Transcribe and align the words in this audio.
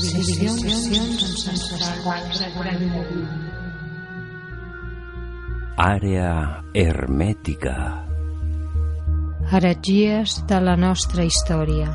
Civilitzacions 0.00 1.48
ancestrals. 1.52 2.40
Àrea 5.80 6.62
hermètica. 6.74 7.74
Heretgies 9.50 10.38
de 10.48 10.60
la 10.64 10.76
nostra 10.76 11.26
història. 11.28 11.90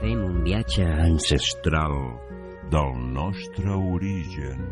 Fem 0.00 0.22
un 0.28 0.42
viatge 0.44 0.86
ancestral 1.06 1.96
del 2.70 2.92
nostre 3.16 3.70
origen. 3.96 4.62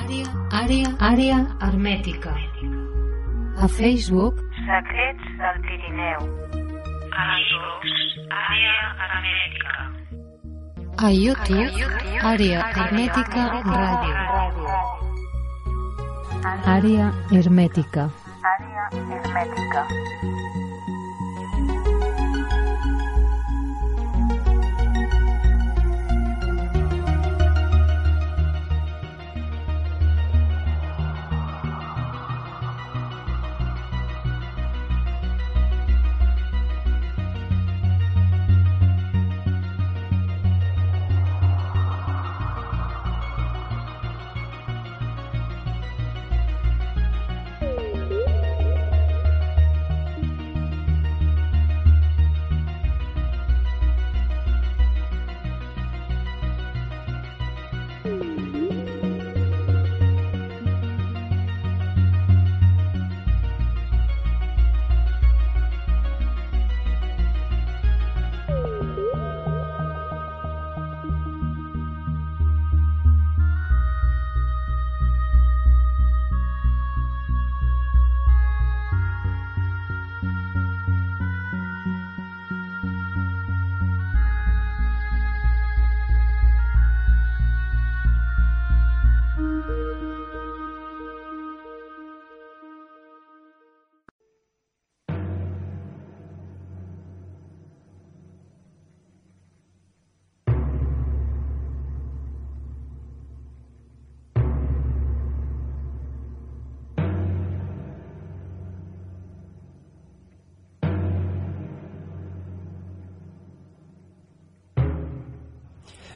Àrea, 0.00 0.32
àrea, 0.62 0.94
àrea 1.12 1.42
hermètica. 1.68 2.36
A 3.60 3.68
Facebook, 3.68 4.40
Secrets 4.64 5.36
del 5.42 5.62
Pirineu. 5.68 6.59
A 7.12 7.22
iVox, 7.40 7.82
àrea 8.30 8.76
hermètica. 9.02 9.72
a 11.06 11.08
YouTube, 11.10 11.74
àrea 12.30 12.60
hermètica 12.76 13.42
ràdio. 13.64 14.14
Àrea 16.74 17.06
hermètica. 17.32 18.04
Àrea 18.52 18.84
hermètica. 18.92 19.82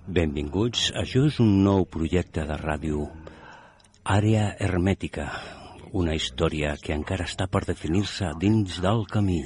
Benvinguts. 0.07 0.91
Això 1.01 1.25
és 1.25 1.39
un 1.41 1.63
nou 1.65 1.87
projecte 1.89 2.45
de 2.45 2.57
ràdio. 2.61 3.07
Àrea 4.05 4.51
hermètica. 4.61 5.31
Una 5.97 6.13
història 6.19 6.75
que 6.77 6.93
encara 6.93 7.25
està 7.25 7.47
per 7.49 7.63
definir-se 7.65 8.35
dins 8.43 8.81
del 8.85 9.07
camí. 9.09 9.41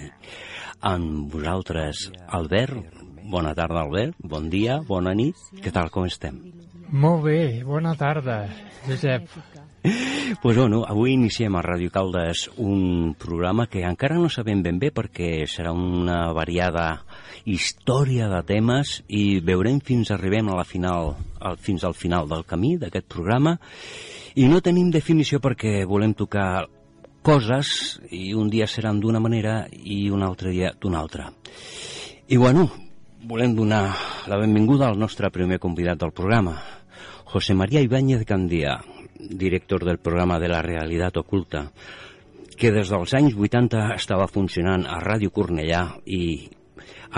Amb 0.81 1.31
vosaltres, 1.31 2.09
Albert. 2.27 3.05
Bona 3.29 3.55
tarda, 3.55 3.85
Albert. 3.85 4.19
Bon 4.19 4.51
dia, 4.51 4.81
bona 4.89 5.15
nit. 5.15 5.39
Què 5.63 5.71
tal, 5.71 5.93
com 5.95 6.09
estem? 6.11 6.41
Molt 6.91 7.23
bé, 7.29 7.63
bona 7.69 7.95
tarda, 7.95 8.47
Josep. 8.89 9.29
Pues 10.43 10.57
bueno, 10.57 10.85
avui 10.87 11.13
iniciem 11.15 11.57
a 11.57 11.63
Ràdio 11.65 11.91
Caldes 11.91 12.49
un 12.57 13.15
programa 13.19 13.67
que 13.67 13.83
encara 13.87 14.19
no 14.19 14.31
sabem 14.31 14.63
ben 14.63 14.79
bé 14.79 14.91
perquè 14.95 15.47
serà 15.51 15.73
una 15.73 16.33
variada 16.37 17.05
història 17.45 18.29
de 18.31 18.41
temes 18.47 18.99
i 19.09 19.41
veurem 19.45 19.81
fins 19.85 20.11
arribem 20.15 20.49
a 20.49 20.57
la 20.59 20.67
final, 20.69 21.15
al, 21.41 21.57
fins 21.57 21.85
al 21.85 21.95
final 21.95 22.29
del 22.29 22.45
camí 22.47 22.77
d'aquest 22.79 23.09
programa 23.09 23.59
i 24.39 24.49
no 24.49 24.61
tenim 24.63 24.91
definició 24.95 25.41
perquè 25.41 25.83
volem 25.89 26.15
tocar 26.15 26.67
coses 27.23 27.99
i 28.15 28.33
un 28.35 28.51
dia 28.51 28.67
seran 28.67 29.01
d'una 29.01 29.21
manera 29.21 29.65
i 29.71 30.09
un 30.11 30.23
altre 30.23 30.53
dia 30.55 30.73
d'una 30.81 31.01
altra. 31.01 31.33
I 32.29 32.37
bueno, 32.37 32.69
volem 33.25 33.57
donar 33.57 33.97
la 34.29 34.39
benvinguda 34.39 34.89
al 34.89 34.99
nostre 34.99 35.31
primer 35.31 35.59
convidat 35.59 35.99
del 35.99 36.13
programa, 36.13 36.61
José 37.25 37.55
María 37.55 37.83
Ibáñez 37.83 38.25
Candía, 38.25 38.79
director 39.19 39.85
del 39.85 39.99
programa 39.99 40.39
de 40.39 40.49
la 40.49 40.63
realitat 40.63 41.17
oculta, 41.21 41.67
que 42.59 42.73
des 42.75 42.91
dels 42.91 43.15
anys 43.15 43.37
80 43.39 43.95
estava 43.95 44.27
funcionant 44.27 44.87
a 44.87 44.99
Ràdio 45.03 45.31
Cornellà 45.35 45.85
i 46.07 46.49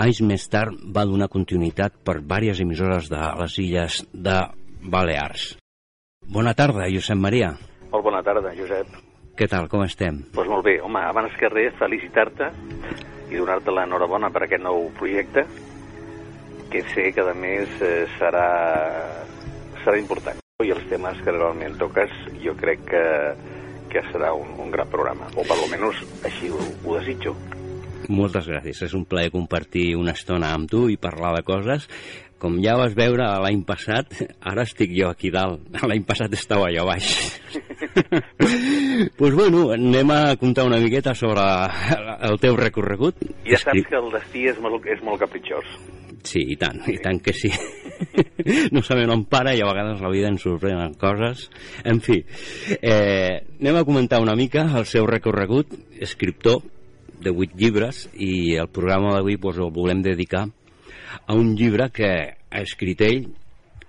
anys 0.01 0.21
més 0.21 0.45
tard 0.49 0.77
va 0.95 1.05
donar 1.09 1.31
continuïtat 1.31 1.97
per 2.05 2.19
diverses 2.21 2.61
emissores 2.63 3.09
de 3.09 3.21
les 3.41 3.57
illes 3.59 4.01
de 4.13 4.37
Balears. 4.81 5.55
Bona 6.21 6.53
tarda, 6.53 6.87
Josep 6.93 7.17
Maria. 7.17 7.55
Molt 7.91 8.05
bona 8.05 8.21
tarda, 8.23 8.53
Josep. 8.55 8.93
Què 9.37 9.47
tal, 9.49 9.67
com 9.71 9.83
estem? 9.83 10.21
Doncs 10.21 10.35
pues 10.35 10.51
molt 10.51 10.65
bé, 10.67 10.77
home, 10.83 11.01
abans 11.01 11.33
que 11.39 11.49
res, 11.49 11.73
felicitar-te 11.79 12.51
i 13.31 13.39
donar-te 13.39 13.73
l'enhorabona 13.73 14.29
per 14.29 14.45
aquest 14.45 14.63
nou 14.63 14.89
projecte, 14.99 15.45
que 16.71 16.83
sé 16.93 17.09
que, 17.15 17.25
a 17.25 17.35
més, 17.35 17.81
eh, 17.81 18.05
serà, 18.19 18.45
serà 19.83 19.97
important. 19.99 20.40
I 20.65 20.73
els 20.75 20.85
temes 20.89 21.21
que 21.25 21.33
realment 21.33 21.77
toques, 21.81 22.11
jo 22.43 22.55
crec 22.59 22.83
que, 22.91 23.05
que 23.91 24.03
serà 24.11 24.33
un, 24.37 24.53
un 24.61 24.71
gran 24.73 24.89
programa, 24.91 25.29
o 25.35 25.45
per 25.47 25.57
almenys 25.57 26.03
així 26.27 26.51
ho, 26.53 26.61
ho 26.85 26.97
desitjo. 26.99 27.35
Moltes 28.11 28.47
gràcies, 28.49 28.81
és 28.87 28.93
un 28.97 29.05
plaer 29.05 29.31
compartir 29.31 29.93
una 29.95 30.15
estona 30.17 30.51
amb 30.55 30.69
tu 30.71 30.87
i 30.89 30.97
parlar 30.99 31.35
de 31.37 31.45
coses. 31.47 31.87
Com 32.41 32.57
ja 32.63 32.73
vas 32.73 32.95
veure 32.97 33.27
l'any 33.43 33.61
passat, 33.67 34.15
ara 34.41 34.65
estic 34.65 34.95
jo 34.97 35.11
aquí 35.13 35.29
dalt. 35.29 35.61
L'any 35.89 36.01
passat 36.07 36.33
estava 36.33 36.71
allà 36.71 36.87
baix. 36.87 37.11
pues 39.19 39.35
bueno, 39.37 39.67
anem 39.75 40.09
a 40.15 40.35
contar 40.41 40.65
una 40.65 40.79
miqueta 40.81 41.13
sobre 41.13 41.45
el 42.31 42.41
teu 42.41 42.57
recorregut. 42.57 43.21
Ja 43.45 43.61
saps 43.61 43.85
que 43.85 43.99
el 43.99 44.09
destí 44.17 44.47
és 44.49 44.57
molt, 44.63 44.89
és 44.89 45.05
molt 45.05 45.21
capritxós. 45.21 45.69
Sí, 46.23 46.43
i 46.53 46.57
tant, 46.59 46.81
i 46.91 46.97
tant 47.01 47.19
que 47.23 47.33
sí. 47.33 47.51
no 48.73 48.83
sabem 48.85 49.09
on 49.13 49.25
para 49.31 49.55
i 49.55 49.61
a 49.61 49.69
vegades 49.69 50.01
la 50.03 50.11
vida 50.13 50.29
ens 50.31 50.43
sorprenen 50.45 50.95
coses. 51.01 51.47
En 51.87 52.01
fi, 52.03 52.21
eh, 52.79 53.41
anem 53.59 53.79
a 53.79 53.85
comentar 53.87 54.21
una 54.21 54.35
mica 54.35 54.67
el 54.77 54.87
seu 54.89 55.07
recorregut, 55.09 55.73
escriptor 55.99 56.61
de 57.21 57.33
vuit 57.35 57.53
llibres, 57.57 58.07
i 58.13 58.57
el 58.57 58.69
programa 58.73 59.13
d'avui 59.15 59.37
pues, 59.41 59.59
el 59.61 59.73
volem 59.73 60.01
dedicar 60.01 60.47
a 61.25 61.35
un 61.37 61.55
llibre 61.55 61.91
que 61.93 62.11
ha 62.11 62.61
escrit 62.61 63.01
ell 63.05 63.27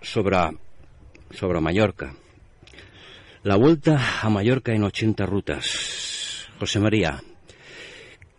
sobre 0.02 0.42
sobre 1.32 1.60
Mallorca. 1.60 2.14
La 3.42 3.56
vuelta 3.56 4.20
a 4.22 4.28
Mallorca 4.30 4.72
en 4.72 4.84
80 4.84 5.26
rutas. 5.26 6.48
José 6.58 6.78
María, 6.78 7.20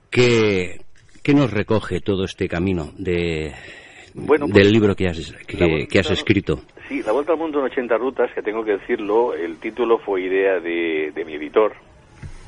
¿qué, 0.10 0.80
qué 1.24 1.34
nos 1.34 1.52
recoge 1.52 2.02
todo 2.02 2.26
este 2.26 2.48
camino 2.48 2.92
de, 2.98 3.54
Bueno, 4.14 4.46
pues, 4.46 4.56
del 4.64 4.72
libro 4.74 4.96
que 4.96 5.08
has, 5.08 5.34
que, 5.48 5.58
la 5.58 5.68
vuelta- 5.68 5.88
que 5.92 6.00
has 6.00 6.12
escrito? 6.12 6.62
Sí, 6.90 7.02
La 7.02 7.14
Vuelta 7.14 7.32
al 7.32 7.40
Mundo 7.40 7.60
en 7.60 7.66
80 7.66 7.98
Rutas, 7.98 8.30
que 8.36 8.42
tengo 8.42 8.64
que 8.64 8.74
decirlo, 8.74 9.34
el 9.34 9.58
título 9.58 9.98
fue 10.00 10.22
idea 10.24 10.60
de, 10.60 11.12
de 11.16 11.26
mi 11.26 11.34
editor, 11.36 11.74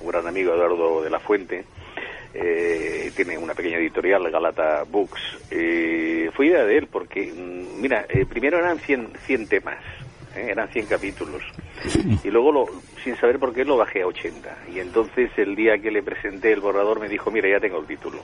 un 0.01 0.09
gran 0.09 0.27
amigo 0.27 0.53
Eduardo 0.53 1.01
de 1.01 1.09
la 1.09 1.19
Fuente. 1.19 1.63
Eh, 2.33 3.11
tiene 3.15 3.37
una 3.37 3.53
pequeña 3.53 3.77
editorial, 3.77 4.29
Galata 4.29 4.83
Books. 4.83 5.21
Eh, 5.51 6.29
fue 6.35 6.47
idea 6.47 6.65
de 6.65 6.77
él 6.79 6.87
porque, 6.91 7.31
mm, 7.33 7.81
mira, 7.81 8.05
eh, 8.09 8.25
primero 8.25 8.57
eran 8.57 8.77
100, 8.77 9.07
100 9.25 9.47
temas, 9.47 9.77
¿eh? 10.35 10.47
eran 10.49 10.67
100 10.67 10.85
capítulos. 10.87 11.41
Y 12.25 12.29
luego, 12.29 12.51
lo, 12.51 12.65
sin 13.05 13.15
saber 13.15 13.39
por 13.39 13.53
qué, 13.53 13.63
lo 13.63 13.77
bajé 13.77 14.01
a 14.01 14.07
80. 14.07 14.57
Y 14.75 14.79
entonces, 14.79 15.31
el 15.37 15.55
día 15.55 15.77
que 15.77 15.91
le 15.91 16.03
presenté 16.03 16.51
el 16.51 16.59
borrador, 16.59 16.99
me 16.99 17.07
dijo, 17.07 17.31
mira, 17.31 17.47
ya 17.49 17.61
tengo 17.61 17.79
el 17.79 17.85
título. 17.87 18.17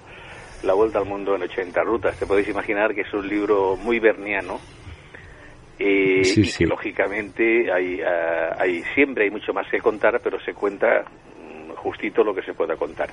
La 0.64 0.74
Vuelta 0.74 1.00
al 1.00 1.06
Mundo 1.06 1.36
en 1.36 1.44
80 1.44 1.82
Rutas. 1.84 2.18
Te 2.18 2.26
podéis 2.26 2.48
imaginar 2.50 2.94
que 2.94 3.02
es 3.02 3.14
un 3.14 3.28
libro 3.28 3.76
muy 3.78 4.00
berniano, 4.00 4.60
eh, 5.80 6.24
Sí, 6.24 6.42
y 6.42 6.46
sí. 6.46 6.58
que 6.60 6.66
lógicamente 6.70 7.72
hay, 7.72 8.02
ah, 8.02 8.56
hay 8.60 8.84
siempre 8.94 9.24
hay 9.26 9.32
mucho 9.32 9.54
más 9.54 9.68
que 9.70 9.80
contar, 9.80 10.20
pero 10.24 10.40
se 10.42 10.54
cuenta 10.54 11.04
mm, 11.04 11.72
justito 11.76 12.24
lo 12.24 12.36
que 12.36 12.44
se 12.44 12.54
pueda 12.54 12.76
contar. 12.76 13.10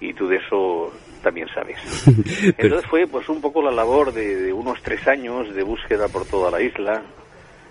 Y 0.00 0.12
tú 0.14 0.28
de 0.28 0.36
eso 0.36 0.92
también 1.22 1.48
sabes. 1.54 1.78
Entonces 2.58 2.88
fue 2.88 3.06
pues 3.06 3.28
un 3.28 3.40
poco 3.40 3.62
la 3.62 3.70
labor 3.72 4.12
de, 4.12 4.36
de 4.36 4.52
unos 4.52 4.80
tres 4.82 5.06
años 5.08 5.52
de 5.54 5.62
búsqueda 5.64 6.08
por 6.08 6.24
toda 6.26 6.50
la 6.50 6.60
isla, 6.62 7.02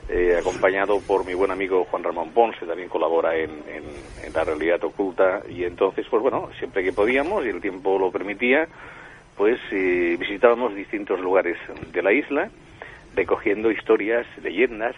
eh, 0.10 0.36
acompañado 0.38 1.00
por 1.00 1.26
mi 1.26 1.34
buen 1.34 1.52
amigo 1.52 1.86
Juan 1.86 2.04
Ramón 2.04 2.32
Ponce, 2.32 2.60
que 2.60 2.66
también 2.66 2.90
colabora 2.90 3.36
en, 3.38 3.52
en- 3.52 4.26
en 4.26 4.34
La 4.34 4.44
Realidad 4.44 4.84
Oculta. 4.84 5.42
Y 5.50 5.64
entonces, 5.64 6.06
pues 6.10 6.22
bueno, 6.22 6.50
siempre 6.60 6.84
que 6.84 6.92
podíamos 6.92 7.46
y 7.46 7.50
el 7.50 7.62
tiempo 7.62 7.98
lo 7.98 8.12
permitía, 8.12 8.68
pues 9.38 9.60
eh, 9.72 10.16
visitábamos 10.20 10.76
distintos 10.76 11.20
lugares 11.20 11.58
de 11.92 12.02
la 12.02 12.14
isla, 12.14 12.50
recogiendo 13.16 13.72
historias, 13.72 14.26
leyendas 14.42 14.96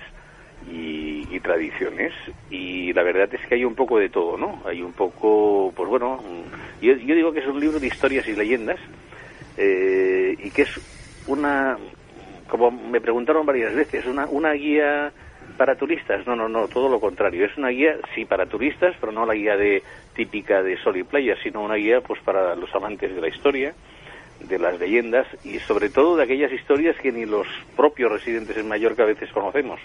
y, 0.72 1.40
tradiciones. 1.42 2.12
Y 2.50 2.92
la 2.94 3.04
verdad 3.04 3.30
es 3.32 3.46
que 3.48 3.56
hay 3.56 3.66
un 3.66 3.76
poco 3.76 4.00
de 4.00 4.10
todo, 4.10 4.36
¿no? 4.36 4.64
Hay 4.66 4.82
un 4.82 4.94
poco, 4.94 5.72
pues 5.76 5.88
bueno, 5.88 6.24
yo, 6.82 6.94
yo 6.94 7.14
digo 7.14 7.32
que 7.32 7.40
es 7.40 7.48
un 7.48 7.60
libro 7.60 7.80
de 7.80 7.88
historias 7.88 8.28
y 8.28 8.36
leyendas 8.36 8.80
eh, 9.58 10.36
y 10.40 10.50
que 10.50 10.64
es 10.64 10.70
una, 11.28 11.78
como 12.48 12.72
me 12.72 13.00
preguntaron 13.00 13.46
varias 13.46 13.76
veces, 13.76 14.08
una, 14.08 14.26
una 14.26 14.54
guía 14.54 15.12
para 15.56 15.76
turistas. 15.76 16.26
No, 16.26 16.36
no, 16.36 16.50
no, 16.50 16.68
todo 16.68 16.90
lo 16.90 17.00
contrario. 17.00 17.46
Es 17.46 17.56
una 17.58 17.70
guía, 17.70 17.98
sí, 18.16 18.26
para 18.26 18.48
turistas, 18.48 18.96
pero 19.00 19.12
no 19.12 19.26
la 19.26 19.36
guía 19.36 19.56
de 19.56 19.84
típica 20.16 20.64
de 20.64 20.78
sol 20.78 20.98
y 20.98 21.04
playa, 21.04 21.36
sino 21.44 21.62
una 21.62 21.76
guía 21.76 22.02
pues 22.02 22.20
para 22.22 22.56
los 22.56 22.74
amantes 22.74 23.14
de 23.14 23.22
la 23.22 23.28
historia 23.28 23.76
de 24.40 24.60
las 24.60 24.80
leyendas 24.80 25.28
y 25.44 25.60
sobre 25.60 25.90
todo 25.90 26.18
de 26.18 26.24
aquellas 26.24 26.52
historias 26.52 26.96
que 27.02 27.12
ni 27.12 27.26
los 27.26 27.48
propios 27.76 28.12
residentes 28.12 28.58
en 28.58 28.68
Mallorca 28.68 29.04
a 29.04 29.08
veces 29.08 29.32
conocemos. 29.32 29.80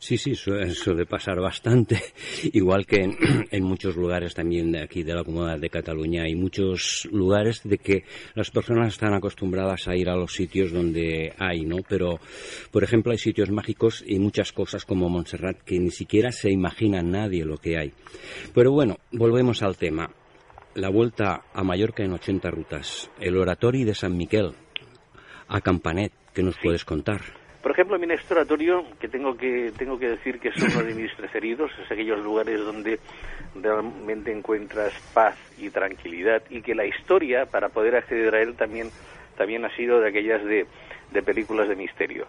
Sí, 0.00 0.16
sí, 0.16 0.34
suele, 0.34 0.70
suele 0.70 1.04
pasar 1.04 1.38
bastante. 1.40 2.00
Igual 2.54 2.86
que 2.86 3.02
en, 3.02 3.16
en 3.50 3.64
muchos 3.64 3.96
lugares 3.96 4.34
también 4.34 4.72
de 4.72 4.82
aquí 4.82 5.02
de 5.02 5.14
la 5.14 5.24
Comunidad 5.24 5.58
de 5.58 5.68
Cataluña 5.68 6.22
hay 6.22 6.34
muchos 6.34 7.06
lugares 7.12 7.60
de 7.64 7.76
que 7.76 8.04
las 8.34 8.50
personas 8.50 8.94
están 8.94 9.12
acostumbradas 9.12 9.88
a 9.88 9.94
ir 9.94 10.08
a 10.08 10.16
los 10.16 10.32
sitios 10.32 10.72
donde 10.72 11.34
hay, 11.38 11.66
¿no? 11.66 11.76
Pero, 11.86 12.18
por 12.70 12.82
ejemplo, 12.82 13.12
hay 13.12 13.18
sitios 13.18 13.50
mágicos 13.50 14.02
y 14.06 14.18
muchas 14.18 14.52
cosas 14.52 14.86
como 14.86 15.10
Montserrat 15.10 15.58
que 15.58 15.78
ni 15.78 15.90
siquiera 15.90 16.32
se 16.32 16.50
imagina 16.50 17.02
nadie 17.02 17.44
lo 17.44 17.58
que 17.58 17.76
hay. 17.76 17.92
Pero 18.54 18.72
bueno, 18.72 18.96
volvemos 19.12 19.62
al 19.62 19.76
tema. 19.76 20.10
La 20.74 20.88
vuelta 20.88 21.42
a 21.52 21.64
Mallorca 21.64 22.04
en 22.04 22.12
80 22.12 22.50
rutas. 22.50 23.10
El 23.18 23.36
oratorio 23.36 23.84
de 23.84 23.94
San 23.94 24.16
Miquel 24.16 24.52
a 25.48 25.60
Campanet. 25.60 26.12
¿Qué 26.32 26.44
nos 26.44 26.56
puedes 26.58 26.84
contar? 26.84 27.20
Por 27.60 27.72
ejemplo, 27.72 27.98
mi 27.98 28.06
next 28.06 28.30
oratorio, 28.30 28.84
que 29.00 29.08
tengo 29.08 29.36
que 29.36 29.72
tengo 29.76 29.98
que 29.98 30.10
decir 30.10 30.38
que 30.38 30.48
es 30.48 30.62
uno 30.62 30.82
de 30.82 30.94
mis 30.94 31.12
preferidos, 31.14 31.70
es 31.84 31.90
aquellos 31.90 32.20
lugares 32.20 32.60
donde 32.60 33.00
realmente 33.60 34.32
encuentras 34.32 34.92
paz 35.12 35.36
y 35.58 35.68
tranquilidad 35.70 36.42
y 36.48 36.62
que 36.62 36.74
la 36.74 36.86
historia 36.86 37.46
para 37.46 37.68
poder 37.68 37.96
acceder 37.96 38.34
a 38.34 38.40
él 38.40 38.54
también 38.54 38.90
también 39.36 39.64
ha 39.64 39.76
sido 39.76 40.00
de 40.00 40.08
aquellas 40.08 40.42
de, 40.44 40.66
de 41.10 41.22
películas 41.22 41.68
de 41.68 41.74
misterio. 41.74 42.26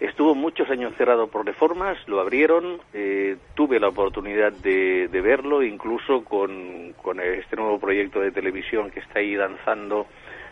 Estuvo 0.00 0.34
muchos 0.34 0.68
años 0.70 0.92
cerrado 0.96 1.28
por 1.28 1.46
reformas, 1.46 1.96
lo 2.08 2.20
abrieron, 2.20 2.80
eh, 2.92 3.36
tuve 3.54 3.78
la 3.78 3.88
oportunidad 3.88 4.52
de, 4.52 5.08
verlo, 5.08 5.62
incluso 5.62 6.24
con, 6.24 6.94
con 7.00 7.20
este 7.20 7.56
nuevo 7.56 7.78
proyecto 7.78 8.20
de 8.20 8.32
televisión 8.32 8.90
que 8.90 9.00
está 9.00 9.20
ahí 9.20 9.36
danzando, 9.36 10.06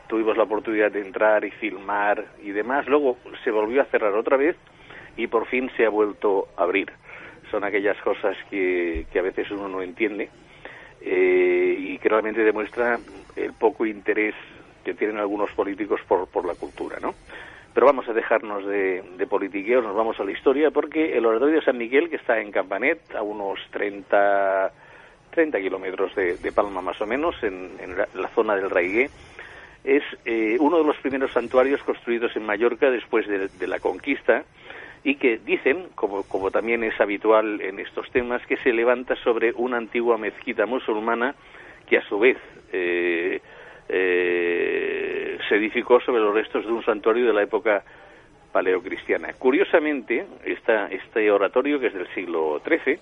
tuvimos 0.06 0.36
la 0.36 0.44
oportunidad 0.44 0.92
de 0.92 1.00
entrar 1.00 1.44
y 1.44 1.50
filmar 1.50 2.24
y 2.42 2.52
demás. 2.52 2.86
Luego 2.86 3.18
se 3.42 3.50
volvió 3.50 3.82
a 3.82 3.86
cerrar 3.86 4.14
otra 4.14 4.36
vez 4.36 4.56
y 5.16 5.26
por 5.26 5.46
fin 5.46 5.70
se 5.76 5.86
ha 5.86 5.90
vuelto 5.90 6.48
a 6.56 6.62
abrir. 6.62 6.92
Son 7.50 7.64
aquellas 7.64 8.00
cosas 8.02 8.36
que, 8.48 9.06
que 9.12 9.18
a 9.18 9.22
veces 9.22 9.50
uno 9.50 9.68
no 9.68 9.82
entiende 9.82 10.30
eh, 11.00 11.76
y 11.78 11.98
que 11.98 12.08
realmente 12.08 12.44
demuestra 12.44 12.98
el 13.34 13.52
poco 13.54 13.84
interés 13.86 14.34
que 14.84 14.94
tienen 14.94 15.18
algunos 15.18 15.50
políticos 15.52 16.00
por, 16.06 16.28
por 16.28 16.44
la 16.44 16.54
cultura, 16.54 16.98
¿no? 17.00 17.14
Pero 17.74 17.86
vamos 17.86 18.08
a 18.08 18.12
dejarnos 18.12 18.66
de, 18.66 19.02
de 19.16 19.26
politiqueos, 19.26 19.84
nos 19.84 19.96
vamos 19.96 20.18
a 20.20 20.24
la 20.24 20.32
historia, 20.32 20.70
porque 20.70 21.16
el 21.16 21.24
oratorio 21.24 21.56
de 21.56 21.64
San 21.64 21.78
Miguel, 21.78 22.10
que 22.10 22.16
está 22.16 22.38
en 22.38 22.52
Campanet, 22.52 23.14
a 23.14 23.22
unos 23.22 23.58
30, 23.70 24.70
30 25.30 25.60
kilómetros 25.60 26.14
de, 26.14 26.52
Palma 26.52 26.82
más 26.82 27.00
o 27.00 27.06
menos, 27.06 27.34
en, 27.42 27.70
la, 27.96 28.28
zona 28.34 28.56
del 28.56 28.70
Raigué, 28.70 29.08
es 29.84 30.02
eh, 30.24 30.56
uno 30.60 30.78
de 30.78 30.84
los 30.84 30.96
primeros 30.98 31.32
santuarios 31.32 31.82
construidos 31.82 32.36
en 32.36 32.44
Mallorca 32.44 32.90
después 32.90 33.26
de, 33.26 33.48
de 33.48 33.66
la 33.66 33.80
conquista 33.80 34.44
y 35.04 35.16
que 35.16 35.38
dicen, 35.38 35.88
como, 35.94 36.22
como 36.24 36.50
también 36.50 36.84
es 36.84 37.00
habitual 37.00 37.60
en 37.60 37.80
estos 37.80 38.10
temas, 38.10 38.44
que 38.46 38.56
se 38.58 38.72
levanta 38.72 39.16
sobre 39.16 39.52
una 39.52 39.78
antigua 39.78 40.16
mezquita 40.16 40.66
musulmana 40.66 41.34
que 41.86 41.98
a 41.98 42.02
su 42.08 42.18
vez 42.18 42.38
eh, 42.72 43.40
eh, 43.88 45.01
se 45.48 45.56
edificó 45.56 46.00
sobre 46.00 46.20
los 46.22 46.34
restos 46.34 46.64
de 46.66 46.72
un 46.72 46.84
santuario 46.84 47.26
de 47.26 47.32
la 47.32 47.42
época 47.42 47.82
paleocristiana. 48.52 49.32
Curiosamente, 49.34 50.26
esta, 50.44 50.86
este 50.88 51.30
oratorio, 51.30 51.80
que 51.80 51.86
es 51.88 51.94
del 51.94 52.06
siglo 52.14 52.60
XIII, 52.64 52.98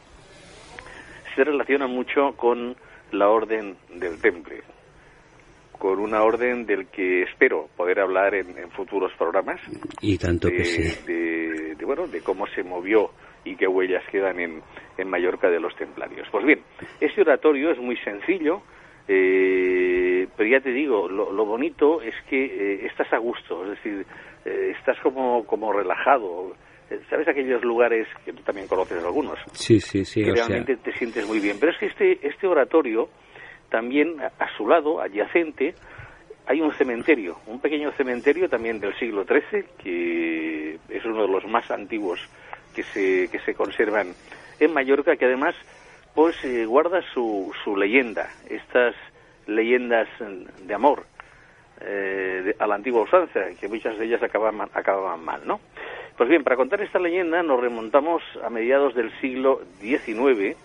se 1.34 1.44
relaciona 1.44 1.86
mucho 1.86 2.32
con 2.36 2.76
la 3.12 3.28
orden 3.28 3.76
del 3.94 4.20
Temple, 4.20 4.62
con 5.72 5.98
una 5.98 6.22
orden 6.22 6.66
del 6.66 6.86
que 6.88 7.22
espero 7.22 7.68
poder 7.76 8.00
hablar 8.00 8.34
en, 8.34 8.56
en 8.58 8.70
futuros 8.70 9.12
programas, 9.18 9.60
Y 10.00 10.18
tanto 10.18 10.48
de, 10.48 10.56
que 10.56 10.64
sí. 10.64 10.82
de- 11.06 11.74
de, 11.74 11.84
bueno, 11.86 12.06
de 12.06 12.20
cómo 12.20 12.46
se 12.48 12.62
movió 12.62 13.10
y 13.44 13.56
qué 13.56 13.66
huellas 13.66 14.04
quedan 14.12 14.38
en, 14.38 14.62
en 14.98 15.08
Mallorca 15.08 15.48
de 15.48 15.58
los 15.58 15.74
templarios. 15.76 16.28
Pues 16.30 16.44
bien, 16.44 16.60
este 17.00 17.22
oratorio 17.22 17.70
es 17.70 17.78
muy 17.78 17.96
sencillo, 17.98 18.60
eh, 19.12 20.28
pero 20.36 20.48
ya 20.48 20.60
te 20.60 20.70
digo, 20.70 21.08
lo, 21.08 21.32
lo 21.32 21.44
bonito 21.44 22.00
es 22.00 22.14
que 22.28 22.44
eh, 22.44 22.86
estás 22.86 23.12
a 23.12 23.18
gusto, 23.18 23.64
es 23.64 23.70
decir, 23.70 24.06
eh, 24.44 24.72
estás 24.78 24.96
como, 25.02 25.44
como 25.46 25.72
relajado. 25.72 26.54
Eh, 26.88 27.00
¿Sabes 27.10 27.26
aquellos 27.26 27.64
lugares 27.64 28.06
que 28.24 28.32
tú 28.32 28.40
también 28.44 28.68
conoces 28.68 29.02
algunos? 29.02 29.36
Sí, 29.50 29.80
sí, 29.80 30.04
sí. 30.04 30.22
que 30.22 30.36
sea, 30.36 30.46
realmente 30.46 30.76
te 30.76 30.92
sientes 30.92 31.26
muy 31.26 31.40
bien. 31.40 31.56
Pero 31.58 31.72
es 31.72 31.78
que 31.78 31.86
este, 31.86 32.24
este 32.24 32.46
oratorio, 32.46 33.08
también 33.68 34.20
a, 34.20 34.26
a 34.38 34.56
su 34.56 34.68
lado, 34.68 35.00
adyacente, 35.00 35.74
hay 36.46 36.60
un 36.60 36.72
cementerio, 36.74 37.36
un 37.48 37.60
pequeño 37.60 37.90
cementerio 37.96 38.48
también 38.48 38.78
del 38.78 38.96
siglo 38.96 39.24
XIII, 39.24 39.64
que 39.76 40.78
es 40.88 41.04
uno 41.04 41.22
de 41.22 41.32
los 41.32 41.44
más 41.46 41.68
antiguos 41.72 42.20
que 42.76 42.84
se, 42.84 43.28
que 43.28 43.40
se 43.40 43.54
conservan 43.54 44.14
en 44.60 44.72
Mallorca, 44.72 45.16
que 45.16 45.24
además 45.24 45.56
pues 46.14 46.42
eh, 46.44 46.64
guarda 46.66 47.00
su, 47.14 47.52
su 47.64 47.76
leyenda, 47.76 48.28
estas 48.48 48.94
leyendas 49.46 50.08
de 50.62 50.74
amor 50.74 51.04
eh, 51.80 52.42
de- 52.44 52.56
a 52.58 52.66
la 52.66 52.74
antigua 52.74 53.02
usanza, 53.02 53.40
que 53.58 53.68
muchas 53.68 53.98
de 53.98 54.04
ellas 54.06 54.22
acababan, 54.22 54.68
acababan 54.74 55.24
mal, 55.24 55.40
¿no? 55.46 55.60
Pues 56.16 56.28
bien, 56.28 56.44
para 56.44 56.56
contar 56.56 56.82
esta 56.82 56.98
leyenda 56.98 57.42
nos 57.42 57.60
remontamos 57.60 58.22
a 58.44 58.50
mediados 58.50 58.94
del 58.94 59.10
siglo 59.20 59.60
XIX. 59.80 60.56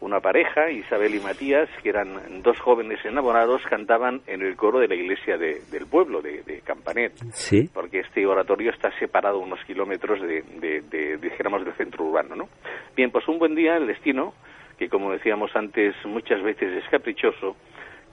Una 0.00 0.20
pareja, 0.20 0.70
Isabel 0.70 1.14
y 1.14 1.20
Matías, 1.20 1.68
que 1.82 1.88
eran 1.88 2.42
dos 2.42 2.60
jóvenes 2.60 3.02
enamorados, 3.04 3.62
cantaban 3.68 4.20
en 4.26 4.42
el 4.42 4.54
coro 4.54 4.78
de 4.78 4.86
la 4.88 4.94
iglesia 4.94 5.38
de- 5.38 5.62
del 5.72 5.86
pueblo, 5.86 6.20
de, 6.20 6.42
de 6.42 6.60
Campanet 6.60 7.12
sí. 7.32 7.68
porque 7.72 8.00
este 8.00 8.24
oratorio 8.26 8.70
está 8.70 8.90
separado 8.98 9.38
unos 9.38 9.58
kilómetros 9.64 10.20
de, 10.20 10.42
de, 10.60 10.82
de- 10.82 11.16
dijéramos, 11.16 11.64
del 11.64 11.74
centro 11.74 12.04
urbano, 12.04 12.36
¿no? 12.36 12.48
Bien, 12.94 13.10
pues 13.10 13.26
un 13.28 13.38
buen 13.38 13.54
día 13.54 13.76
el 13.76 13.86
destino, 13.86 14.34
que 14.78 14.88
como 14.88 15.12
decíamos 15.12 15.54
antes 15.54 15.94
muchas 16.04 16.42
veces 16.42 16.82
es 16.82 16.88
caprichoso, 16.90 17.56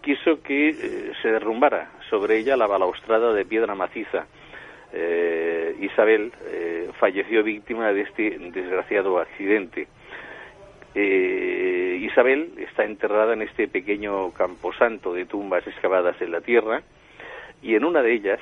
quiso 0.01 0.41
que 0.41 0.69
eh, 0.69 1.11
se 1.21 1.31
derrumbara 1.31 1.91
sobre 2.09 2.37
ella 2.37 2.57
la 2.57 2.67
balaustrada 2.67 3.33
de 3.33 3.45
piedra 3.45 3.75
maciza 3.75 4.25
eh, 4.93 5.75
Isabel 5.79 6.33
eh, 6.45 6.89
falleció 6.99 7.43
víctima 7.43 7.93
de 7.93 8.01
este 8.01 8.37
desgraciado 8.51 9.19
accidente. 9.19 9.87
Isabel 10.93 12.51
está 12.57 12.83
enterrada 12.83 13.31
en 13.31 13.43
este 13.43 13.69
pequeño 13.69 14.31
camposanto 14.33 15.13
de 15.13 15.25
tumbas 15.25 15.65
excavadas 15.65 16.21
en 16.21 16.33
la 16.33 16.41
tierra 16.41 16.81
y 17.61 17.75
en 17.75 17.85
una 17.85 18.01
de 18.01 18.13
ellas 18.13 18.39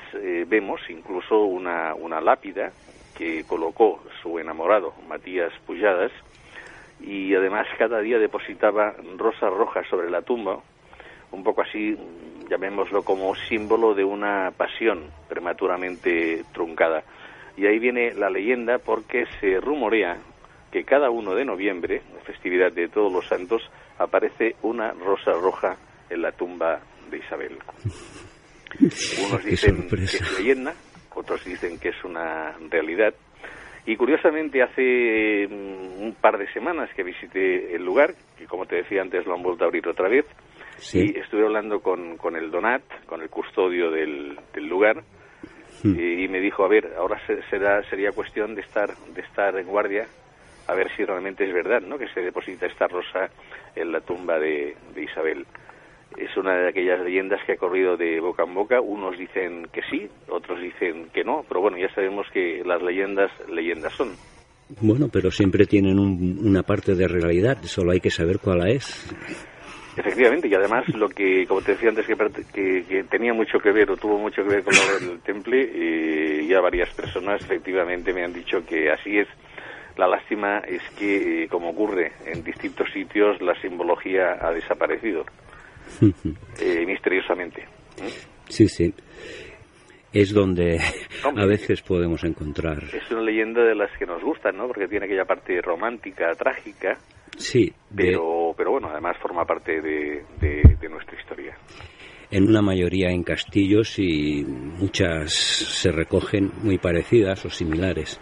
vemos 0.47 0.81
incluso 0.89 1.43
una, 1.43 1.93
una 1.93 2.19
lápida 2.19 2.71
que 3.15 3.43
colocó 3.47 4.01
su 4.23 4.39
enamorado 4.39 4.95
Matías 5.07 5.53
Pujadas 5.67 6.11
y 7.00 7.34
además 7.34 7.68
cada 7.77 8.00
día 8.01 8.18
depositaba 8.18 8.94
rosas 9.18 9.53
rojas 9.53 9.88
sobre 9.89 10.10
la 10.10 10.22
tumba, 10.22 10.60
un 11.32 11.44
poco 11.44 11.62
así, 11.62 11.96
llamémoslo 12.50 13.03
como 13.03 13.36
símbolo 13.36 13.94
de 13.94 14.03
una 14.03 14.51
pasión 14.56 15.06
prematuramente 15.27 16.44
truncada. 16.53 17.03
Y 17.56 17.65
ahí 17.65 17.79
viene 17.79 18.13
la 18.13 18.29
leyenda 18.29 18.79
porque 18.79 19.25
se 19.39 19.60
rumorea 19.60 20.18
que 20.72 20.84
cada 20.84 21.10
1 21.10 21.36
de 21.36 21.46
noviembre, 21.46 22.01
festividad 22.25 22.72
de 22.72 22.88
todos 22.88 23.12
los 23.12 23.27
santos, 23.27 23.62
aparece 23.98 24.56
una 24.62 24.91
rosa 24.91 25.32
roja 25.34 25.77
en 26.10 26.22
la 26.22 26.32
tumba 26.32 26.79
de 27.10 27.18
Isabel. 27.18 27.58
Unos 28.79 29.44
dicen 29.44 29.88
que 29.89 30.03
es 30.03 30.38
leyenda, 30.38 30.74
otros 31.15 31.44
dicen 31.44 31.79
que 31.79 31.89
es 31.89 32.03
una 32.03 32.56
realidad. 32.70 33.13
Y 33.86 33.95
curiosamente 33.95 34.62
hace 34.62 35.48
mm, 35.50 36.01
un 36.03 36.15
par 36.21 36.38
de 36.38 36.51
semanas 36.53 36.89
que 36.95 37.03
visité 37.03 37.75
el 37.75 37.83
lugar, 37.83 38.13
que 38.38 38.45
como 38.45 38.65
te 38.65 38.75
decía 38.77 39.01
antes 39.01 39.25
lo 39.25 39.33
han 39.36 39.41
vuelto 39.43 39.63
a 39.63 39.67
abrir 39.67 39.88
otra 39.88 40.07
vez, 40.09 40.25
Sí. 40.77 41.12
y 41.13 41.19
estuve 41.19 41.43
hablando 41.43 41.81
con, 41.81 42.15
con 42.17 42.36
el 42.38 42.51
Donat, 42.51 42.83
con 43.05 43.21
el 43.21 43.29
custodio 43.29 43.91
del, 43.91 44.38
del 44.53 44.67
lugar, 44.67 45.03
Hmm. 45.81 45.98
y, 45.98 46.25
y 46.25 46.27
me 46.27 46.41
dijo, 46.41 46.65
a 46.65 46.67
ver, 46.67 46.93
ahora 46.98 47.17
se- 47.25 47.41
será, 47.43 47.81
sería 47.89 48.12
cuestión 48.12 48.53
de 48.53 48.62
estar, 48.62 48.89
de 49.15 49.21
estar 49.21 49.57
en 49.57 49.65
guardia, 49.65 50.07
a 50.67 50.74
ver 50.75 50.89
si 50.98 51.05
realmente 51.05 51.45
es 51.45 51.53
verdad, 51.53 51.79
¿no?, 51.81 51.98
que 51.98 52.09
se 52.09 52.19
deposita 52.21 52.65
esta 52.65 52.88
rosa 52.88 53.29
en 53.77 53.91
la 53.93 54.01
tumba 54.01 54.39
de, 54.39 54.75
de 54.93 55.03
Isabel. 55.03 55.45
Es 56.17 56.35
una 56.37 56.55
de 56.55 56.69
aquellas 56.69 56.99
leyendas 57.01 57.39
que 57.45 57.53
ha 57.53 57.57
corrido 57.57 57.95
de 57.95 58.19
boca 58.19 58.43
en 58.43 58.53
boca. 58.53 58.81
Unos 58.81 59.17
dicen 59.17 59.67
que 59.71 59.81
sí, 59.89 60.09
otros 60.29 60.59
dicen 60.61 61.09
que 61.13 61.23
no, 61.23 61.45
pero 61.47 61.61
bueno, 61.61 61.77
ya 61.77 61.89
sabemos 61.93 62.27
que 62.33 62.63
las 62.65 62.81
leyendas, 62.81 63.31
leyendas 63.49 63.93
son. 63.95 64.17
Bueno, 64.81 65.07
pero 65.11 65.31
siempre 65.31 65.65
tienen 65.65 65.97
un- 65.99 66.39
una 66.43 66.61
parte 66.63 66.93
de 66.95 67.07
realidad, 67.07 67.57
solo 67.63 67.91
hay 67.91 67.99
que 67.99 68.09
saber 68.11 68.37
cuál 68.39 68.67
es. 68.69 69.13
Efectivamente, 69.97 70.47
y 70.47 70.53
además 70.53 70.87
lo 70.95 71.09
que, 71.09 71.45
como 71.47 71.61
te 71.61 71.73
decía 71.73 71.89
antes, 71.89 72.05
que, 72.07 72.85
que 72.87 73.03
tenía 73.05 73.33
mucho 73.33 73.59
que 73.59 73.71
ver 73.71 73.89
o 73.91 73.97
tuvo 73.97 74.17
mucho 74.17 74.43
que 74.43 74.49
ver 74.49 74.63
con 74.63 74.75
lo 74.75 74.85
del 74.87 75.21
temple, 75.21 75.69
eh, 75.73 76.47
ya 76.47 76.61
varias 76.61 76.89
personas 76.93 77.41
efectivamente 77.43 78.13
me 78.13 78.23
han 78.23 78.31
dicho 78.33 78.63
que 78.65 78.91
así 78.91 79.17
es. 79.17 79.27
La 79.97 80.07
lástima 80.07 80.59
es 80.59 80.81
que, 80.95 81.43
eh, 81.43 81.47
como 81.49 81.71
ocurre 81.71 82.13
en 82.25 82.43
distintos 82.43 82.87
sitios, 82.93 83.41
la 83.41 83.59
simbología 83.59 84.37
ha 84.39 84.51
desaparecido, 84.51 85.25
eh, 86.62 86.86
misteriosamente. 86.86 87.65
Sí, 88.48 88.67
sí. 88.67 88.93
Es 90.12 90.34
donde 90.34 90.79
Hombre. 91.24 91.43
a 91.43 91.46
veces 91.48 91.81
podemos 91.81 92.24
encontrar. 92.24 92.84
Es 92.93 93.10
una 93.12 93.22
leyenda 93.22 93.63
de 93.63 93.75
las 93.75 93.91
que 93.98 94.05
nos 94.05 94.24
gustan, 94.24 94.58
¿no? 94.58 94.67
Porque 94.67 94.88
tiene 94.88 95.05
aquella 95.05 95.25
parte 95.25 95.62
romántica, 95.62 96.34
trágica, 96.36 96.98
Sí, 97.38 97.72
de- 97.89 98.03
pero, 98.05 98.53
pero 98.58 98.72
bueno, 98.72 98.89
además 98.89 99.17
forma 99.22 99.46
parte 99.46 99.79
de, 99.81 100.24
de- 100.41 100.77
de 100.81 100.89
nuestra 100.89 101.19
historia. 101.19 101.55
en 102.31 102.48
una 102.48 102.62
mayoría 102.62 103.10
en 103.10 103.24
castillos 103.24 103.98
y 104.00 104.43
muchas 104.46 105.31
se 105.34 105.91
recogen 105.91 106.51
muy 106.63 106.77
parecidas 106.77 107.43
o 107.46 107.50
similares. 107.50 108.19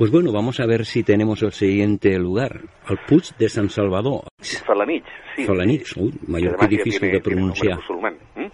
Pues 0.00 0.10
bueno, 0.10 0.32
vamos 0.32 0.58
a 0.60 0.66
ver 0.66 0.86
si 0.86 1.02
tenemos 1.04 1.42
el 1.42 1.52
siguiente 1.52 2.18
lugar, 2.18 2.60
al 2.86 2.98
Puig 3.06 3.36
de 3.38 3.50
San 3.50 3.68
Salvador. 3.68 4.22
Falanich, 4.64 5.04
sí. 5.36 5.44
Falanich, 5.44 5.94
uy, 5.98 6.14
mayor 6.26 6.56
que 6.56 6.68
difícil 6.68 7.00
tiene- 7.00 7.14
de 7.16 7.20
pronunciar. 7.20 7.76
musulmán, 7.76 8.16
¿eh? 8.36 8.50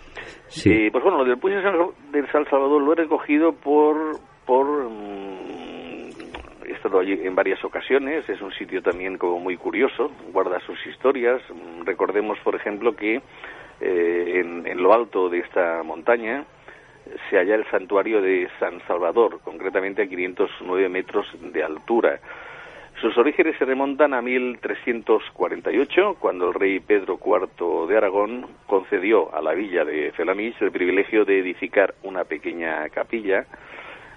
Sí. 0.48 0.72
Eh, 0.72 0.88
pues 0.90 1.04
bueno, 1.04 1.18
lo 1.18 1.24
del 1.24 1.38
Puig 1.38 1.54
de 1.54 1.62
San, 2.32 2.44
Salvador 2.50 2.82
lo 2.82 2.92
he 2.94 2.96
recogido 2.96 3.52
por, 3.52 4.18
por 4.44 4.66
mm, 4.90 6.08
he 6.66 6.72
estado 6.72 6.98
allí 6.98 7.12
en 7.12 7.36
varias 7.36 7.64
ocasiones, 7.64 8.28
es 8.28 8.40
un 8.42 8.50
sitio 8.54 8.82
también 8.82 9.16
como 9.16 9.38
muy 9.38 9.56
curioso, 9.56 10.10
guarda 10.32 10.58
sus 10.66 10.84
historias. 10.88 11.40
Mm, 11.48 11.84
Recordemos, 11.84 12.38
por 12.42 12.56
ejemplo, 12.56 12.96
que 12.96 13.20
eh, 13.80 14.40
en, 14.40 14.66
en 14.66 14.82
lo 14.82 14.92
alto 14.92 15.28
de 15.28 15.38
esta 15.38 15.84
montaña 15.84 16.44
se 17.28 17.36
halla 17.36 17.54
el 17.54 17.64
santuario 17.70 18.20
de 18.20 18.48
San 18.58 18.80
Salvador, 18.86 19.40
concretamente 19.42 20.02
a 20.02 20.06
509 20.06 20.88
metros 20.88 21.26
de 21.40 21.62
altura. 21.62 22.20
Sus 23.00 23.16
orígenes 23.18 23.56
se 23.58 23.64
remontan 23.64 24.14
a 24.14 24.22
1348, 24.22 26.16
cuando 26.18 26.48
el 26.48 26.54
rey 26.54 26.80
Pedro 26.80 27.18
IV 27.22 27.86
de 27.88 27.96
Aragón 27.96 28.46
concedió 28.66 29.34
a 29.34 29.42
la 29.42 29.52
villa 29.52 29.84
de 29.84 30.12
Felanich 30.12 30.60
el 30.62 30.72
privilegio 30.72 31.24
de 31.24 31.38
edificar 31.38 31.94
una 32.02 32.24
pequeña 32.24 32.88
capilla, 32.88 33.46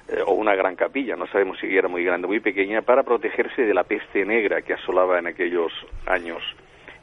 eh, 0.08 0.24
o 0.26 0.32
una 0.34 0.56
gran 0.56 0.76
capilla, 0.76 1.16
no 1.16 1.28
sabemos 1.28 1.60
si 1.60 1.68
era 1.68 1.88
muy 1.88 2.04
grande 2.04 2.26
o 2.26 2.30
muy 2.30 2.40
pequeña, 2.40 2.82
para 2.82 3.04
protegerse 3.04 3.64
de 3.64 3.74
la 3.74 3.84
peste 3.84 4.26
negra 4.26 4.62
que 4.62 4.74
asolaba 4.74 5.20
en 5.20 5.28
aquellos 5.28 5.72
años 6.08 6.42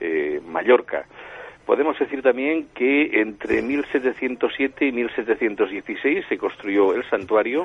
eh, 0.00 0.40
Mallorca. 0.44 1.06
Podemos 1.66 1.98
decir 1.98 2.22
también 2.22 2.68
que 2.74 3.20
entre 3.20 3.60
1707 3.60 4.86
y 4.86 4.92
1716 4.92 6.24
se 6.28 6.38
construyó 6.38 6.94
el 6.94 7.02
santuario 7.10 7.64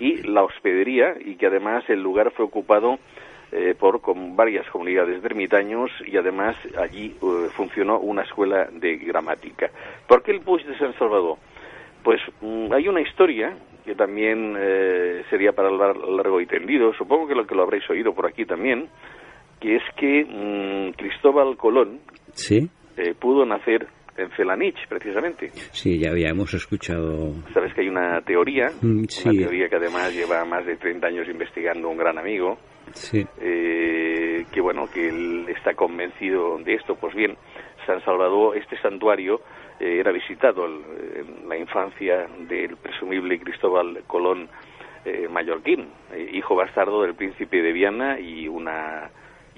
y 0.00 0.22
la 0.24 0.42
hospedería 0.42 1.14
y 1.24 1.36
que 1.36 1.46
además 1.46 1.84
el 1.88 2.02
lugar 2.02 2.32
fue 2.32 2.44
ocupado 2.44 2.98
eh, 3.52 3.76
por 3.78 4.00
con 4.00 4.34
varias 4.34 4.68
comunidades 4.70 5.22
de 5.22 5.28
ermitaños 5.28 5.92
y 6.04 6.16
además 6.16 6.56
allí 6.76 7.14
eh, 7.22 7.48
funcionó 7.54 8.00
una 8.00 8.22
escuela 8.22 8.68
de 8.72 8.96
gramática. 8.96 9.70
¿Por 10.08 10.24
qué 10.24 10.32
el 10.32 10.40
Puig 10.40 10.66
de 10.66 10.76
San 10.76 10.92
Salvador? 10.98 11.36
Pues 12.02 12.20
mm, 12.40 12.72
hay 12.72 12.88
una 12.88 13.00
historia 13.00 13.56
que 13.84 13.94
también 13.94 14.56
eh, 14.58 15.22
sería 15.30 15.52
para 15.52 15.68
hablar 15.68 15.96
largo 15.96 16.40
y 16.40 16.46
tendido, 16.46 16.92
supongo 16.94 17.28
que 17.28 17.36
lo 17.36 17.46
que 17.46 17.54
lo 17.54 17.62
habréis 17.62 17.88
oído 17.88 18.12
por 18.12 18.26
aquí 18.26 18.44
también, 18.44 18.88
que 19.60 19.76
es 19.76 19.82
que 19.96 20.24
mm, 20.24 20.96
Cristóbal 20.96 21.56
Colón 21.56 22.00
Sí, 22.32 22.68
eh, 22.96 23.14
pudo 23.18 23.44
nacer 23.46 23.86
en 24.16 24.30
Felanich, 24.30 24.76
precisamente. 24.88 25.50
sí, 25.72 25.98
ya 25.98 26.10
habíamos 26.10 26.52
escuchado. 26.54 27.32
Sabes 27.52 27.74
que 27.74 27.82
hay 27.82 27.88
una 27.88 28.20
teoría, 28.22 28.70
Mm, 28.80 29.04
sí. 29.08 29.28
una 29.28 29.38
teoría 29.40 29.68
que 29.68 29.76
además 29.76 30.14
lleva 30.14 30.44
más 30.46 30.64
de 30.64 30.76
30 30.76 31.06
años 31.06 31.28
investigando 31.28 31.88
un 31.90 31.98
gran 31.98 32.16
amigo, 32.18 32.56
Sí, 32.92 33.26
eh, 33.40 34.46
que 34.52 34.60
bueno, 34.60 34.88
que 34.92 35.08
él 35.08 35.46
está 35.48 35.74
convencido 35.74 36.56
de 36.58 36.74
esto. 36.74 36.94
Pues 36.94 37.14
bien, 37.14 37.36
San 37.84 38.00
Salvador, 38.04 38.56
este 38.56 38.78
santuario, 38.80 39.40
eh, 39.80 39.98
era 40.00 40.12
visitado 40.12 40.64
en 40.66 41.48
la 41.48 41.56
infancia 41.58 42.26
del 42.48 42.76
presumible 42.76 43.38
Cristóbal 43.40 44.02
Colón 44.06 44.48
eh, 45.04 45.28
mallorquín, 45.28 45.88
eh, 46.12 46.30
hijo 46.32 46.54
bastardo 46.54 47.02
del 47.02 47.14
príncipe 47.14 47.60
de 47.60 47.72
Viana 47.72 48.18
y 48.20 48.48
una 48.48 49.10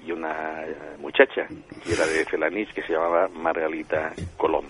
y 0.05 0.11
una 0.11 0.65
eh, 0.65 0.75
muchacha 0.99 1.47
que 1.83 1.93
era 1.93 2.05
de 2.05 2.25
Felanich 2.25 2.73
que 2.73 2.81
se 2.81 2.93
llamaba 2.93 3.27
Margarita 3.27 4.13
Colón. 4.37 4.65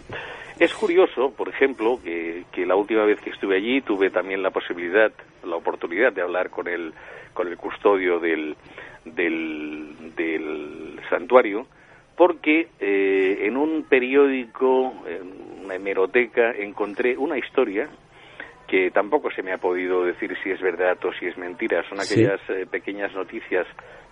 Es 0.60 0.74
curioso, 0.74 1.32
por 1.32 1.48
ejemplo, 1.48 2.00
que, 2.04 2.44
que 2.52 2.66
la 2.66 2.76
última 2.76 3.06
vez 3.06 3.22
que 3.22 3.30
estuve 3.30 3.56
allí 3.56 3.82
tuve 3.82 4.10
también 4.10 4.44
la 4.44 4.52
posibilidad, 4.52 5.12
la 5.46 5.56
oportunidad 5.56 6.12
de 6.12 6.22
hablar 6.22 6.50
con 6.50 6.68
el, 6.68 6.94
con 7.34 7.48
el 7.48 7.56
custodio 7.56 8.20
del, 8.20 8.58
del, 9.06 10.14
del 10.18 11.00
santuario, 11.10 11.66
porque 12.18 12.68
eh, 12.82 13.40
en 13.44 13.56
un 13.56 13.84
periódico, 13.84 14.94
en 15.08 15.64
una 15.64 15.76
hemeroteca, 15.76 16.52
encontré 16.52 17.18
una 17.18 17.38
historia 17.38 17.90
que 18.70 18.92
tampoco 18.92 19.32
se 19.32 19.42
me 19.42 19.52
ha 19.54 19.58
podido 19.58 20.04
decir 20.06 20.36
si 20.44 20.52
es 20.52 20.62
verdad 20.62 20.98
o 21.04 21.12
si 21.14 21.26
es 21.26 21.38
mentira. 21.38 21.84
Son 21.90 21.98
Sí. 22.00 22.14
aquellas 22.24 22.40
eh, 22.50 22.66
pequeñas 22.70 23.14
noticias 23.14 23.66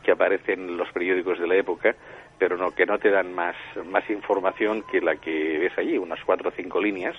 que 0.04 0.12
aparecen 0.12 0.62
en 0.70 0.78
los 0.78 0.92
periódicos 0.92 1.40
de 1.40 1.48
la 1.48 1.56
época, 1.56 1.96
pero 2.40 2.58
no 2.58 2.72
que 2.72 2.86
no 2.86 2.98
te 2.98 3.10
dan 3.10 3.34
más, 3.34 3.56
más 3.86 4.10
información 4.10 4.84
que 4.92 5.00
la 5.02 5.16
que 5.18 5.58
ves 5.60 5.78
allí, 5.78 5.98
unas 5.98 6.24
cuatro 6.26 6.50
o 6.50 6.52
cinco 6.52 6.82
líneas. 6.82 7.16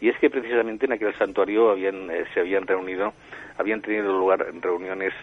Y 0.00 0.10
es 0.10 0.18
que 0.18 0.28
precisamente 0.28 0.84
en 0.84 0.92
aquel 0.92 1.14
santuario 1.14 1.70
habían, 1.70 2.10
eh, 2.10 2.24
se 2.34 2.40
habían 2.40 2.66
reunido, 2.66 3.14
habían 3.58 3.80
tenido 3.80 4.12
lugar 4.18 4.44
reuniones 4.60 5.14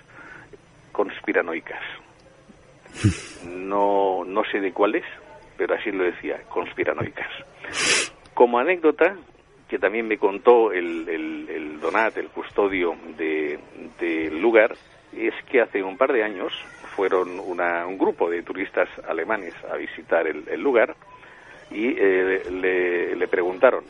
conspiranoicas. 0.91 1.81
No, 3.45 4.24
no 4.25 4.43
sé 4.45 4.62
de 4.62 4.72
cuáles, 4.72 5.03
pero 5.57 5.75
así 5.75 5.91
lo 5.91 6.05
decía, 6.05 6.39
conspiranoicas. 6.48 7.27
Como 8.33 8.57
anécdota, 8.57 9.17
que 9.74 9.80
también 9.80 10.08
me 10.08 10.20
contó 10.20 10.72
el, 10.72 11.10
el, 11.10 11.50
el 11.50 11.80
Donat, 11.80 12.15
el 12.18 12.30
custodio 12.30 12.96
de- 13.18 13.58
del 14.00 14.39
lugar, 14.39 14.77
es 15.12 15.34
que 15.50 15.62
hace 15.62 15.82
un 15.82 15.98
par 15.98 16.13
de 16.13 16.24
años 16.24 16.53
fueron 16.96 17.39
una- 17.39 17.88
un 17.88 17.98
grupo 17.98 18.30
de 18.30 18.44
turistas 18.44 18.88
alemanes 19.10 19.51
a 19.72 19.75
visitar 19.77 20.27
el, 20.27 20.62
lugar 20.62 20.96
y 21.72 21.88
eh, 21.88 22.44
le, 22.51 23.15
le 23.15 23.27
preguntaron 23.27 23.84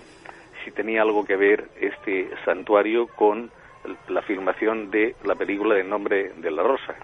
si 0.64 0.72
tenía 0.72 1.02
algo 1.02 1.26
que 1.26 1.36
ver 1.36 1.66
este 1.82 2.30
santuario 2.46 3.08
con 3.08 3.52
la 4.08 4.22
filmación 4.22 4.90
de 4.90 5.18
la 5.26 5.36
película 5.36 5.76
de 5.76 5.84
Nombre 5.84 6.32
de 6.38 6.50
la 6.50 6.64
Rosa. 6.64 6.96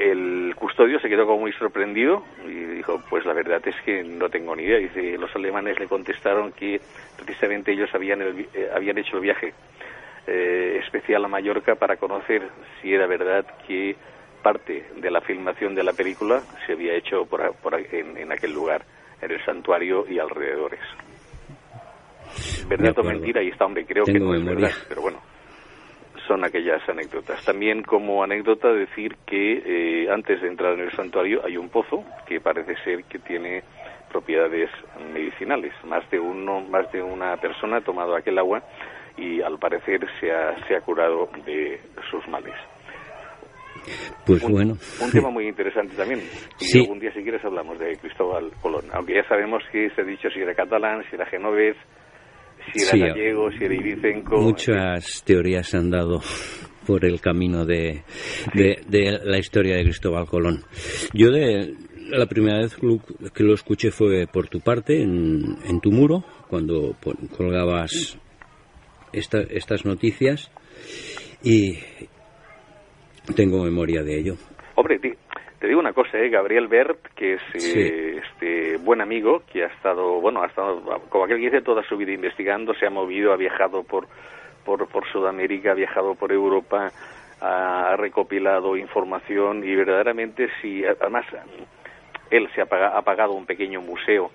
El 0.00 0.54
custodio 0.56 0.98
se 0.98 1.10
quedó 1.10 1.26
como 1.26 1.40
muy 1.40 1.52
sorprendido 1.52 2.24
y 2.46 2.54
dijo, 2.54 3.02
pues 3.10 3.26
la 3.26 3.34
verdad 3.34 3.60
es 3.66 3.76
que 3.84 4.02
no 4.02 4.30
tengo 4.30 4.56
ni 4.56 4.62
idea. 4.62 4.78
Dice, 4.78 5.18
los 5.18 5.34
alemanes 5.36 5.78
le 5.78 5.86
contestaron 5.86 6.52
que 6.52 6.80
precisamente 7.16 7.72
ellos 7.72 7.90
habían, 7.92 8.22
el 8.22 8.48
eh, 8.54 8.70
habían 8.74 8.96
hecho 8.96 9.16
el 9.16 9.22
viaje 9.22 9.52
eh, 10.26 10.80
especial 10.82 11.22
a 11.26 11.28
Mallorca 11.28 11.74
para 11.74 11.96
conocer 11.98 12.48
si 12.80 12.94
era 12.94 13.06
verdad 13.06 13.44
que 13.68 13.94
parte 14.42 14.86
de 14.96 15.10
la 15.10 15.20
filmación 15.20 15.74
de 15.74 15.82
la 15.82 15.92
película 15.92 16.40
se 16.64 16.72
había 16.72 16.94
hecho 16.94 17.26
por, 17.26 17.54
por 17.56 17.74
en, 17.74 18.16
en 18.16 18.32
aquel 18.32 18.54
lugar, 18.54 18.82
en 19.20 19.32
el 19.32 19.44
santuario 19.44 20.06
y 20.08 20.18
alrededores. 20.18 20.80
Verdad 22.68 22.98
o 22.98 23.02
mentira, 23.02 23.42
y 23.42 23.48
está, 23.48 23.66
hombre, 23.66 23.84
creo 23.84 24.04
que 24.04 24.18
no 24.18 24.32
es 24.34 24.40
memoria. 24.40 24.68
verdad, 24.68 24.82
pero 24.88 25.02
bueno, 25.02 25.18
son 26.30 26.44
aquellas 26.44 26.80
anécdotas. 26.88 27.44
También 27.44 27.82
como 27.82 28.22
anécdota 28.22 28.72
decir 28.72 29.16
que 29.26 30.04
eh, 30.04 30.08
antes 30.08 30.40
de 30.40 30.46
entrar 30.46 30.74
en 30.74 30.80
el 30.82 30.92
santuario 30.92 31.40
hay 31.44 31.56
un 31.56 31.68
pozo 31.68 32.04
que 32.24 32.38
parece 32.40 32.76
ser 32.84 33.02
que 33.04 33.18
tiene 33.18 33.64
propiedades 34.12 34.70
medicinales. 35.12 35.72
Más 35.84 36.08
de 36.08 36.20
uno, 36.20 36.60
más 36.60 36.90
de 36.92 37.02
una 37.02 37.36
persona 37.38 37.78
ha 37.78 37.80
tomado 37.80 38.14
aquel 38.14 38.38
agua 38.38 38.62
y 39.16 39.42
al 39.42 39.58
parecer 39.58 40.06
se 40.20 40.30
ha, 40.30 40.54
se 40.68 40.76
ha 40.76 40.80
curado 40.82 41.28
de 41.44 41.80
sus 42.12 42.26
males. 42.28 42.54
Pues 44.24 44.40
un, 44.44 44.52
bueno. 44.52 44.76
un 45.02 45.10
tema 45.10 45.30
muy 45.30 45.48
interesante 45.48 45.96
también. 45.96 46.20
Y 46.60 46.64
Sí. 46.66 46.80
algún 46.82 47.00
día, 47.00 47.12
si 47.12 47.22
quieres, 47.24 47.44
hablamos 47.44 47.76
de 47.80 47.96
Cristóbal 47.96 48.52
Colón. 48.62 48.84
Aunque 48.92 49.14
ya 49.14 49.24
sabemos 49.26 49.64
que 49.72 49.90
se 49.90 50.02
ha 50.02 50.04
dicho 50.04 50.30
si 50.30 50.38
era 50.40 50.54
catalán, 50.54 51.02
si 51.10 51.16
era 51.16 51.26
genovés, 51.26 51.76
si 52.74 52.80
era 52.82 52.90
Sí, 52.90 52.98
gallego, 53.00 53.50
si 53.52 53.64
era 53.64 53.74
ibicenco. 53.74 54.36
Muchas 54.38 55.22
teorías 55.24 55.68
se 55.68 55.76
han 55.76 55.90
dado 55.90 56.20
por 56.86 57.04
el 57.04 57.20
camino 57.20 57.64
de, 57.64 58.02
de, 58.54 58.82
de 58.88 59.20
la 59.24 59.38
historia 59.38 59.76
de 59.76 59.84
Cristóbal 59.84 60.26
Colón. 60.26 60.64
Yo 61.12 61.30
de 61.30 61.74
la 62.10 62.26
primera 62.26 62.58
vez 62.58 62.76
que 63.34 63.42
lo 63.44 63.54
escuché 63.54 63.90
fue 63.90 64.26
por 64.26 64.48
tu 64.48 64.60
parte, 64.60 65.00
en, 65.02 65.56
en 65.64 65.80
tu 65.80 65.92
muro, 65.92 66.24
cuando 66.48 66.96
colgabas 67.36 68.18
esta- 69.12 69.42
estas 69.42 69.84
noticias 69.84 70.50
y 71.44 71.78
tengo 73.36 73.62
memoria 73.62 74.02
de 74.02 74.18
ello. 74.18 74.36
Hombre, 74.74 74.98
te 75.60 75.66
digo 75.68 75.78
una 75.78 75.92
cosa, 75.92 76.18
¿eh? 76.18 76.28
Gabriel 76.30 76.66
Bert, 76.68 76.98
que 77.14 77.34
es 77.34 77.42
eh, 77.54 78.20
este 78.24 78.78
buen 78.78 79.00
amigo, 79.00 79.42
que 79.52 79.62
ha 79.64 79.66
estado, 79.68 80.20
bueno, 80.20 80.42
ha 80.42 80.46
estado, 80.46 80.80
como 81.10 81.24
aquel 81.24 81.36
que 81.38 81.44
dice, 81.44 81.60
toda 81.62 81.82
su 81.84 81.96
vida 81.96 82.12
investigando, 82.12 82.74
se 82.74 82.86
ha 82.86 82.90
movido, 82.90 83.32
ha 83.32 83.36
viajado 83.36 83.82
por, 83.84 84.06
por, 84.64 84.88
por 84.88 85.06
Sudamérica, 85.12 85.72
ha 85.72 85.74
viajado 85.74 86.14
por 86.14 86.32
Europa, 86.32 86.90
ha 87.42 87.94
recopilado 87.96 88.76
información 88.76 89.62
y 89.62 89.74
verdaderamente, 89.76 90.48
si, 90.60 90.84
además, 90.84 91.26
él 92.30 92.48
se 92.54 92.62
ha, 92.62 92.66
paga- 92.66 92.96
ha 92.96 93.02
pagado 93.02 93.32
un 93.34 93.44
pequeño 93.46 93.80
museo 93.82 94.30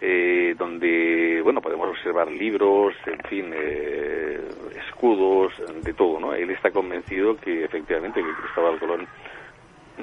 eh, 0.00 0.54
donde, 0.56 1.40
bueno, 1.42 1.60
podemos 1.60 1.88
observar 1.88 2.30
libros, 2.30 2.94
en 3.06 3.18
fin, 3.28 3.52
eh, 3.52 4.40
escudos, 4.88 5.52
de 5.82 5.92
todo, 5.92 6.20
¿no? 6.20 6.34
Él 6.34 6.50
está 6.50 6.70
convencido 6.70 7.36
que 7.36 7.64
efectivamente 7.64 8.20
que 8.22 8.42
Cristóbal 8.42 8.78
Colón 8.78 9.06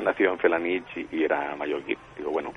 nació 0.03 0.31
en 0.31 0.39
Felanich 0.39 1.07
y, 1.11 1.23
era 1.23 1.55
mallorquín. 1.55 1.97
Digo, 2.17 2.31
bueno, 2.31 2.51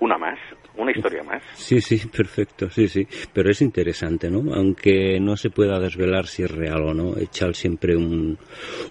una 0.00 0.16
más, 0.16 0.38
una 0.76 0.90
historia 0.90 1.22
más. 1.22 1.42
Sí, 1.54 1.80
sí, 1.80 2.08
perfecto, 2.08 2.70
sí, 2.70 2.88
sí. 2.88 3.06
Pero 3.32 3.50
es 3.50 3.60
interesante, 3.60 4.30
¿no? 4.30 4.54
Aunque 4.54 5.18
no 5.20 5.36
se 5.36 5.50
pueda 5.50 5.78
desvelar 5.78 6.26
si 6.26 6.44
es 6.44 6.50
real 6.50 6.82
o 6.82 6.94
no, 6.94 7.16
echar 7.18 7.54
siempre 7.54 7.96
un, 7.96 8.38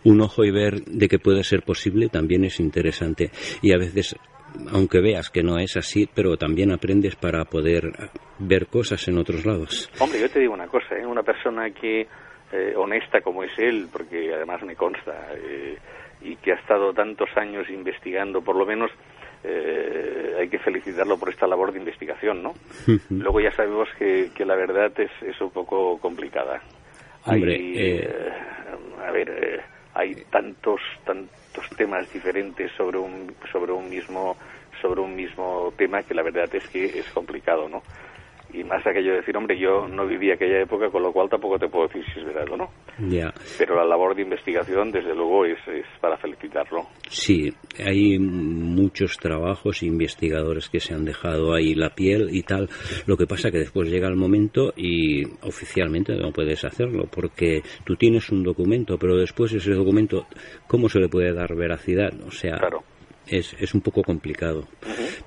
un 0.03 0.21
ojo 0.21 0.43
y 0.43 0.51
ver 0.51 0.81
de 0.85 1.07
que 1.07 1.19
puede 1.19 1.43
ser 1.43 1.63
posible 1.63 2.09
también 2.09 2.43
es 2.45 2.59
interesante. 2.59 3.31
Y 3.61 3.73
a 3.73 3.77
veces, 3.77 4.15
aunque 4.71 5.01
veas 5.01 5.29
que 5.29 5.43
no 5.43 5.57
es 5.57 5.75
así, 5.77 6.07
pero 6.13 6.37
también 6.37 6.71
aprendes 6.71 7.15
para 7.15 7.45
poder 7.45 7.91
ver 8.39 8.67
cosas 8.67 9.07
en 9.07 9.17
otros 9.17 9.45
lados. 9.45 9.89
Hombre, 9.99 10.19
yo 10.19 10.29
te 10.29 10.39
digo 10.39 10.53
una 10.53 10.67
cosa, 10.67 10.95
¿eh? 10.95 11.05
una 11.05 11.23
persona 11.23 11.69
que, 11.71 12.07
eh, 12.51 12.73
honesta 12.75 13.21
como 13.21 13.43
es 13.43 13.51
él, 13.57 13.87
porque 13.91 14.33
además 14.33 14.61
me 14.63 14.75
consta, 14.75 15.29
eh, 15.35 15.77
y 16.25 16.35
que 16.37 16.51
ha 16.51 16.55
estado 16.55 16.93
tantos 16.93 17.29
años 17.37 17.69
investigando, 17.69 18.41
por 18.41 18.55
lo 18.55 18.65
menos 18.65 18.91
eh, 19.43 20.35
hay 20.39 20.49
que 20.49 20.57
felicitarlo 20.59 21.17
por 21.17 21.29
esta 21.29 21.45
labor 21.47 21.71
de 21.71 21.79
investigación, 21.79 22.41
¿no? 22.41 22.53
Luego 23.09 23.39
ya 23.39 23.51
sabemos 23.51 23.87
que, 23.97 24.31
que 24.35 24.43
la 24.43 24.55
verdad 24.55 24.91
es, 24.99 25.11
es 25.21 25.39
un 25.39 25.51
poco 25.51 25.99
complicada. 25.99 26.61
Hombre, 27.25 27.55
Hay, 27.55 27.77
eh, 27.77 28.09
eh, 28.09 28.29
a 29.05 29.11
ver, 29.11 29.29
eh, 29.29 29.61
hay 29.93 30.15
tantos 30.31 30.81
tantos 31.05 31.69
temas 31.77 32.11
diferentes 32.11 32.71
sobre 32.73 32.97
un 32.97 33.33
sobre 33.51 33.71
un 33.71 33.89
mismo 33.89 34.35
sobre 34.81 35.01
un 35.01 35.15
mismo 35.15 35.73
tema 35.77 36.03
que 36.03 36.13
la 36.13 36.23
verdad 36.23 36.53
es 36.53 36.67
que 36.67 36.85
es 36.85 37.09
complicado, 37.11 37.69
¿no? 37.69 37.81
Y 38.55 38.63
más 38.63 38.85
aquello 38.87 39.11
de 39.11 39.17
decir, 39.17 39.35
hombre, 39.35 39.59
yo 39.59 39.87
no 39.87 40.07
viví 40.07 40.31
aquella 40.31 40.61
época, 40.61 40.89
con 40.89 41.03
lo 41.03 41.11
cual 41.11 41.29
tampoco 41.29 41.59
te 41.59 41.67
puedo 41.67 41.87
decir 41.87 42.03
si 42.13 42.19
es 42.19 42.25
verdad 42.25 42.45
o 42.51 42.57
no. 42.57 42.69
Pero 43.57 43.75
la 43.75 43.85
labor 43.85 44.15
de 44.15 44.21
investigación, 44.21 44.91
desde 44.91 45.13
luego, 45.13 45.45
es, 45.45 45.59
es 45.67 45.85
para 45.99 46.17
felicitarlo. 46.17 46.83
Sí, 47.09 47.53
hay 47.83 48.17
muchos 48.17 49.17
trabajos, 49.17 49.83
investigadores 49.83 50.69
que 50.69 50.79
se 50.79 50.93
han 50.93 51.03
dejado 51.03 51.53
ahí 51.53 51.75
la 51.75 51.89
piel 51.89 52.29
y 52.31 52.43
tal. 52.43 52.69
Lo 53.05 53.17
que 53.17 53.27
pasa 53.27 53.51
que 53.51 53.59
después 53.59 53.89
llega 53.89 54.07
el 54.07 54.15
momento 54.15 54.73
y 54.75 55.25
oficialmente 55.41 56.15
no 56.15 56.31
puedes 56.31 56.63
hacerlo 56.63 57.05
porque 57.11 57.61
tú 57.83 57.95
tienes 57.95 58.29
un 58.29 58.43
documento, 58.43 58.97
pero 58.97 59.17
después 59.17 59.53
ese 59.53 59.73
documento, 59.73 60.27
¿cómo 60.67 60.87
se 60.87 60.99
le 60.99 61.09
puede 61.09 61.33
dar 61.33 61.55
veracidad? 61.55 62.13
O 62.25 62.31
sea, 62.31 62.57
es, 63.27 63.53
es 63.59 63.73
un 63.73 63.81
poco 63.81 64.01
complicado. 64.03 64.63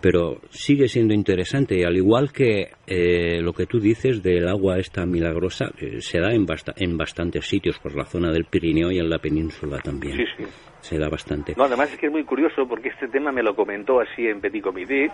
Pero 0.00 0.40
sigue 0.50 0.86
siendo 0.88 1.12
interesante 1.14 1.76
y 1.78 1.82
al 1.82 1.96
igual 1.96 2.32
que 2.32 2.70
eh, 2.86 3.40
lo 3.42 3.52
que 3.52 3.66
tú 3.66 3.80
dices 3.80 4.22
del 4.22 4.46
agua 4.48 4.78
esta 4.78 5.04
milagrosa, 5.06 5.70
eh, 5.78 6.00
se 6.00 6.20
da 6.20 6.32
en, 6.32 6.46
basta- 6.46 6.74
en 6.76 6.96
bastantes 6.96 7.46
sitios, 7.46 7.78
por 7.78 7.96
la 7.96 8.04
zona 8.04 8.30
del 8.30 8.44
Pirineo 8.44 8.90
y 8.92 8.98
en 8.98 9.08
la 9.10 9.18
península 9.18 9.78
también. 9.78 10.16
Sí, 10.16 10.24
sí. 10.36 10.44
Se 10.80 10.96
da 10.96 11.08
bastante. 11.08 11.54
No, 11.56 11.64
además 11.64 11.92
es 11.92 11.98
que 11.98 12.06
es 12.06 12.12
muy 12.12 12.22
curioso 12.22 12.66
porque 12.68 12.90
este 12.90 13.08
tema 13.08 13.32
me 13.32 13.42
lo 13.42 13.56
comentó 13.56 14.00
así 14.00 14.26
en 14.28 14.40
Petit 14.40 14.62
Comité. 14.62 15.10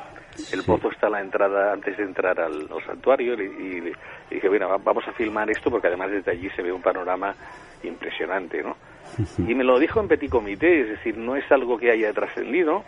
El 0.53 0.63
pozo 0.63 0.91
está 0.91 1.07
a 1.07 1.11
la 1.11 1.21
entrada 1.23 1.73
antes 1.73 1.97
de 1.97 2.05
entrar 2.05 2.39
al, 2.39 2.69
al 2.71 2.85
santuario 2.87 3.33
y, 3.35 3.81
dije, 4.31 4.49
bueno, 4.49 4.69
va- 4.69 4.77
vamos 4.77 5.05
a 5.09 5.13
filmar 5.13 5.51
esto 5.51 5.71
porque 5.71 5.87
además 5.89 6.11
desde 6.11 6.33
allí 6.33 6.51
se 6.55 6.63
ve 6.63 6.71
un 6.71 6.83
panorama 6.83 7.35
impresionante, 7.83 8.63
¿no? 8.63 8.77
Y 9.39 9.55
me 9.55 9.65
lo 9.65 9.79
dijo 9.79 10.01
en 10.01 10.09
Petit 10.09 10.31
Comité, 10.31 10.81
es 10.83 10.89
decir, 10.89 11.17
no 11.17 11.37
es 11.37 11.51
algo 11.53 11.79
que 11.79 11.91
haya 11.91 12.13
trascendido, 12.13 12.85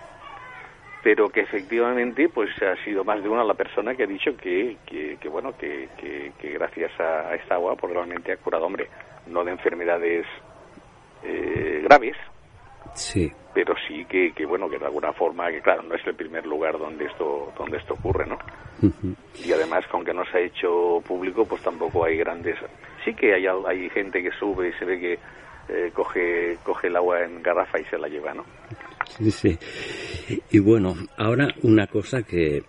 pero 1.02 1.28
que 1.28 1.40
efectivamente 1.40 2.28
pues 2.28 2.50
ha 2.62 2.74
sido 2.84 3.04
más 3.04 3.22
de 3.22 3.28
una 3.28 3.44
la 3.44 3.54
persona 3.54 3.94
que 3.94 4.02
ha 4.04 4.06
dicho 4.06 4.36
que, 4.36 4.76
que, 4.86 5.16
que, 5.20 5.28
bueno, 5.28 5.56
que, 5.56 5.88
que, 5.98 6.32
que 6.38 6.50
gracias 6.50 6.90
a, 6.98 7.28
a 7.28 7.34
esta 7.36 7.54
agua 7.54 7.76
pues 7.76 7.92
realmente 7.92 8.32
ha 8.32 8.36
curado, 8.38 8.66
hombre, 8.66 8.88
no 9.28 9.44
de 9.44 9.52
enfermedades 9.52 10.26
eh, 11.22 11.80
graves, 11.84 12.16
Sí. 12.94 13.30
pero 13.52 13.74
sí 13.86 14.06
que, 14.06 14.32
que 14.32 14.46
bueno 14.46 14.70
que 14.70 14.78
de 14.78 14.86
alguna 14.86 15.12
forma 15.12 15.50
que 15.50 15.60
claro 15.60 15.82
no 15.82 15.94
es 15.96 16.06
el 16.06 16.14
primer 16.14 16.46
lugar 16.46 16.78
donde 16.78 17.04
esto 17.04 17.52
donde 17.58 17.76
esto 17.76 17.92
ocurre 17.94 18.24
no 18.26 18.38
y 19.44 19.52
además 19.52 19.84
aunque 19.92 20.14
no 20.14 20.24
se 20.24 20.38
ha 20.38 20.40
hecho 20.40 21.02
público 21.06 21.44
pues 21.44 21.60
tampoco 21.62 22.04
hay 22.06 22.16
grandes 22.16 22.56
sí 23.04 23.12
que 23.12 23.34
hay 23.34 23.44
hay 23.66 23.90
gente 23.90 24.22
que 24.22 24.30
sube 24.38 24.68
y 24.68 24.72
se 24.78 24.84
ve 24.86 24.98
que 24.98 25.18
eh, 25.68 25.90
coge 25.92 26.58
coge 26.64 26.86
el 26.88 26.96
agua 26.96 27.22
en 27.24 27.42
garrafa 27.42 27.78
y 27.80 27.84
se 27.84 27.98
la 27.98 28.08
lleva 28.08 28.34
no 28.34 28.44
Sí, 29.18 29.30
sí. 29.30 29.58
Y 30.50 30.58
bueno, 30.58 30.94
ahora 31.16 31.48
una 31.62 31.86
cosa 31.86 32.22
que 32.22 32.62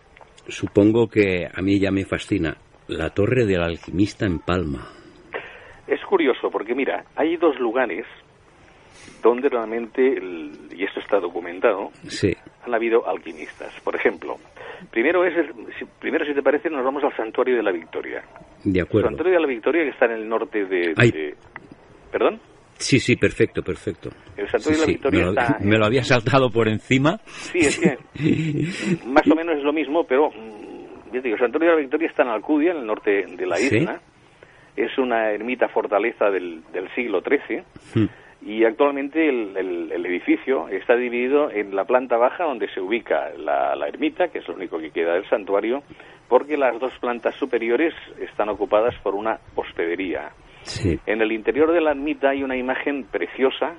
supongo 0.48 1.08
que 1.10 1.48
a 1.52 1.62
mí 1.62 1.80
ya 1.80 1.92
me 1.92 2.06
fascina, 2.06 2.56
la 2.88 3.10
torre 3.10 3.46
del 3.46 3.62
alquimista 3.62 4.26
en 4.26 4.40
Palma. 4.40 4.88
es 5.88 6.00
curioso 6.06 6.50
porque 6.52 6.74
mira 6.76 7.04
hay 7.16 7.36
dos 7.38 7.60
lugares 7.60 8.06
donde 9.24 9.50
realmente 9.50 10.02
el- 10.18 10.70
y 10.72 10.84
esto 10.84 11.00
está 11.00 11.20
documentado 11.20 11.90
Sí, 12.08 12.34
han 12.66 12.74
habido 12.74 13.08
alquimistas 13.08 13.74
por 13.82 13.96
ejemplo 13.96 14.38
primero 14.92 15.26
es 15.26 15.36
el- 15.38 15.54
si- 15.78 15.86
primero 16.00 16.26
si 16.26 16.34
te 16.34 16.44
parece 16.44 16.70
nos 16.70 16.84
vamos 16.86 17.04
al 17.04 17.16
santuario 17.16 17.56
de 17.58 17.64
la 17.64 17.72
Victoria 17.72 18.24
de 18.64 18.80
el 18.80 18.86
acuerdo. 18.86 19.08
santuario 19.10 19.34
de 19.34 19.40
la 19.42 19.48
Victoria 19.48 19.84
que 19.84 19.90
está 19.90 20.06
en 20.06 20.12
el 20.12 20.30
norte 20.30 20.66
de, 20.66 20.94
Ay. 20.98 21.12
de- 21.12 21.36
perdón 22.12 22.40
Sí, 22.78 23.00
sí, 23.00 23.16
perfecto, 23.16 23.62
perfecto. 23.64 24.10
El 24.36 24.48
santuario 24.50 24.80
de 24.80 24.80
la 24.80 24.86
Sí, 24.86 24.92
Victoria 24.94 25.20
me 25.20 25.26
lo, 25.26 25.32
está- 25.32 25.58
me 25.64 25.78
lo 25.78 25.86
había 25.86 26.04
saltado 26.04 26.50
por 26.50 26.68
encima. 26.68 27.20
Sí, 27.26 27.60
es 27.60 27.80
que 27.80 27.98
más 29.08 29.28
o 29.28 29.36
menos 29.36 29.58
es 29.58 29.64
lo 29.64 29.74
mismo, 29.74 30.04
pero 30.06 30.30
mm, 30.30 31.14
yo 31.14 31.22
digo, 31.22 31.36
el 31.36 31.40
Santuario 31.42 31.70
de 31.70 31.76
la 31.76 31.82
Victoria 31.82 32.08
está 32.08 32.24
en 32.24 32.30
Alcudia, 32.30 32.72
en 32.72 32.78
el 32.78 32.86
norte 32.86 33.26
de 33.28 33.46
la 33.46 33.56
Sí. 33.58 33.78
isla. 33.78 34.00
Es 34.76 34.96
una 35.00 35.32
ermita 35.32 35.68
fortaleza 35.70 36.30
del, 36.30 36.62
del 36.72 36.88
siglo 36.94 37.22
XIII 37.22 37.64
Hmm. 37.96 38.06
y 38.48 38.64
actualmente 38.64 39.28
el, 39.28 39.58
el- 39.58 39.92
el 39.92 40.06
edificio 40.06 40.68
está 40.70 40.96
dividido 40.96 41.50
en 41.50 41.76
la 41.76 41.86
planta 41.86 42.18
baja 42.18 42.44
donde 42.44 42.70
se 42.74 42.80
ubica 42.80 43.32
la, 43.40 43.76
la 43.76 43.88
ermita, 43.88 44.28
que 44.28 44.38
es 44.40 44.48
lo 44.48 44.54
único 44.54 44.78
que 44.78 44.92
queda 44.92 45.14
del 45.16 45.28
santuario, 45.30 45.82
porque 46.30 46.58
las 46.58 46.80
dos 46.80 46.94
plantas 47.00 47.34
superiores 47.36 47.94
están 48.20 48.50
ocupadas 48.50 48.94
por 49.02 49.16
una 49.16 49.40
hospedería. 49.56 50.30
Sí. 50.68 51.00
En 51.06 51.22
el 51.22 51.32
interior 51.32 51.72
de 51.72 51.82
la 51.82 51.92
ermita 51.92 52.30
hay 52.30 52.44
una 52.44 52.58
imagen 52.58 53.04
preciosa, 53.06 53.76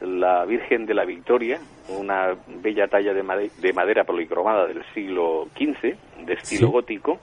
la 0.00 0.44
Virgen 0.44 0.86
de 0.86 0.94
la 0.94 1.04
Victoria, 1.04 1.58
una 1.88 2.34
bella 2.62 2.88
talla 2.88 3.12
de, 3.14 3.22
made- 3.22 3.50
de 3.60 3.72
madera 3.72 4.04
policromada 4.04 4.66
del 4.66 4.82
siglo 4.94 5.46
XV, 5.56 5.96
de 6.26 6.34
estilo 6.34 6.66
Sí. 6.68 6.72
gótico. 6.72 7.20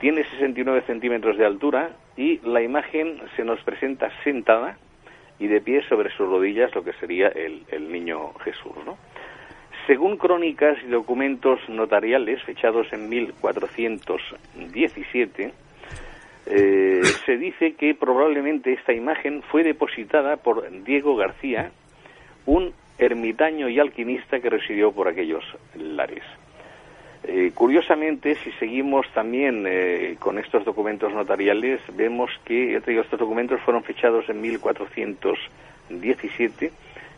Tiene 0.00 0.24
69 0.24 0.82
centímetros 0.86 1.38
de 1.38 1.46
altura 1.46 1.90
y 2.16 2.38
la 2.46 2.62
imagen 2.62 3.18
se 3.36 3.44
nos 3.44 3.60
presenta 3.62 4.10
sentada 4.22 4.76
y 5.38 5.46
de 5.46 5.60
pie 5.60 5.82
sobre 5.88 6.10
sus 6.10 6.28
rodillas, 6.28 6.74
lo 6.74 6.82
que 6.84 6.92
sería 6.94 7.28
el, 7.28 7.62
el 7.68 7.90
niño 7.90 8.32
Jesús, 8.44 8.72
¿no? 8.84 8.96
Según 9.86 10.16
crónicas 10.16 10.76
y 10.84 10.88
documentos 10.88 11.60
notariales 11.68 12.42
fechados 12.44 12.86
en 12.92 13.08
1417, 13.08 15.52
eh, 16.46 17.00
se 17.24 17.38
dice 17.38 17.72
que 17.72 17.94
probablemente 17.94 18.74
esta 18.74 18.92
imagen 18.92 19.40
fue 19.42 19.62
depositada 19.62 20.36
por 20.36 20.70
Diego 20.84 21.16
García, 21.16 21.72
un 22.44 22.74
ermitaño 22.98 23.70
y 23.70 23.80
alquimista 23.80 24.40
que 24.40 24.50
residió 24.50 24.92
por 24.92 25.08
aquellos 25.08 25.42
lares. 25.74 26.22
Eh, 27.26 27.52
curiosamente, 27.54 28.34
si 28.34 28.52
seguimos 28.52 29.10
también 29.14 29.64
eh, 29.66 30.16
con 30.18 30.38
estos 30.38 30.66
documentos 30.66 31.10
notariales, 31.14 31.80
vemos 31.94 32.30
que 32.44 32.78
digo, 32.86 33.00
estos 33.00 33.18
documentos 33.18 33.58
fueron 33.62 33.82
fechados 33.82 34.28
en 34.28 34.42
1417, 34.42 36.72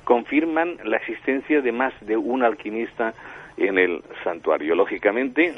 confirman 0.05 0.77
la 0.85 0.99
existencia 0.99 1.61
de 1.61 1.73
más 1.73 1.93
de 2.01 2.17
un 2.17 2.45
alquimista 2.45 3.13
en 3.57 3.79
el 3.79 4.05
santuario. 4.23 4.77
Lógicamente, 4.77 5.53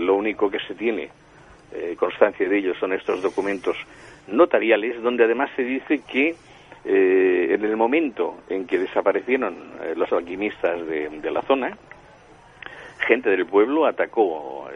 lo 0.00 0.16
único 0.16 0.50
que 0.50 0.58
se 0.66 0.74
tiene 0.74 1.10
eh, 1.74 1.96
constancia 1.98 2.48
de 2.48 2.58
ello 2.58 2.74
son 2.74 2.92
estos 2.92 3.22
documentos 3.22 3.76
notariales, 4.28 5.00
donde 5.02 5.24
además 5.24 5.50
se 5.56 5.62
dice 5.64 6.00
que 6.10 6.34
eh, 6.84 7.48
en 7.54 7.64
el 7.64 7.76
momento 7.76 8.38
en 8.48 8.66
que 8.66 8.78
desaparecieron 8.78 9.54
eh, 9.82 9.94
los 9.96 10.12
alquimistas 10.12 10.84
de, 10.86 11.08
de 11.08 11.30
la 11.30 11.42
zona, 11.42 11.76
gente 13.06 13.30
del 13.30 13.46
pueblo 13.46 13.86
atacó 13.86 14.68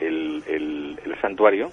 el, 0.00 0.42
el- 0.46 1.00
el 1.04 1.20
santuario 1.20 1.70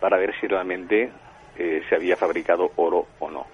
para 0.00 0.16
ver 0.16 0.34
si 0.40 0.46
realmente 0.46 1.10
se 1.56 1.94
había 1.94 2.16
fabricado 2.16 2.72
oro 2.76 3.06
o 3.20 3.30
no. 3.30 3.46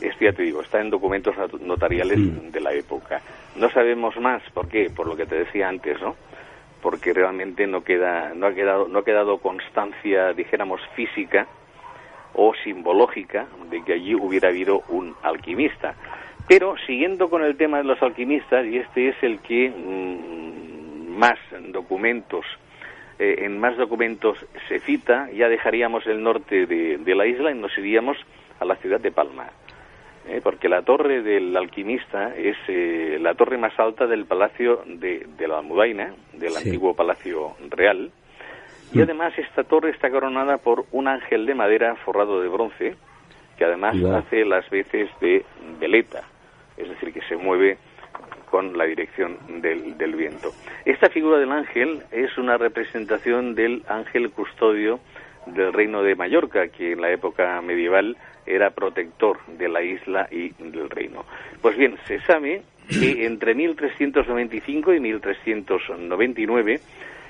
Esto 0.00 0.24
ya 0.24 0.32
te 0.32 0.42
digo, 0.42 0.60
está 0.62 0.80
en 0.80 0.90
documentos 0.90 1.36
not- 1.36 1.60
notariales 1.60 2.18
de 2.52 2.60
la 2.60 2.72
época. 2.72 3.20
No 3.56 3.70
sabemos 3.70 4.16
más, 4.18 4.42
¿por 4.52 4.68
qué? 4.68 4.90
Por 4.94 5.06
lo 5.06 5.16
que 5.16 5.26
te 5.26 5.36
decía 5.36 5.68
antes, 5.68 6.00
¿no? 6.00 6.16
Porque 6.82 7.12
realmente 7.12 7.66
no 7.66 7.82
queda, 7.82 8.32
no 8.34 8.46
ha 8.46 8.54
quedado, 8.54 8.88
no 8.88 9.00
ha 9.00 9.04
quedado 9.04 9.38
constancia, 9.38 10.32
dijéramos, 10.32 10.80
física 10.94 11.46
o 12.34 12.54
simbológica 12.64 13.46
de 13.70 13.82
que 13.84 13.94
allí 13.94 14.14
hubiera 14.14 14.48
habido 14.48 14.82
un 14.88 15.14
alquimista. 15.22 15.94
Pero 16.48 16.74
siguiendo 16.86 17.30
con 17.30 17.44
el 17.44 17.56
tema 17.56 17.78
de 17.78 17.84
los 17.84 18.02
alquimistas, 18.02 18.66
y 18.66 18.78
este 18.78 19.10
es 19.10 19.16
el 19.22 19.40
que 19.40 19.70
mm, 19.70 21.16
más 21.16 21.38
documentos, 21.68 22.44
eh, 23.18 23.44
en 23.44 23.58
más 23.60 23.76
documentos 23.76 24.38
se 24.68 24.80
cita, 24.80 25.30
ya 25.30 25.48
dejaríamos 25.48 26.06
el 26.06 26.22
norte 26.22 26.66
de, 26.66 26.98
de 26.98 27.14
la 27.14 27.26
isla 27.26 27.50
y 27.50 27.54
nos 27.54 27.76
iríamos 27.78 28.16
a 28.58 28.64
la 28.64 28.76
ciudad 28.76 29.00
de 29.00 29.12
Palma. 29.12 29.50
Eh, 30.28 30.40
porque 30.42 30.68
la 30.68 30.82
torre 30.82 31.22
del 31.22 31.56
alquimista 31.56 32.34
es 32.36 32.56
eh, 32.68 33.18
la 33.20 33.34
torre 33.34 33.56
más 33.56 33.78
alta 33.80 34.06
del 34.06 34.26
palacio 34.26 34.82
de, 34.86 35.26
de 35.38 35.48
la 35.48 35.58
Almudaina, 35.58 36.14
del 36.34 36.52
Sí. 36.52 36.64
antiguo 36.68 36.94
palacio 36.94 37.56
real. 37.70 38.10
Y 38.92 38.98
Mm. 38.98 39.02
además 39.02 39.32
esta 39.38 39.64
torre 39.64 39.90
está 39.90 40.10
coronada 40.10 40.58
por 40.58 40.84
un 40.92 41.08
ángel 41.08 41.46
de 41.46 41.54
madera 41.54 41.96
forrado 41.96 42.40
de 42.42 42.48
bronce, 42.48 42.96
que 43.56 43.64
además 43.64 43.96
hace 44.04 44.44
las 44.44 44.68
veces 44.70 45.08
de 45.20 45.44
veleta, 45.80 46.22
es 46.76 46.88
decir, 46.88 47.12
que 47.12 47.22
se 47.22 47.36
mueve 47.36 47.78
con 48.50 48.76
la 48.76 48.84
dirección 48.84 49.38
del, 49.62 49.96
del 49.96 50.14
viento. 50.16 50.50
Esta 50.84 51.08
figura 51.08 51.38
del 51.38 51.52
ángel 51.52 52.02
es 52.10 52.36
una 52.36 52.56
representación 52.58 53.54
del 53.54 53.82
ángel 53.88 54.30
custodio 54.30 54.98
del 55.46 55.72
reino 55.72 56.02
de 56.02 56.14
Mallorca, 56.14 56.68
que 56.68 56.92
en 56.92 57.00
la 57.00 57.10
época 57.10 57.60
medieval 57.60 58.16
era 58.46 58.70
protector 58.70 59.38
de 59.46 59.68
la 59.68 59.82
isla 59.82 60.28
y 60.30 60.50
del 60.58 60.90
reino. 60.90 61.24
Pues 61.62 61.76
bien, 61.76 61.96
se 62.06 62.20
sabe 62.20 62.62
que 62.88 63.24
entre 63.26 63.54
1395 63.54 64.94
y 64.94 65.00
1399 65.00 66.80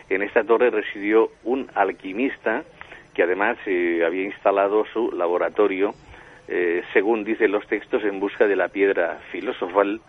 en 0.09 0.23
esta 0.23 0.45
torre 0.45 0.71
residió 0.71 1.31
un 1.45 1.69
alquimista 1.75 2.65
que 3.15 3.23
además 3.23 3.59
eh, 3.67 4.03
había 4.07 4.25
instalado 4.25 4.85
su 4.93 5.11
laboratorio, 5.13 5.95
eh, 6.49 6.83
según 6.93 7.25
dicen 7.25 7.53
los 7.53 7.67
textos, 7.67 8.05
en 8.05 8.21
busca 8.21 8.47
de 8.47 8.57
la 8.57 8.69
piedra 8.69 9.19
filosofal 9.31 10.01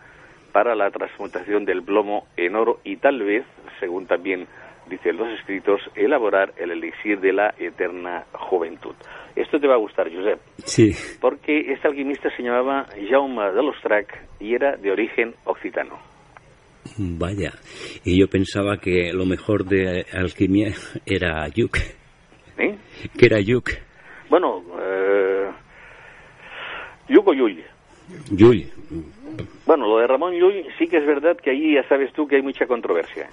para 0.51 0.75
la 0.75 0.91
transmutación 0.91 1.65
del 1.65 1.83
plomo 1.83 2.27
en 2.37 2.55
oro 2.55 2.79
y 2.83 2.97
tal 2.97 3.21
vez, 3.23 3.45
según 3.79 4.05
también 4.05 4.47
dicen 4.91 5.17
los 5.17 5.27
escritos, 5.39 5.81
elaborar 5.95 6.53
el 6.57 6.71
elixir 6.71 7.19
de 7.19 7.33
la 7.33 7.53
eterna 7.57 8.25
juventud. 8.33 8.93
Esto 9.35 9.59
te 9.59 9.67
va 9.67 9.75
a 9.75 9.77
gustar, 9.77 10.13
Josep, 10.13 10.39
Sí. 10.65 10.91
porque 11.19 11.71
este 11.71 11.87
alquimista 11.87 12.29
se 12.35 12.43
llamaba 12.43 12.85
Jaume 13.09 13.51
de 13.51 13.63
l'Ostrac 13.63 14.25
y 14.39 14.53
era 14.53 14.75
de 14.75 14.91
origen 14.91 15.33
occitano. 15.45 15.97
Vaya. 16.97 17.53
Y 18.03 18.19
yo 18.19 18.27
pensaba 18.27 18.77
que 18.77 19.11
lo 19.13 19.25
mejor 19.25 19.65
de 19.65 20.05
alquimia 20.13 20.73
era 21.05 21.47
yuk. 21.47 21.77
¿eh? 22.57 22.77
Que 23.17 23.25
era 23.25 23.39
yuk. 23.39 23.69
Bueno, 24.29 24.63
eh, 24.79 25.49
Yuko 27.09 27.33
Yuy. 27.33 27.63
Yuy. 28.31 28.69
Bueno, 29.65 29.87
lo 29.87 29.99
de 29.99 30.07
Ramón 30.07 30.33
Llull 30.33 30.65
sí 30.77 30.87
que 30.87 30.97
es 30.97 31.05
verdad 31.05 31.37
que 31.37 31.51
ahí 31.51 31.75
ya 31.75 31.87
sabes 31.87 32.11
tú 32.13 32.27
que 32.27 32.37
hay 32.37 32.41
mucha 32.41 32.65
controversia. 32.65 33.29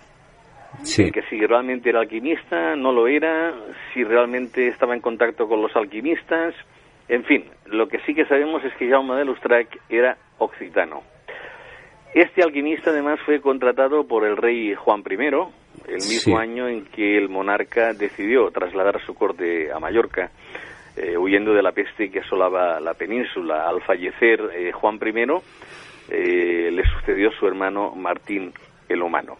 Sí. 0.82 1.10
Que 1.10 1.22
si 1.22 1.38
realmente 1.44 1.88
era 1.90 2.00
alquimista, 2.00 2.76
no 2.76 2.92
lo 2.92 3.06
era, 3.08 3.54
si 3.92 4.04
realmente 4.04 4.68
estaba 4.68 4.94
en 4.94 5.00
contacto 5.00 5.48
con 5.48 5.60
los 5.60 5.74
alquimistas. 5.76 6.54
En 7.08 7.24
fin, 7.24 7.44
lo 7.66 7.88
que 7.88 7.98
sí 8.00 8.14
que 8.14 8.26
sabemos 8.26 8.64
es 8.64 8.74
que 8.74 8.88
Jaume 8.88 9.16
de 9.16 9.24
Lustrac 9.24 9.68
era 9.88 10.16
occitano. 10.38 11.02
Este 12.14 12.42
alquimista 12.42 12.90
además 12.90 13.18
fue 13.24 13.40
contratado 13.40 14.06
por 14.06 14.24
el 14.24 14.36
rey 14.36 14.74
Juan 14.74 15.02
I, 15.08 15.14
el 15.86 15.94
mismo 15.94 16.34
Sí. 16.36 16.42
año 16.42 16.68
en 16.68 16.84
que 16.86 17.16
el 17.18 17.28
monarca 17.28 17.92
decidió 17.92 18.50
trasladar 18.50 19.00
su 19.04 19.14
corte 19.14 19.70
a 19.72 19.78
Mallorca, 19.78 20.30
eh, 20.96 21.16
huyendo 21.16 21.52
de 21.52 21.62
la 21.62 21.72
peste 21.72 22.10
que 22.10 22.20
asolaba 22.20 22.80
la 22.80 22.94
península. 22.94 23.68
Al 23.68 23.82
fallecer 23.82 24.40
eh, 24.54 24.72
Juan 24.72 24.98
I, 25.04 25.42
eh, 26.10 26.70
le 26.72 26.82
sucedió 26.84 27.30
su 27.32 27.46
hermano 27.46 27.94
Martín 27.94 28.52
el 28.88 29.02
Humano. 29.02 29.36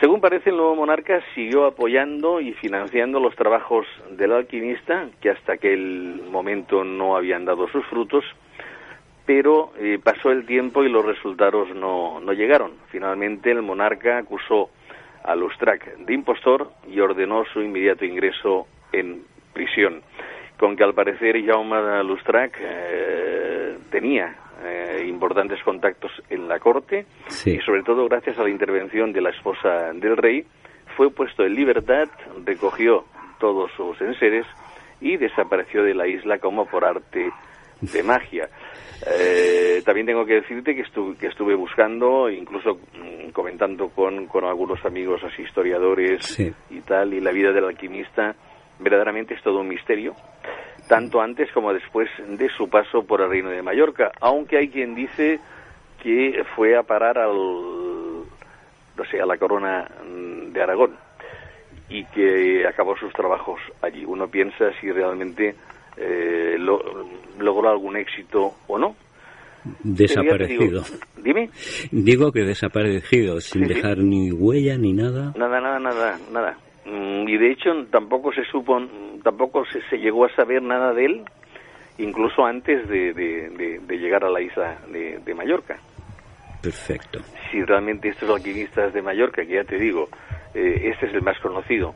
Según 0.00 0.20
parece, 0.20 0.50
el 0.50 0.56
nuevo 0.56 0.76
monarca 0.76 1.22
siguió 1.34 1.64
apoyando 1.64 2.40
y 2.40 2.52
financiando 2.52 3.18
los 3.18 3.34
trabajos 3.34 3.86
del 4.10 4.32
alquimista, 4.32 5.08
que 5.22 5.30
hasta 5.30 5.54
aquel 5.54 6.22
momento 6.30 6.84
no 6.84 7.16
habían 7.16 7.46
dado 7.46 7.66
sus 7.68 7.84
frutos, 7.86 8.22
pero 9.24 9.72
eh, 9.78 9.98
pasó 10.02 10.30
el 10.30 10.44
tiempo 10.44 10.84
y 10.84 10.90
los 10.90 11.04
resultados 11.04 11.74
no, 11.74 12.20
no 12.20 12.32
llegaron. 12.34 12.72
Finalmente, 12.90 13.50
el 13.50 13.62
monarca 13.62 14.18
acusó 14.18 14.68
a 15.24 15.34
Lustrac 15.34 15.96
de 15.96 16.14
impostor 16.14 16.70
y 16.86 17.00
ordenó 17.00 17.44
su 17.46 17.62
inmediato 17.62 18.04
ingreso 18.04 18.66
en 18.92 19.22
prisión. 19.54 20.02
Con 20.58 20.76
que 20.76 20.84
al 20.84 20.94
parecer 20.94 21.42
Jaume 21.44 22.04
Lustrac 22.04 22.56
eh, 22.60 23.76
tenía 23.90 24.36
eh, 24.64 25.04
importantes 25.06 25.62
contactos 25.62 26.10
en 26.30 26.48
la 26.48 26.58
corte 26.58 27.06
Sí. 27.28 27.52
y 27.56 27.60
sobre 27.60 27.82
todo 27.82 28.06
gracias 28.08 28.38
a 28.38 28.42
la 28.42 28.50
intervención 28.50 29.12
de 29.12 29.20
la 29.20 29.30
esposa 29.30 29.92
del 29.94 30.16
rey 30.16 30.44
fue 30.96 31.10
puesto 31.10 31.44
en 31.44 31.54
libertad, 31.54 32.08
recogió 32.44 33.04
todos 33.38 33.70
sus 33.76 34.00
enseres 34.00 34.46
y 35.00 35.16
desapareció 35.18 35.82
de 35.82 35.94
la 35.94 36.06
isla 36.08 36.38
como 36.38 36.64
por 36.66 36.84
arte 36.86 37.30
de 37.82 38.02
magia. 38.02 38.48
Eh, 39.06 39.82
también 39.84 40.06
tengo 40.06 40.24
que 40.24 40.36
decirte 40.40 40.74
que, 40.74 40.82
estu- 40.84 41.16
que 41.18 41.26
estuve 41.26 41.54
buscando, 41.54 42.30
incluso 42.30 42.78
mm, 42.94 43.30
comentando 43.32 43.90
con, 43.90 44.26
con 44.26 44.44
algunos 44.46 44.82
amigos 44.86 45.22
así 45.22 45.42
historiadores 45.42 46.24
Sí. 46.24 46.50
y 46.70 46.80
tal, 46.80 47.12
y 47.12 47.20
la 47.20 47.30
vida 47.32 47.52
del 47.52 47.64
alquimista 47.66 48.34
verdaderamente 48.80 49.34
es 49.34 49.42
todo 49.42 49.60
un 49.60 49.68
misterio, 49.68 50.14
tanto 50.88 51.20
antes 51.20 51.50
como 51.52 51.72
después 51.72 52.08
de 52.28 52.48
su 52.50 52.68
paso 52.68 53.04
por 53.04 53.20
el 53.20 53.28
reino 53.30 53.50
de 53.50 53.62
Mallorca, 53.62 54.12
aunque 54.20 54.58
hay 54.58 54.68
quien 54.68 54.94
dice 54.94 55.40
que 56.02 56.44
fue 56.54 56.76
a 56.76 56.82
parar 56.84 57.18
al, 57.18 57.34
no 57.34 59.04
sé, 59.10 59.20
a 59.20 59.26
la 59.26 59.36
corona 59.38 59.88
mm, 60.08 60.52
de 60.52 60.62
Aragón 60.62 60.96
y 61.88 62.04
que 62.06 62.66
acabó 62.66 62.96
sus 62.96 63.12
trabajos 63.12 63.60
allí. 63.82 64.04
Uno 64.04 64.28
piensa 64.28 64.72
si 64.80 64.90
realmente 64.90 65.54
eh, 65.96 66.56
lo- 66.58 67.06
logró 67.38 67.68
algún 67.70 67.96
éxito 67.96 68.54
o 68.66 68.78
no. 68.78 68.94
Desaparecido. 69.82 70.82
Digo, 70.82 70.82
Dime. 71.16 71.50
Digo 71.90 72.30
que 72.30 72.40
desaparecido, 72.44 73.40
sin 73.40 73.62
Sí, 73.62 73.68
sí. 73.68 73.74
dejar 73.74 73.98
ni 73.98 74.30
huella 74.30 74.78
ni 74.78 74.92
nada. 74.92 75.32
Nada, 75.36 75.60
nada, 75.60 75.78
nada, 75.80 76.18
nada. 76.32 76.56
Mm, 76.86 77.28
Y 77.28 77.36
de 77.36 77.50
hecho 77.50 77.70
tampoco 77.90 78.32
se 78.32 78.44
supo 78.44 78.80
tampoco 79.22 79.64
se, 79.66 79.80
se 79.90 79.98
llegó 79.98 80.24
a 80.24 80.34
saber 80.36 80.62
nada 80.62 80.92
de 80.94 81.04
él, 81.06 81.24
incluso 81.98 82.44
antes 82.46 82.88
de, 82.88 83.12
de- 83.12 83.48
de- 83.50 83.78
de 83.80 83.98
llegar 83.98 84.24
a 84.24 84.30
la 84.30 84.40
isla 84.40 84.78
de, 84.88 85.18
Mallorca. 85.34 85.76
Perfecto. 86.62 87.20
Si 87.50 87.62
realmente 87.64 88.08
estos 88.08 88.30
alquimistas 88.30 88.92
de 88.92 89.02
Mallorca, 89.02 89.44
que 89.44 89.54
ya 89.54 89.64
te 89.64 89.78
digo, 89.78 90.08
eh, 90.54 90.90
este 90.92 91.06
es 91.06 91.14
el 91.14 91.22
más 91.22 91.38
conocido, 91.40 91.94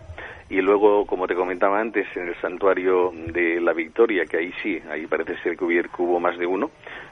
y 0.49 0.61
luego, 0.61 1.07
como 1.07 1.27
te 1.29 1.35
comentaba 1.37 1.81
antes, 1.81 2.07
en 2.17 2.29
el 2.29 2.35
santuario 2.41 3.13
de 3.33 3.61
la 3.61 3.73
Victoria, 3.73 4.25
que 4.27 4.39
ahí 4.39 4.53
sí, 4.63 4.81
ahí 4.91 5.07
parece 5.07 5.37
ser 5.43 5.57
que 5.57 5.65
hubo 5.65 6.19
más 6.19 6.37
de 6.39 6.47
uno, 6.47 6.71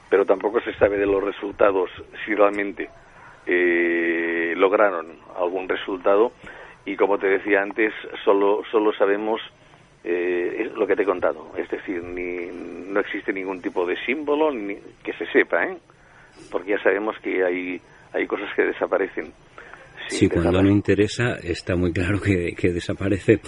pero 0.09 0.25
tampoco 0.25 0.59
se 0.61 0.73
sabe 0.73 0.97
de 0.97 1.05
los 1.05 1.23
resultados, 1.23 1.89
si 2.25 2.35
realmente 2.35 2.89
eh, 3.45 4.53
lograron 4.57 5.07
algún 5.37 5.69
resultado, 5.69 6.33
y 6.85 6.95
como 6.95 7.17
te 7.17 7.27
decía 7.27 7.61
antes, 7.61 7.93
solo, 8.23 8.61
solo 8.71 8.91
sabemos 8.93 9.39
eh, 10.03 10.71
lo 10.75 10.87
que 10.87 10.95
te 10.95 11.03
he 11.03 11.05
contado, 11.05 11.51
es 11.57 11.69
decir, 11.69 12.01
ni, 12.03 12.47
no 12.91 12.99
existe 12.99 13.33
ningún 13.33 13.61
tipo 13.61 13.85
de 13.85 13.95
símbolo 14.05 14.51
ni, 14.51 14.75
que 15.03 15.13
se 15.13 15.25
sepa, 15.27 15.63
¿eh? 15.65 15.77
porque 16.51 16.71
ya 16.71 16.81
sabemos 16.81 17.15
que 17.21 17.43
hay, 17.43 17.81
hay 18.13 18.25
cosas 18.25 18.49
que 18.55 18.63
desaparecen. 18.63 19.31
Sí, 20.07 20.27
cuando 20.27 20.63
no 20.63 20.69
interesa 20.71 21.35
está 21.43 21.75
muy 21.75 21.93
claro 21.93 22.19
que, 22.19 22.55
que 22.57 22.69
desaparece. 22.69 23.41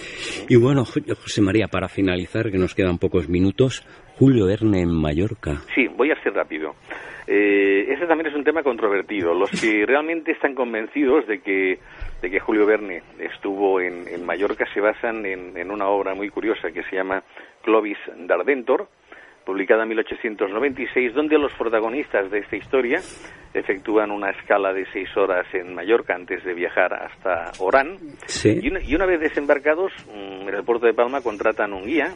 Y 0.48 0.54
bueno, 0.54 0.84
Jo- 0.84 1.00
José 1.20 1.40
María, 1.42 1.66
para 1.66 1.88
finalizar, 1.88 2.52
que 2.52 2.58
nos 2.58 2.74
quedan 2.76 2.98
pocos 2.98 3.28
minutos, 3.28 3.84
Julio 4.16 4.46
Verne 4.46 4.80
en 4.82 4.90
Mallorca. 4.94 5.62
Sí, 5.74 5.88
voy 5.88 6.12
a 6.12 6.22
ser 6.22 6.34
rápido. 6.34 6.76
Eh, 7.26 7.86
ese 7.92 8.06
también 8.06 8.28
es 8.28 8.34
un 8.36 8.44
tema 8.44 8.62
controvertido. 8.62 9.34
Los 9.34 9.50
que 9.50 9.84
realmente 9.86 10.30
están 10.30 10.54
convencidos 10.54 11.26
de 11.26 11.40
que, 11.40 11.78
de 12.22 12.30
que 12.30 12.40
Julio 12.40 12.64
Verne 12.64 13.02
estuvo 13.18 13.80
en, 13.80 14.06
en 14.08 14.24
Mallorca 14.24 14.64
se 14.72 14.80
basan 14.80 15.26
en, 15.26 15.56
en 15.56 15.70
una 15.70 15.88
obra 15.88 16.14
muy 16.14 16.30
curiosa 16.30 16.70
que 16.70 16.84
se 16.84 16.96
llama 16.96 17.22
Clovis 17.62 17.98
d'Ardentor, 18.16 18.88
publicada 19.44 19.82
en 19.82 19.88
1896, 19.88 21.14
donde 21.14 21.36
los 21.36 21.52
protagonistas 21.54 22.30
de 22.30 22.38
esta 22.38 22.56
historia 22.56 23.00
efectúan 23.52 24.12
una 24.12 24.30
escala 24.30 24.72
de 24.72 24.86
seis 24.92 25.08
horas 25.16 25.46
en 25.52 25.74
Mallorca 25.74 26.14
antes 26.14 26.44
de 26.44 26.54
viajar 26.54 26.94
hasta 26.94 27.50
Orán. 27.58 27.96
Sí. 28.26 28.60
Y, 28.62 28.68
una, 28.68 28.80
y 28.80 28.94
una 28.94 29.04
vez 29.04 29.20
desembarcados 29.20 29.92
mm, 30.06 30.48
en 30.48 30.54
el 30.54 30.64
puerto 30.64 30.86
de 30.86 30.94
Palma 30.94 31.22
contratan 31.22 31.72
un 31.72 31.84
guía 31.84 32.14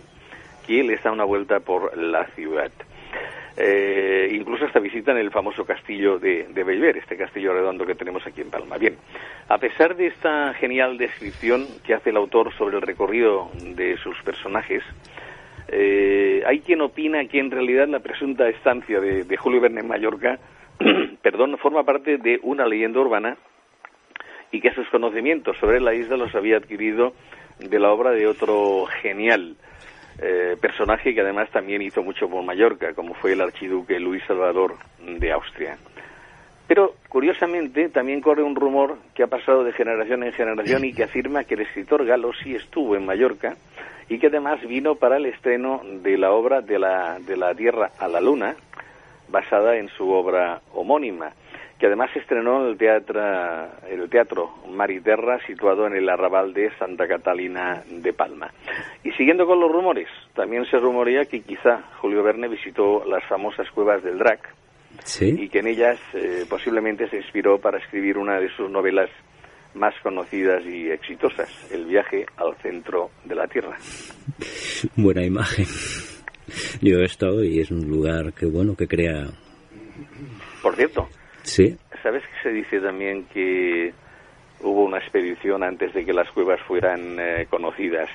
que 0.66 0.84
les 0.84 1.02
da 1.02 1.10
una 1.10 1.24
vuelta 1.24 1.58
por 1.60 1.96
la 1.98 2.26
ciudad. 2.28 2.70
Eh, 3.58 4.28
incluso 4.32 4.66
hasta 4.66 4.80
visitan 4.80 5.16
el 5.16 5.30
famoso 5.30 5.64
castillo 5.64 6.18
de, 6.18 6.46
de 6.50 6.64
Bellver, 6.64 6.98
este 6.98 7.16
castillo 7.16 7.54
redondo 7.54 7.86
que 7.86 7.94
tenemos 7.94 8.26
aquí 8.26 8.42
en 8.42 8.50
Palma. 8.50 8.76
Bien, 8.76 8.96
a 9.48 9.56
pesar 9.56 9.96
de 9.96 10.08
esta 10.08 10.52
genial 10.54 10.98
descripción 10.98 11.66
que 11.84 11.94
hace 11.94 12.10
el 12.10 12.18
autor 12.18 12.52
sobre 12.54 12.76
el 12.76 12.82
recorrido 12.82 13.50
de 13.62 13.96
sus 13.96 14.20
personajes, 14.22 14.82
eh, 15.68 16.42
hay 16.46 16.60
quien 16.60 16.82
opina 16.82 17.24
que 17.24 17.38
en 17.38 17.50
realidad 17.50 17.88
la 17.88 18.00
presunta 18.00 18.48
estancia 18.48 19.00
de, 19.00 19.24
de 19.24 19.36
Julio 19.38 19.60
Verne 19.62 19.80
en 19.80 19.88
Mallorca, 19.88 20.38
perdón, 21.22 21.56
forma 21.56 21.84
parte 21.84 22.18
de 22.18 22.38
una 22.42 22.66
leyenda 22.66 23.00
urbana 23.00 23.38
y 24.52 24.60
que 24.60 24.72
sus 24.74 24.88
conocimientos 24.90 25.56
sobre 25.58 25.80
la 25.80 25.94
isla 25.94 26.18
los 26.18 26.34
había 26.34 26.58
adquirido 26.58 27.14
de 27.58 27.78
la 27.78 27.90
obra 27.90 28.10
de 28.10 28.26
otro 28.26 28.84
genial 29.00 29.56
eh, 30.18 30.56
personaje 30.60 31.14
que 31.14 31.20
además 31.20 31.50
también 31.50 31.82
hizo 31.82 32.02
mucho 32.02 32.28
por 32.28 32.42
Mallorca, 32.44 32.94
como 32.94 33.14
fue 33.14 33.32
el 33.32 33.40
archiduque 33.40 34.00
Luis 34.00 34.22
Salvador 34.26 34.76
de 35.00 35.32
Austria. 35.32 35.76
Pero, 36.66 36.94
curiosamente, 37.08 37.88
también 37.88 38.20
corre 38.20 38.42
un 38.42 38.56
rumor 38.56 38.96
que 39.14 39.22
ha 39.22 39.28
pasado 39.28 39.62
de 39.62 39.72
generación 39.72 40.24
en 40.24 40.32
generación 40.32 40.84
y 40.84 40.92
que 40.92 41.04
afirma 41.04 41.44
que 41.44 41.54
el 41.54 41.60
escritor 41.60 42.04
galo 42.04 42.32
sí 42.32 42.54
estuvo 42.54 42.96
en 42.96 43.06
Mallorca 43.06 43.56
y 44.08 44.18
que 44.18 44.28
además 44.28 44.60
vino 44.66 44.96
para 44.96 45.16
el 45.16 45.26
estreno 45.26 45.82
de 45.84 46.18
la 46.18 46.32
obra 46.32 46.60
de 46.62 46.78
la, 46.78 47.18
de 47.20 47.36
la 47.36 47.54
Tierra 47.54 47.90
a 47.98 48.08
la 48.08 48.20
Luna, 48.20 48.56
basada 49.28 49.76
en 49.76 49.88
su 49.88 50.10
obra 50.10 50.60
homónima, 50.72 51.32
que 51.78 51.86
además 51.86 52.10
se 52.12 52.20
estrenó 52.20 52.62
en 52.64 52.70
el 52.70 52.78
teatro, 52.78 53.20
el 53.88 54.08
teatro 54.08 54.50
Mariterra, 54.70 55.38
situado 55.46 55.86
en 55.86 55.94
el 55.96 56.08
arrabal 56.08 56.54
de 56.54 56.70
Santa 56.78 57.06
Catalina 57.06 57.82
de 57.90 58.12
Palma. 58.12 58.50
Y 59.04 59.10
siguiendo 59.12 59.46
con 59.46 59.60
los 59.60 59.70
rumores, 59.70 60.08
también 60.34 60.64
se 60.66 60.78
rumorea 60.78 61.24
que 61.26 61.42
quizá 61.42 61.82
Julio 62.00 62.22
Verne 62.22 62.48
visitó 62.48 63.04
las 63.04 63.22
famosas 63.28 63.70
cuevas 63.72 64.02
del 64.02 64.18
Drac, 64.18 64.40
Sí. 65.04 65.36
y 65.38 65.48
que 65.50 65.58
en 65.58 65.66
ellas 65.66 66.00
eh, 66.14 66.46
posiblemente 66.48 67.06
se 67.10 67.18
inspiró 67.18 67.58
para 67.58 67.78
escribir 67.78 68.16
una 68.16 68.40
de 68.40 68.48
sus 68.56 68.70
novelas 68.70 69.10
más 69.74 69.92
conocidas 70.02 70.64
y 70.64 70.90
exitosas, 70.90 71.50
El 71.70 71.84
viaje 71.84 72.24
al 72.38 72.56
centro 72.62 73.10
de 73.24 73.34
la 73.34 73.46
Tierra. 73.46 73.76
Buena 74.96 75.22
imagen. 75.22 75.66
Yo 76.80 76.98
he 77.00 77.04
estado 77.04 77.44
y 77.44 77.60
es 77.60 77.70
un 77.70 77.86
lugar 77.88 78.32
que 78.32 78.46
bueno, 78.46 78.74
que 78.74 78.86
crea... 78.88 79.26
Por 80.62 80.74
cierto, 80.76 81.08
Sí. 81.46 81.76
¿sabes 82.02 82.22
que 82.24 82.42
se 82.42 82.52
dice 82.54 82.80
también 82.80 83.24
que 83.32 83.92
hubo 84.60 84.84
una 84.84 84.98
expedición 84.98 85.62
antes 85.62 85.92
de 85.94 86.04
que 86.04 86.12
las 86.12 86.30
cuevas 86.32 86.60
fueran 86.66 87.18
eh, 87.18 87.46
conocidas? 87.48 88.08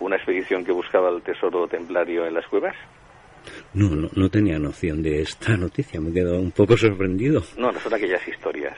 Una 0.00 0.16
expedición 0.16 0.64
que 0.64 0.72
buscaba 0.72 1.10
el 1.10 1.20
tesoro 1.22 1.68
templario 1.68 2.26
en 2.26 2.34
las 2.34 2.46
cuevas. 2.46 2.74
No, 3.74 3.90
no, 3.90 4.08
no 4.14 4.28
tenía 4.30 4.58
noción 4.58 5.02
de 5.02 5.20
esta 5.22 5.56
noticia, 5.56 6.00
me 6.00 6.10
he 6.10 6.12
quedado 6.14 6.40
un 6.40 6.50
poco 6.52 6.76
sorprendido. 6.76 7.42
No, 7.56 7.70
no 7.72 7.78
son 7.80 7.94
aquellas 7.94 8.26
historias. 8.26 8.76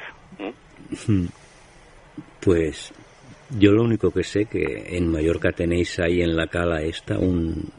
¿Mm? 1.07 1.27
Pues 2.41 2.93
yo 3.59 3.73
lo 3.73 3.83
único 3.83 4.11
que 4.11 4.25
sé 4.25 4.47
que 4.47 4.97
en 4.97 5.09
Mallorca 5.11 5.53
tenéis 5.53 5.99
ahí 6.01 6.23
en 6.23 6.37
la 6.37 6.47
cala 6.47 6.83
esta 6.83 7.19
un, 7.19 7.71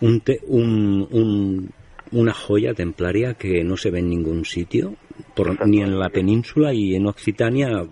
un, 0.00 0.20
te- 0.20 0.40
un- 0.46 1.06
un- 1.10 1.70
una 2.12 2.32
joya 2.32 2.74
templaria 2.74 3.34
que 3.34 3.64
no 3.64 3.76
se 3.76 3.90
ve 3.90 3.98
en 3.98 4.08
ningún 4.10 4.44
sitio, 4.44 4.94
por- 5.34 5.66
ni 5.66 5.80
en 5.80 5.98
la 5.98 6.08
península 6.08 6.72
y 6.72 6.94
en 6.94 7.06
Occitania 7.06 7.84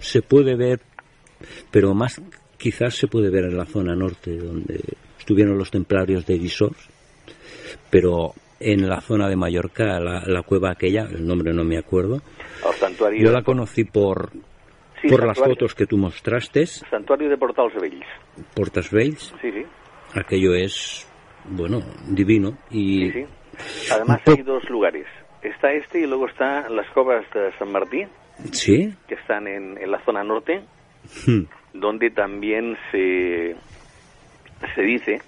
se 0.00 0.22
puede 0.22 0.56
ver, 0.56 0.80
pero 1.70 1.94
más 1.94 2.20
quizás 2.58 2.94
se 2.94 3.08
puede 3.08 3.30
ver 3.30 3.44
en 3.44 3.56
la 3.56 3.64
zona 3.66 3.94
norte 3.94 4.36
donde 4.36 4.80
estuvieron 5.18 5.58
los 5.58 5.70
templarios 5.70 6.26
de 6.26 6.38
Guisors, 6.38 6.88
pero 7.90 8.32
en 8.60 8.88
la 8.88 9.00
zona 9.00 9.28
de 9.28 9.36
Mallorca, 9.36 9.98
la, 9.98 10.22
la 10.26 10.42
cueva 10.42 10.70
aquella, 10.70 11.02
el 11.10 11.26
nombre 11.26 11.52
no 11.52 11.64
me 11.64 11.78
acuerdo, 11.78 12.22
santuario, 12.78 13.20
yo 13.24 13.32
la 13.32 13.42
conocí 13.42 13.84
por, 13.84 14.30
Sí, 15.00 15.08
por 15.08 15.26
las 15.26 15.36
fotos 15.36 15.74
que 15.74 15.86
tú 15.86 15.96
mostraste, 15.98 16.64
santuario 16.66 17.28
de 17.28 17.36
Portals 17.36 17.74
Vells. 17.74 18.06
Portas 18.54 18.90
Vells, 18.90 19.34
Sí, 19.42 19.50
sí. 19.50 19.64
aquello 20.14 20.54
es, 20.54 21.08
bueno, 21.48 21.82
divino. 22.08 22.56
Y 22.70 23.10
Sí, 23.10 23.12
sí. 23.12 23.24
Además 23.92 24.20
hay 24.26 24.42
dos 24.42 24.62
lugares. 24.70 25.06
Está 25.42 25.72
este 25.72 26.00
y 26.00 26.06
luego 26.06 26.28
están 26.28 26.74
las 26.74 26.88
covas 26.90 27.24
de 27.34 27.52
San 27.58 27.72
Martín, 27.72 28.08
¿Sí? 28.52 28.94
que 29.08 29.14
están 29.14 29.46
en, 29.48 29.76
en 29.78 29.90
la 29.90 29.98
zona 30.04 30.22
norte, 30.22 30.62
Hmm. 31.26 31.42
donde 31.74 32.10
también 32.10 32.76
se, 32.90 33.56
se 34.74 34.82
dice 34.82 35.20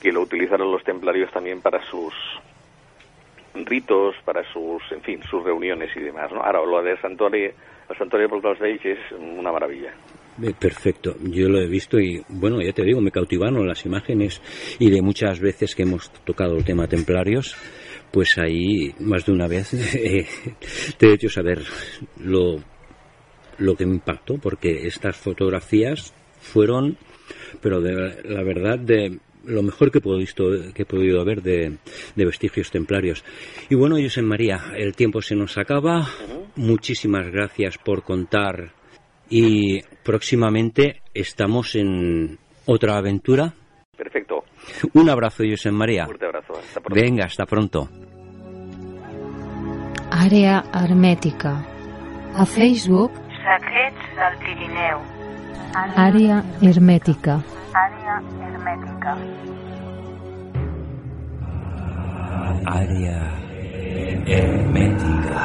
que 0.00 0.12
lo 0.12 0.20
utilizaron 0.22 0.70
los 0.70 0.84
templarios 0.84 1.30
también 1.32 1.60
para 1.60 1.82
sus 1.86 2.12
ritos, 3.54 4.14
para 4.24 4.42
sus, 4.52 4.82
en 4.92 5.02
fin, 5.02 5.20
sus 5.28 5.42
reuniones 5.42 5.90
y 5.96 6.00
demás. 6.00 6.30
¿no? 6.32 6.42
Ahora, 6.42 6.64
lo 6.64 6.82
del 6.82 7.00
santuario, 7.00 7.52
el 7.88 7.96
santuario 7.96 8.28
Vells 8.28 8.84
es 8.84 8.98
una 9.18 9.50
maravilla. 9.50 9.92
Perfecto, 10.60 11.16
yo 11.20 11.48
lo 11.48 11.58
he 11.58 11.66
visto 11.66 11.98
y 11.98 12.22
bueno, 12.28 12.62
ya 12.62 12.72
te 12.72 12.84
digo, 12.84 13.00
me 13.00 13.10
cautivaron 13.10 13.66
las 13.66 13.84
imágenes 13.84 14.40
y 14.78 14.88
de 14.88 15.02
muchas 15.02 15.40
veces 15.40 15.74
que 15.74 15.82
hemos 15.82 16.12
tocado 16.22 16.56
el 16.56 16.64
tema 16.64 16.86
templarios, 16.86 17.56
pues 18.10 18.38
ahí 18.38 18.94
más 19.00 19.26
de 19.26 19.32
una 19.32 19.46
vez 19.46 19.74
eh, 19.94 20.26
te 20.96 21.08
he 21.08 21.14
hecho 21.14 21.28
saber 21.28 21.62
lo, 22.18 22.62
lo 23.58 23.74
que 23.76 23.86
me 23.86 23.94
impactó, 23.94 24.38
porque 24.38 24.86
estas 24.86 25.16
fotografías 25.16 26.12
fueron, 26.40 26.96
pero 27.60 27.80
de 27.80 28.22
la 28.24 28.42
verdad, 28.42 28.78
de 28.78 29.18
lo 29.44 29.62
mejor 29.62 29.90
que 29.90 29.98
he 29.98 30.00
podido, 30.00 30.72
que 30.74 30.82
he 30.82 30.86
podido 30.86 31.24
ver 31.24 31.42
de, 31.42 31.78
de 32.14 32.24
vestigios 32.24 32.70
templarios. 32.70 33.24
Y 33.68 33.74
bueno, 33.74 33.96
José 33.96 34.22
María, 34.22 34.72
el 34.76 34.94
tiempo 34.94 35.22
se 35.22 35.34
nos 35.34 35.56
acaba. 35.58 36.08
Muchísimas 36.56 37.30
gracias 37.30 37.78
por 37.78 38.02
contar 38.02 38.72
y 39.30 39.80
próximamente 40.02 41.02
estamos 41.14 41.74
en 41.74 42.38
otra 42.66 42.98
aventura. 42.98 43.54
Perfecto. 43.98 44.44
Un 44.94 45.10
abrazo, 45.10 45.42
José 45.44 45.70
María. 45.72 46.06
Fuerte 46.06 46.26
abrazo. 46.26 46.52
Hasta 46.54 46.80
pronto. 46.80 47.00
Venga, 47.02 47.24
hasta 47.24 47.44
pronto. 47.46 47.88
Àrea 50.10 50.62
hermètica. 50.72 51.52
A 52.36 52.44
Facebook, 52.46 53.10
Secrets 53.42 54.04
del 54.18 54.34
Pirineu. 54.44 54.98
àrea 55.96 56.42
hermètica. 56.62 57.34
Àrea 57.74 58.14
hermètica. 58.46 59.12
Àrea 62.66 63.20
hermètica. 64.26 65.42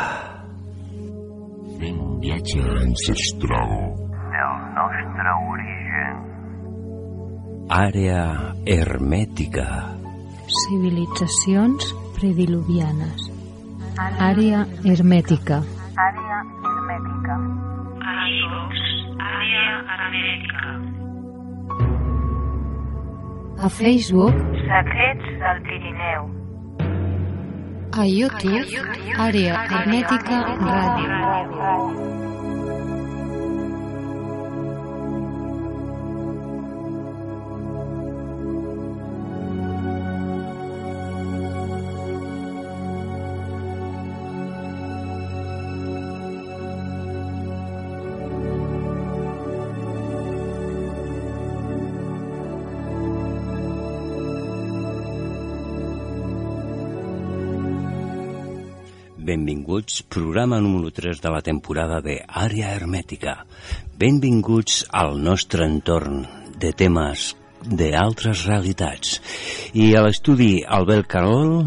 Fent 1.80 1.98
un 2.00 2.20
viatge 2.24 2.62
ancestral 2.86 3.74
Del 4.34 4.54
nostre 4.78 5.30
origen. 5.52 6.33
Àrea 7.70 8.54
hermètica. 8.66 9.96
Civilitzacions 10.68 11.96
prediluvianes. 12.20 13.32
Àrea 13.98 14.68
hermètica. 14.84 15.64
Àrea 15.96 16.40
hermètica. 16.64 17.36
A 23.64 23.70
Facebook, 23.70 24.36
Secrets 24.68 25.26
del 25.40 25.62
Pirineu. 25.64 26.44
a 27.94 28.06
YouTube, 28.06 28.68
Àrea 29.18 29.66
hermètica 29.70 30.38
ràdio. 30.60 32.33
Benvinguts, 59.34 60.04
programa 60.04 60.60
número 60.62 60.92
3 60.94 61.18
de 61.20 61.30
la 61.34 61.42
temporada 61.42 62.02
de 62.06 62.20
Àrea 62.22 62.76
Hermètica. 62.76 63.48
Benvinguts 63.98 64.84
al 64.94 65.16
nostre 65.18 65.66
entorn 65.66 66.20
de 66.62 66.70
temes 66.78 67.32
d'altres 67.66 68.44
realitats. 68.46 69.16
I 69.74 69.96
a 69.98 70.04
l'estudi 70.06 70.60
Albert 70.62 71.10
Carol, 71.16 71.64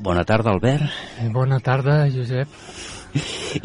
bona 0.00 0.24
tarda 0.24 0.54
Albert, 0.54 0.88
Bona 1.34 1.60
tarda, 1.60 2.06
Josep. 2.08 2.48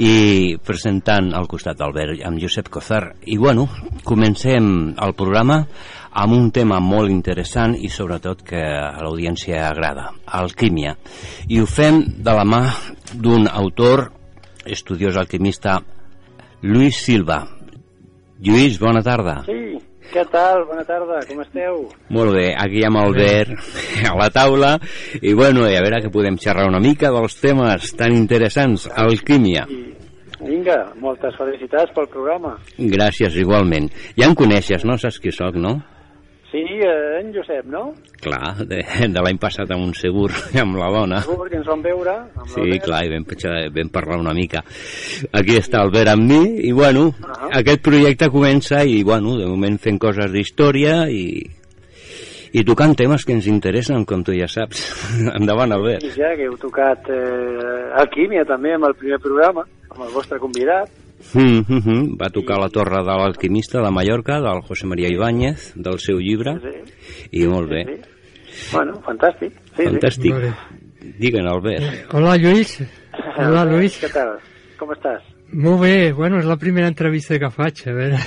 i 0.04 0.58
presentant 0.60 1.32
al 1.32 1.48
costat 1.48 1.80
d'Albert 1.80 2.26
amb 2.28 2.42
Josep 2.44 2.68
Cozar. 2.68 3.14
I 3.24 3.38
bueno, 3.40 3.70
comencem 4.04 4.68
el 5.00 5.16
programa 5.16 5.62
amb 6.16 6.34
un 6.34 6.52
tema 6.56 6.80
molt 6.80 7.12
interessant 7.12 7.76
i 7.76 7.90
sobretot 7.92 8.44
que 8.48 8.62
a 8.64 9.02
l'audiència 9.04 9.66
agrada, 9.68 10.12
alquímia. 10.26 10.96
I 11.52 11.60
ho 11.60 11.68
fem 11.68 12.02
de 12.24 12.36
la 12.36 12.46
mà 12.48 12.62
d'un 13.14 13.50
autor, 13.52 14.08
estudiós 14.66 15.20
alquimista, 15.20 15.82
Lluís 16.64 17.02
Silva. 17.04 17.44
Lluís, 18.42 18.80
bona 18.80 19.04
tarda. 19.04 19.42
Sí, 19.48 19.76
què 20.14 20.24
tal? 20.32 20.64
Bona 20.70 20.86
tarda, 20.88 21.20
com 21.28 21.42
esteu? 21.44 21.82
Molt 22.16 22.36
bé, 22.36 22.48
aquí 22.56 22.84
amb 22.88 23.02
Albert 23.02 23.52
a 24.08 24.16
la 24.16 24.30
taula 24.32 24.76
i 25.22 25.34
bueno, 25.36 25.66
i 25.68 25.76
a 25.76 25.84
veure 25.84 26.00
que 26.06 26.14
podem 26.14 26.40
xerrar 26.40 26.70
una 26.70 26.80
mica 26.84 27.12
dels 27.12 27.36
temes 27.42 27.92
tan 28.00 28.16
interessants, 28.16 28.88
alquímia. 28.88 29.66
Vinga, 30.46 30.78
moltes 31.02 31.36
felicitats 31.40 31.92
pel 31.96 32.08
programa. 32.12 32.54
Gràcies, 32.78 33.36
igualment. 33.42 33.90
Ja 34.16 34.30
em 34.30 34.36
coneixes, 34.38 34.88
no? 34.88 34.98
Saps 35.02 35.20
qui 35.20 35.34
sóc, 35.36 35.58
no? 35.60 35.80
Sí, 36.56 36.62
eh, 36.80 37.20
en 37.20 37.34
Josep, 37.36 37.66
no? 37.68 37.90
Clar, 38.24 38.54
de, 38.64 38.78
de 39.12 39.22
l'any 39.26 39.36
passat 39.42 39.68
amb 39.76 39.84
un 39.90 39.92
segur 39.98 40.30
amb 40.62 40.78
la 40.80 40.88
dona. 40.94 41.18
Segur 41.26 41.50
que 41.52 41.58
ens 41.60 41.68
vam 41.68 41.82
veure. 41.84 42.14
Amb 42.32 42.48
Sí, 42.48 42.62
l'Albert. 42.62 42.86
clar, 42.86 43.02
i 43.04 43.12
vam, 43.12 43.26
vam 43.76 43.90
parlar 43.92 44.20
una 44.22 44.32
mica. 44.38 44.62
Aquí 45.36 45.58
està 45.60 45.82
Albert 45.84 46.14
amb 46.14 46.24
mi, 46.32 46.40
i 46.70 46.72
bueno, 46.72 47.10
Ahà. 47.28 47.50
aquest 47.60 47.84
projecte 47.84 48.30
comença 48.32 48.86
i, 48.88 49.02
bueno, 49.04 49.36
de 49.36 49.50
moment 49.52 49.76
fent 49.84 50.00
coses 50.00 50.32
d'història 50.32 51.10
i, 51.12 51.44
i 52.56 52.64
tocant 52.64 52.96
temes 52.96 53.26
que 53.28 53.36
ens 53.36 53.52
interessen, 53.52 54.06
com 54.08 54.24
tu 54.24 54.32
ja 54.40 54.48
saps. 54.48 54.86
Endavant, 55.40 55.76
Albert. 55.76 56.08
I 56.08 56.14
ja 56.16 56.32
que 56.40 56.48
heu 56.48 56.56
tocat 56.62 57.10
eh, 57.12 57.90
alquímia 58.00 58.48
també 58.48 58.78
amb 58.78 58.88
el 58.88 58.96
primer 58.96 59.20
programa, 59.20 59.68
amb 59.92 60.06
el 60.08 60.14
vostre 60.16 60.40
convidat. 60.40 60.88
Mm 61.34 61.66
-hmm. 61.66 62.18
Va 62.22 62.30
tocar 62.30 62.58
la 62.60 62.70
torre 62.70 62.98
de 63.04 63.16
l'alquimista 63.18 63.82
de 63.82 63.92
Mallorca, 63.92 64.40
del 64.40 64.62
José 64.62 64.86
María 64.88 65.10
Ibáñez, 65.10 65.74
del 65.76 66.00
seu 66.00 66.20
llibre, 66.20 66.54
Sí, 66.62 67.40
i 67.42 67.48
molt 67.48 67.70
bé. 67.70 67.84
sí. 67.86 68.72
Bueno, 68.74 69.02
fantàstic. 69.02 69.52
Sí, 69.76 69.84
Fantàstic. 69.84 70.34
Bé. 70.34 70.54
Diguen, 71.20 71.48
Albert. 71.48 72.14
Hola, 72.14 72.38
Lluís. 72.38 72.68
Sí. 72.78 72.86
Hola, 73.38 73.66
Lluís. 73.66 74.02
Què 74.02 74.12
tal? 74.14 74.40
Com 74.78 74.90
estàs? 74.92 75.22
Molt 75.52 75.82
bé. 75.82 76.14
Bueno, 76.14 76.40
és 76.40 76.46
la 76.46 76.58
primera 76.58 76.88
entrevista 76.88 77.38
que 77.38 77.50
faig, 77.50 77.88
a 77.88 77.92
veure. 77.94 78.18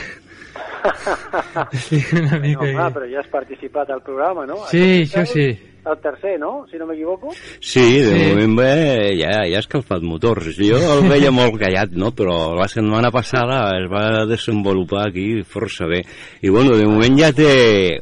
Sí, 1.72 2.02
una 2.12 2.36
No, 2.36 2.40
mica... 2.40 2.66
clar, 2.72 2.92
però 2.94 3.08
ja 3.10 3.20
has 3.22 3.30
participat 3.32 3.90
al 3.90 4.02
programa, 4.02 4.46
no? 4.46 4.60
Sí, 4.70 5.02
això 5.06 5.24
sí. 5.26 5.48
El 5.88 5.96
tercer, 6.04 6.34
no? 6.40 6.66
Si 6.70 6.76
no 6.76 6.84
m'equivoco. 6.86 7.30
Sí, 7.64 8.00
de 8.02 8.10
Sí. 8.12 8.24
moment 8.34 8.56
bé, 8.58 8.72
ja, 9.16 9.30
ja 9.48 9.56
ha 9.56 9.62
escalfat 9.62 10.02
motors. 10.04 10.50
Jo 10.58 10.76
el 10.98 11.06
veia 11.08 11.30
molt 11.32 11.56
callat, 11.60 11.94
no? 11.96 12.10
Però 12.12 12.54
la 12.58 12.66
setmana 12.68 13.10
passada 13.14 13.62
es 13.78 13.86
va 13.88 14.26
desenvolupar 14.28 15.06
aquí 15.08 15.42
força 15.48 15.86
bé. 15.88 16.02
I 16.42 16.50
bueno, 16.52 16.76
de 16.76 16.84
moment 16.86 17.16
ja 17.18 17.32
té 17.32 18.00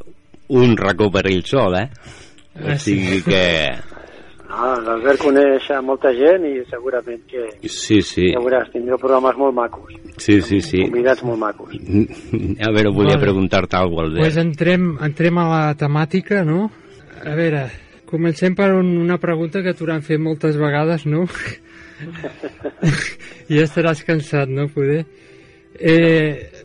un 0.48 0.74
racó 0.76 1.10
per 1.12 1.26
ell 1.30 1.44
sol, 1.46 1.76
eh? 1.78 1.88
O 2.56 2.72
Ah, 2.72 2.78
sí. 2.78 2.96
sigui 2.96 3.22
que... 3.22 3.44
No, 4.56 4.70
l'Albert 4.86 5.20
coneix 5.20 5.66
a 5.74 5.82
molta 5.84 6.10
gent 6.16 6.46
i 6.48 6.54
segurament 6.70 7.20
que, 7.28 7.42
Sí, 7.68 7.98
sí, 8.02 8.30
ja 8.32 8.40
veuràs, 8.40 8.70
tindreu 8.72 8.96
programes 8.98 9.36
molt 9.36 9.54
macos. 9.54 9.92
sí, 10.16 10.40
sí, 10.40 10.60
sí. 10.64 10.80
Convidats 10.88 11.22
molt 11.28 11.38
macos. 11.42 11.74
A 12.66 12.70
veure, 12.72 12.88
volia 12.94 13.16
Vale. 13.16 13.22
preguntar-te 13.26 13.76
alguna 13.76 14.08
cosa, 14.08 14.16
pues 14.22 14.36
Albert. 14.36 14.46
entrem, 14.46 14.86
entrem 15.04 15.38
a 15.38 15.46
la 15.50 15.74
temàtica, 15.76 16.42
no? 16.44 16.70
A 17.24 17.34
veure, 17.36 17.66
comencem 18.08 18.54
per 18.56 18.70
un, 18.72 18.96
una 19.02 19.18
pregunta 19.18 19.60
que 19.62 19.74
t'hauran 19.76 20.00
fet 20.02 20.20
moltes 20.20 20.56
vegades, 20.56 21.04
no? 21.06 21.26
I 23.48 23.56
ja 23.58 23.64
estaràs 23.68 24.02
cansat, 24.08 24.48
no, 24.48 24.68
poder? 24.72 25.04
Eh, 25.76 26.64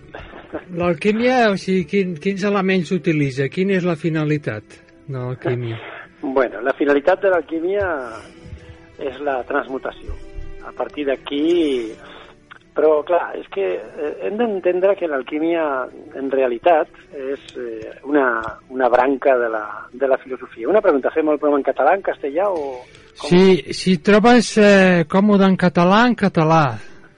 L'alquímia, 0.75 1.49
o 1.51 1.55
sigui, 1.59 1.85
quin, 1.87 2.15
quins 2.19 2.43
elements 2.47 2.91
utilitza? 2.91 3.47
Quina 3.51 3.77
és 3.77 3.85
la 3.87 3.95
finalitat 3.99 4.63
de 5.07 5.15
l'alquímia? 5.17 5.77
Bueno, 6.21 6.61
la 6.61 6.73
finalitat 6.77 7.21
de 7.23 7.29
l'alquímia 7.33 7.85
és 9.01 9.19
la 9.25 9.41
transmutació. 9.49 10.13
A 10.67 10.71
partir 10.77 11.05
d'aquí... 11.09 11.91
Però, 12.71 13.01
clar, 13.03 13.33
és 13.35 13.43
que 13.51 13.65
eh, 13.75 14.11
hem 14.23 14.37
d'entendre 14.39 14.93
que 14.95 15.07
l'alquímia, 15.11 15.63
en 16.15 16.29
realitat, 16.31 16.87
és 17.11 17.41
eh, 17.59 17.89
una, 18.07 18.39
una 18.71 18.87
branca 18.87 19.33
de 19.37 19.49
la, 19.51 19.63
de 19.91 20.07
la 20.07 20.15
filosofia. 20.21 20.69
Una 20.71 20.79
pregunta, 20.79 21.11
fem 21.11 21.27
el 21.33 21.35
programa 21.41 21.59
en 21.59 21.65
català, 21.67 21.97
en 21.99 22.05
castellà 22.05 22.45
o... 22.47 22.77
Si, 23.27 23.73
si 23.75 23.97
trobes 23.99 24.53
eh, 24.63 25.03
còmode 25.11 25.49
en 25.51 25.57
català, 25.59 26.05
en 26.07 26.15
català, 26.15 26.61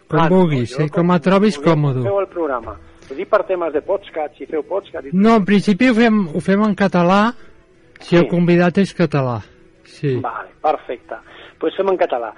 com 0.10 0.24
Ah, 0.24 0.28
vulguis, 0.34 0.74
jo 0.74 0.88
eh, 0.88 0.90
com 0.90 1.14
et 1.14 1.22
trobis 1.30 1.60
com 1.62 1.70
còmode. 1.70 2.02
Feu 2.10 2.18
el 2.24 2.32
programa. 2.34 2.74
Ho 3.12 3.14
dic 3.22 3.30
per 3.30 3.44
temes 3.46 3.78
de 3.78 3.84
podcast, 3.86 4.34
si 4.42 4.50
feu 4.50 4.66
podcast... 4.66 5.06
i- 5.06 5.14
No, 5.14 5.36
en 5.38 5.46
principi 5.46 5.92
ho 5.94 5.96
fem, 6.02 6.18
ho 6.34 6.42
fem 6.42 6.66
en 6.66 6.74
català, 6.82 7.28
si 8.04 8.16
Sí. 8.16 8.22
el 8.22 8.28
convidat 8.28 8.78
és 8.84 8.94
català. 8.96 9.40
Sí. 9.84 10.18
Vale, 10.22 10.50
perfecte. 10.62 11.16
Doncs 11.16 11.60
pues 11.60 11.76
fem 11.78 11.90
en 11.90 11.98
català. 11.98 12.34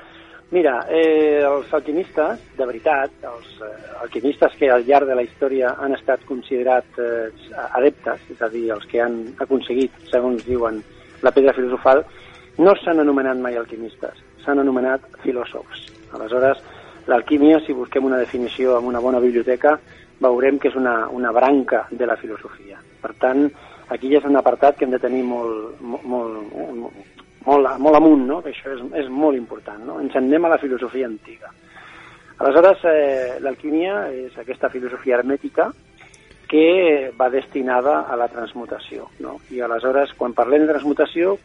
Mira, 0.52 0.86
eh, 0.90 1.42
els 1.42 1.72
alquimistes, 1.74 2.40
de 2.56 2.66
veritat, 2.70 3.10
els 3.26 3.48
eh, 3.66 3.70
alquimistes 4.04 4.54
que 4.60 4.70
al 4.70 4.86
llarg 4.86 5.08
de 5.10 5.16
la 5.18 5.24
història 5.26 5.72
han 5.82 5.96
estat 5.96 6.22
considerats 6.30 7.00
eh, 7.02 7.32
adeptes, 7.74 8.22
és 8.30 8.42
a 8.46 8.50
dir, 8.54 8.70
els 8.72 8.86
que 8.86 9.02
han 9.02 9.18
aconseguit, 9.42 9.92
segons 10.12 10.46
diuen, 10.46 10.84
la 11.26 11.32
pedra 11.34 11.54
filosofal, 11.58 12.04
no 12.62 12.76
s'han 12.78 13.02
anomenat 13.02 13.42
mai 13.42 13.58
alquimistes, 13.58 14.22
s'han 14.46 14.62
anomenat 14.62 15.02
filòsofs. 15.24 15.88
Aleshores, 16.14 16.62
l'alquímia, 17.08 17.60
si 17.66 17.74
busquem 17.74 18.06
una 18.06 18.22
definició 18.22 18.78
amb 18.78 18.88
una 18.94 19.02
bona 19.02 19.20
biblioteca, 19.20 19.80
veurem 20.22 20.60
que 20.60 20.70
és 20.70 20.76
una, 20.78 21.08
una 21.10 21.32
branca 21.36 21.88
de 21.92 22.06
la 22.06 22.16
filosofia. 22.22 22.78
Per 23.02 23.12
tant, 23.20 23.50
aquí 23.90 24.10
ja 24.12 24.20
és 24.22 24.28
un 24.28 24.38
apartat 24.40 24.78
que 24.78 24.86
hem 24.86 24.94
de 24.94 25.02
tenir 25.02 25.24
molt, 25.28 25.82
molt, 25.82 26.06
molt, 26.08 26.96
molt, 27.46 27.70
molt, 27.78 27.98
amunt, 27.98 28.26
no? 28.28 28.42
que 28.42 28.54
això 28.54 28.74
és, 28.74 28.84
és 29.04 29.10
molt 29.10 29.38
important. 29.38 29.84
No? 29.86 30.00
Ens 30.02 30.16
en 30.16 30.30
anem 30.30 30.46
a 30.46 30.56
la 30.56 30.62
filosofia 30.62 31.08
antiga. 31.08 31.52
Aleshores, 32.38 32.82
eh, 32.92 33.38
l'alquímia 33.40 34.10
és 34.12 34.38
aquesta 34.38 34.70
filosofia 34.70 35.20
hermètica 35.20 35.70
que 36.50 37.12
va 37.18 37.30
destinada 37.30 38.02
a 38.12 38.18
la 38.20 38.28
transmutació. 38.28 39.10
No? 39.24 39.40
I 39.52 39.62
aleshores, 39.64 40.14
quan 40.18 40.36
parlem 40.36 40.66
de 40.66 40.74
transmutació, 40.74 41.38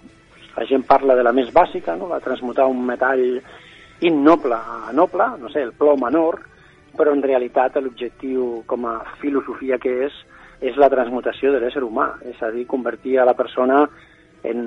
la 0.57 0.67
gent 0.67 0.85
parla 0.89 1.15
de 1.17 1.25
la 1.25 1.33
més 1.33 1.53
bàsica, 1.55 1.95
no? 1.97 2.09
la 2.11 2.21
transmutar 2.25 2.67
un 2.67 2.83
metall 2.87 3.41
innoble 4.01 4.57
a 4.57 4.93
noble, 4.97 5.27
no 5.39 5.51
sé, 5.53 5.63
el 5.63 5.77
plom 5.77 6.05
en 6.09 6.17
or, 6.19 6.41
però 6.97 7.13
en 7.15 7.23
realitat 7.23 7.77
l'objectiu 7.79 8.65
com 8.67 8.87
a 8.89 8.97
filosofia 9.21 9.79
que 9.79 9.93
és, 10.09 10.17
és 10.61 10.77
la 10.77 10.91
transmutació 10.93 11.53
de 11.55 11.61
l'ésser 11.61 11.83
humà, 11.85 12.13
és 12.29 12.41
a 12.43 12.51
dir, 12.53 12.67
convertir 12.69 13.19
a 13.19 13.27
la 13.29 13.35
persona 13.35 13.83
en 14.43 14.61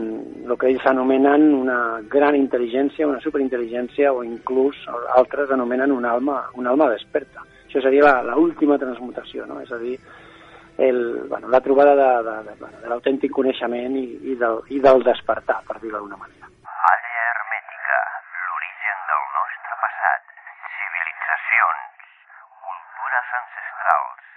el 0.46 0.58
que 0.58 0.70
ells 0.70 0.86
anomenen 0.86 1.48
una 1.56 2.02
gran 2.10 2.36
intel·ligència, 2.38 3.08
una 3.10 3.22
superintel·ligència 3.22 4.12
o 4.14 4.22
inclús 4.26 4.78
altres 5.18 5.52
anomenen 5.52 5.92
un 5.92 6.06
alma, 6.06 6.44
un 6.58 6.68
alma 6.70 6.92
desperta. 6.92 7.42
Això 7.66 7.82
seria 7.82 8.04
la, 8.06 8.20
la 8.22 8.38
última 8.38 8.78
transmutació, 8.78 9.48
no? 9.50 9.60
És 9.64 9.72
a 9.74 9.80
dir, 9.82 9.98
el, 10.78 11.26
bueno, 11.30 11.48
la 11.48 11.62
trobada 11.62 11.96
de, 11.96 12.10
de, 12.30 12.36
de, 12.50 12.72
de 12.84 12.90
l'autèntic 12.90 13.34
coneixement 13.34 13.98
i, 13.98 14.06
i, 14.34 14.36
del, 14.38 14.62
i 14.74 14.80
del 14.82 15.04
despertar, 15.06 15.62
per 15.68 15.80
dir-ho 15.82 15.98
d'alguna 15.98 16.20
manera. 16.22 16.50
Àrea 16.90 17.26
hermètica, 17.34 18.00
l'origen 18.46 19.04
del 19.10 19.26
nostre 19.38 19.80
passat, 19.84 20.34
civilitzacions, 20.78 22.08
cultures 22.68 23.36
ancestrals. 23.42 24.30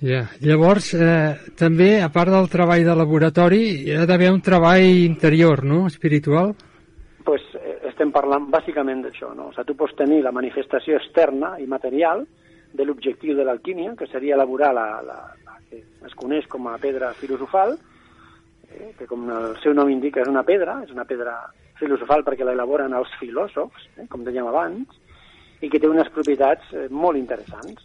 Ja. 0.00 0.22
Llavors, 0.40 0.94
eh, 0.94 1.52
també, 1.60 2.00
a 2.00 2.08
part 2.08 2.32
del 2.32 2.48
treball 2.48 2.86
de 2.86 2.94
laboratori, 2.96 3.60
hi 3.84 3.92
ha 3.92 4.06
d'haver 4.08 4.30
un 4.32 4.40
treball 4.40 4.86
interior, 5.04 5.64
no?, 5.64 5.86
espiritual. 5.86 6.54
pues, 7.24 7.42
eh, 7.54 7.78
estem 7.84 8.10
parlant 8.10 8.48
bàsicament 8.50 9.02
d'això. 9.04 9.34
No? 9.36 9.50
O 9.50 9.52
sigui, 9.52 9.66
tu 9.68 9.76
pots 9.76 9.94
tenir 9.94 10.22
la 10.24 10.32
manifestació 10.32 10.96
externa 10.96 11.58
i 11.60 11.66
material 11.66 12.24
de 12.72 12.84
l'objectiu 12.84 13.36
de 13.36 13.44
l'alquímia, 13.44 13.94
que 13.94 14.06
seria 14.06 14.34
elaborar 14.34 14.72
la, 14.74 14.86
la, 15.04 15.18
la 15.44 15.58
que 15.68 15.82
es 16.06 16.14
coneix 16.16 16.46
com 16.48 16.66
a 16.66 16.78
pedra 16.78 17.12
filosofal, 17.14 17.76
eh, 18.70 18.92
que 18.98 19.06
com 19.06 19.28
el 19.30 19.54
seu 19.62 19.74
nom 19.74 19.90
indica 19.92 20.24
és 20.24 20.32
una 20.32 20.42
pedra, 20.48 20.80
és 20.82 20.90
una 20.96 21.04
pedra 21.04 21.36
filosofal 21.78 22.24
perquè 22.24 22.44
la 22.44 22.56
elaboren 22.56 22.96
els 22.96 23.12
filòsofs, 23.20 23.86
eh, 23.98 24.08
com 24.08 24.24
dèiem 24.24 24.48
abans, 24.48 24.88
i 25.60 25.68
que 25.68 25.78
té 25.78 25.88
unes 25.88 26.08
propietats 26.14 26.72
eh, 26.72 26.88
molt 26.88 27.20
interessants. 27.20 27.84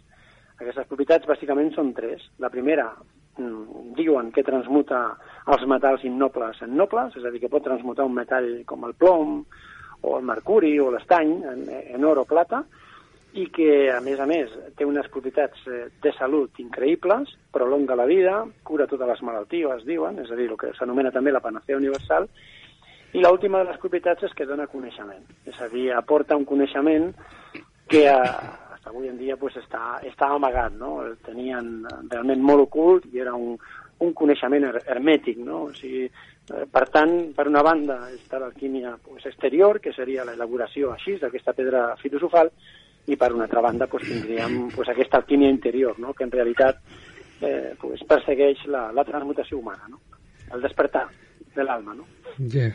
Aquestes 0.56 0.88
propietats 0.88 1.28
bàsicament 1.28 1.72
són 1.74 1.92
tres. 1.94 2.22
La 2.40 2.50
primera, 2.50 2.88
mm, 3.38 3.92
diuen 3.96 4.32
que 4.32 4.44
transmuta 4.44 5.16
els 5.46 5.66
metalls 5.66 6.04
innobles 6.04 6.62
en 6.62 6.76
nobles, 6.76 7.16
és 7.16 7.24
a 7.24 7.30
dir, 7.30 7.40
que 7.40 7.52
pot 7.52 7.64
transmutar 7.64 8.04
un 8.04 8.14
metall 8.14 8.64
com 8.64 8.84
el 8.84 8.94
plom, 8.94 9.44
o 10.02 10.18
el 10.18 10.24
mercuri, 10.24 10.78
o 10.80 10.90
l'estany, 10.90 11.32
en, 11.44 11.68
en 11.68 12.04
or 12.04 12.18
o 12.18 12.24
plata, 12.24 12.64
i 13.36 13.46
que, 13.52 13.92
a 13.92 14.00
més 14.00 14.20
a 14.20 14.26
més, 14.28 14.52
té 14.78 14.86
unes 14.88 15.08
propietats 15.12 15.60
eh, 15.68 15.86
de 16.02 16.12
salut 16.16 16.56
increïbles, 16.62 17.34
prolonga 17.52 17.96
la 17.98 18.06
vida, 18.08 18.44
cura 18.64 18.86
totes 18.88 19.08
les 19.08 19.22
malalties, 19.22 19.84
diuen, 19.84 20.22
és 20.24 20.30
a 20.30 20.38
dir, 20.38 20.48
el 20.50 20.60
que 20.60 20.72
s'anomena 20.78 21.12
també 21.12 21.34
la 21.34 21.44
panacea 21.44 21.76
universal, 21.76 22.30
i 23.12 23.20
l'última 23.20 23.60
de 23.62 23.70
les 23.70 23.80
propietats 23.80 24.24
és 24.28 24.32
que 24.36 24.48
dona 24.48 24.68
coneixement, 24.72 25.24
és 25.48 25.58
a 25.60 25.68
dir, 25.72 25.90
aporta 25.92 26.36
un 26.36 26.46
coneixement 26.48 27.10
que 27.92 28.06
eh, 28.08 28.16
fins 28.16 28.65
avui 28.86 29.08
en 29.10 29.18
dia 29.18 29.36
pues, 29.36 29.56
està, 29.60 29.98
està 30.06 30.30
amagat, 30.34 30.76
no? 30.78 31.00
El 31.04 31.18
tenien 31.26 31.84
realment 32.10 32.42
molt 32.42 32.68
ocult 32.68 33.06
i 33.12 33.20
era 33.24 33.34
un, 33.34 33.56
un 33.98 34.14
coneixement 34.14 34.68
her 34.68 34.80
hermètic, 34.86 35.38
no? 35.42 35.66
O 35.68 35.74
sigui, 35.76 36.06
eh, 36.06 36.64
per 36.72 36.86
tant, 36.94 37.14
per 37.36 37.48
una 37.50 37.64
banda 37.66 38.00
està 38.14 38.40
l'alquímia 38.42 38.96
pues, 39.02 39.26
exterior, 39.26 39.80
que 39.80 39.94
seria 39.96 40.24
l'elaboració 40.24 40.92
així 40.94 41.16
d'aquesta 41.20 41.56
pedra 41.56 41.88
filosofal, 42.02 42.52
i 43.06 43.16
per 43.16 43.32
una 43.32 43.44
altra 43.46 43.62
banda 43.62 43.86
pues, 43.86 44.04
tindríem 44.08 44.68
pues, 44.74 44.88
aquesta 44.88 45.18
alquímia 45.18 45.48
interior, 45.48 45.98
no? 45.98 46.12
que 46.12 46.24
en 46.24 46.32
realitat 46.32 46.80
eh, 47.40 47.74
pues, 47.80 48.02
persegueix 48.08 48.66
la, 48.66 48.90
la 48.92 49.04
transmutació 49.04 49.58
humana, 49.58 49.86
no? 49.88 50.00
el 50.52 50.62
despertar 50.62 51.06
de 51.54 51.64
l'alma. 51.64 51.94
No? 51.94 52.06
Ja. 52.52 52.72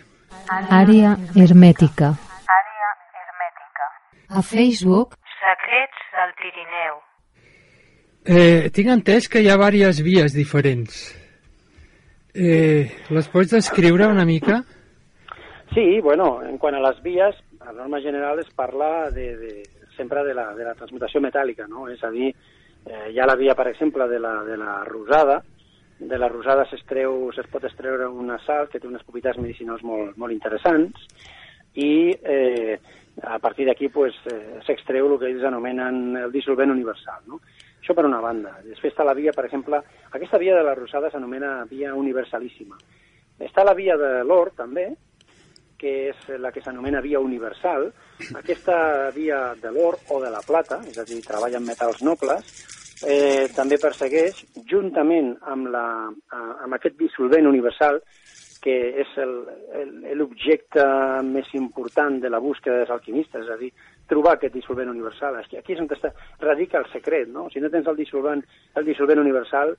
Àrea 0.71 1.17
hermètica. 1.35 2.13
Àrea 2.55 2.91
hermètica. 3.19 3.89
A 4.29 4.41
Facebook, 4.41 5.17
Secrets 5.41 6.03
del 6.17 6.35
Pirineu. 6.37 6.99
Eh, 8.21 8.69
tinc 8.69 8.91
entès 8.93 9.27
que 9.27 9.41
hi 9.41 9.49
ha 9.49 9.57
diverses 9.57 10.03
vies 10.05 10.35
diferents. 10.37 11.01
Eh, 12.33 12.87
les 13.09 13.27
pots 13.33 13.51
descriure 13.57 14.07
una 14.07 14.25
mica? 14.25 14.61
Sí, 15.73 15.99
bueno, 15.99 16.43
en 16.45 16.57
quant 16.61 16.77
a 16.77 16.83
les 16.83 17.01
vies, 17.01 17.35
a 17.59 17.73
norma 17.73 17.99
general 18.01 18.39
es 18.39 18.49
parla 18.53 19.09
de, 19.09 19.35
de, 19.37 19.53
sempre 19.97 20.23
de 20.23 20.35
la, 20.37 20.51
de 20.53 20.67
la 20.67 20.75
transmutació 20.75 21.21
metàl·lica, 21.23 21.67
no? 21.67 21.87
És 21.89 22.03
a 22.03 22.11
dir, 22.13 22.29
eh, 22.85 23.07
hi 23.11 23.19
ha 23.19 23.27
la 23.27 23.39
via, 23.39 23.55
per 23.55 23.67
exemple, 23.71 24.07
de 24.07 24.19
la, 24.19 24.35
de 24.45 24.57
la 24.59 24.83
rosada, 24.85 25.41
de 25.99 26.17
la 26.17 26.29
rosada 26.29 26.65
s'estreu, 26.69 27.29
es 27.29 27.49
pot 27.51 27.65
extreure 27.65 28.07
una 28.09 28.39
sal 28.45 28.69
que 28.69 28.79
té 28.81 28.89
unes 28.89 29.03
propietats 29.05 29.37
medicinals 29.41 29.83
molt, 29.85 30.17
molt 30.17 30.33
interessants 30.33 31.03
i 31.77 32.11
eh, 32.11 32.79
a 33.23 33.39
partir 33.39 33.65
d'aquí 33.65 33.89
pues, 33.89 34.15
eh, 34.31 34.59
el 34.65 35.19
que 35.19 35.27
ells 35.27 35.43
anomenen 35.43 36.17
el 36.17 36.31
dissolvent 36.31 36.71
universal. 36.71 37.21
No? 37.27 37.41
Això 37.81 37.95
per 37.95 38.05
una 38.05 38.21
banda. 38.21 38.57
Després 38.63 38.93
està 38.93 39.03
la 39.03 39.13
via, 39.17 39.33
per 39.33 39.45
exemple, 39.45 39.81
aquesta 40.11 40.37
via 40.37 40.55
de 40.55 40.63
la 40.63 40.75
rosada 40.75 41.09
s'anomena 41.11 41.65
via 41.69 41.95
universalíssima. 41.95 42.77
Està 43.39 43.63
la 43.65 43.73
via 43.73 43.97
de 43.97 44.23
l'or, 44.23 44.53
també, 44.55 44.91
que 45.81 46.11
és 46.11 46.27
la 46.37 46.51
que 46.53 46.61
s'anomena 46.61 47.01
via 47.01 47.19
universal. 47.19 47.89
Aquesta 48.37 49.09
via 49.15 49.55
de 49.57 49.71
l'or 49.73 49.97
o 50.13 50.21
de 50.21 50.29
la 50.29 50.43
plata, 50.45 50.81
és 50.87 50.99
a 51.01 51.05
dir, 51.07 51.23
treballa 51.25 51.57
amb 51.57 51.71
metalls 51.73 52.03
nobles, 52.05 52.53
eh, 53.01 53.49
també 53.55 53.79
persegueix, 53.81 54.43
juntament 54.69 55.33
amb, 55.49 55.71
la, 55.73 55.85
amb 56.37 56.77
aquest 56.77 56.99
dissolvent 57.01 57.49
universal, 57.49 57.97
que 58.61 58.75
és 59.01 59.13
l'objecte 60.17 60.83
més 61.25 61.47
important 61.57 62.19
de 62.21 62.29
la 62.29 62.39
búsqueda 62.39 62.81
dels 62.81 62.93
alquimistes, 62.93 63.47
és 63.47 63.49
a 63.49 63.57
dir, 63.57 63.71
trobar 64.11 64.35
aquest 64.37 64.53
dissolvent 64.53 64.91
universal. 64.91 65.39
Aquí 65.41 65.73
és 65.73 65.81
on 65.81 65.89
està, 65.89 66.11
radica 66.43 66.77
el 66.81 66.89
secret, 66.91 67.31
no? 67.31 67.47
Si 67.49 67.63
no 67.63 67.71
tens 67.73 67.89
el 67.89 67.97
dissolvent, 67.97 68.43
el 68.77 68.85
dissolvent 68.85 69.23
universal 69.23 69.73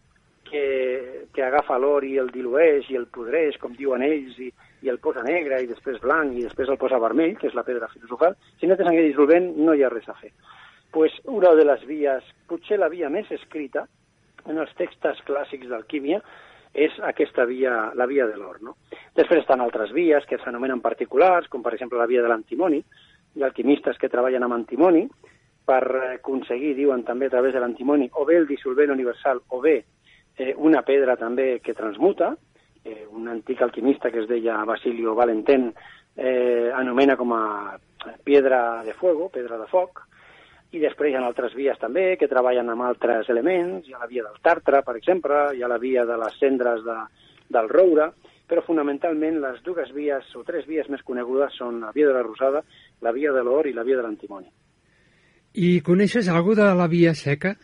que, 0.48 1.28
que 1.32 1.44
agafa 1.46 1.78
l'or 1.78 2.04
i 2.04 2.16
el 2.18 2.32
dilueix 2.34 2.90
i 2.90 2.98
el 2.98 3.06
podreix, 3.14 3.56
com 3.62 3.76
diuen 3.78 4.02
ells, 4.02 4.36
i, 4.42 4.50
i 4.82 4.90
el 4.90 4.98
posa 4.98 5.22
negre 5.22 5.62
i 5.62 5.70
després 5.70 6.00
blanc 6.02 6.34
i 6.34 6.44
després 6.48 6.72
el 6.72 6.80
posa 6.80 7.00
vermell, 7.02 7.36
que 7.38 7.48
és 7.48 7.56
la 7.56 7.64
pedra 7.66 7.90
filosofal, 7.92 8.34
si 8.58 8.66
no 8.66 8.76
tens 8.76 8.90
aquest 8.90 9.12
dissolvent 9.12 9.52
no 9.62 9.76
hi 9.78 9.86
ha 9.86 9.92
res 9.92 10.10
a 10.10 10.18
fer. 10.18 10.32
pues 10.92 11.12
una 11.24 11.54
de 11.54 11.64
les 11.64 11.86
vies, 11.88 12.24
potser 12.46 12.76
la 12.78 12.90
via 12.92 13.08
més 13.08 13.30
escrita 13.32 13.86
en 14.44 14.58
els 14.60 14.74
textos 14.76 15.22
clàssics 15.24 15.70
d'alquímia, 15.70 16.18
és 16.74 16.94
aquesta 17.04 17.44
via, 17.44 17.92
la 17.94 18.06
via 18.06 18.26
de 18.26 18.36
l'or. 18.36 18.62
No? 18.62 18.76
Després 19.16 19.42
estan 19.42 19.60
altres 19.60 19.92
vies 19.92 20.24
que 20.28 20.38
s'anomenen 20.40 20.80
particulars, 20.80 21.48
com 21.48 21.62
per 21.62 21.74
exemple 21.74 22.00
la 22.00 22.08
via 22.08 22.22
de 22.22 22.30
l'antimoni. 22.32 22.80
Ha 23.40 23.46
alquimistes 23.48 23.98
que 23.98 24.10
treballen 24.12 24.44
amb 24.44 24.56
antimoni 24.56 25.06
per 25.64 25.82
eh, 25.82 26.14
aconseguir, 26.18 26.74
diuen 26.76 27.04
també 27.04 27.28
a 27.28 27.34
través 27.34 27.54
de 27.54 27.60
l'antimoni, 27.60 28.08
o 28.18 28.24
bé 28.28 28.38
el 28.40 28.48
dissolvent 28.48 28.92
universal 28.92 29.42
o 29.48 29.60
bé 29.60 29.76
eh, 30.36 30.54
una 30.56 30.82
pedra 30.82 31.16
també 31.16 31.60
que 31.64 31.76
transmuta. 31.76 32.32
Eh, 32.84 33.04
un 33.10 33.28
antic 33.28 33.62
alquimista 33.62 34.10
que 34.10 34.24
es 34.24 34.28
deia 34.28 34.64
Basilio 34.66 35.14
Valentin 35.14 35.70
eh, 36.16 36.70
anomena 36.74 37.16
com 37.16 37.32
a 37.36 37.78
piedra 38.24 38.82
de 38.82 38.94
fuego, 38.94 39.28
pedra 39.30 39.58
de 39.58 39.68
foc, 39.70 40.02
i 40.72 40.80
després 40.80 41.12
hi 41.12 41.16
ha 41.18 41.22
altres 41.26 41.54
vies 41.54 41.78
també 41.80 42.16
que 42.16 42.30
treballen 42.30 42.70
amb 42.72 42.86
altres 42.86 43.28
elements, 43.32 43.86
hi 43.86 43.92
ha 43.92 44.00
la 44.00 44.08
via 44.08 44.24
del 44.24 44.40
tàrtra, 44.44 44.80
per 44.86 44.96
exemple, 44.96 45.44
hi 45.52 45.62
ha 45.62 45.68
la 45.68 45.80
via 45.80 46.06
de 46.08 46.16
les 46.20 46.38
cendres 46.40 46.80
de, 46.86 46.98
del 47.52 47.68
roure, 47.68 48.08
però 48.48 48.64
fonamentalment 48.64 49.38
les 49.40 49.60
dues 49.64 49.92
vies 49.96 50.32
o 50.36 50.42
tres 50.48 50.66
vies 50.68 50.88
més 50.92 51.04
conegudes 51.04 51.54
són 51.60 51.80
la 51.84 51.92
via 51.92 52.08
de 52.08 52.16
la 52.16 52.24
rosada, 52.24 52.64
la 53.00 53.12
via 53.12 53.32
de 53.32 53.44
l'or 53.44 53.68
i 53.68 53.76
la 53.76 53.84
via 53.84 54.00
de 54.00 54.06
l'antimoni. 54.06 54.48
I 55.52 55.80
coneixes 55.84 56.28
alguna 56.32 56.70
de 56.70 56.76
la 56.80 56.88
via 56.88 57.12
seca? 57.14 57.54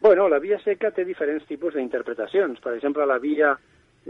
Bueno, 0.00 0.28
la 0.28 0.40
via 0.40 0.58
seca 0.64 0.90
té 0.92 1.04
diferents 1.04 1.44
tipus 1.48 1.76
d'interpretacions. 1.76 2.60
Per 2.60 2.74
exemple, 2.74 3.04
la 3.08 3.18
via, 3.20 3.54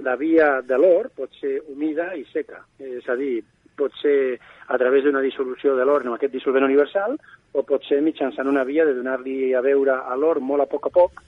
la 0.03 0.15
via 0.19 0.61
de 0.67 0.79
l'or 0.79 1.11
pot 1.15 1.35
ser 1.39 1.61
humida 1.71 2.13
i 2.19 2.25
seca. 2.33 2.65
És 2.79 3.07
a 3.11 3.15
dir, 3.19 3.45
pot 3.77 3.95
ser 4.01 4.39
a 4.69 4.79
través 4.79 5.05
d'una 5.05 5.23
dissolució 5.25 5.75
de 5.77 5.85
l'or 5.85 6.07
amb 6.07 6.17
aquest 6.17 6.33
dissolvent 6.33 6.67
universal 6.67 7.17
o 7.53 7.63
pot 7.63 7.85
ser 7.89 8.01
mitjançant 8.03 8.49
una 8.51 8.65
via 8.65 8.87
de 8.87 8.95
donar-li 8.97 9.55
a 9.55 9.63
veure 9.65 9.99
a 10.01 10.17
l'or 10.17 10.41
molt 10.41 10.65
a 10.65 10.71
poc 10.71 10.89
a 10.89 10.95
poc 10.95 11.23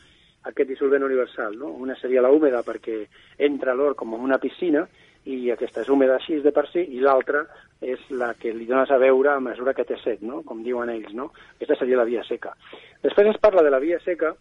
aquest 0.46 0.68
dissolvent 0.68 1.04
universal. 1.04 1.58
No? 1.58 1.72
Una 1.82 1.96
seria 2.00 2.22
la 2.22 2.30
húmeda 2.30 2.62
perquè 2.66 3.02
entra 3.48 3.74
l'or 3.74 3.94
com 3.98 4.14
en 4.14 4.24
una 4.24 4.38
piscina 4.42 4.86
i 5.26 5.50
aquesta 5.50 5.82
és 5.82 5.90
húmeda 5.90 6.16
així 6.20 6.38
de 6.42 6.52
per 6.54 6.68
si 6.70 6.84
i 6.94 7.00
l'altra 7.02 7.42
és 7.82 8.02
la 8.14 8.32
que 8.38 8.54
li 8.54 8.66
dones 8.66 8.90
a 8.90 8.98
veure 9.02 9.34
a 9.34 9.40
mesura 9.42 9.74
que 9.74 9.84
té 9.84 9.98
set, 10.02 10.22
no? 10.22 10.42
com 10.46 10.62
diuen 10.64 10.90
ells. 10.90 11.12
No? 11.14 11.32
Aquesta 11.56 11.80
seria 11.82 11.98
la 11.98 12.08
via 12.08 12.22
seca. 12.24 12.54
Després 13.02 13.34
es 13.34 13.40
parla 13.42 13.64
de 13.66 13.74
la 13.74 13.82
via 13.82 13.98
seca 14.04 14.32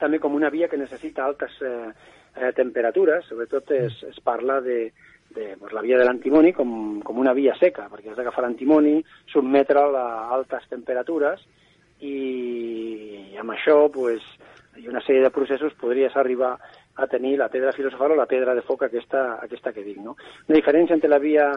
també 0.00 0.20
com 0.20 0.34
una 0.34 0.50
via 0.52 0.68
que 0.68 0.80
necessita 0.80 1.24
altes 1.24 1.56
eh, 1.60 1.90
eh, 2.36 2.52
temperatures, 2.56 3.26
sobretot 3.28 3.72
es, 3.76 3.98
es 4.08 4.20
parla 4.24 4.60
de, 4.64 4.92
de 5.34 5.56
pues, 5.58 5.72
la 5.72 5.82
via 5.82 5.98
de 5.98 6.04
l'antimoni 6.04 6.52
com, 6.52 7.00
com 7.06 7.18
una 7.18 7.34
via 7.36 7.54
seca, 7.58 7.88
perquè 7.90 8.10
has 8.10 8.18
d'agafar 8.18 8.44
l'antimoni, 8.44 8.98
sotmetre'l 9.32 9.96
a 9.96 10.06
altes 10.34 10.66
temperatures 10.70 11.42
i, 12.00 12.16
i 13.34 13.40
amb 13.40 13.54
això 13.54 13.84
pues, 13.92 14.24
i 14.80 14.88
una 14.88 15.02
sèrie 15.04 15.22
de 15.22 15.32
processos 15.34 15.74
podries 15.80 16.16
arribar 16.16 16.54
a 17.00 17.06
tenir 17.06 17.36
la 17.38 17.48
pedra 17.48 17.72
filosofal 17.72 18.12
o 18.12 18.18
la 18.18 18.28
pedra 18.28 18.54
de 18.54 18.64
foc 18.66 18.84
aquesta, 18.86 19.40
aquesta 19.42 19.72
que 19.72 19.84
dic. 19.84 20.00
No? 20.02 20.16
Una 20.48 20.58
diferència 20.58 20.96
entre 20.96 21.10
la 21.10 21.20
via 21.22 21.50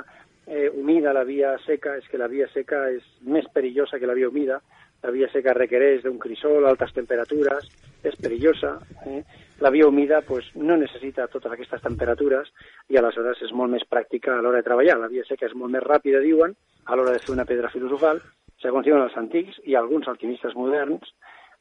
eh, 0.45 0.69
humida 0.69 1.11
i 1.11 1.17
la 1.17 1.26
via 1.28 1.55
seca 1.65 1.97
és 1.99 2.07
que 2.09 2.21
la 2.21 2.30
via 2.32 2.47
seca 2.53 2.86
és 2.93 3.03
més 3.21 3.47
perillosa 3.53 3.99
que 3.99 4.09
la 4.09 4.17
via 4.17 4.30
humida, 4.30 4.61
la 5.04 5.12
via 5.12 5.28
seca 5.32 5.54
requereix 5.56 6.04
d'un 6.04 6.20
crisol, 6.20 6.66
altes 6.66 6.93
temperatures, 6.95 7.68
és 8.04 8.16
perillosa. 8.20 8.78
Eh? 9.08 9.20
La 9.64 9.72
via 9.72 9.88
humida 9.88 10.22
pues, 10.28 10.47
no 10.56 10.78
necessita 10.80 11.28
totes 11.32 11.51
aquestes 11.51 11.84
temperatures 11.84 12.51
i 12.89 12.99
aleshores 12.99 13.41
és 13.43 13.51
molt 13.56 13.72
més 13.76 13.84
pràctica 13.89 14.38
a 14.38 14.41
l'hora 14.41 14.62
de 14.62 14.68
treballar. 14.68 14.97
La 15.01 15.12
via 15.12 15.26
seca 15.28 15.47
és 15.49 15.56
molt 15.60 15.76
més 15.76 15.84
ràpida, 15.84 16.24
diuen, 16.24 16.56
a 16.86 16.95
l'hora 16.95 17.16
de 17.16 17.22
fer 17.24 17.36
una 17.36 17.47
pedra 17.49 17.72
filosofal. 17.74 18.22
Segons 18.64 18.88
diuen 18.88 19.04
els 19.04 19.18
antics 19.20 19.60
i 19.68 19.76
alguns 19.76 20.08
alquimistes 20.08 20.56
moderns, 20.56 21.12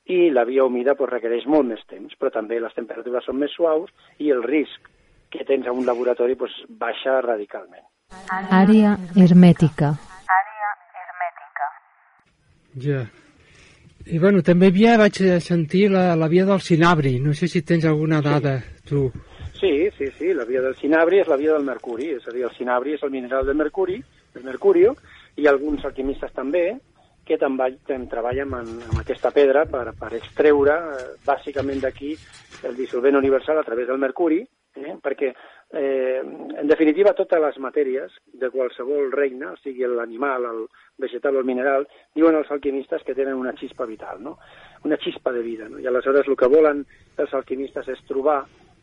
i 0.06 0.30
la 0.30 0.44
via 0.44 0.64
humida 0.64 0.94
pues, 0.98 1.10
requereix 1.10 1.46
molt 1.46 1.68
més 1.68 1.82
temps, 1.90 2.14
però 2.18 2.32
també 2.34 2.58
les 2.60 2.74
temperatures 2.74 3.26
són 3.26 3.38
més 3.38 3.54
suaus 3.54 3.90
i 4.18 4.30
el 4.34 4.42
risc 4.42 4.90
que 5.32 5.46
tens 5.48 5.66
a 5.66 5.72
un 5.72 5.86
laboratori 5.86 6.34
pues, 6.38 6.54
baixa 6.68 7.20
radicalment. 7.24 7.86
Àrea 8.52 8.96
hermètica. 9.16 9.94
Àrea 10.36 10.70
hermètica. 11.00 11.72
Ja. 12.86 13.02
I 14.06 14.18
bueno, 14.18 14.42
també 14.42 14.72
havia, 14.72 14.96
vaig 14.98 15.20
sentir 15.44 15.88
la, 15.92 16.16
la 16.18 16.28
via 16.28 16.46
del 16.48 16.60
Cinabri. 16.60 17.18
No 17.20 17.34
sé 17.34 17.48
si 17.48 17.62
tens 17.62 17.84
alguna 17.86 18.20
dada, 18.20 18.56
tu. 18.88 19.10
Sí, 19.62 19.88
sí, 19.96 20.08
sí, 20.18 20.32
la 20.34 20.44
via 20.44 20.60
del 20.60 20.74
cinabri 20.74 21.20
és 21.22 21.28
la 21.30 21.36
via 21.38 21.52
del 21.54 21.62
mercuri, 21.62 22.08
és 22.16 22.24
a 22.26 22.32
dir, 22.34 22.42
el 22.48 22.54
cinabri 22.56 22.96
és 22.96 23.02
el 23.06 23.12
mineral 23.14 23.46
del 23.46 23.54
mercuri, 23.54 24.00
del 24.34 24.42
mercurio, 24.42 24.96
i 25.38 25.46
alguns 25.46 25.84
alquimistes 25.86 26.32
també, 26.34 26.64
que 27.22 27.38
també, 27.38 27.68
també 27.86 28.10
treballen 28.10 28.56
amb, 28.58 28.82
amb 28.88 28.98
aquesta 28.98 29.30
pedra 29.30 29.62
per, 29.70 29.92
per 30.00 30.10
extreure 30.18 30.74
eh, 30.74 31.04
bàsicament 31.22 31.78
d'aquí 31.84 32.10
el 32.66 32.74
dissolvent 32.74 33.20
universal 33.20 33.60
a 33.60 33.62
través 33.62 33.86
del 33.86 34.02
mercuri, 34.02 34.40
eh? 34.42 34.96
perquè 34.98 35.30
eh, 35.72 36.20
en 36.22 36.68
definitiva 36.68 37.14
totes 37.16 37.40
les 37.40 37.58
matèries 37.58 38.12
de 38.38 38.50
qualsevol 38.52 39.10
regne, 39.12 39.54
sigui 39.62 39.88
l'animal, 39.88 40.44
el 40.50 40.66
vegetal 41.00 41.36
o 41.36 41.42
el 41.42 41.48
mineral, 41.48 41.86
diuen 42.14 42.36
els 42.36 42.50
alquimistes 42.52 43.02
que 43.06 43.16
tenen 43.16 43.40
una 43.40 43.54
xispa 43.56 43.86
vital, 43.88 44.22
no? 44.22 44.38
una 44.84 44.98
xispa 45.00 45.32
de 45.32 45.42
vida. 45.42 45.68
No? 45.68 45.80
I 45.80 45.88
aleshores 45.88 46.28
el 46.28 46.36
que 46.36 46.50
volen 46.52 46.84
els 47.16 47.34
alquimistes 47.34 47.88
és 47.88 48.04
trobar 48.08 48.42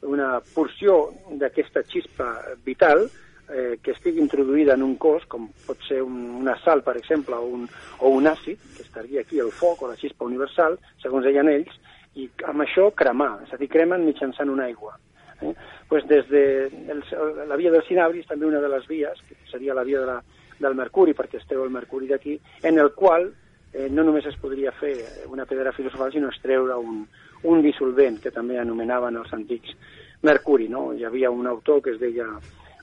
una 0.09 0.37
porció 0.53 1.09
d'aquesta 1.39 1.83
xispa 1.83 2.29
vital 2.65 3.05
eh, 3.49 3.77
que 3.83 3.91
estigui 3.91 4.21
introduïda 4.23 4.75
en 4.77 4.83
un 4.85 4.95
cos, 5.01 5.25
com 5.27 5.49
pot 5.67 5.81
ser 5.87 6.01
un, 6.05 6.17
una 6.39 6.55
sal, 6.63 6.83
per 6.85 6.95
exemple, 6.97 7.35
o 7.35 7.49
un, 7.59 7.67
o 7.99 8.13
un 8.15 8.29
àcid, 8.31 8.61
que 8.75 8.85
estaria 8.85 9.21
aquí 9.21 9.39
el 9.39 9.51
foc 9.51 9.83
o 9.83 9.91
la 9.91 9.99
xispa 9.99 10.25
universal, 10.25 10.79
segons 11.03 11.27
deien 11.27 11.51
ells, 11.51 11.75
i 12.15 12.29
amb 12.49 12.65
això 12.65 12.89
cremar, 12.97 13.35
és 13.45 13.53
a 13.53 13.59
dir, 13.59 13.69
cremen 13.71 14.05
mitjançant 14.07 14.49
una 14.49 14.65
aigua. 14.69 14.95
Eh? 15.41 15.53
Pues 15.87 16.07
des 16.07 16.27
de 16.29 16.67
el, 16.67 17.03
la 17.47 17.55
via 17.55 17.71
del 17.71 17.85
cinabri 17.87 18.23
és 18.23 18.27
també 18.27 18.45
una 18.45 18.61
de 18.61 18.69
les 18.69 18.87
vies, 18.87 19.21
que 19.27 19.35
seria 19.51 19.73
la 19.73 19.83
via 19.83 20.01
de 20.01 20.09
la, 20.09 20.17
del 20.59 20.75
mercuri, 20.75 21.15
perquè 21.17 21.39
es 21.39 21.47
treu 21.47 21.63
el 21.63 21.73
mercuri 21.73 22.07
d'aquí, 22.07 22.39
en 22.63 22.79
el 22.79 22.91
qual 22.93 23.31
eh, 23.73 23.87
no 23.89 24.03
només 24.03 24.27
es 24.27 24.37
podria 24.41 24.73
fer 24.79 24.95
una 25.29 25.45
pedra 25.45 25.73
filosofal, 25.73 26.11
sinó 26.11 26.29
extreure 26.29 26.77
un, 26.77 27.05
un 27.43 27.63
dissolvent 27.63 28.19
que 28.21 28.33
també 28.35 28.59
anomenaven 28.59 29.17
els 29.21 29.33
antics 29.33 29.75
mercuri. 30.21 30.67
No? 30.69 30.89
Hi 30.93 31.05
havia 31.07 31.31
un 31.31 31.47
autor 31.47 31.81
que 31.81 31.95
es 31.95 31.99
deia 32.01 32.27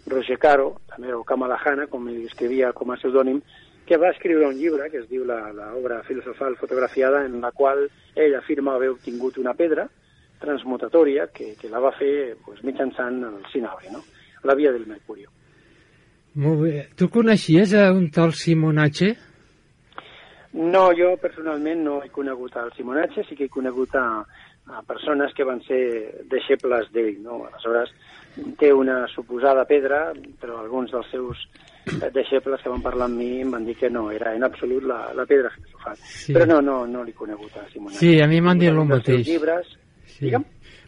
Roger 0.06 0.38
Caro, 0.38 0.72
també 0.88 1.12
o 1.14 1.24
Kamalahana, 1.26 1.88
com 1.90 2.08
escrivia 2.14 2.72
com 2.72 2.92
a 2.92 2.98
pseudònim, 3.00 3.42
que 3.86 3.98
va 4.02 4.10
escriure 4.10 4.48
un 4.48 4.56
llibre 4.58 4.88
que 4.90 4.98
es 4.98 5.06
diu 5.10 5.22
l'obra 5.26 6.00
filosofal 6.02 6.56
fotografiada 6.58 7.24
en 7.24 7.40
la 7.40 7.52
qual 7.52 7.84
ell 8.16 8.34
afirma 8.34 8.74
haver 8.74 8.90
obtingut 8.90 9.38
una 9.38 9.54
pedra 9.54 9.86
transmutatòria 10.40 11.28
que, 11.32 11.54
que 11.60 11.70
la 11.72 11.80
va 11.82 11.94
fer 11.96 12.36
pues, 12.44 12.62
mitjançant 12.64 13.22
el 13.24 13.40
cinabri, 13.52 13.92
no? 13.92 14.02
la 14.46 14.54
via 14.54 14.72
del 14.72 14.86
mercurio. 14.86 15.30
Molt 16.36 16.60
bé. 16.62 16.74
Tu 16.94 17.08
coneixies 17.08 17.72
a 17.74 17.88
un 17.92 18.10
tal 18.12 18.34
Simonatge? 18.36 19.14
No, 20.56 20.90
jo 20.96 21.14
personalment 21.20 21.82
no 21.84 22.00
he 22.04 22.10
conegut 22.12 22.56
al 22.56 22.72
Simonatge, 22.76 23.24
sí 23.28 23.36
que 23.36 23.48
he 23.48 23.52
conegut 23.52 23.94
a, 23.96 24.06
a 24.72 24.82
persones 24.88 25.32
que 25.36 25.44
van 25.44 25.62
ser 25.64 25.80
deixebles 26.30 26.90
d'ell, 26.92 27.22
no? 27.24 27.42
Aleshores, 27.48 27.92
té 28.60 28.72
una 28.72 29.06
suposada 29.12 29.64
pedra, 29.68 30.10
però 30.40 30.60
alguns 30.60 30.92
dels 30.92 31.08
seus 31.12 31.42
eh, 31.88 32.10
deixebles 32.12 32.62
que 32.62 32.72
van 32.72 32.84
parlar 32.84 33.08
amb 33.08 33.20
mi 33.20 33.30
em 33.40 33.56
van 33.56 33.64
dir 33.68 33.76
que 33.80 33.90
no, 33.92 34.10
era 34.12 34.34
en 34.36 34.44
absolut 34.44 34.84
la, 34.84 35.00
la 35.16 35.24
pedra 35.28 35.52
filosofal. 35.56 35.96
Sí. 36.04 36.36
Però 36.36 36.48
no, 36.52 36.60
no, 36.60 36.78
no 36.86 37.04
l'he 37.04 37.16
conegut 37.16 37.56
a 37.56 37.64
Simonatge. 37.72 38.00
Sí, 38.00 38.14
a 38.20 38.28
mi 38.28 38.40
m'han 38.44 38.60
dit 38.60 38.72
el 38.72 38.84
mateix. 38.84 39.24
llibres, 39.28 39.72
Sí. 40.16 40.26
digue'm. 40.26 40.44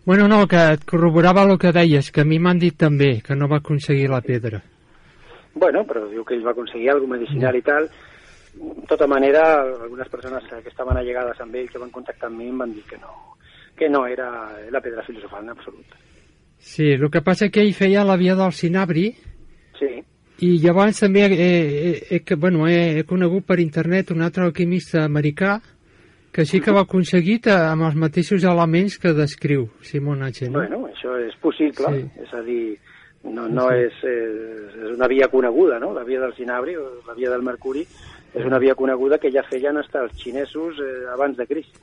Bueno, 0.09 0.27
no, 0.29 0.47
que 0.49 0.57
et 0.73 0.85
corroborava 0.89 1.45
el 1.45 1.59
que 1.61 1.73
deies, 1.73 2.11
que 2.11 2.23
a 2.23 2.25
mi 2.25 2.39
m'han 2.41 2.59
dit 2.59 2.77
també 2.81 3.19
que 3.21 3.37
no 3.37 3.49
va 3.49 3.59
aconseguir 3.61 4.09
la 4.09 4.23
pedra. 4.25 4.63
Bueno, 5.55 5.85
però 5.85 6.07
diu 6.09 6.25
que 6.25 6.35
ell 6.37 6.47
va 6.47 6.55
aconseguir 6.55 6.91
alguna 6.91 7.19
medicinal 7.19 7.57
i 7.57 7.63
tal. 7.63 7.91
De 8.59 8.87
tota 8.89 9.07
manera, 9.07 9.43
algunes 9.61 10.09
persones 10.09 10.45
que 10.49 10.71
estaven 10.71 10.97
allegades 10.97 11.41
amb 11.41 11.55
ell, 11.55 11.69
que 11.69 11.79
van 11.83 11.93
contactar 11.93 12.31
amb 12.31 12.41
mi, 12.41 12.49
em 12.49 12.59
van 12.59 12.73
dir 12.73 12.85
que 12.89 12.97
no, 12.97 13.37
que 13.77 13.89
no 13.89 14.07
era 14.07 14.31
la 14.71 14.81
pedra 14.81 15.05
filosofal 15.05 15.45
en 15.45 15.51
absolut. 15.51 15.99
Sí, 16.59 16.93
el 16.93 17.11
que 17.11 17.23
passa 17.23 17.51
que 17.53 17.61
ell 17.63 17.75
feia 17.75 18.05
la 18.05 18.17
via 18.17 18.35
del 18.35 18.53
Cinabri 18.53 19.13
Sí, 19.79 20.01
i 20.41 20.57
llavors 20.63 21.01
també 21.03 21.25
he, 21.27 21.37
he, 21.37 21.93
he, 22.17 22.35
bueno, 22.37 22.67
he, 22.67 23.01
he 23.01 23.05
conegut 23.07 23.45
per 23.47 23.59
internet 23.61 24.13
un 24.15 24.23
altre 24.23 24.45
alquimista 24.47 25.05
americà 25.05 25.59
que 26.39 26.45
sí 26.47 26.61
que 26.61 26.71
va 26.71 26.85
aconseguir 26.87 27.41
eh, 27.51 27.55
amb 27.67 27.83
els 27.89 27.97
mateixos 27.99 28.45
elements 28.47 28.95
que 29.03 29.11
descriu 29.11 29.65
Simon 29.83 30.21
H. 30.23 30.47
No? 30.47 30.61
bueno, 30.61 30.85
això 30.87 31.17
és 31.19 31.35
possible, 31.43 31.91
Sí. 31.91 32.05
és 32.23 32.35
a 32.35 32.43
dir, 32.47 32.79
no, 33.25 33.49
no 33.51 33.65
és, 33.75 33.97
és, 34.07 34.77
és 34.77 34.93
una 34.93 35.09
via 35.11 35.27
coneguda, 35.33 35.81
no?, 35.83 35.91
la 35.97 36.05
via 36.07 36.21
del 36.23 36.37
Cinabri 36.37 36.77
o 36.79 36.85
la 37.09 37.17
via 37.19 37.33
del 37.33 37.43
Mercuri, 37.43 37.83
és 37.83 38.47
una 38.47 38.61
via 38.63 38.77
coneguda 38.79 39.19
que 39.19 39.33
ja 39.35 39.43
feien 39.51 39.83
fins 39.83 39.97
els 39.99 40.15
xinesos 40.23 40.79
eh, 40.79 41.09
abans 41.11 41.35
de 41.37 41.49
Crist. 41.51 41.75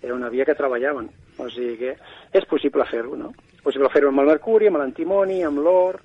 Era 0.00 0.14
una 0.14 0.30
via 0.32 0.46
que 0.48 0.56
treballaven, 0.56 1.10
o 1.36 1.50
sigui 1.52 1.76
que 1.76 1.92
és 2.32 2.48
possible 2.48 2.88
fer-ho, 2.88 3.18
no? 3.20 3.34
És 3.52 3.60
possible 3.60 3.92
fer-ho 3.92 4.08
amb 4.08 4.24
el 4.24 4.32
mercuri, 4.32 4.72
amb 4.72 4.80
l'antimoni, 4.80 5.42
amb 5.44 5.60
l'or, 5.60 6.00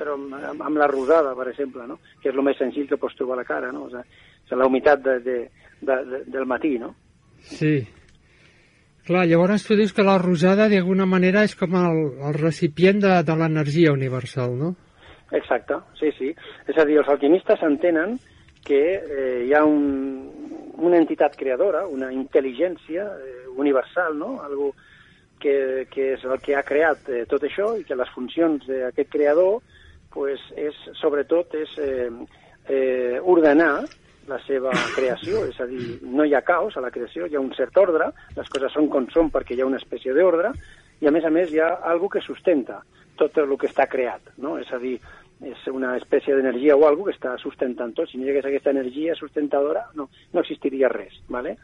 però 0.00 0.16
amb, 0.16 0.40
amb, 0.40 0.64
amb 0.70 0.80
la 0.80 0.88
rosada, 0.88 1.36
per 1.36 1.50
exemple, 1.52 1.84
no? 1.84 2.00
que 2.22 2.32
és 2.32 2.34
el 2.34 2.40
més 2.48 2.56
senzill 2.56 2.88
que 2.88 2.96
pots 2.96 3.20
trobar 3.20 3.36
a 3.36 3.42
la 3.42 3.48
cara, 3.52 3.68
no? 3.76 3.90
O 3.90 3.92
sigui, 3.92 4.56
la 4.56 4.72
humitat 4.72 5.04
de, 5.04 5.20
de, 5.20 5.38
de, 5.84 6.00
de, 6.14 6.24
del 6.32 6.48
matí, 6.48 6.78
no? 6.80 6.94
Sí. 7.48 7.74
Clar, 9.06 9.24
llavors 9.26 9.64
tu 9.66 9.74
dius 9.78 9.94
que 9.96 10.06
la 10.06 10.18
rosada 10.20 10.68
d'alguna 10.70 11.06
manera 11.08 11.42
és 11.46 11.56
com 11.58 11.74
el, 11.78 12.02
el 12.28 12.36
recipient 12.36 13.00
de, 13.02 13.14
de 13.26 13.36
l'energia 13.36 13.94
universal, 13.96 14.54
no? 14.58 14.74
Exacte, 15.34 15.78
sí, 15.98 16.10
sí. 16.18 16.30
És 16.68 16.78
a 16.78 16.84
dir, 16.86 16.98
els 17.00 17.10
alquimistes 17.10 17.62
entenen 17.66 18.18
que 18.66 18.82
eh, 18.98 19.46
hi 19.46 19.54
ha 19.54 19.64
un, 19.64 20.28
una 20.78 20.98
entitat 21.00 21.36
creadora, 21.38 21.86
una 21.88 22.10
intel·ligència 22.14 23.06
eh, 23.16 23.48
universal, 23.56 24.16
no? 24.18 24.36
Algo 24.44 24.72
que, 25.40 25.86
que 25.90 26.12
és 26.14 26.24
el 26.28 26.38
que 26.44 26.54
ha 26.58 26.64
creat 26.66 27.08
eh, 27.08 27.24
tot 27.30 27.44
això 27.46 27.72
i 27.80 27.86
que 27.88 27.98
les 27.98 28.10
funcions 28.14 28.66
d'aquest 28.68 29.10
creador 29.10 29.58
pues, 30.12 30.42
és, 30.58 30.76
sobretot 31.00 31.56
és 31.58 31.74
eh, 31.80 32.10
eh, 32.68 33.18
ordenar 33.22 33.86
la 34.30 34.38
seva 34.46 34.72
creació, 34.94 35.44
és 35.50 35.58
a 35.60 35.66
dir, 35.68 35.98
no 36.06 36.24
hi 36.24 36.34
ha 36.34 36.44
caos 36.46 36.76
a 36.76 36.84
la 36.84 36.92
creació, 36.94 37.26
hi 37.26 37.36
ha 37.36 37.42
un 37.42 37.52
cert 37.58 37.76
ordre, 37.82 38.10
les 38.36 38.48
coses 38.52 38.72
són 38.76 38.88
com 38.92 39.08
són 39.10 39.30
perquè 39.34 39.56
hi 39.56 39.64
ha 39.64 39.68
una 39.68 39.80
espècie 39.82 40.14
d'ordre, 40.16 40.54
i 41.00 41.08
a 41.08 41.12
més 41.14 41.24
a 41.24 41.32
més 41.34 41.52
hi 41.52 41.60
ha 41.60 41.72
algo 41.90 42.08
que 42.12 42.22
sustenta 42.22 42.80
tot 43.20 43.36
el 43.42 43.56
que 43.60 43.68
està 43.68 43.86
creat, 43.90 44.32
no? 44.40 44.56
És 44.60 44.70
a 44.72 44.78
dir, 44.80 44.96
és 45.40 45.66
una 45.72 45.94
espècie 45.96 46.36
d'energia 46.36 46.76
o 46.76 46.86
algo 46.86 47.06
que 47.06 47.14
està 47.16 47.34
sustentant 47.40 47.92
tot. 47.96 48.08
Si 48.10 48.18
no 48.18 48.26
hi 48.26 48.32
hagués 48.32 48.48
aquesta 48.48 48.72
energia 48.74 49.16
sustentadora, 49.16 49.86
no, 49.96 50.08
no 50.32 50.42
existiria 50.44 50.88
res, 50.92 51.16
¿vale? 51.28 51.56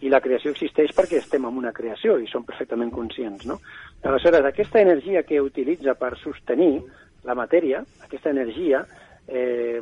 I 0.00 0.10
la 0.10 0.22
creació 0.24 0.54
existeix 0.54 0.94
perquè 0.96 1.20
estem 1.20 1.44
en 1.46 1.58
una 1.60 1.74
creació 1.76 2.16
i 2.18 2.26
som 2.30 2.46
perfectament 2.46 2.90
conscients, 2.94 3.46
no? 3.46 3.60
Aleshores, 4.02 4.46
aquesta 4.48 4.80
energia 4.80 5.22
que 5.28 5.42
utilitza 5.44 5.94
per 5.94 6.16
sostenir 6.18 6.80
la 7.28 7.36
matèria, 7.36 7.82
aquesta 8.06 8.32
energia, 8.32 8.84
eh, 9.30 9.80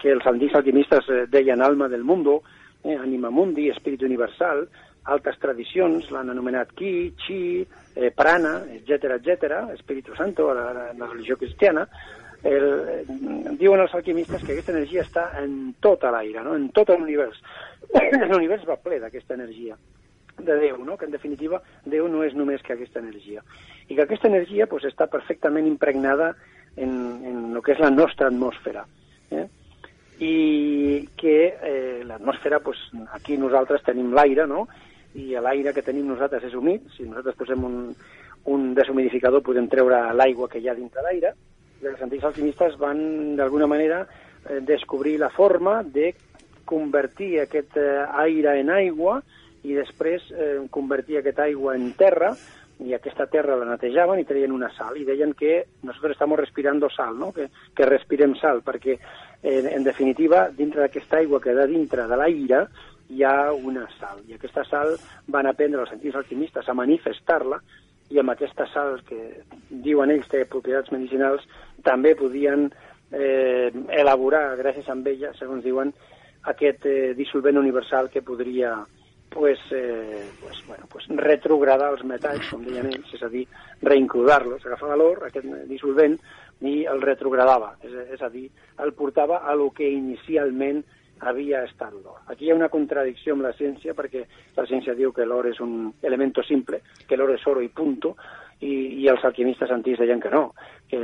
que 0.00 0.12
els 0.14 0.26
antics 0.26 0.54
alquimistes 0.60 1.08
eh, 1.10 1.24
deien 1.30 1.62
alma 1.62 1.88
del 1.88 2.04
mundo, 2.04 2.42
eh, 2.82 2.96
anima 2.96 3.30
mundi, 3.30 3.68
espírit 3.68 4.02
universal, 4.06 4.66
altres 5.04 5.38
tradicions 5.40 6.10
l'han 6.12 6.30
anomenat 6.32 6.72
Ki, 6.78 7.12
Chi, 7.20 7.40
eh, 7.94 8.10
Prana, 8.16 8.60
etc 8.72 9.18
etc, 9.18 9.58
Espíritu 9.74 10.14
Santo, 10.16 10.52
la, 10.54 10.70
la, 10.72 10.92
la 10.96 11.10
religió 11.10 11.36
cristiana, 11.36 11.86
el, 12.44 12.64
eh, 12.88 13.04
diuen 13.58 13.80
els 13.80 13.94
alquimistes 13.96 14.44
que 14.44 14.54
aquesta 14.54 14.72
energia 14.72 15.02
està 15.04 15.30
en 15.40 15.74
tot 15.80 16.04
l'aire, 16.04 16.44
no? 16.44 16.54
en 16.56 16.70
tot 16.76 16.92
l'univers. 16.92 17.40
L'univers 18.30 18.64
va 18.68 18.80
ple 18.80 19.00
d'aquesta 19.00 19.36
energia 19.36 19.76
de 20.38 20.56
Déu, 20.58 20.80
no? 20.84 20.96
que 20.96 21.06
en 21.06 21.14
definitiva 21.14 21.62
Déu 21.84 22.08
no 22.08 22.24
és 22.24 22.34
només 22.36 22.62
que 22.62 22.74
aquesta 22.74 23.00
energia. 23.00 23.42
I 23.88 23.96
que 23.96 24.04
aquesta 24.04 24.28
energia 24.28 24.66
pues, 24.66 24.84
està 24.88 25.08
perfectament 25.10 25.66
impregnada 25.68 26.34
en, 26.76 26.90
en 27.24 27.38
el 27.54 27.62
que 27.62 27.74
és 27.74 27.82
la 27.82 27.92
nostra 27.92 28.28
atmosfera. 28.30 28.84
Eh? 29.30 29.46
I 30.24 30.34
que 31.18 31.38
eh, 31.54 32.02
l'atmosfera, 32.06 32.60
pues, 32.64 32.78
aquí 33.12 33.38
nosaltres 33.38 33.82
tenim 33.86 34.12
l'aire, 34.14 34.46
no? 34.46 34.66
i 35.14 35.30
l'aire 35.38 35.72
que 35.74 35.84
tenim 35.86 36.08
nosaltres 36.10 36.48
és 36.48 36.54
humit, 36.58 36.86
si 36.96 37.06
nosaltres 37.06 37.36
posem 37.38 37.64
un, 37.64 37.80
un 38.50 38.70
deshumidificador 38.74 39.44
podem 39.46 39.68
treure 39.70 40.00
l'aigua 40.12 40.48
que 40.50 40.58
hi 40.58 40.68
ha 40.68 40.74
dintre 40.74 41.04
l'aire, 41.06 41.34
els 41.84 42.02
antics 42.02 42.24
alquimistes 42.24 42.78
van 42.80 43.36
d'alguna 43.36 43.68
manera 43.70 44.04
eh, 44.48 44.60
descobrir 44.62 45.18
la 45.20 45.30
forma 45.30 45.82
de 45.82 46.14
convertir 46.64 47.40
aquest 47.40 47.76
eh, 47.76 48.04
aire 48.24 48.58
en 48.60 48.70
aigua 48.72 49.20
i 49.64 49.76
després 49.76 50.24
eh, 50.32 50.64
convertir 50.70 51.20
aquesta 51.20 51.44
aigua 51.46 51.76
en 51.76 51.92
terra 51.98 52.34
i 52.82 52.94
aquesta 52.94 53.26
terra 53.30 53.56
la 53.56 53.68
netejaven 53.68 54.18
i 54.20 54.26
treien 54.26 54.52
una 54.52 54.70
sal 54.74 54.96
i 54.98 55.04
deien 55.06 55.34
que 55.38 55.66
nosotros 55.82 56.12
estamos 56.12 56.38
respirando 56.40 56.90
sal, 56.90 57.18
no? 57.18 57.30
que, 57.32 57.48
que 57.74 57.86
respirem 57.86 58.34
sal, 58.40 58.62
perquè 58.66 58.96
eh, 58.98 59.62
en 59.70 59.84
definitiva 59.86 60.48
dintre 60.50 60.82
d'aquesta 60.82 61.20
aigua 61.22 61.40
que 61.40 61.54
ha 61.54 61.66
dintre 61.70 62.08
de 62.10 62.18
l'aire 62.18 62.64
hi 63.08 63.22
ha 63.22 63.52
una 63.52 63.86
sal. 63.98 64.22
I 64.26 64.34
aquesta 64.34 64.64
sal 64.64 64.96
van 65.28 65.46
aprendre 65.46 65.84
els 65.84 65.92
antics 65.92 66.16
alquimistes 66.18 66.68
a 66.68 66.74
manifestar-la 66.74 67.60
i 68.10 68.18
amb 68.20 68.34
aquesta 68.34 68.66
sal 68.72 68.98
que 69.06 69.20
diuen 69.68 70.10
ells 70.12 70.28
té 70.32 70.44
propietats 70.50 70.92
medicinals 70.92 71.44
també 71.84 72.14
podien 72.18 72.66
eh, 73.12 73.70
elaborar, 74.00 74.56
gràcies 74.60 74.88
a 74.90 74.96
ella, 74.96 75.32
segons 75.38 75.64
diuen, 75.64 75.92
aquest 76.50 76.86
eh, 76.86 77.14
dissolvent 77.16 77.58
universal 77.60 78.10
que 78.10 78.22
podria 78.22 78.76
pues, 79.34 79.58
eh, 79.72 80.24
pues, 80.40 80.62
bueno, 80.66 80.86
pues 80.90 81.06
retrogradar 81.08 81.90
els 81.92 82.04
metalls, 82.06 82.46
com 82.52 82.62
deien 82.64 82.86
ells, 82.86 83.10
és 83.16 83.22
a 83.26 83.30
dir, 83.32 83.44
reincludar-los, 83.82 84.62
agafava 84.64 84.96
l'or, 84.96 85.24
aquest 85.26 85.48
dissolvent, 85.68 86.14
i 86.64 86.84
el 86.88 87.02
retrogradava, 87.02 87.74
és, 87.82 87.96
és 88.14 88.22
a 88.22 88.30
dir, 88.30 88.46
el 88.80 88.94
portava 88.94 89.42
a 89.42 89.56
lo 89.58 89.72
que 89.74 89.90
inicialment 89.90 90.84
havia 91.24 91.64
estat 91.66 91.92
l'or. 91.92 92.22
Aquí 92.30 92.46
hi 92.46 92.52
ha 92.52 92.56
una 92.56 92.70
contradicció 92.70 93.34
amb 93.34 93.44
la 93.48 93.52
ciència, 93.58 93.94
perquè 93.98 94.24
la 94.56 94.66
ciència 94.70 94.94
diu 94.94 95.12
que 95.12 95.26
l'or 95.26 95.50
és 95.50 95.60
un 95.60 95.92
elemento 96.02 96.42
simple, 96.46 96.80
que 97.08 97.18
l'or 97.18 97.34
és 97.34 97.46
oro 97.50 97.62
i 97.64 97.68
punto, 97.68 98.14
i, 98.62 99.02
i 99.02 99.08
els 99.10 99.24
alquimistes 99.26 99.70
antics 99.74 100.00
deien 100.00 100.22
que 100.22 100.32
no, 100.32 100.46
que 100.88 101.00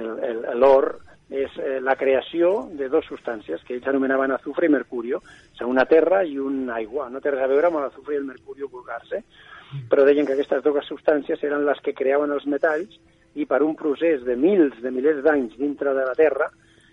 l'or 0.55 0.93
és 1.31 1.55
eh, 1.62 1.78
la 1.81 1.95
creació 1.95 2.68
de 2.74 2.89
dues 2.91 3.07
substàncies 3.07 3.62
que 3.66 3.76
ells 3.76 3.87
anomenaven 3.89 4.35
azufre 4.35 4.66
i 4.66 4.72
mercurio, 4.74 5.22
són 5.59 5.70
una 5.70 5.87
terra 5.87 6.24
i 6.26 6.37
un 6.43 6.68
aigua. 6.74 7.09
No 7.09 7.22
té 7.22 7.31
res 7.31 7.45
a 7.45 7.51
veure 7.51 7.70
amb 7.70 7.78
l'azufre 7.78 8.16
i 8.16 8.18
el 8.18 8.26
mercurio 8.26 8.68
vulgar-se, 8.68 9.22
però 9.91 10.05
deien 10.05 10.26
que 10.26 10.35
aquestes 10.35 10.64
dues 10.66 10.91
substàncies 10.91 11.45
eren 11.47 11.64
les 11.66 11.78
que 11.85 11.95
creaven 11.95 12.35
els 12.35 12.47
metalls 12.51 12.99
i 13.39 13.47
per 13.47 13.62
un 13.62 13.76
procés 13.78 14.24
de 14.26 14.35
mils 14.35 14.81
de 14.83 14.91
milers 14.91 15.22
d'anys 15.22 15.55
dintre 15.59 15.95
de 15.95 16.07
la 16.09 16.16
Terra, 16.18 16.51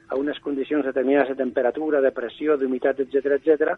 a 0.07 0.15
unes 0.15 0.39
condicions 0.39 0.85
determinades 0.85 1.33
de 1.33 1.41
temperatura, 1.41 1.99
de 1.99 2.13
pressió, 2.15 2.55
d'humitat, 2.55 3.01
etc 3.03 3.33
etc, 3.39 3.73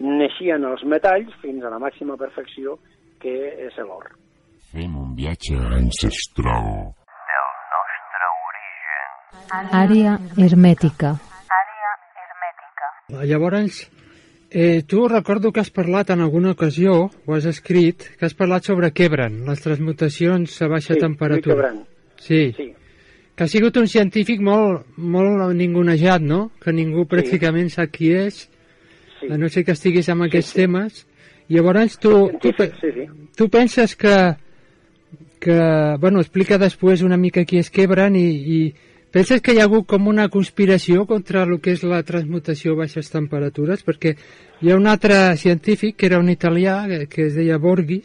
neixien 0.00 0.66
els 0.68 0.82
metalls 0.84 1.32
fins 1.40 1.64
a 1.64 1.72
la 1.72 1.80
màxima 1.80 2.18
perfecció 2.20 2.76
que 3.20 3.36
és 3.68 3.78
l'or. 3.84 4.10
Fem 4.70 4.96
un 4.96 5.14
viatge 5.16 5.56
ancestral. 5.56 6.99
Àrea 9.70 10.18
hermètica. 10.36 11.14
Àrea 11.60 11.90
hermètica. 12.24 13.24
Llavors, 13.26 13.90
eh, 14.50 14.82
tu 14.86 15.06
recordo 15.08 15.52
que 15.52 15.60
has 15.60 15.70
parlat 15.70 16.10
en 16.10 16.20
alguna 16.20 16.52
ocasió, 16.52 17.10
ho 17.26 17.34
has 17.34 17.44
escrit, 17.46 18.02
que 18.18 18.26
has 18.26 18.34
parlat 18.34 18.64
sobre 18.64 18.90
Quebran, 18.92 19.44
les 19.46 19.60
transmutacions 19.60 20.60
a 20.62 20.68
baixa 20.68 20.94
Sí, 20.94 21.00
temperatura. 21.00 21.54
Quebran. 21.54 21.84
Sí. 22.18 22.52
Sí. 22.56 22.74
Que 23.34 23.44
ha 23.44 23.48
sigut 23.48 23.76
un 23.76 23.86
científic 23.88 24.40
molt, 24.40 24.86
molt 24.96 25.54
ningunejat, 25.56 26.20
no? 26.20 26.50
Que 26.60 26.72
ningú 26.72 27.06
pràcticament 27.08 27.70
sap 27.70 27.90
qui 27.90 28.12
és, 28.12 28.48
Sí. 29.20 29.28
a 29.30 29.36
no 29.38 29.48
ser 29.48 29.64
que 29.64 29.72
estiguis 29.72 30.08
amb 30.08 30.22
aquests 30.24 30.52
temes. 30.54 31.06
I 31.48 31.54
llavors 31.56 31.98
tu, 31.98 32.30
tu, 32.40 32.50
Sí, 32.52 32.64
sí. 32.80 33.06
tu 33.36 33.48
penses 33.48 33.96
que, 33.96 34.36
que, 35.40 35.96
bueno, 35.98 36.20
explica 36.20 36.58
després 36.58 37.02
una 37.02 37.16
mica 37.16 37.44
qui 37.44 37.58
és 37.58 37.70
Quebran 37.70 38.14
i, 38.16 38.28
i 38.28 38.74
penses 39.12 39.42
que 39.42 39.54
hi 39.54 39.60
ha 39.60 39.66
hagut 39.68 39.86
com 39.90 40.08
una 40.08 40.28
conspiració 40.32 41.06
contra 41.06 41.44
el 41.46 41.58
que 41.60 41.74
és 41.76 41.84
la 41.86 42.02
transmutació 42.06 42.74
a 42.74 42.82
baixes 42.82 43.10
temperatures? 43.12 43.84
Perquè 43.86 44.14
hi 44.60 44.70
ha 44.70 44.78
un 44.78 44.86
altre 44.90 45.36
científic, 45.36 45.96
que 45.96 46.10
era 46.10 46.20
un 46.22 46.30
italià, 46.30 46.82
que, 46.88 47.06
que 47.10 47.26
es 47.28 47.38
deia 47.38 47.58
Borghi, 47.58 48.02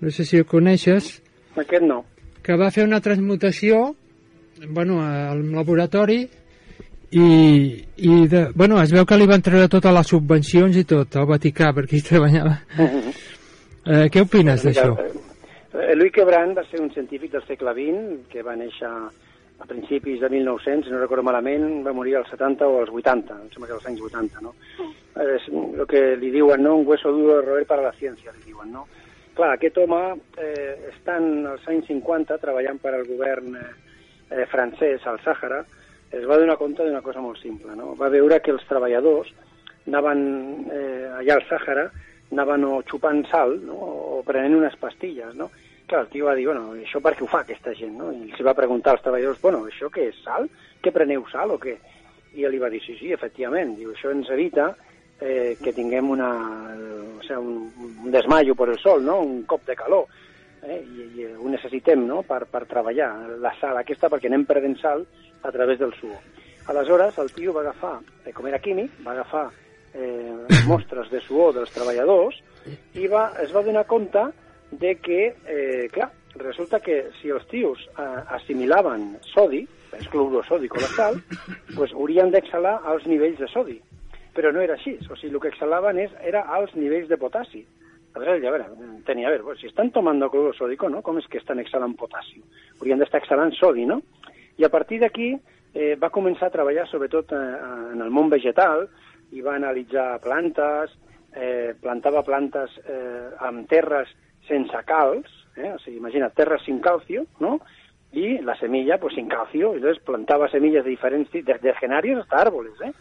no 0.00 0.12
sé 0.12 0.26
si 0.28 0.40
el 0.40 0.48
coneixes, 0.48 1.20
Aquest 1.56 1.86
no. 1.88 2.02
que 2.44 2.56
va 2.60 2.70
fer 2.70 2.84
una 2.84 3.00
transmutació 3.00 3.94
bueno, 4.68 5.00
al 5.02 5.40
laboratori 5.52 6.26
i, 7.10 7.84
i 7.96 8.26
de, 8.28 8.48
bueno, 8.54 8.80
es 8.82 8.92
veu 8.92 9.06
que 9.06 9.16
li 9.16 9.28
van 9.28 9.44
treure 9.44 9.70
totes 9.72 9.94
les 9.94 10.10
subvencions 10.10 10.76
i 10.76 10.84
tot 10.88 11.16
al 11.16 11.28
Vaticà 11.30 11.72
perquè 11.76 11.98
hi 11.98 12.06
treballava. 12.10 12.58
Eh, 13.86 14.08
què 14.10 14.18
opines 14.24 14.64
d'això? 14.66 14.96
Eh, 14.98 15.92
Louis 15.94 16.10
Quebran 16.10 16.56
va 16.56 16.64
ser 16.66 16.80
un 16.82 16.88
científic 16.90 17.30
del 17.30 17.44
segle 17.46 17.70
XX 17.76 18.24
que 18.32 18.42
va 18.42 18.56
néixer 18.58 18.88
a 19.58 19.64
principis 19.64 20.20
de 20.20 20.28
1900, 20.28 20.86
si 20.86 20.92
no 20.92 21.00
recordo 21.00 21.22
malament, 21.24 21.80
va 21.86 21.94
morir 21.96 22.16
als 22.16 22.28
70 22.30 22.66
o 22.68 22.80
als 22.80 22.90
80, 22.92 23.38
em 23.40 23.48
sembla 23.52 23.70
que 23.70 23.76
als 23.78 23.86
anys 23.88 24.02
80, 24.04 24.42
no? 24.44 24.52
És 25.24 25.48
el 25.48 25.86
que 25.88 26.02
li 26.20 26.30
diuen, 26.34 26.62
no? 26.62 26.76
Un 26.76 26.86
hueso 26.86 27.12
duro 27.12 27.38
de 27.38 27.46
roer 27.46 27.64
para 27.66 27.86
la 27.86 27.94
ciència, 27.96 28.34
li 28.36 28.44
diuen, 28.50 28.72
no? 28.72 28.84
Clar, 29.36 29.54
aquest 29.54 29.78
home, 29.80 30.02
eh, 30.40 30.92
estant 30.92 31.46
als 31.48 31.64
anys 31.68 31.88
50 31.88 32.38
treballant 32.40 32.78
per 32.80 32.94
al 32.94 33.06
govern 33.08 33.56
eh, 33.56 33.66
eh, 34.30 34.46
francès 34.52 35.04
al 35.06 35.20
Sàhara, 35.24 35.62
es 36.12 36.24
va 36.28 36.38
donar 36.38 36.56
compte 36.60 36.84
d'una 36.84 37.02
cosa 37.04 37.20
molt 37.24 37.40
simple, 37.40 37.74
no? 37.76 37.94
Va 37.98 38.12
veure 38.12 38.40
que 38.40 38.52
els 38.54 38.64
treballadors 38.68 39.32
anaven 39.86 40.22
eh, 40.72 41.08
allà 41.20 41.36
al 41.36 41.44
Sàhara, 41.48 41.88
anaven 42.32 42.64
o 42.64 42.80
xupant 42.88 43.22
sal 43.30 43.54
no? 43.62 43.76
o 44.18 44.22
prenent 44.26 44.56
unes 44.58 44.74
pastilles, 44.80 45.34
no? 45.38 45.50
Clar, 45.86 46.00
el 46.02 46.08
tio 46.10 46.26
va 46.26 46.34
dir, 46.34 46.48
bueno, 46.48 46.72
això 46.74 46.98
per 47.02 47.12
què 47.14 47.22
ho 47.22 47.28
fa 47.30 47.44
aquesta 47.44 47.72
gent, 47.78 47.94
no? 47.94 48.10
I 48.10 48.32
els 48.32 48.42
va 48.42 48.56
preguntar 48.58 48.96
als 48.96 49.04
treballadors, 49.04 49.38
bueno, 49.42 49.62
això 49.70 49.86
què 49.92 50.08
és, 50.10 50.18
sal? 50.24 50.48
Que 50.82 50.90
preneu 50.94 51.22
sal 51.30 51.52
o 51.54 51.58
què? 51.62 51.76
I 52.34 52.44
ell 52.44 52.56
li 52.56 52.60
va 52.62 52.70
dir, 52.72 52.80
sí, 52.82 52.96
sí, 52.98 53.12
efectivament, 53.14 53.76
diu, 53.78 53.92
això 53.94 54.10
ens 54.10 54.30
evita 54.34 54.72
eh, 55.20 55.54
que 55.62 55.72
tinguem 55.72 56.10
una, 56.10 56.30
o 57.16 57.22
sigui, 57.22 57.38
un, 57.38 57.92
un 58.04 58.14
desmaio 58.14 58.56
per 58.58 58.72
el 58.72 58.80
sol, 58.82 59.04
no? 59.06 59.20
Un 59.22 59.44
cop 59.48 59.62
de 59.68 59.76
calor. 59.78 60.10
Eh? 60.66 60.80
I, 60.82 61.06
I 61.20 61.28
ho 61.36 61.52
necessitem, 61.52 62.02
no?, 62.08 62.24
per, 62.26 62.42
per 62.50 62.64
treballar 62.66 63.12
la 63.38 63.54
sal 63.60 63.78
aquesta, 63.78 64.10
perquè 64.10 64.26
anem 64.26 64.46
perdent 64.48 64.74
sal 64.80 65.06
a 65.46 65.52
través 65.54 65.78
del 65.78 65.94
suor. 66.00 66.18
Aleshores, 66.66 67.20
el 67.22 67.30
tio 67.30 67.54
va 67.54 67.62
agafar, 67.62 68.00
eh, 68.24 68.34
com 68.34 68.50
era 68.50 68.58
químic, 68.58 68.98
va 69.06 69.14
agafar 69.14 69.44
eh, 69.94 70.34
mostres 70.66 71.14
de 71.14 71.22
suor 71.22 71.54
dels 71.54 71.70
treballadors 71.70 72.42
i 72.98 73.06
va, 73.06 73.28
es 73.44 73.54
va 73.54 73.62
donar 73.62 73.86
compte 73.86 74.24
de 74.70 74.96
que, 74.96 75.34
eh, 75.46 75.88
clar, 75.92 76.10
resulta 76.36 76.80
que 76.80 77.10
si 77.20 77.30
els 77.30 77.46
tios 77.48 77.80
eh, 77.98 78.02
assimilaven 78.38 79.16
sodi, 79.32 79.64
és 79.96 80.08
clorosòdic 80.12 80.74
o 80.76 80.82
la 80.82 80.90
sal, 80.92 81.18
pues 81.76 81.94
haurien 81.94 82.30
d'exhalar 82.32 82.80
als 82.84 83.06
nivells 83.08 83.38
de 83.40 83.48
sodi. 83.48 83.78
Però 84.36 84.52
no 84.52 84.60
era 84.60 84.76
així, 84.76 84.96
o 85.08 85.16
sigui, 85.16 85.34
el 85.34 85.40
que 85.40 85.52
exhalaven 85.54 85.98
és, 86.02 86.12
era 86.20 86.44
als 86.58 86.74
nivells 86.76 87.08
de 87.08 87.16
potassi. 87.20 87.64
Aleshores, 88.16 88.44
a 88.44 88.52
veure, 88.52 88.66
tenia 89.04 89.28
a 89.28 89.32
veure, 89.32 89.44
pues, 89.44 89.60
si 89.60 89.68
estan 89.68 89.90
tomando 89.92 90.30
cloro 90.30 90.52
sódico, 90.56 90.88
¿no? 90.88 91.02
Com 91.04 91.18
és 91.20 91.26
que 91.28 91.38
estan 91.38 91.60
exhalant 91.60 91.96
potassi? 92.00 92.40
Haurien 92.80 93.00
d'estar 93.00 93.20
exhalant 93.22 93.52
sodi, 93.56 93.84
no? 93.88 94.00
I 94.56 94.64
a 94.64 94.72
partir 94.72 95.02
d'aquí 95.02 95.34
eh, 95.74 95.96
va 96.00 96.12
començar 96.12 96.48
a 96.48 96.54
treballar 96.54 96.86
sobretot 96.88 97.32
eh, 97.36 97.42
en 97.92 98.00
el 98.00 98.12
món 98.12 98.32
vegetal 98.32 98.86
i 99.36 99.44
va 99.44 99.56
analitzar 99.56 100.16
plantes, 100.24 100.94
eh, 101.36 101.74
plantava 101.80 102.24
plantes 102.24 102.78
eh, 102.86 103.28
amb 103.44 103.68
terres 103.68 104.08
sense 104.48 104.82
calç, 104.86 105.28
eh? 105.56 105.72
o 105.72 105.78
sigui, 105.82 105.98
imagina, 105.98 106.30
terres 106.30 106.62
sin 106.62 106.80
calcio, 106.80 107.26
¿no? 107.40 107.60
Y 108.12 108.38
la 108.38 108.56
semilla, 108.56 108.98
pues 108.98 109.14
sin 109.14 109.28
calcio, 109.28 109.74
entonces 109.74 110.02
plantava 110.02 110.48
semilles 110.48 110.84
de 110.84 110.90
diferents 110.90 111.30
tipos, 111.30 111.60
desde 111.60 111.74
genarios 111.78 112.22
hasta 112.22 112.40
árboles, 112.40 112.74
¿eh? 112.80 112.92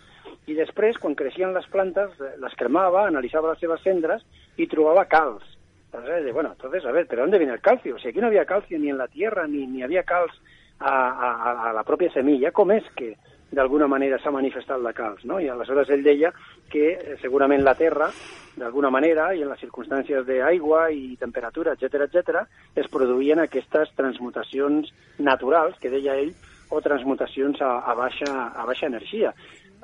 I 0.45 0.53
després, 0.53 0.97
quan 1.01 1.15
creixien 1.17 1.53
les 1.55 1.65
plantes, 1.73 2.11
eh, 2.21 2.35
les 2.41 2.53
cremava, 2.59 3.07
analitzava 3.07 3.53
les 3.53 3.61
seves 3.63 3.81
cendres 3.81 4.25
i 4.61 4.67
trobava 4.69 5.07
calç. 5.09 5.45
Entonces, 5.85 6.33
bueno, 6.33 6.51
entonces, 6.51 6.85
a 6.85 6.91
ver, 6.91 7.07
¿pero 7.07 7.23
dónde 7.23 7.39
viene 7.39 7.53
el 7.53 7.61
calcio? 7.61 7.97
Si 7.97 8.09
aquí 8.09 8.19
no 8.19 8.27
había 8.27 8.45
calcio 8.45 8.77
ni 8.77 8.89
en 8.89 8.97
la 8.97 9.07
tierra, 9.07 9.47
ni, 9.47 9.65
ni 9.65 9.81
había 9.81 10.03
calç 10.03 10.33
a, 10.79 10.91
a, 10.91 11.69
a 11.69 11.73
la 11.73 11.83
pròpia 11.87 12.11
semilla, 12.13 12.51
com 12.51 12.73
és 12.75 12.85
que 12.99 13.15
d'alguna 13.51 13.87
manera 13.87 14.17
s'ha 14.19 14.33
manifestat 14.33 14.81
la 14.81 14.93
calç, 14.93 15.25
no? 15.29 15.39
I 15.39 15.49
aleshores 15.49 15.89
ell 15.93 16.03
deia 16.03 16.31
que 16.71 16.87
eh, 16.93 17.15
segurament 17.21 17.63
la 17.63 17.75
Terra, 17.77 18.09
d'alguna 18.55 18.89
manera, 18.89 19.29
i 19.35 19.43
en 19.43 19.51
les 19.51 19.61
circumstàncies 19.61 20.25
d'aigua 20.27 20.89
i 20.91 21.15
temperatura, 21.19 21.75
etc 21.75 22.07
etc, 22.07 22.41
es 22.75 22.89
produïen 22.91 23.43
aquestes 23.43 23.91
transmutacions 23.95 24.91
naturals, 25.19 25.77
que 25.79 25.91
deia 25.93 26.17
ell, 26.21 26.33
o 26.69 26.81
transmutacions 26.81 27.61
a, 27.61 27.77
a, 27.85 27.93
baixa, 27.95 28.31
a 28.55 28.65
baixa 28.65 28.89
energia. 28.89 29.33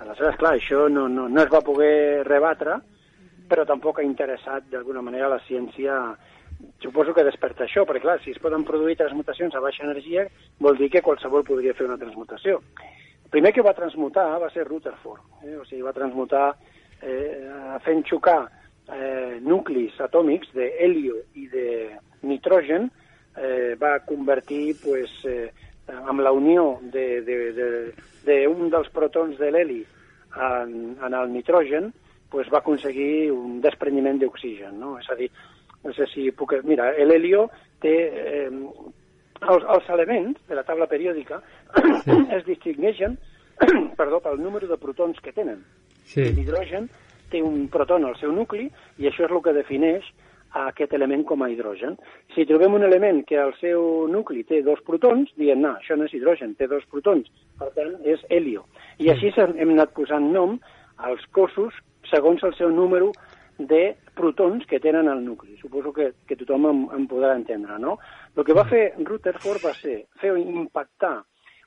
Aleshores, 0.02 0.40
clar, 0.40 0.56
això 0.58 0.88
no, 0.90 1.08
no, 1.12 1.28
no 1.30 1.44
es 1.44 1.52
va 1.52 1.62
poder 1.62 2.24
rebatre, 2.26 2.80
però 3.52 3.66
tampoc 3.68 4.00
ha 4.00 4.08
interessat 4.08 4.70
d'alguna 4.72 5.04
manera 5.04 5.30
la 5.30 5.42
ciència 5.46 5.98
suposo 6.82 7.14
que 7.14 7.26
desperta 7.26 7.66
això, 7.66 7.84
perquè 7.88 8.04
clar, 8.04 8.18
si 8.24 8.34
es 8.34 8.40
poden 8.42 8.64
produir 8.66 8.98
transmutacions 9.00 9.56
a 9.56 9.62
baixa 9.64 9.86
energia, 9.86 10.26
vol 10.60 10.78
dir 10.78 10.90
que 10.94 11.04
qualsevol 11.06 11.46
podria 11.48 11.74
fer 11.78 11.88
una 11.88 12.00
transmutació. 12.02 12.60
Primer 13.32 13.54
que 13.56 13.64
va 13.64 13.72
transmutar 13.74 14.26
va 14.42 14.50
ser 14.52 14.66
Rutherford, 14.68 15.24
eh? 15.48 15.56
o 15.56 15.64
sigui, 15.64 15.86
va 15.86 15.96
transmutar 15.96 16.50
eh, 17.00 17.78
fent 17.86 18.04
xocar 18.10 18.42
eh, 18.92 19.40
nuclis 19.40 19.96
atòmics 20.04 20.52
de 20.58 20.68
helio 20.84 21.22
i 21.40 21.48
de 21.48 21.68
nitrogen, 22.28 22.90
eh, 23.40 23.78
va 23.80 24.02
convertir 24.04 24.76
pues, 24.84 25.14
eh, 25.24 25.48
amb 25.88 26.20
la 26.20 26.36
unió 26.36 26.76
d'un 26.82 26.92
de, 26.92 27.08
de, 27.24 27.40
de, 27.56 27.72
de 28.28 28.38
un 28.52 28.70
dels 28.70 28.92
protons 28.92 29.40
de 29.40 29.52
l'heli 29.52 29.82
en, 30.36 30.98
en 31.00 31.16
el 31.16 31.32
nitrogen, 31.32 31.92
pues, 32.32 32.52
va 32.52 32.60
aconseguir 32.60 33.32
un 33.32 33.60
desprendiment 33.64 34.20
d'oxigen. 34.20 34.76
No? 34.80 34.98
És 35.00 35.08
a 35.12 35.16
dir, 35.16 35.32
no 35.84 35.96
sé 35.96 36.08
si 36.12 36.32
puc... 36.36 36.60
Mira, 36.68 36.92
l'helio 37.00 37.48
té... 37.80 37.96
Eh, 38.12 38.50
els, 39.42 39.64
els 39.76 39.90
elements 39.90 40.40
de 40.50 40.58
la 40.58 40.66
taula 40.68 40.88
periòdica 40.92 41.42
es 42.38 42.46
distingeixen 42.48 43.18
perdó, 44.00 44.20
pel 44.22 44.42
número 44.42 44.68
de 44.68 44.78
protons 44.78 45.20
que 45.22 45.34
tenen. 45.34 45.62
Sí. 46.06 46.26
L'hidrogen 46.36 46.90
té 47.32 47.42
un 47.46 47.68
proton 47.72 48.06
al 48.06 48.18
seu 48.20 48.34
nucli 48.36 48.68
i 49.00 49.08
això 49.08 49.26
és 49.28 49.32
el 49.32 49.44
que 49.46 49.56
defineix 49.56 50.08
a 50.52 50.66
aquest 50.68 50.92
element 50.98 51.24
com 51.28 51.44
a 51.44 51.48
hidrogen. 51.50 51.96
Si 52.36 52.44
trobem 52.48 52.74
un 52.76 52.84
element 52.84 53.22
que 53.28 53.38
al 53.40 53.54
seu 53.62 54.08
nucli 54.12 54.44
té 54.48 54.60
dos 54.66 54.82
protons, 54.88 55.32
diem, 55.40 55.62
no, 55.64 55.78
això 55.80 55.96
no 55.96 56.10
és 56.10 56.16
hidrogen, 56.18 56.58
té 56.60 56.68
dos 56.68 56.84
protons, 56.92 57.30
per 57.60 57.70
tant, 57.78 57.94
és 58.04 58.20
helio. 58.30 58.66
I 59.00 59.14
així 59.14 59.32
hem 59.38 59.72
anat 59.78 59.94
posant 59.96 60.28
nom 60.34 60.58
als 61.00 61.24
cossos 61.32 61.78
segons 62.10 62.44
el 62.44 62.54
seu 62.58 62.70
número 62.74 63.14
de 63.68 63.96
protons 64.18 64.66
que 64.68 64.80
tenen 64.80 65.10
al 65.10 65.24
nucli. 65.26 65.58
Suposo 65.60 65.94
que, 65.94 66.12
que 66.28 66.38
tothom 66.40 66.68
em, 66.70 66.82
em 66.98 67.08
podrà 67.10 67.36
entendre, 67.38 67.78
no? 67.80 67.98
El 68.36 68.48
que 68.48 68.56
va 68.58 68.68
fer 68.70 68.92
Rutherford 69.00 69.66
va 69.66 69.74
ser 69.80 69.98
fer 70.22 70.34
impactar 70.40 71.20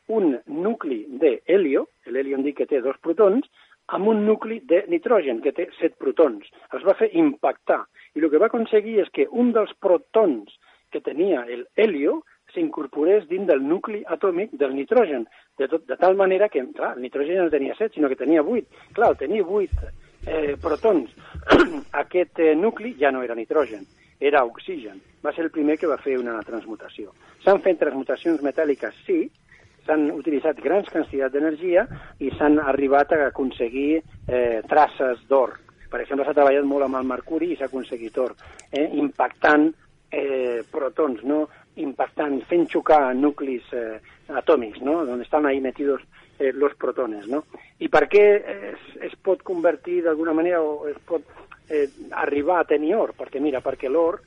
un 0.09 0.39
nucli 0.47 1.05
de 1.21 1.39
helio, 1.47 1.89
l'helio 2.07 2.37
hem 2.37 2.45
dit 2.45 2.57
que 2.57 2.69
té 2.69 2.81
dos 2.85 2.99
protons, 3.01 3.49
amb 3.95 4.09
un 4.09 4.25
nucli 4.25 4.61
de 4.65 4.85
nitrogen, 4.89 5.41
que 5.45 5.53
té 5.53 5.69
set 5.79 5.97
protons. 6.01 6.47
Els 6.73 6.85
va 6.85 6.97
fer 6.99 7.11
impactar. 7.17 7.83
I 8.15 8.23
el 8.23 8.31
que 8.33 8.41
va 8.41 8.49
aconseguir 8.53 9.01
és 9.03 9.11
que 9.13 9.29
un 9.31 9.53
dels 9.57 9.73
protons 9.81 10.53
que 10.93 11.03
tenia 11.05 11.45
el 11.51 11.67
helio 11.77 12.23
s'incorporés 12.55 13.27
dins 13.29 13.49
del 13.49 13.65
nucli 13.67 14.05
atòmic 14.17 14.53
del 14.61 14.75
nitrogen, 14.77 15.27
de, 15.59 15.69
tot, 15.69 15.85
de 15.89 15.97
tal 15.99 16.17
manera 16.17 16.49
que, 16.49 16.63
clar, 16.77 16.95
el 16.97 17.03
nitrogen 17.03 17.43
no 17.43 17.51
tenia 17.51 17.75
set, 17.79 17.95
sinó 17.95 18.09
que 18.09 18.21
tenia 18.21 18.45
vuit. 18.47 18.69
Clar, 18.95 19.11
al 19.11 19.21
tenir 19.21 19.43
vuit 19.49 19.73
eh, 20.27 20.57
protons, 20.61 21.11
aquest 22.03 22.39
eh, 22.39 22.55
nucli 22.55 22.95
ja 22.99 23.11
no 23.11 23.23
era 23.23 23.35
nitrogen, 23.35 23.87
era 24.21 24.45
oxigen. 24.45 25.01
Va 25.25 25.33
ser 25.33 25.47
el 25.47 25.51
primer 25.51 25.79
que 25.79 25.89
va 25.89 26.01
fer 26.01 26.19
una 26.21 26.37
transmutació. 26.45 27.13
S'han 27.45 27.63
fet 27.65 27.81
transmutacions 27.81 28.43
metàl·liques, 28.45 28.97
sí, 29.07 29.25
s'han 29.85 30.09
utilitzat 30.13 30.61
grans 30.65 30.89
quantitats 30.93 31.33
d'energia 31.35 31.85
i 32.25 32.31
s'han 32.39 32.59
arribat 32.63 33.13
a 33.13 33.27
aconseguir 33.29 34.01
eh, 34.01 34.61
traces 34.69 35.21
d'or. 35.29 35.59
Per 35.91 36.01
exemple, 36.01 36.27
s'ha 36.27 36.37
treballat 36.37 36.67
molt 36.67 36.89
amb 36.89 36.99
el 37.01 37.09
mercuri 37.09 37.53
i 37.53 37.59
s'ha 37.59 37.69
aconseguit 37.69 38.17
or, 38.19 38.35
eh, 38.73 38.89
impactant 38.99 39.69
eh, 40.11 40.65
protons, 40.71 41.23
no? 41.25 41.45
impactant, 41.77 42.39
fent 42.49 42.69
xocar 42.71 43.15
nuclis 43.19 43.73
eh, 43.75 43.99
atòmics, 44.31 44.81
no? 44.87 45.01
on 45.11 45.23
estan 45.23 45.47
ahí 45.47 45.61
metidos 45.61 46.03
eh, 46.39 46.53
los 46.53 46.75
protones. 46.75 47.27
No? 47.29 47.45
I 47.79 47.89
per 47.93 48.07
què 48.11 48.25
es, 48.73 48.87
es 49.11 49.17
pot 49.23 49.43
convertir 49.43 50.03
d'alguna 50.05 50.35
manera 50.37 50.63
o 50.63 50.87
es 50.91 50.99
pot 51.07 51.27
eh, 51.69 51.89
arribar 52.11 52.61
a 52.61 52.69
tenir 52.69 52.95
or? 52.97 53.15
Perquè 53.17 53.43
mira, 53.43 53.63
perquè 53.65 53.91
l'or 53.91 54.21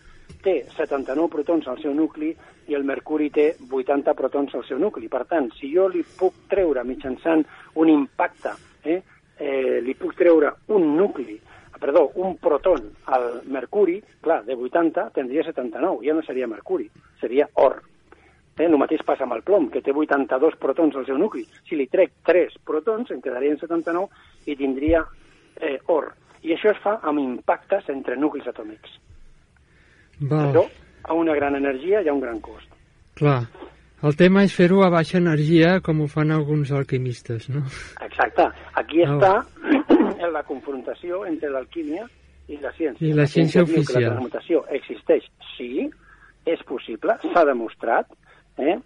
té 0.44 0.62
79 0.76 1.32
protons 1.32 1.68
al 1.68 1.82
seu 1.82 1.94
nucli 1.96 2.34
i 2.68 2.76
el 2.76 2.84
mercuri 2.84 3.30
té 3.32 3.54
80 3.72 4.14
protons 4.14 4.56
al 4.56 4.66
seu 4.68 4.80
nucli. 4.80 5.08
Per 5.08 5.24
tant, 5.30 5.50
si 5.60 5.72
jo 5.74 5.88
li 5.92 6.04
puc 6.18 6.48
treure 6.52 6.84
mitjançant 6.84 7.44
un 7.80 7.92
impacte, 7.92 8.54
eh, 8.84 9.02
eh, 9.38 9.80
li 9.84 9.96
puc 9.96 10.16
treure 10.18 10.54
un 10.76 10.96
nucli, 10.98 11.40
perdó, 11.78 12.08
un 12.16 12.38
proton 12.42 12.90
al 13.06 13.44
mercuri, 13.46 14.02
clar, 14.22 14.44
de 14.46 14.56
80 14.56 15.12
tindria 15.16 15.44
79, 15.46 16.04
ja 16.06 16.16
no 16.18 16.24
seria 16.26 16.50
mercuri, 16.50 16.90
seria 17.22 17.48
or. 17.54 17.80
Eh, 18.58 18.66
el 18.66 18.78
mateix 18.82 19.04
passa 19.06 19.24
amb 19.28 19.36
el 19.38 19.44
plom, 19.46 19.70
que 19.70 19.82
té 19.86 19.94
82 19.94 20.56
protons 20.62 20.96
al 20.98 21.06
seu 21.06 21.18
nucli. 21.18 21.44
Si 21.70 21.78
li 21.78 21.86
trec 21.88 22.12
3 22.26 22.58
protons, 22.66 23.12
em 23.14 23.22
quedarien 23.22 23.58
79 23.62 24.08
i 24.50 24.56
tindria 24.58 25.04
eh, 25.62 25.78
or. 25.88 26.12
I 26.44 26.54
això 26.56 26.72
es 26.74 26.82
fa 26.84 26.98
amb 27.04 27.20
impactes 27.22 27.90
entre 27.94 28.18
nuclis 28.18 28.48
atòmics. 28.50 28.98
Val. 30.20 30.50
Això, 30.50 30.64
a 31.08 31.14
una 31.14 31.36
gran 31.38 31.56
energia 31.56 32.02
i 32.02 32.10
a 32.10 32.14
un 32.14 32.22
gran 32.24 32.40
cost. 32.42 32.70
Clar. 33.18 33.42
El 34.06 34.14
tema 34.18 34.44
és 34.46 34.54
fer-ho 34.54 34.84
a 34.86 34.92
baixa 34.94 35.18
energia, 35.18 35.80
com 35.82 36.04
ho 36.04 36.08
fan 36.10 36.30
alguns 36.32 36.70
alquimistes, 36.72 37.48
no? 37.50 37.64
Exacte. 38.06 38.46
Aquí 38.78 39.02
Ah. 39.02 39.16
està 39.16 39.34
en 40.22 40.34
la 40.38 40.44
confrontació 40.46 41.26
entre 41.26 41.50
l'alquímia 41.50 42.06
i 42.48 42.58
la 42.62 42.72
ciència. 42.78 43.08
I 43.08 43.14
la 43.18 43.26
ciència 43.26 43.64
diu 43.64 43.74
que 43.74 43.82
oficial. 43.82 44.04
La 44.04 44.10
transmutació 44.12 44.64
existeix, 44.70 45.26
sí, 45.58 45.90
és 46.46 46.62
possible, 46.70 47.18
s'ha 47.34 47.44
demostrat, 47.50 48.08
eh? 48.58 48.78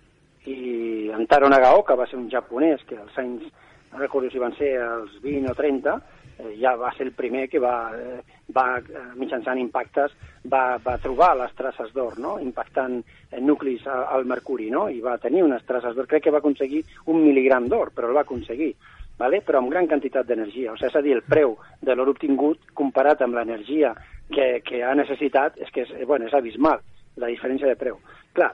i 0.45 1.11
Antaro 1.13 1.49
Nagao, 1.49 1.83
que 1.85 1.95
va 1.95 2.07
ser 2.09 2.17
un 2.17 2.29
japonès 2.31 2.81
que 2.89 2.97
als 2.97 3.17
anys, 3.21 3.43
no 3.91 3.99
recordo 3.99 4.29
si 4.31 4.39
van 4.41 4.55
ser 4.57 4.71
els 4.81 5.19
20 5.21 5.51
o 5.51 5.55
30, 5.55 5.93
eh, 6.39 6.55
ja 6.59 6.75
va 6.79 6.89
ser 6.97 7.05
el 7.07 7.13
primer 7.13 7.47
que 7.49 7.59
va, 7.61 7.91
eh, 7.93 8.21
va 8.55 8.79
eh, 8.79 9.03
mitjançant 9.19 9.59
impactes, 9.61 10.15
va, 10.51 10.77
va 10.81 10.95
trobar 11.03 11.35
les 11.37 11.53
traces 11.53 11.91
d'or, 11.93 12.17
no? 12.19 12.39
impactant 12.41 12.97
eh, 13.03 13.39
nuclis 13.39 13.85
a- 13.85 14.07
al 14.15 14.25
mercuri, 14.25 14.71
no? 14.71 14.87
i 14.89 14.99
va 15.01 15.19
tenir 15.21 15.43
unes 15.43 15.63
traces 15.67 15.93
d'or. 15.95 16.07
Crec 16.07 16.23
que 16.23 16.33
va 16.33 16.39
aconseguir 16.41 16.81
un 17.05 17.21
mil·ligram 17.21 17.67
d'or, 17.69 17.91
però 17.93 18.09
el 18.09 18.17
va 18.17 18.25
aconseguir, 18.25 18.71
vale? 19.19 19.43
però 19.45 19.61
amb 19.61 19.69
gran 19.69 19.85
quantitat 19.87 20.25
d'energia. 20.25 20.71
O 20.73 20.77
sigui, 20.79 20.89
és 20.89 20.95
a 20.97 21.03
dir, 21.05 21.13
el 21.19 21.21
preu 21.27 21.53
de 21.81 21.93
l'or 21.95 22.09
obtingut 22.15 22.65
comparat 22.73 23.21
amb 23.21 23.37
l'energia 23.37 23.93
que, 24.33 24.63
que 24.65 24.81
ha 24.83 24.95
necessitat 24.97 25.59
és 25.61 25.69
que 25.69 25.85
és, 25.85 25.93
eh, 25.99 26.05
bueno, 26.09 26.25
és 26.25 26.33
abismal, 26.33 26.81
la 27.21 27.27
diferència 27.29 27.67
de 27.69 27.75
preu. 27.77 27.99
Clar, 28.33 28.53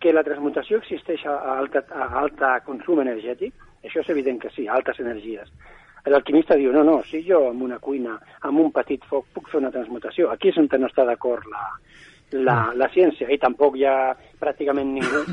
que 0.00 0.12
la 0.14 0.24
transmutació 0.26 0.78
existeix 0.78 1.24
a 1.26 1.36
alta, 1.56 1.82
a 1.90 2.08
alta 2.20 2.58
consum 2.66 3.02
energètic, 3.02 3.54
això 3.84 4.02
és 4.02 4.10
evident 4.14 4.40
que 4.42 4.50
sí, 4.54 4.68
altes 4.68 5.00
energies. 5.02 5.50
L'alquimista 6.08 6.56
diu, 6.56 6.72
no, 6.72 6.84
no, 6.86 7.00
si 7.04 7.20
jo 7.26 7.42
amb 7.50 7.62
una 7.66 7.78
cuina, 7.82 8.14
amb 8.48 8.62
un 8.62 8.70
petit 8.72 9.02
foc, 9.10 9.26
puc 9.34 9.50
fer 9.50 9.60
una 9.60 9.72
transmutació. 9.74 10.30
Aquí 10.32 10.52
és 10.52 10.58
on 10.60 10.68
no 10.80 10.88
està 10.88 11.04
d'acord 11.04 11.44
la, 11.50 11.64
la, 12.32 12.56
la 12.74 12.88
ciència, 12.94 13.28
i 13.28 13.38
tampoc 13.42 13.76
hi 13.76 13.84
ha 13.84 14.14
pràcticament 14.40 14.94
ningú 14.94 15.24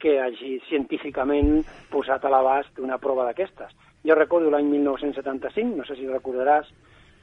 que 0.00 0.18
hagi 0.20 0.58
científicament 0.68 1.62
posat 1.92 2.24
a 2.24 2.32
l'abast 2.32 2.80
una 2.82 2.98
prova 2.98 3.28
d'aquestes. 3.28 3.70
Jo 4.04 4.16
recordo 4.18 4.50
l'any 4.50 4.66
1975, 4.68 5.76
no 5.78 5.86
sé 5.88 5.96
si 5.96 6.08
recordaràs, 6.08 6.68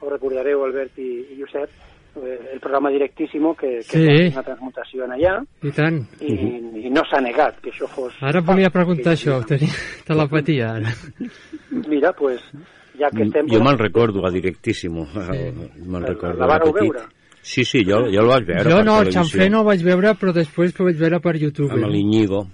o 0.02 0.10
recordareu, 0.10 0.64
Albert 0.64 0.98
i, 0.98 1.10
i 1.30 1.38
Josep, 1.38 1.70
el 2.16 2.60
programa 2.60 2.90
Directíssimo, 2.90 3.54
que, 3.56 3.78
que 3.78 3.98
Sí. 3.98 4.06
va 4.06 4.28
una 4.34 4.42
transmutació 4.42 5.04
en 5.04 5.12
allà, 5.12 5.34
I 5.62 5.70
tant. 5.72 6.02
i, 6.20 6.34
i 6.86 6.90
no 6.90 7.02
s'ha 7.08 7.20
negat 7.24 7.60
que 7.62 7.70
això 7.70 7.88
fos... 7.88 8.12
Ara 8.20 8.40
volia 8.44 8.68
preguntar 8.70 9.14
això, 9.14 9.38
tenia 9.48 9.72
telepatia 10.08 10.74
ara. 10.74 10.92
Mira, 11.88 12.12
pues, 12.12 12.40
ja 12.98 13.08
que 13.10 13.24
estem... 13.24 13.48
Jo 13.48 13.62
me'n 13.64 13.78
recordo, 13.78 14.26
a 14.26 14.30
Directíssimo. 14.30 15.06
Me'n 15.14 16.04
recordo. 16.06 16.38
La 16.40 16.46
vareu 16.46 16.72
petit. 16.72 16.92
veure? 16.92 17.06
Sí, 17.42 17.64
sí, 17.64 17.80
jo, 17.84 18.04
jo 18.06 18.20
el 18.22 18.28
vaig 18.30 18.44
veure 18.46 18.70
Jo 18.70 18.82
no, 18.86 19.00
el 19.02 19.08
xamfré 19.10 19.48
no 19.50 19.62
el 19.64 19.66
vaig 19.66 19.80
veure, 19.82 20.12
però 20.14 20.30
després 20.36 20.76
ho 20.78 20.84
vaig 20.86 21.00
veure 21.00 21.18
per 21.24 21.32
YouTube. 21.40 21.72
Amb 21.74 21.88
l'Iñigo. 21.90 22.44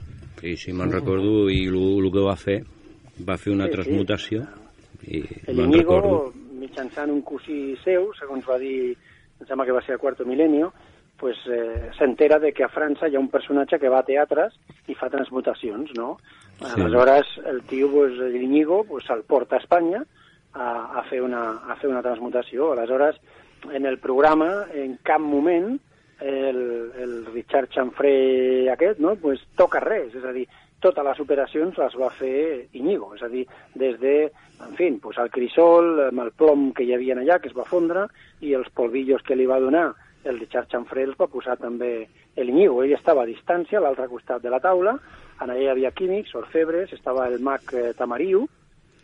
Sí, 0.41 0.55
sí, 0.57 0.73
me'n 0.73 0.93
recordo, 0.95 1.49
i 1.51 1.65
el 1.67 2.09
que 2.15 2.23
va 2.25 2.37
fer, 2.39 2.63
va 3.29 3.37
fer 3.37 3.53
una 3.53 3.67
Sí, 3.67 3.71
sí. 3.73 3.77
transmutació, 3.77 4.47
i 5.05 5.21
El 5.51 5.57
me'n 5.59 5.73
recordo. 5.75 6.33
mitjançant 6.59 7.11
un 7.11 7.21
cosí 7.23 7.75
seu, 7.85 8.09
segons 8.19 8.47
va 8.49 8.57
dir, 8.63 8.95
em 9.41 9.47
sembla 9.47 9.67
que 9.67 9.77
va 9.77 9.83
ser 9.87 9.95
a 9.95 9.99
Quarto 10.03 10.27
Milenio, 10.27 10.73
pues, 11.19 11.37
eh, 11.51 11.91
s'entera 11.99 12.39
de 12.39 12.53
que 12.53 12.65
a 12.65 12.71
França 12.71 13.09
hi 13.09 13.17
ha 13.17 13.21
un 13.21 13.31
personatge 13.31 13.79
que 13.79 13.91
va 13.91 14.01
a 14.01 14.07
teatres 14.07 14.55
i 14.87 14.95
fa 14.95 15.11
transmutacions, 15.11 15.91
no? 15.99 16.17
Sí. 16.59 16.71
Aleshores, 16.71 17.27
el 17.47 17.63
tio, 17.67 17.91
pues, 17.91 18.15
l'Iñigo, 18.19 18.85
pues, 18.85 19.05
se'l 19.07 19.25
porta 19.27 19.59
a 19.59 19.63
Espanya 19.63 20.05
a, 20.55 20.69
a, 21.01 21.03
fer 21.11 21.21
una, 21.23 21.43
a 21.67 21.77
fer 21.77 21.91
una 21.91 22.03
transmutació. 22.03 22.73
Aleshores, 22.73 23.19
en 23.73 23.87
el 23.87 23.99
programa, 23.99 24.67
en 24.73 24.97
cap 25.03 25.21
moment, 25.21 25.81
el, 26.21 26.93
el 26.99 27.27
Richard 27.33 27.69
Chanfré 27.75 28.71
aquest, 28.71 29.03
no?, 29.03 29.17
pues, 29.17 29.43
toca 29.59 29.83
res, 29.83 30.15
és 30.15 30.25
a 30.25 30.33
dir, 30.35 30.47
totes 30.81 31.05
les 31.05 31.21
operacions 31.21 31.79
les 31.79 31.95
va 31.99 32.11
fer 32.15 32.69
Iñigo, 32.79 33.15
és 33.17 33.23
a 33.23 33.29
dir, 33.29 33.45
des 33.75 33.99
de, 34.01 34.17
en 34.65 34.75
fi, 34.79 34.91
pues, 35.03 35.19
el 35.19 35.31
crisol, 35.31 36.09
amb 36.09 36.23
el 36.25 36.33
plom 36.33 36.73
que 36.73 36.85
hi 36.85 36.95
havia 36.95 37.17
allà, 37.19 37.39
que 37.41 37.49
es 37.51 37.57
va 37.57 37.67
fondre, 37.69 38.07
i 38.41 38.55
els 38.55 38.69
polvillos 38.71 39.23
que 39.27 39.37
li 39.37 39.47
va 39.47 39.61
donar 39.61 39.93
el 40.25 40.39
Richard 40.39 40.69
Chanfré 40.71 41.05
els 41.07 41.17
va 41.19 41.29
posar 41.31 41.57
també 41.59 42.09
l'Iñigo. 42.37 42.83
Ell 42.85 42.95
estava 42.95 43.23
a 43.23 43.31
distància, 43.31 43.79
a 43.79 43.83
l'altre 43.83 44.09
costat 44.11 44.43
de 44.43 44.51
la 44.51 44.61
taula, 44.61 44.95
en 45.41 45.51
allà 45.51 45.61
hi 45.63 45.73
havia 45.73 45.95
químics, 45.95 46.35
orfebres, 46.35 46.93
estava 46.93 47.27
el 47.29 47.41
mag 47.41 47.63
eh, 47.73 47.93
Tamariu, 47.99 48.47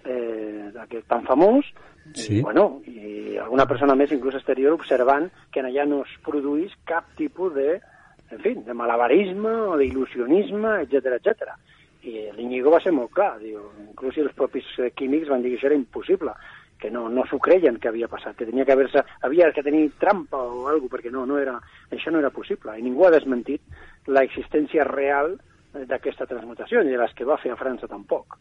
eh, 0.04 0.70
aquest 0.86 1.08
tan 1.08 1.26
famós, 1.26 1.72
Sí. 2.12 2.36
i, 2.36 2.40
bueno, 2.42 2.82
i 2.84 3.38
alguna 3.40 3.64
persona 3.64 3.94
més, 3.96 4.10
inclús 4.12 4.34
exterior, 4.36 4.74
observant 4.76 5.30
que 5.50 5.62
en 5.62 5.70
allà 5.70 5.86
no 5.88 6.02
es 6.04 6.10
produís 6.20 6.74
cap 6.84 7.06
tipus 7.16 7.54
de, 7.54 7.80
en 8.30 8.40
fi, 8.40 8.54
de 8.66 8.74
malabarisme 8.74 9.52
o 9.68 9.78
d'il·lusionisme, 9.80 10.80
etc 10.84 11.18
etc. 11.18 11.54
I 12.04 12.28
l'Iñigo 12.36 12.72
va 12.72 12.82
ser 12.84 12.92
molt 12.92 13.12
clar, 13.16 13.38
diu, 13.40 13.62
inclús 13.86 14.18
els 14.20 14.34
propis 14.36 14.66
eh, 14.78 14.90
químics 14.96 15.30
van 15.32 15.42
dir 15.42 15.54
que 15.54 15.60
això 15.60 15.70
era 15.70 15.78
impossible, 15.78 16.34
que 16.80 16.90
no, 16.92 17.06
no 17.08 17.24
s'ho 17.24 17.38
creien 17.40 17.78
que 17.80 17.88
havia 17.88 18.10
passat, 18.12 18.36
que 18.36 18.48
tenia 18.48 18.66
que 18.68 18.74
haver-se, 18.74 19.04
havia 19.24 19.50
que 19.56 19.62
tenir 19.64 19.86
trampa 20.00 20.36
o 20.36 20.66
alguna 20.68 20.92
perquè 20.92 21.12
no, 21.12 21.24
no 21.24 21.38
era, 21.40 21.54
això 21.90 22.12
no 22.12 22.20
era 22.20 22.32
possible. 22.34 22.76
I 22.76 22.84
ningú 22.84 23.06
ha 23.06 23.14
desmentit 23.14 23.62
la 24.12 24.24
existència 24.26 24.84
real 24.88 25.36
eh, 25.38 25.86
d'aquesta 25.88 26.28
transmutació, 26.28 26.84
ni 26.84 26.92
de 26.92 27.00
les 27.00 27.16
que 27.16 27.28
va 27.28 27.40
fer 27.40 27.54
a 27.54 27.60
França 27.60 27.88
tampoc. 27.88 28.36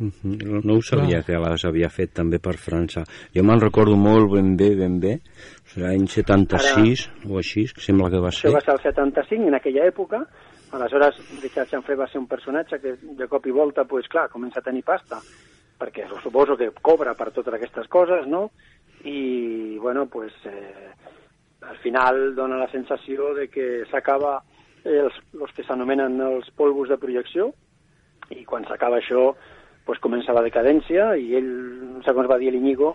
No, 0.00 0.60
no 0.64 0.76
ho 0.78 0.82
sabia 0.82 1.22
que 1.22 1.38
les 1.38 1.64
havia 1.68 1.90
fet 1.92 2.14
també 2.16 2.38
per 2.42 2.56
França. 2.60 3.04
Jo 3.34 3.44
me'n 3.44 3.60
recordo 3.60 3.96
molt 3.96 4.32
ben 4.32 4.56
bé, 4.56 4.72
ben 4.78 4.98
bé, 5.00 5.18
l'any 5.76 6.08
76 6.08 7.08
o 7.28 7.38
així, 7.38 7.66
que 7.74 7.84
sembla 7.84 8.10
que 8.10 8.20
va 8.22 8.32
Això 8.32 8.48
ser. 8.48 8.54
va 8.56 8.64
ser 8.64 8.74
el 8.74 8.82
75, 8.82 9.48
en 9.48 9.54
aquella 9.60 9.86
època. 9.86 10.24
Aleshores, 10.72 11.18
Richard 11.42 11.68
Chanfré 11.68 11.94
va 12.00 12.08
ser 12.08 12.18
un 12.18 12.26
personatge 12.26 12.80
que 12.80 12.96
de 13.02 13.28
cop 13.28 13.46
i 13.46 13.52
volta, 13.52 13.84
pues, 13.84 14.08
clar, 14.08 14.30
comença 14.32 14.60
a 14.60 14.64
tenir 14.64 14.82
pasta, 14.82 15.20
perquè 15.78 16.06
suposo 16.22 16.56
que 16.56 16.70
cobra 16.80 17.12
per 17.14 17.30
totes 17.30 17.54
aquestes 17.54 17.88
coses, 17.88 18.26
no? 18.26 18.50
i, 19.04 19.78
bueno, 19.78 20.06
pues, 20.06 20.32
eh, 20.44 20.90
al 21.62 21.76
final 21.78 22.34
dona 22.34 22.56
la 22.56 22.70
sensació 22.70 23.34
de 23.34 23.48
que 23.48 23.84
s'acaba 23.90 24.42
els, 24.84 25.14
els 25.38 25.52
que 25.56 25.64
s'anomenen 25.66 26.20
els 26.20 26.50
polvos 26.58 26.88
de 26.88 26.98
projecció, 26.98 27.52
i 28.30 28.44
quan 28.44 28.64
s'acaba 28.66 28.98
això, 28.98 29.32
pues, 29.86 30.00
comença 30.02 30.34
la 30.36 30.44
decadència, 30.44 31.12
i 31.16 31.34
ell, 31.38 31.52
segons 32.06 32.30
va 32.30 32.38
dir 32.38 32.52
l'Iñigo, 32.52 32.94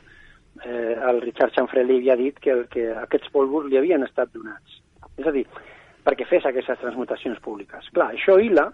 eh, 0.63 0.95
el 1.09 1.21
Richard 1.21 1.53
Chanfrey 1.55 1.85
li 1.85 1.99
havia 1.99 2.17
dit 2.19 2.39
que, 2.39 2.51
el, 2.53 2.65
que 2.71 2.89
aquests 3.03 3.31
polvos 3.33 3.67
li 3.67 3.77
havien 3.79 4.03
estat 4.05 4.31
donats. 4.33 4.79
És 5.17 5.27
a 5.27 5.33
dir, 5.33 5.45
perquè 6.07 6.27
fes 6.29 6.45
aquestes 6.45 6.79
transmutacions 6.79 7.39
públiques. 7.43 7.89
Clar, 7.93 8.13
això 8.15 8.37
hila 8.39 8.69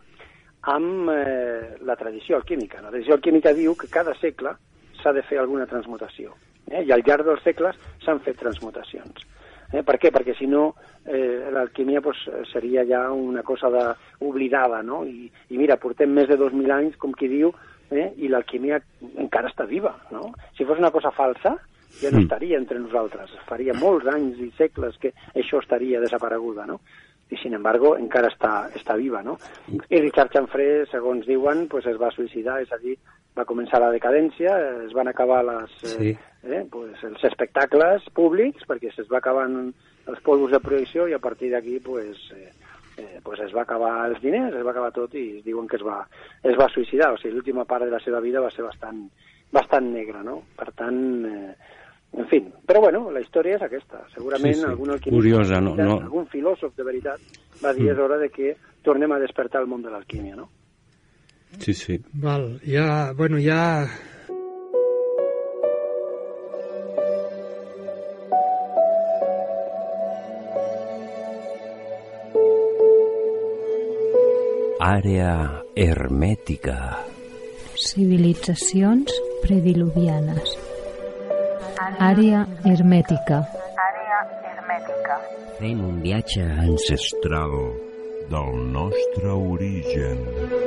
amb 0.74 1.10
eh, 1.12 1.76
la 1.84 1.98
tradició 2.00 2.38
alquímica. 2.38 2.82
La 2.82 2.92
tradició 2.92 3.18
alquímica 3.18 3.54
diu 3.56 3.76
que 3.76 3.92
cada 3.92 4.16
segle 4.22 4.56
s'ha 5.02 5.14
de 5.16 5.24
fer 5.28 5.42
alguna 5.42 5.68
transmutació. 5.68 6.36
Eh? 6.70 6.86
I 6.86 6.94
al 6.94 7.04
llarg 7.04 7.28
dels 7.28 7.44
segles 7.44 7.80
s'han 8.06 8.22
fet 8.24 8.40
transmutacions. 8.40 9.26
Eh? 9.74 9.82
Per 9.84 9.98
què? 10.00 10.14
Perquè 10.14 10.38
si 10.38 10.48
no 10.48 10.70
eh, 11.04 11.50
l'alquímia 11.52 12.02
pues, 12.06 12.22
seria 12.52 12.86
ja 12.88 13.06
una 13.12 13.44
cosa 13.44 13.72
de, 13.74 13.84
oblidada, 14.24 14.82
no? 14.86 15.04
I, 15.04 15.28
I 15.50 15.60
mira, 15.60 15.80
portem 15.82 16.14
més 16.14 16.30
de 16.30 16.38
2.000 16.40 16.76
anys, 16.78 17.00
com 17.02 17.16
qui 17.18 17.32
diu, 17.32 17.52
eh? 17.98 18.14
i 18.18 18.28
l'alquímia 18.28 18.82
encara 19.18 19.50
està 19.50 19.66
viva, 19.68 19.96
no? 20.12 20.34
Si 20.58 20.66
fos 20.66 20.80
una 20.80 20.92
cosa 20.92 21.12
falsa, 21.12 21.56
ja 22.02 22.10
no 22.12 22.18
Mm. 22.20 22.24
estaria 22.24 22.58
entre 22.58 22.80
nosaltres. 22.80 23.30
Faria 23.46 23.74
molts 23.74 24.08
anys 24.08 24.40
i 24.40 24.52
segles 24.58 24.98
que 24.98 25.14
això 25.36 25.60
estaria 25.62 26.00
desapareguda, 26.00 26.66
no? 26.66 26.80
i 27.32 27.38
sin 27.38 27.54
embargo 27.56 27.96
encara 27.98 28.28
està, 28.30 28.70
està 28.76 28.96
viva, 28.96 29.24
no? 29.24 29.38
I 29.90 30.02
Richard 30.02 30.30
Chanfré, 30.34 30.86
segons 30.92 31.26
diuen, 31.26 31.68
pues 31.68 31.86
es 31.88 31.98
va 31.98 32.12
suïcidar, 32.12 32.60
és 32.62 32.72
a 32.72 32.78
dir, 32.78 32.98
va 33.36 33.46
començar 33.46 33.80
la 33.82 33.90
decadència, 33.90 34.84
es 34.86 34.94
van 34.94 35.08
acabar 35.08 35.44
les, 35.44 35.72
Sí. 35.82 36.10
eh, 36.12 36.18
eh, 36.60 36.66
pues 36.70 37.02
els 37.04 37.24
espectacles 37.24 38.04
públics, 38.14 38.62
perquè 38.68 38.94
se'ls 38.94 39.10
va 39.10 39.18
acabant 39.18 39.74
els 40.06 40.20
polvos 40.22 40.52
de 40.52 40.60
projecció 40.60 41.08
i 41.08 41.14
a 41.14 41.20
partir 41.20 41.50
d'aquí 41.50 41.80
pues, 41.80 42.18
eh, 42.36 42.52
eh, 42.98 43.20
pues 43.24 43.40
es 43.42 43.54
va 43.56 43.62
acabar 43.64 44.10
els 44.10 44.22
diners, 44.22 44.56
es 44.56 44.66
va 44.66 44.72
acabar 44.72 44.92
tot 44.94 45.14
i 45.16 45.42
diuen 45.46 45.68
que 45.68 45.78
es 45.78 45.84
va, 45.84 46.08
es 46.44 46.58
va 46.60 46.70
suïcidar, 46.70 47.14
o 47.14 47.18
sigui, 47.18 47.34
l'última 47.36 47.66
part 47.66 47.86
de 47.86 47.92
la 47.92 48.00
seva 48.00 48.20
vida 48.20 48.40
va 48.42 48.52
ser 48.52 48.64
bastant, 48.66 49.10
bastant 49.52 49.92
negra, 49.94 50.22
no? 50.24 50.42
Per 50.56 50.72
tant, 50.74 51.26
eh, 51.26 51.56
en 52.14 52.28
fi, 52.30 52.40
però 52.68 52.80
bueno, 52.82 53.10
la 53.12 53.22
història 53.22 53.56
és 53.56 53.62
aquesta. 53.66 54.04
Segurament 54.14 54.54
Sí, 54.54 54.60
sí. 54.62 54.66
algun 54.68 54.92
alquimista, 54.92 55.18
Curiosa, 55.22 55.62
no- 55.62 55.76
no- 55.76 56.00
algun 56.02 56.28
filòsof 56.28 56.76
de 56.78 56.84
veritat 56.84 57.20
va 57.64 57.74
dir 57.74 57.86
Mm. 57.90 57.94
és 57.94 57.98
hora 58.00 58.18
de 58.18 58.30
que 58.30 58.56
tornem 58.84 59.12
a 59.12 59.20
despertar 59.20 59.62
el 59.62 59.68
món 59.68 59.82
de 59.82 59.90
l'alquímia, 59.90 60.36
no? 60.36 60.50
Sí, 61.60 61.74
sí. 61.74 62.00
Val, 62.14 62.60
ja, 62.66 63.14
bueno, 63.14 63.38
ja... 63.40 63.86
Àrea 74.84 75.64
hermètica. 75.80 76.74
Civilitzacions 77.80 79.14
prediluvianes. 79.46 80.58
Àrea 82.10 82.42
hermètica. 82.68 83.40
Àrea 83.86 84.20
hermètica. 84.52 85.18
Fent 85.62 85.88
un 85.88 86.04
viatge 86.04 86.44
ancestral. 86.68 87.58
del 88.30 88.72
nostre 88.72 89.30
origen. 89.30 90.63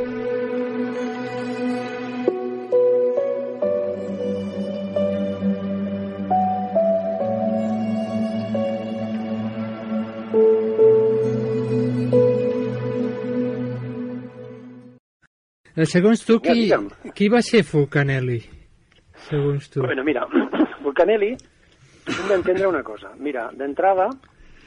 Segons 15.84 16.24
tu, 16.24 16.38
Ja, 16.40 16.52
qui, 16.52 16.62
digue'm. 16.62 16.88
qui 17.14 17.28
va 17.28 17.42
ser 17.42 17.62
Fulcanelli? 17.64 18.40
Segons 19.28 19.68
tu. 19.70 19.82
Bueno, 19.82 20.04
mira, 20.04 20.26
Vulcanelli, 20.84 21.34
hem 22.06 22.28
d'entendre 22.30 22.66
una 22.66 22.82
cosa. 22.82 23.12
Mira, 23.18 23.50
d'entrada, 23.52 24.08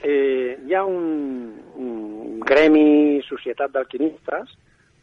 eh, 0.03 0.57
hi 0.68 0.74
ha 0.76 0.84
un, 0.86 1.53
un 1.76 2.39
gremi, 2.45 3.22
societat 3.26 3.72
d'alquimistes, 3.74 4.53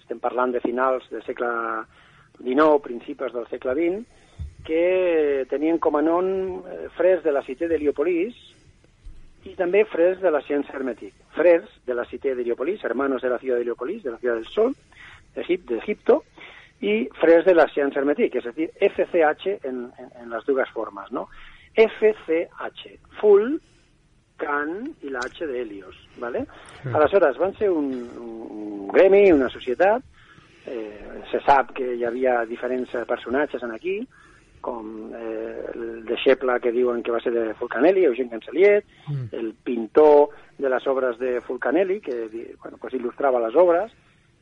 estem 0.00 0.20
parlant 0.22 0.52
de 0.54 0.60
finals 0.62 1.08
del 1.10 1.24
segle 1.26 1.50
XIX, 2.38 2.78
principis 2.84 3.32
del 3.34 3.48
segle 3.50 3.74
XX, 3.74 4.04
que 4.66 5.46
tenien 5.50 5.78
com 5.82 5.96
a 5.98 6.02
nom 6.02 6.28
eh, 6.66 6.86
frers 6.96 7.22
de 7.24 7.32
la 7.34 7.42
cité 7.46 7.66
d'Heliopolis 7.70 8.34
i 9.46 9.54
també 9.58 9.84
frers 9.86 10.18
de 10.22 10.30
la 10.34 10.40
ciència 10.42 10.74
hermètic. 10.74 11.12
Frers 11.36 11.66
de 11.86 11.94
la 11.94 12.04
cité 12.10 12.34
d'Heliopolis, 12.34 12.82
hermanos 12.84 13.22
de 13.22 13.30
la 13.30 13.38
ciudad 13.38 13.56
de 13.58 13.62
Heliopolis, 13.62 14.02
de 14.02 14.10
la 14.10 14.18
ciudad 14.18 14.34
del 14.36 14.46
sol, 14.50 14.74
d'Egip- 15.36 15.68
d'Egipto, 15.70 16.22
i 16.80 17.06
frers 17.20 17.44
de 17.46 17.54
la 17.56 17.68
ciència 17.72 18.00
hermètic, 18.02 18.34
és 18.36 18.46
a 18.46 18.52
dir, 18.52 18.66
FCH 18.80 19.46
en, 19.64 19.84
en, 19.98 20.10
en 20.22 20.28
les 20.34 20.44
dues 20.44 20.68
formes, 20.74 21.08
no? 21.12 21.28
FCH, 21.76 22.98
full, 23.20 23.56
can 24.36 24.90
i 25.02 25.08
la 25.08 25.22
H 25.24 25.46
d'Helios, 25.48 25.96
¿vale? 26.20 26.44
Sí. 26.82 26.90
Aleshores, 26.92 27.38
van 27.40 27.54
ser 27.56 27.70
un, 27.72 27.88
un 28.20 28.88
gremi, 28.92 29.30
una 29.32 29.48
societat, 29.48 30.02
eh, 30.66 31.22
se 31.30 31.40
sap 31.46 31.72
que 31.76 31.94
hi 31.96 32.04
havia 32.04 32.42
diferents 32.44 32.92
personatges 33.08 33.62
en 33.64 33.72
aquí, 33.72 33.96
com 34.60 35.12
eh, 35.14 35.64
el 35.74 36.04
deixeble 36.08 36.58
que 36.60 36.72
diuen 36.74 37.02
que 37.06 37.12
va 37.14 37.20
ser 37.22 37.32
de 37.32 37.54
Fulcanelli, 37.54 38.04
Eugene 38.04 38.30
Canceliet, 38.30 38.84
Mm. 39.08 39.26
el 39.38 39.52
pintor 39.62 40.30
de 40.58 40.68
les 40.68 40.86
obres 40.90 41.16
de 41.20 41.40
Fulcanelli, 41.40 42.00
que 42.00 42.24
bueno, 42.60 42.76
pues 42.80 42.92
il·lustrava 42.94 43.38
les 43.46 43.54
obres, 43.54 43.92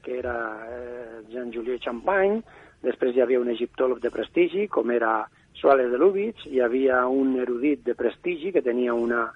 que 0.04 0.18
era 0.20 0.36
eh, 0.68 1.22
Jean-Juliet 1.32 1.82
Champagne, 1.82 2.42
després 2.84 3.16
hi 3.16 3.24
havia 3.24 3.40
un 3.40 3.50
egiptòleg 3.50 4.02
de 4.04 4.12
prestigi, 4.12 4.68
com 4.68 4.92
era 4.92 5.24
Suárez 5.56 5.90
de 5.90 5.98
Lubitsch, 5.98 6.46
hi 6.50 6.60
havia 6.60 7.06
un 7.08 7.38
erudit 7.40 7.82
de 7.86 7.96
prestigi 7.96 8.52
que 8.52 8.62
tenia 8.62 8.94
una 8.94 9.26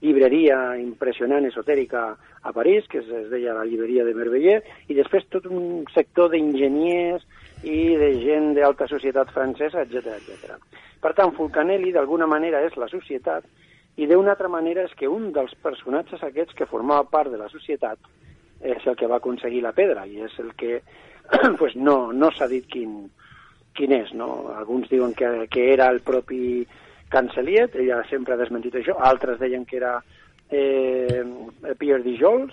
llibreria 0.00 0.76
impressionant, 0.78 1.46
esotèrica, 1.48 2.02
a 2.42 2.52
París, 2.52 2.86
que 2.88 3.00
es, 3.00 3.08
es 3.08 3.30
deia 3.32 3.54
la 3.56 3.64
llibreria 3.66 4.04
de 4.06 4.14
Merveiller, 4.14 4.60
i 4.86 4.94
després 4.94 5.26
tot 5.32 5.48
un 5.50 5.82
sector 5.94 6.30
d'enginyers 6.30 7.24
i 7.66 7.96
de 7.98 8.12
gent 8.22 8.52
d'alta 8.54 8.86
societat 8.86 9.32
francesa, 9.34 9.82
etc 9.82 10.12
etc. 10.20 10.54
Per 11.02 11.14
tant, 11.18 11.34
Fulcanelli, 11.34 11.90
d'alguna 11.94 12.28
manera, 12.30 12.62
és 12.66 12.76
la 12.78 12.90
societat, 12.92 13.46
i 13.98 14.06
d'una 14.06 14.36
altra 14.36 14.50
manera 14.50 14.84
és 14.86 14.94
que 14.94 15.10
un 15.10 15.32
dels 15.34 15.54
personatges 15.62 16.22
aquests 16.22 16.54
que 16.54 16.70
formava 16.70 17.08
part 17.10 17.32
de 17.32 17.40
la 17.40 17.50
societat 17.50 17.98
és 18.60 18.86
el 18.86 18.96
que 18.96 19.06
va 19.06 19.20
aconseguir 19.22 19.62
la 19.62 19.74
pedra 19.76 20.06
i 20.06 20.20
és 20.26 20.34
el 20.42 20.52
que 20.58 20.80
pues 21.58 21.76
no, 21.76 22.12
no 22.12 22.30
s'ha 22.32 22.48
dit 22.50 22.66
quin, 22.66 23.00
quin 23.76 23.94
és. 23.94 24.12
No? 24.16 24.48
Alguns 24.56 24.88
diuen 24.90 25.14
que, 25.14 25.46
que 25.50 25.72
era 25.72 25.88
el 25.92 26.00
propi 26.00 26.66
Canceliet, 27.08 27.76
ella 27.76 28.02
sempre 28.10 28.34
ha 28.34 28.40
desmentit 28.40 28.74
això, 28.76 28.98
altres 29.00 29.38
deien 29.40 29.64
que 29.64 29.78
era 29.78 29.94
eh, 30.50 31.24
Pierre 31.78 32.04
Dijols, 32.04 32.52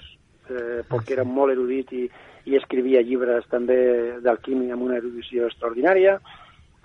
eh, 0.49 0.81
perquè 0.87 1.17
era 1.17 1.25
molt 1.27 1.51
erudit 1.55 1.91
i, 1.95 2.05
i 2.45 2.55
escrivia 2.55 3.03
llibres 3.03 3.47
també 3.51 4.21
d'alquímia 4.23 4.77
amb 4.77 4.87
una 4.87 4.99
erudició 5.01 5.49
extraordinària, 5.49 6.19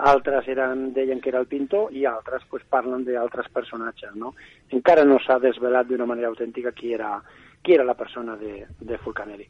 altres 0.00 0.48
eren, 0.48 0.88
deien 0.96 1.20
que 1.20 1.28
era 1.28 1.42
el 1.42 1.46
pintor 1.46 1.92
i 1.92 2.06
altres 2.08 2.46
pues, 2.48 2.64
parlen 2.68 3.04
d'altres 3.04 3.50
personatges. 3.52 4.14
No? 4.16 4.32
Encara 4.72 5.04
no 5.04 5.18
s'ha 5.20 5.38
desvelat 5.38 5.90
d'una 5.90 6.08
manera 6.08 6.30
autèntica 6.32 6.72
qui 6.72 6.94
era, 6.96 7.18
qui 7.62 7.74
era 7.74 7.84
la 7.84 7.94
persona 7.94 8.36
de, 8.36 8.66
de 8.80 8.98
Fulcanelli. 8.98 9.46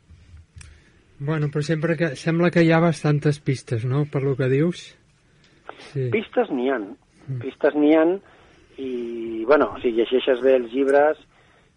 Bueno, 1.21 1.51
però 1.53 1.63
sempre 1.63 1.97
que, 2.01 2.15
sembla 2.17 2.51
que 2.51 2.65
hi 2.65 2.73
ha 2.73 2.81
bastantes 2.81 3.41
pistes, 3.45 3.85
no?, 3.85 4.07
per 4.09 4.23
lo 4.25 4.35
que 4.39 4.49
dius. 4.49 4.87
Sí. 5.93 6.09
Pistes 6.13 6.49
n'hi 6.49 6.71
han, 6.73 6.95
pistes 7.43 7.77
n'hi 7.77 7.93
han 7.97 8.15
i, 8.81 9.45
bueno, 9.45 9.75
si 9.83 9.93
llegeixes 9.93 10.41
bé 10.41 10.57
els 10.57 10.73
llibres, 10.73 11.21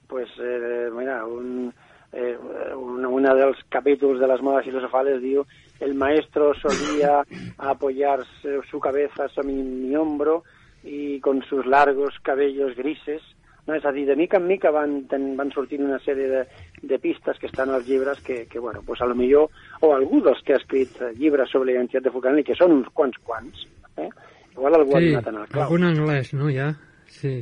pues, 0.08 0.32
eh, 0.40 0.88
mira, 0.96 1.26
un, 1.28 1.74
eh, 2.14 2.38
un, 2.78 3.06
una 3.06 3.36
dels 3.36 3.60
capítols 3.74 4.22
de 4.22 4.32
les 4.32 4.42
modes 4.46 4.66
filosofales 4.70 5.20
diu 5.22 5.44
el 5.84 5.96
maestro 6.00 6.54
solía 6.62 7.24
apoyar 7.58 8.24
su 8.70 8.80
cabeza 8.80 9.28
sobre 9.30 9.52
mi, 9.52 9.64
mi 9.64 9.96
hombro 9.96 10.44
y 10.84 11.20
con 11.20 11.42
sus 11.44 11.66
largos 11.66 12.16
cabellos 12.24 12.76
grises 12.76 13.22
no? 13.68 13.76
És 13.76 13.86
a 13.86 13.92
dir, 13.96 14.06
de 14.08 14.16
mica 14.20 14.38
en 14.38 14.48
mica 14.48 14.72
van, 14.72 15.04
ten, 15.08 15.36
van 15.40 15.52
sortint 15.54 15.84
una 15.86 16.00
sèrie 16.04 16.28
de, 16.28 16.42
de 16.84 17.00
pistes 17.00 17.40
que 17.40 17.48
estan 17.48 17.70
als 17.72 17.88
llibres 17.88 18.20
que, 18.22 18.46
que 18.48 18.60
bueno, 18.60 18.82
pues 18.86 19.02
a 19.02 19.06
lo 19.08 19.16
millor, 19.16 19.50
o 19.82 19.94
algú 19.96 20.22
dels 20.26 20.42
que 20.44 20.54
ha 20.54 20.62
escrit 20.62 21.00
llibres 21.18 21.50
sobre 21.50 21.72
la 21.72 21.80
identitat 21.80 22.04
de 22.04 22.12
Fulcanelli, 22.12 22.44
que 22.44 22.56
són 22.60 22.72
uns 22.80 22.90
quants 22.94 23.18
quants, 23.24 23.66
eh? 23.98 24.10
igual 24.54 24.76
algú 24.76 24.96
ha 24.96 25.00
Sí, 25.02 25.10
donat 25.14 25.28
en 25.32 25.42
el 25.42 25.48
clau. 25.48 25.64
algun 25.64 25.84
anglès, 25.90 26.34
no, 26.34 26.50
ja? 26.52 26.72
Sí. 27.08 27.40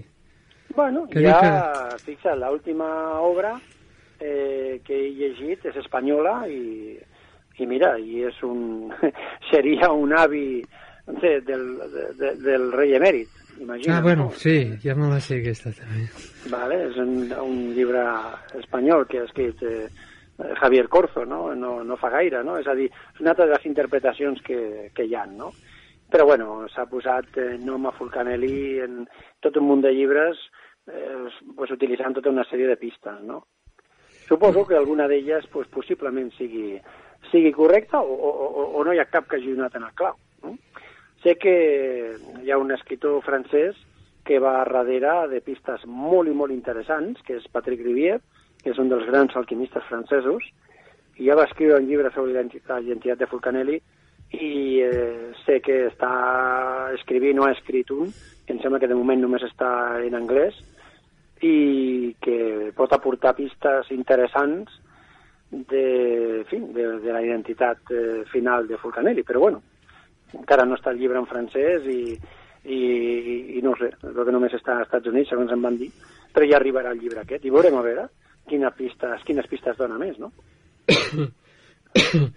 Bueno, 0.75 1.07
Que 1.11 1.19
ja, 1.25 1.39
dic 1.97 2.05
fixa't, 2.05 2.39
l'última 2.39 2.87
obra 3.19 3.57
eh, 4.19 4.79
que 4.85 4.95
he 4.95 5.09
llegit 5.17 5.65
és 5.67 5.75
espanyola 5.81 6.45
i, 6.47 6.95
i 7.59 7.65
mira, 7.67 7.97
i 7.99 8.23
és 8.29 8.37
un, 8.47 8.87
seria 9.51 9.89
un 9.91 10.13
avi 10.15 10.61
de, 11.07 11.33
del, 11.41 11.65
de, 11.91 12.05
de, 12.21 12.31
del 12.45 12.69
rei 12.71 12.95
emèrit, 12.95 13.27
imagina't. 13.61 13.97
Ah, 13.97 14.01
bueno, 14.01 14.29
no? 14.29 14.31
sí, 14.31 14.77
ja 14.83 14.95
me 14.95 15.09
la 15.09 15.19
sé 15.23 15.39
aquesta 15.39 15.71
també. 15.77 16.07
Vale, 16.51 16.79
és 16.89 16.97
un, 17.01 17.31
un 17.41 17.59
llibre 17.75 18.03
espanyol 18.59 19.05
que 19.09 19.21
ha 19.21 19.27
escrit 19.29 19.61
eh, 19.63 19.87
Javier 20.59 20.87
Corzo, 20.89 21.25
no? 21.25 21.53
no? 21.55 21.83
No 21.83 21.97
fa 22.01 22.09
gaire, 22.13 22.43
no? 22.43 22.57
És 22.59 22.67
a 22.67 22.75
dir, 22.77 22.89
és 22.91 23.21
una 23.21 23.35
altra 23.35 23.47
de 23.47 23.55
les 23.55 23.67
interpretacions 23.69 24.41
que, 24.45 24.89
que 24.95 25.05
hi 25.05 25.15
ha, 25.15 25.25
no? 25.29 25.51
Però, 26.11 26.25
bueno, 26.27 26.65
s'ha 26.73 26.87
posat 26.91 27.37
eh, 27.39 27.53
nom 27.61 27.87
a 27.87 27.93
Fulcanelli 27.95 28.81
en 28.83 29.05
tot 29.39 29.55
un 29.61 29.69
munt 29.69 29.85
de 29.85 29.93
llibres 29.95 30.39
eh, 30.91 31.29
pues, 31.55 31.71
utilitzant 31.71 32.17
tota 32.17 32.33
una 32.33 32.45
sèrie 32.49 32.67
de 32.67 32.79
pistes, 32.81 33.21
no? 33.23 33.45
Suposo 34.27 34.65
que 34.67 34.75
alguna 34.75 35.07
d'elles 35.11 35.47
pues, 35.51 35.69
possiblement 35.71 36.31
sigui, 36.35 36.75
sigui 37.31 37.51
correcta 37.55 37.99
o, 37.99 38.11
o, 38.15 38.31
o, 38.47 38.65
o 38.79 38.83
no 38.83 38.93
hi 38.93 38.99
ha 38.99 39.09
cap 39.11 39.27
que 39.27 39.39
hagi 39.39 39.55
donat 39.55 39.75
en 39.79 39.87
el 39.87 39.95
clau. 39.95 40.17
Sé 41.21 41.35
que 41.37 41.55
hi 42.41 42.51
ha 42.51 42.57
un 42.57 42.71
escriptor 42.73 43.21
francès 43.21 43.77
que 44.25 44.39
va 44.41 44.63
darrere 44.69 45.27
de 45.29 45.41
pistes 45.45 45.85
molt 45.85 46.29
i 46.29 46.33
molt 46.37 46.53
interessants, 46.53 47.21
que 47.25 47.37
és 47.37 47.47
Patrick 47.53 47.83
Rivière, 47.85 48.21
que 48.63 48.73
és 48.73 48.81
un 48.81 48.89
dels 48.89 49.05
grans 49.09 49.35
alquimistes 49.37 49.85
francesos, 49.89 50.45
i 51.17 51.27
ja 51.27 51.37
va 51.37 51.45
escriure 51.49 51.77
un 51.77 51.87
llibre 51.89 52.09
sobre 52.13 52.33
la 52.33 52.45
identitat 52.45 53.19
de 53.19 53.29
Fulcanelli 53.29 53.77
i 54.31 54.79
eh, 54.81 55.31
sé 55.43 55.59
que 55.61 55.87
està 55.89 56.11
escrivint 56.95 57.41
o 57.41 57.45
ha 57.45 57.53
escrit 57.53 57.91
un, 57.91 58.13
que 58.45 58.55
em 58.55 58.61
sembla 58.63 58.79
que 58.79 58.89
de 58.89 58.97
moment 58.97 59.21
només 59.21 59.43
està 59.45 59.71
en 60.01 60.15
anglès, 60.17 60.55
i 61.41 62.15
que 62.21 62.71
pot 62.77 62.93
aportar 62.93 63.33
pistes 63.37 63.89
interessants 63.91 64.71
de, 65.51 65.85
en 66.39 66.47
fi, 66.47 66.61
de, 66.77 66.87
de 67.03 67.13
la 67.13 67.23
identitat 67.25 67.91
eh, 67.91 68.21
final 68.31 68.69
de 68.69 68.77
Fulcanelli, 68.79 69.25
però 69.27 69.41
bueno, 69.43 69.61
encara 70.37 70.65
no 70.65 70.77
està 70.77 70.93
el 70.93 70.99
llibre 71.01 71.19
en 71.19 71.27
francès 71.29 71.85
i, 71.91 72.15
i, 72.63 72.81
i 73.57 73.61
no 73.65 73.75
sé, 73.79 73.91
el 74.07 74.23
que 74.23 74.33
només 74.33 74.55
està 74.57 74.77
als 74.77 74.87
Estats 74.87 75.11
Units, 75.11 75.29
segons 75.33 75.51
em 75.53 75.61
van 75.63 75.77
dir, 75.79 75.91
però 76.33 76.47
ja 76.47 76.57
arribarà 76.59 76.93
el 76.93 77.01
llibre 77.03 77.23
aquest 77.23 77.45
i 77.45 77.53
veurem 77.53 77.77
a 77.77 77.85
veure 77.85 78.07
quines 78.49 78.73
pistes, 78.77 79.23
quines 79.27 79.47
pistes 79.47 79.77
dona 79.79 79.97
més, 80.01 80.17
no? 80.19 80.31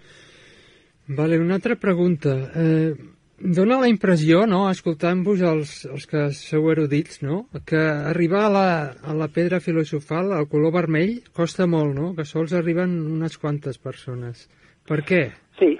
Vale, 1.07 1.37
una 1.39 1.55
altra 1.59 1.75
pregunta. 1.77 2.33
Eh, 2.55 2.93
dona 3.39 3.79
la 3.81 3.89
impressió, 3.91 4.45
no, 4.49 4.63
escoltant-vos 4.71 5.41
els, 5.45 5.73
els 5.91 6.07
que 6.09 6.27
sou 6.37 6.69
erudits, 6.73 7.21
no, 7.25 7.43
que 7.67 7.81
arribar 7.81 8.45
a 8.47 8.53
la, 8.53 8.67
a 9.03 9.13
la 9.17 9.27
pedra 9.33 9.59
filosofal, 9.61 10.33
al 10.33 10.47
color 10.51 10.73
vermell, 10.73 11.19
costa 11.35 11.67
molt, 11.69 11.93
no? 11.97 12.13
Que 12.17 12.25
sols 12.25 12.55
arriben 12.57 12.95
unes 13.17 13.37
quantes 13.41 13.77
persones. 13.81 14.47
Per 14.87 15.01
què? 15.05 15.25
Sí. 15.59 15.75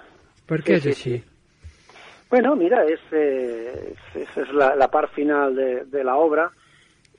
Per 0.45 0.61
què 0.61 0.77
Sí, 0.77 0.77
és 0.77 0.83
sí, 0.83 0.93
així? 0.93 1.34
Bueno, 2.29 2.55
mira, 2.55 2.81
és, 2.89 3.01
eh, 3.13 3.93
és, 4.17 4.37
és 4.41 4.53
la, 4.57 4.73
la 4.75 4.87
part 4.89 5.13
final 5.13 5.53
de, 5.55 5.69
de 5.91 6.03
l'obra 6.03 6.47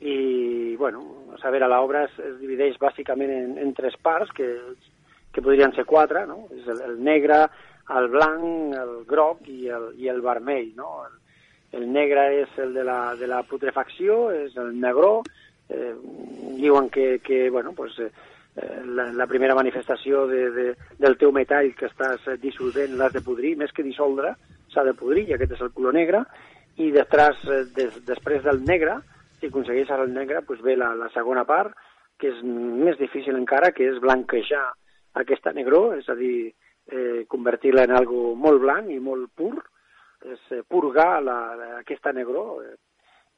i, 0.01 0.75
bueno, 0.77 1.05
a 1.37 1.51
veure, 1.51 1.69
l'obra 1.71 2.03
es, 2.09 2.17
es 2.19 2.35
divideix 2.41 2.77
bàsicament 2.83 3.31
en, 3.31 3.53
en 3.63 3.73
tres 3.77 3.95
parts, 4.03 4.33
que, 4.35 4.49
que 5.33 5.45
podrien 5.45 5.73
ser 5.77 5.87
quatre, 5.87 6.25
no? 6.27 6.49
És 6.57 6.67
el, 6.73 6.83
el 6.89 6.99
negre, 7.05 7.45
el 7.97 8.09
blanc, 8.11 8.75
el 8.75 8.93
groc 9.07 9.47
i 9.53 9.71
el, 9.71 9.93
i 10.03 10.11
el 10.11 10.21
vermell, 10.25 10.73
no? 10.77 10.91
El, 11.07 11.15
el 11.79 11.87
negre 11.93 12.27
és 12.43 12.59
el 12.63 12.75
de 12.75 12.85
la, 12.85 13.15
de 13.21 13.31
la 13.31 13.43
putrefacció, 13.47 14.33
és 14.35 14.57
el 14.59 14.75
negró, 14.81 15.21
eh, 15.69 15.93
diuen 16.59 16.91
que, 16.91 17.21
que 17.23 17.49
bueno, 17.51 17.73
pues, 17.79 17.99
eh, 18.01 18.11
la, 18.91 19.13
la 19.13 19.27
primera 19.31 19.55
manifestació 19.55 20.27
de, 20.27 20.51
de, 20.51 20.67
del 20.99 21.17
teu 21.21 21.31
metall 21.33 21.73
que 21.79 21.87
estàs 21.91 22.27
dissolvent 22.43 22.99
l'has 22.99 23.15
de 23.15 23.23
podrir, 23.23 23.55
més 23.61 23.75
que 23.77 23.87
dissoldre, 23.87 24.35
s'ha 24.77 24.85
de 24.85 24.95
podrir, 24.95 25.25
i 25.31 25.35
aquest 25.35 25.57
és 25.57 25.65
el 25.65 25.73
color 25.73 25.97
negre, 25.97 26.23
i 26.77 26.91
després, 26.93 27.41
eh, 27.49 27.65
des, 27.77 27.97
després 28.05 28.45
del 28.45 28.61
negre, 28.69 29.01
si 29.41 29.49
aconsegueixes 29.49 30.05
el 30.05 30.13
negre, 30.13 30.43
pues 30.45 30.61
ve 30.63 30.77
la, 30.77 30.93
la 30.95 31.09
segona 31.15 31.45
part, 31.49 31.73
que 32.21 32.31
és 32.33 32.43
més 32.45 32.97
difícil 33.01 33.37
encara, 33.37 33.73
que 33.77 33.89
és 33.89 34.01
blanquejar 34.01 34.65
aquesta 35.21 35.53
negró, 35.57 35.91
és 35.97 36.09
a 36.13 36.17
dir, 36.17 36.53
eh, 36.93 37.25
convertir-la 37.29 37.85
en 37.89 37.97
algo 37.97 38.35
molt 38.37 38.61
blanc 38.63 38.93
i 38.93 39.01
molt 39.01 39.33
pur, 39.37 39.57
és 40.25 40.53
eh, 40.53 40.63
purgar 40.69 41.23
la, 41.25 41.39
la, 41.57 41.71
aquesta 41.81 42.13
negró, 42.17 42.61
eh, 42.65 42.77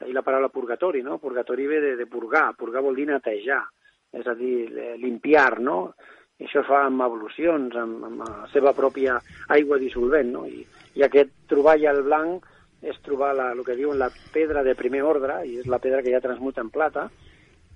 i 0.06 0.14
la 0.14 0.22
paraula 0.22 0.50
purgatori, 0.54 1.02
no? 1.02 1.18
Purgatori 1.18 1.66
ve 1.66 1.80
de, 1.82 1.96
de 1.98 2.06
purgar, 2.06 2.52
purgar 2.58 2.84
vol 2.86 2.98
dir 2.98 3.08
netejar, 3.08 3.64
és 4.14 4.26
a 4.26 4.34
dir, 4.38 4.68
eh, 4.78 4.94
limpiar, 4.98 5.58
no? 5.60 5.78
I 6.38 6.46
això 6.46 6.62
es 6.62 6.68
fa 6.70 6.84
amb 6.86 7.02
evolucions, 7.02 7.74
amb, 7.74 8.04
amb 8.06 8.22
la 8.22 8.46
seva 8.52 8.70
pròpia 8.76 9.16
aigua 9.54 9.80
dissolvent, 9.82 10.30
no? 10.36 10.44
I, 10.46 10.62
i 10.96 11.04
aquest 11.04 11.32
trobar 11.50 11.76
ja 11.80 11.92
el 11.92 12.04
blanc 12.06 12.46
és 12.82 12.98
trobar 13.02 13.32
la, 13.34 13.50
el 13.52 13.64
que 13.66 13.76
diuen 13.76 13.98
la 13.98 14.10
pedra 14.32 14.62
de 14.62 14.76
primer 14.78 15.02
ordre, 15.02 15.40
i 15.46 15.58
és 15.58 15.66
la 15.66 15.80
pedra 15.82 16.02
que 16.02 16.12
ja 16.14 16.22
transmuta 16.22 16.62
en 16.62 16.70
plata, 16.70 17.08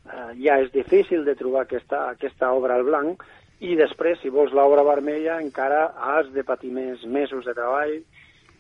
eh, 0.07 0.31
ja 0.45 0.61
és 0.63 0.71
difícil 0.75 1.25
de 1.27 1.35
trobar 1.39 1.67
aquesta, 1.67 2.09
aquesta 2.15 2.53
obra 2.55 2.79
al 2.79 2.87
blanc, 2.87 3.25
i 3.63 3.77
després, 3.79 4.19
si 4.23 4.31
vols 4.31 4.55
l'obra 4.55 4.83
vermella, 4.87 5.39
encara 5.43 5.93
has 6.13 6.31
de 6.35 6.43
patir 6.43 6.73
més 6.75 7.05
mesos 7.07 7.47
de 7.47 7.55
treball 7.55 8.01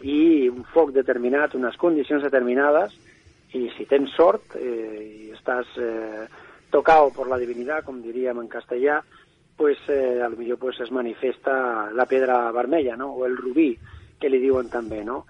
i 0.02 0.48
un 0.50 0.62
foc 0.74 0.92
determinat, 0.94 1.56
unes 1.58 1.78
condicions 1.78 2.22
determinades, 2.22 2.94
i 3.58 3.68
si 3.76 3.86
tens 3.90 4.14
sort 4.16 4.54
eh, 4.56 5.26
i 5.26 5.32
estàs 5.34 5.68
eh, 5.78 6.26
tocado 6.72 7.10
por 7.14 7.28
la 7.28 7.38
divinitat, 7.38 7.84
com 7.84 8.00
diríem 8.02 8.40
en 8.40 8.48
castellà, 8.50 9.02
pues 9.58 9.78
eh, 9.88 10.22
a 10.24 10.28
lo 10.28 10.38
millor 10.38 10.58
pues, 10.58 10.80
es 10.80 10.90
manifesta 10.90 11.90
la 11.92 12.06
pedra 12.06 12.50
vermella, 12.50 12.96
no? 12.96 13.12
o 13.12 13.26
el 13.26 13.36
rubí, 13.36 13.76
que 14.22 14.30
li 14.30 14.38
diuen 14.42 14.70
també, 14.70 15.02
no? 15.04 15.24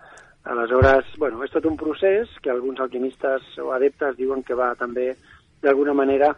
Aleshores, 0.52 1.14
bueno, 1.22 1.40
és 1.46 1.52
tot 1.54 1.64
un 1.70 1.78
procés 1.78 2.30
que 2.42 2.50
alguns 2.50 2.80
alquimistes 2.82 3.56
o 3.62 3.70
adeptes 3.72 4.16
diuen 4.18 4.42
que 4.44 4.58
va 4.58 4.72
també, 4.78 5.12
d'alguna 5.62 5.94
manera, 5.94 6.32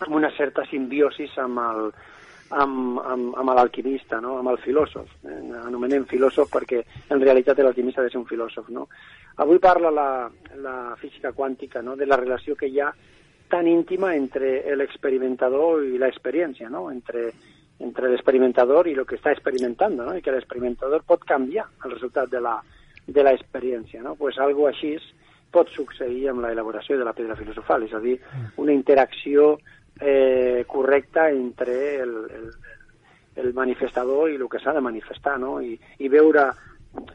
amb 0.00 0.14
una 0.16 0.30
certa 0.36 0.64
simbiosis 0.66 1.34
amb 1.42 1.60
el, 1.60 1.90
amb, 2.50 3.00
amb, 3.04 3.34
amb 3.36 3.52
l'alquimista, 3.54 4.20
no? 4.24 4.38
amb 4.38 4.52
el 4.54 4.58
filòsof. 4.64 5.10
Eh, 5.28 5.38
Anomenem 5.66 6.06
filòsof 6.08 6.50
perquè 6.52 6.80
en 7.12 7.20
realitat 7.20 7.60
l'alquimista 7.60 8.00
ha 8.00 8.06
de 8.06 8.14
ser 8.14 8.20
un 8.22 8.28
filòsof. 8.28 8.70
No? 8.74 8.88
Avui 9.44 9.60
parla 9.62 9.92
la, 9.92 10.08
la 10.64 10.78
física 11.00 11.32
quàntica 11.36 11.82
no? 11.82 11.96
de 11.96 12.06
la 12.06 12.16
relació 12.16 12.56
que 12.56 12.70
hi 12.72 12.80
ha 12.80 12.92
tan 13.48 13.68
íntima 13.68 14.14
entre 14.16 14.60
l'experimentador 14.76 15.84
i 15.84 16.00
l'experiència, 16.00 16.68
no? 16.72 16.88
entre, 16.92 17.30
entre 17.78 18.10
l'experimentador 18.10 18.88
i 18.88 18.96
el 18.96 19.06
que 19.06 19.18
està 19.18 19.32
experimentant, 19.34 19.94
no? 19.96 20.10
i 20.16 20.22
que 20.22 20.34
l'experimentador 20.34 21.04
pot 21.06 21.24
canviar 21.24 21.68
el 21.84 21.94
resultat 21.94 22.30
de 22.30 22.40
la, 22.42 22.56
de 23.06 23.24
l'experiència. 23.24 24.02
No? 24.02 24.16
Pues 24.18 24.38
algo 24.42 24.66
així 24.68 24.96
pot 25.54 25.70
succeir 25.72 26.28
amb 26.28 26.42
l'elaboració 26.44 26.98
de 26.98 27.06
la 27.06 27.14
pedra 27.16 27.36
filosofal, 27.38 27.86
és 27.86 27.94
a 27.96 28.00
dir, 28.02 28.18
una 28.60 28.74
interacció 28.74 29.54
eh, 30.00 30.64
correcta 30.68 31.30
entre 31.30 32.02
el, 32.02 32.16
el, 32.38 32.50
el 33.40 33.54
manifestador 33.54 34.30
i 34.30 34.36
el 34.36 34.48
que 34.50 34.60
s'ha 34.60 34.74
de 34.76 34.84
manifestar, 34.84 35.38
no? 35.40 35.56
I, 35.62 35.78
i 35.98 36.10
veure 36.12 36.50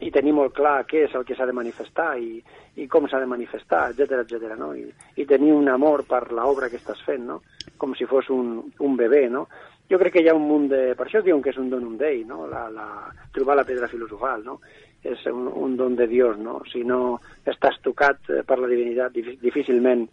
i 0.00 0.10
tenir 0.10 0.32
molt 0.34 0.52
clar 0.56 0.84
què 0.90 1.04
és 1.06 1.14
el 1.14 1.24
que 1.24 1.36
s'ha 1.38 1.46
de 1.46 1.54
manifestar 1.56 2.16
i, 2.18 2.40
i 2.82 2.86
com 2.90 3.06
s'ha 3.08 3.20
de 3.22 3.28
manifestar, 3.30 3.90
etc 3.92 4.24
etc. 4.24 4.56
no? 4.58 4.72
I, 4.74 4.88
I 5.16 5.26
tenir 5.26 5.52
un 5.54 5.68
amor 5.70 6.04
per 6.08 6.26
l'obra 6.32 6.68
que 6.70 6.80
estàs 6.80 7.00
fent, 7.06 7.24
no? 7.26 7.42
Com 7.78 7.94
si 7.98 8.06
fos 8.06 8.28
un, 8.30 8.58
un 8.80 8.96
bebè, 8.96 9.28
no? 9.30 9.46
Jo 9.90 9.98
crec 10.00 10.14
que 10.16 10.22
hi 10.24 10.28
ha 10.30 10.34
un 10.34 10.46
munt 10.48 10.68
de... 10.70 10.94
Per 10.96 11.06
això 11.06 11.20
diuen 11.22 11.42
que 11.44 11.50
és 11.52 11.58
un 11.60 11.68
donum 11.70 11.96
dei, 12.00 12.22
no? 12.24 12.46
La, 12.50 12.66
la, 12.72 12.86
trobar 13.34 13.56
la 13.58 13.64
pedra 13.68 13.88
filosofal, 13.92 14.42
no? 14.46 14.58
És 15.04 15.20
un, 15.28 15.46
un 15.48 15.74
don 15.76 15.94
de 15.96 16.06
Dios, 16.08 16.38
no? 16.40 16.62
Si 16.70 16.80
no 16.88 17.18
estàs 17.44 17.76
tocat 17.84 18.30
eh, 18.32 18.40
per 18.48 18.56
la 18.58 18.70
divinitat, 18.70 19.12
difí- 19.12 19.36
difícilment 19.42 20.06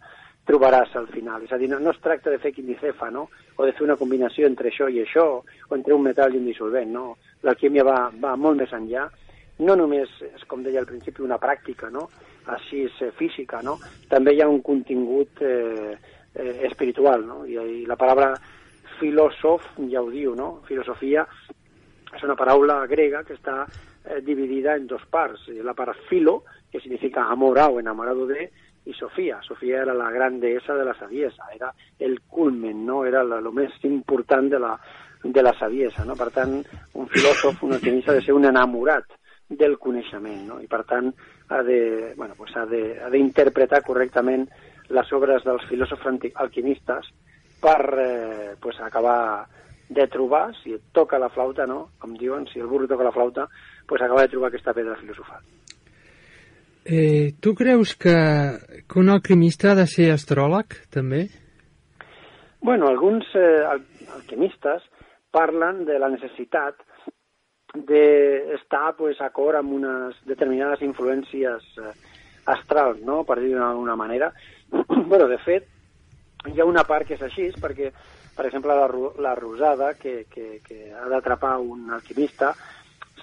trobaràs 0.44 0.92
al 0.98 1.06
final. 1.08 1.46
És 1.46 1.52
a 1.54 1.58
dir, 1.58 1.70
no, 1.70 1.78
no 1.80 1.94
es 1.94 2.00
tracta 2.04 2.30
de 2.30 2.38
fer 2.42 2.52
quimicefa, 2.52 3.08
no? 3.14 3.28
O 3.56 3.64
de 3.64 3.72
fer 3.72 3.86
una 3.86 3.96
combinació 3.96 4.46
entre 4.50 4.68
això 4.68 4.90
i 4.92 5.00
això, 5.00 5.26
o 5.40 5.74
entre 5.78 5.94
un 5.96 6.04
metall 6.04 6.34
i 6.36 6.42
un 6.42 6.48
dissolvent, 6.50 6.92
no? 6.92 7.16
L'alquímia 7.46 7.86
va, 7.88 7.98
va 8.20 8.36
molt 8.36 8.60
més 8.60 8.72
enllà. 8.76 9.08
No 9.62 9.76
només 9.78 10.10
és, 10.26 10.44
com 10.50 10.62
deia 10.64 10.80
al 10.82 10.88
principi, 10.88 11.22
una 11.22 11.40
pràctica, 11.42 11.90
no? 11.92 12.08
Així 12.54 12.84
és 12.88 13.02
eh, 13.04 13.12
física, 13.18 13.62
no? 13.62 13.76
També 14.10 14.34
hi 14.34 14.42
ha 14.42 14.50
un 14.50 14.62
contingut 14.66 15.42
eh, 15.46 15.94
eh, 16.34 16.56
espiritual, 16.68 17.26
no? 17.26 17.42
I, 17.46 17.58
I 17.82 17.84
la 17.86 17.98
paraula 18.00 18.32
filòsof, 18.98 19.72
ja 19.90 20.02
ho 20.02 20.10
diu, 20.10 20.34
no? 20.38 20.62
Filosofia 20.68 21.26
és 22.12 22.24
una 22.26 22.36
paraula 22.36 22.82
grega 22.90 23.22
que 23.24 23.36
està 23.38 23.62
eh, 23.64 24.20
dividida 24.26 24.76
en 24.76 24.86
dos 24.90 25.04
parts. 25.10 25.46
La 25.64 25.76
part 25.78 25.96
filo, 26.08 26.42
que 26.70 26.80
significa 26.80 27.28
amorado, 27.30 27.80
enamorado 27.80 28.26
de, 28.26 28.50
y 28.84 28.92
Sofía. 28.94 29.40
Sofía 29.42 29.82
era 29.82 29.94
la 29.94 30.10
gran 30.10 30.40
deessa 30.40 30.74
de 30.74 30.84
la 30.84 30.94
saviesa, 30.94 31.44
era 31.54 31.72
el 31.98 32.20
culmen, 32.22 32.84
no? 32.84 33.04
era 33.04 33.22
la, 33.22 33.40
més 33.54 33.72
important 33.86 34.50
de 34.50 34.58
la, 34.58 34.74
de 35.22 35.42
la 35.42 35.52
saviesa. 35.58 36.04
No? 36.04 36.16
Per 36.18 36.30
tant, 36.34 36.58
un 36.98 37.08
filòsof, 37.08 37.62
un 37.62 37.76
alquimista, 37.78 38.12
de 38.12 38.24
ser 38.26 38.34
un 38.34 38.48
enamorat 38.50 39.06
del 39.58 39.78
coneixement, 39.78 40.46
no? 40.48 40.60
i 40.60 40.66
per 40.70 40.82
tant 40.88 41.10
ha 41.52 41.62
de, 41.62 42.12
bueno, 42.16 42.34
pues 42.36 42.54
ha 42.56 42.64
de, 42.66 42.98
ha 43.00 43.10
d'interpretar 43.10 43.82
correctament 43.86 44.46
les 44.92 45.12
obres 45.12 45.44
dels 45.44 45.64
filòsofs 45.70 46.06
alquimistes 46.34 47.08
per 47.62 47.80
eh, 48.02 48.54
pues 48.60 48.80
acabar 48.80 49.46
de 49.92 50.06
trobar, 50.08 50.54
si 50.62 50.72
et 50.72 50.82
toca 50.92 51.18
la 51.20 51.28
flauta, 51.28 51.66
no? 51.66 51.90
com 52.00 52.14
diuen, 52.16 52.46
si 52.48 52.60
el 52.60 52.66
burro 52.66 52.88
toca 52.88 53.04
la 53.04 53.12
flauta, 53.12 53.48
pues 53.86 54.00
acaba 54.02 54.22
de 54.22 54.28
trobar 54.32 54.48
aquesta 54.48 54.72
pedra 54.72 54.96
filosofal. 54.96 55.42
Eh, 56.84 57.34
tu 57.40 57.54
creus 57.54 57.94
que, 57.94 58.16
que 58.88 58.98
un 58.98 59.10
alquimista 59.10 59.72
ha 59.72 59.78
de 59.78 59.86
ser 59.86 60.08
astròleg, 60.10 60.74
també? 60.90 61.28
Bueno, 62.62 62.88
alguns 62.88 63.26
eh, 63.38 63.62
al- 63.68 63.84
alquimistes 64.16 64.82
parlen 65.30 65.84
de 65.86 65.98
la 66.02 66.08
necessitat 66.10 66.80
d'estar 67.74 68.94
pues, 68.96 69.20
acord 69.20 69.56
amb 69.58 69.72
unes 69.78 70.16
determinades 70.28 70.82
influències 70.84 71.64
eh, 71.80 71.92
astrals, 72.52 73.00
no? 73.06 73.22
per 73.24 73.38
dir-ho 73.40 73.60
d'alguna 73.60 73.96
manera. 73.96 74.32
bueno, 75.10 75.28
de 75.28 75.38
fet, 75.38 75.68
hi 76.52 76.60
ha 76.60 76.66
una 76.68 76.84
part 76.84 77.06
que 77.06 77.14
és 77.14 77.22
així, 77.22 77.50
perquè, 77.62 77.92
per 78.36 78.46
exemple, 78.48 78.74
la, 78.74 78.88
la 79.22 79.34
rosada 79.38 79.94
que, 79.94 80.24
que, 80.30 80.60
que 80.66 80.90
ha 80.92 81.08
d'atrapar 81.12 81.58
un 81.60 81.90
alquimista, 81.94 82.52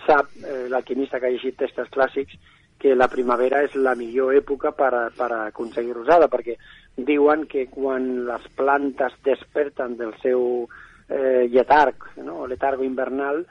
sap 0.05 0.31
eh, 0.45 0.67
l'alquimista 0.71 1.19
que 1.19 1.27
ha 1.27 1.33
llegit 1.33 1.57
textos 1.59 1.89
clàssics 1.91 2.37
que 2.79 2.93
la 2.95 3.09
primavera 3.11 3.59
és 3.65 3.73
la 3.75 3.91
millor 3.99 4.31
època 4.37 4.71
per, 4.71 4.93
a- 4.95 5.07
per 5.11 5.27
a 5.35 5.39
aconseguir 5.49 5.97
rosada, 5.97 6.29
perquè 6.31 6.55
diuen 6.95 7.43
que 7.51 7.65
quan 7.67 8.05
les 8.27 8.45
plantes 8.55 9.17
desperten 9.25 9.97
del 9.99 10.13
seu 10.23 10.63
eh, 11.09 11.49
lletarg, 11.51 12.05
no? 12.23 12.45
letargo 12.47 12.85
invernal, 12.87 13.43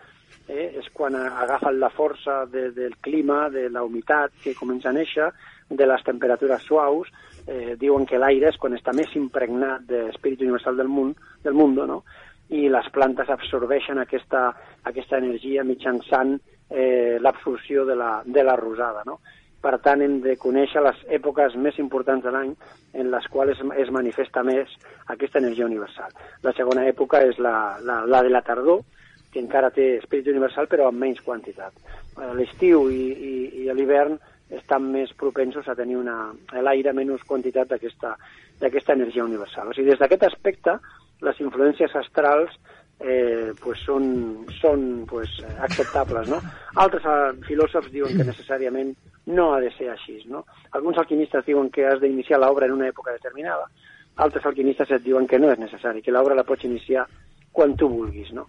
eh, 0.49 0.73
és 0.81 0.89
quan 0.93 1.15
agafen 1.15 1.79
la 1.79 1.93
força 1.95 2.45
de, 2.51 2.71
del 2.73 2.97
clima, 3.05 3.47
de 3.53 3.69
la 3.71 3.85
humitat 3.85 4.35
que 4.43 4.57
comença 4.59 4.91
a 4.91 4.97
néixer, 4.97 5.31
de 5.69 5.87
les 5.87 6.05
temperatures 6.05 6.65
suaus, 6.65 7.11
eh, 7.47 7.77
diuen 7.81 8.07
que 8.09 8.19
l'aire 8.19 8.51
és 8.51 8.61
quan 8.61 8.77
està 8.77 8.95
més 8.97 9.13
impregnat 9.17 9.85
de 9.89 10.07
l'espírit 10.07 10.43
universal 10.45 10.77
del 10.77 10.89
món, 10.89 11.15
del 11.45 11.57
món, 11.57 11.77
no? 11.77 12.03
i 12.49 12.69
les 12.73 12.87
plantes 12.93 13.29
absorbeixen 13.29 14.01
aquesta, 14.01 14.49
aquesta 14.89 15.19
energia 15.21 15.65
mitjançant 15.69 16.39
eh, 16.71 17.19
l'absorció 17.21 17.85
de, 17.85 17.97
la, 17.97 18.23
de 18.25 18.45
la 18.45 18.57
rosada. 18.57 19.05
No? 19.05 19.19
Per 19.61 19.75
tant, 19.85 20.01
hem 20.01 20.21
de 20.25 20.37
conèixer 20.41 20.81
les 20.85 21.01
èpoques 21.19 21.57
més 21.61 21.79
importants 21.83 22.25
de 22.25 22.33
l'any 22.33 22.55
en 22.95 23.11
les 23.13 23.27
quals 23.29 23.57
es, 23.57 23.65
es 23.85 23.91
manifesta 23.93 24.45
més 24.47 24.71
aquesta 25.13 25.43
energia 25.43 25.67
universal. 25.67 26.15
La 26.47 26.55
segona 26.57 26.87
època 26.89 27.21
és 27.27 27.41
la, 27.43 27.77
la, 27.85 28.05
la 28.07 28.23
de 28.25 28.33
la 28.33 28.45
tardor, 28.47 28.85
que 29.33 29.43
encara 29.43 29.71
té 29.75 29.97
espírit 29.99 30.29
universal 30.33 30.69
però 30.71 30.89
amb 30.89 31.01
menys 31.05 31.23
quantitat. 31.25 31.73
Eh, 32.17 32.33
L'estiu 32.39 32.89
i, 32.91 33.05
i, 33.13 33.33
i 33.65 33.71
l'hivern 33.73 34.19
estan 34.49 34.87
més 34.93 35.13
propensos 35.13 35.69
a 35.69 35.77
tenir 35.77 35.99
una, 36.01 36.31
a 36.53 36.63
l'aire 36.65 36.95
menys 36.97 37.25
quantitat 37.29 37.69
d'aquesta 37.75 38.17
d'aquesta 38.59 38.97
energia 38.97 39.25
universal. 39.25 39.69
O 39.69 39.75
sigui, 39.75 39.93
des 39.93 40.01
d'aquest 40.01 40.25
aspecte, 40.27 40.75
les 41.23 41.41
influències 41.41 41.95
astrals 41.95 42.55
eh, 43.01 43.53
pues 43.63 43.83
són, 43.87 44.09
són 44.59 45.05
pues, 45.07 45.39
acceptables. 45.63 46.31
No? 46.33 46.41
Altres 46.83 47.07
eh, 47.07 47.37
filòsofs 47.47 47.93
diuen 47.95 48.17
que 48.19 48.27
necessàriament 48.27 48.95
no 49.35 49.53
ha 49.55 49.61
de 49.63 49.71
ser 49.77 49.93
així. 49.93 50.19
No? 50.31 50.45
Alguns 50.75 50.99
alquimistes 50.99 51.47
diuen 51.47 51.71
que 51.71 51.87
has 51.87 52.03
d'iniciar 52.03 52.41
l'obra 52.43 52.67
en 52.67 52.75
una 52.79 52.91
època 52.91 53.15
determinada, 53.15 53.69
altres 54.19 54.47
alquimistes 54.51 54.91
et 54.91 55.05
diuen 55.05 55.29
que 55.31 55.39
no 55.39 55.53
és 55.53 55.61
necessari, 55.63 56.03
que 56.03 56.15
l'obra 56.15 56.35
la 56.35 56.47
pots 56.47 56.67
iniciar 56.67 57.07
quan 57.55 57.77
tu 57.79 57.89
vulguis. 57.93 58.33
No? 58.35 58.49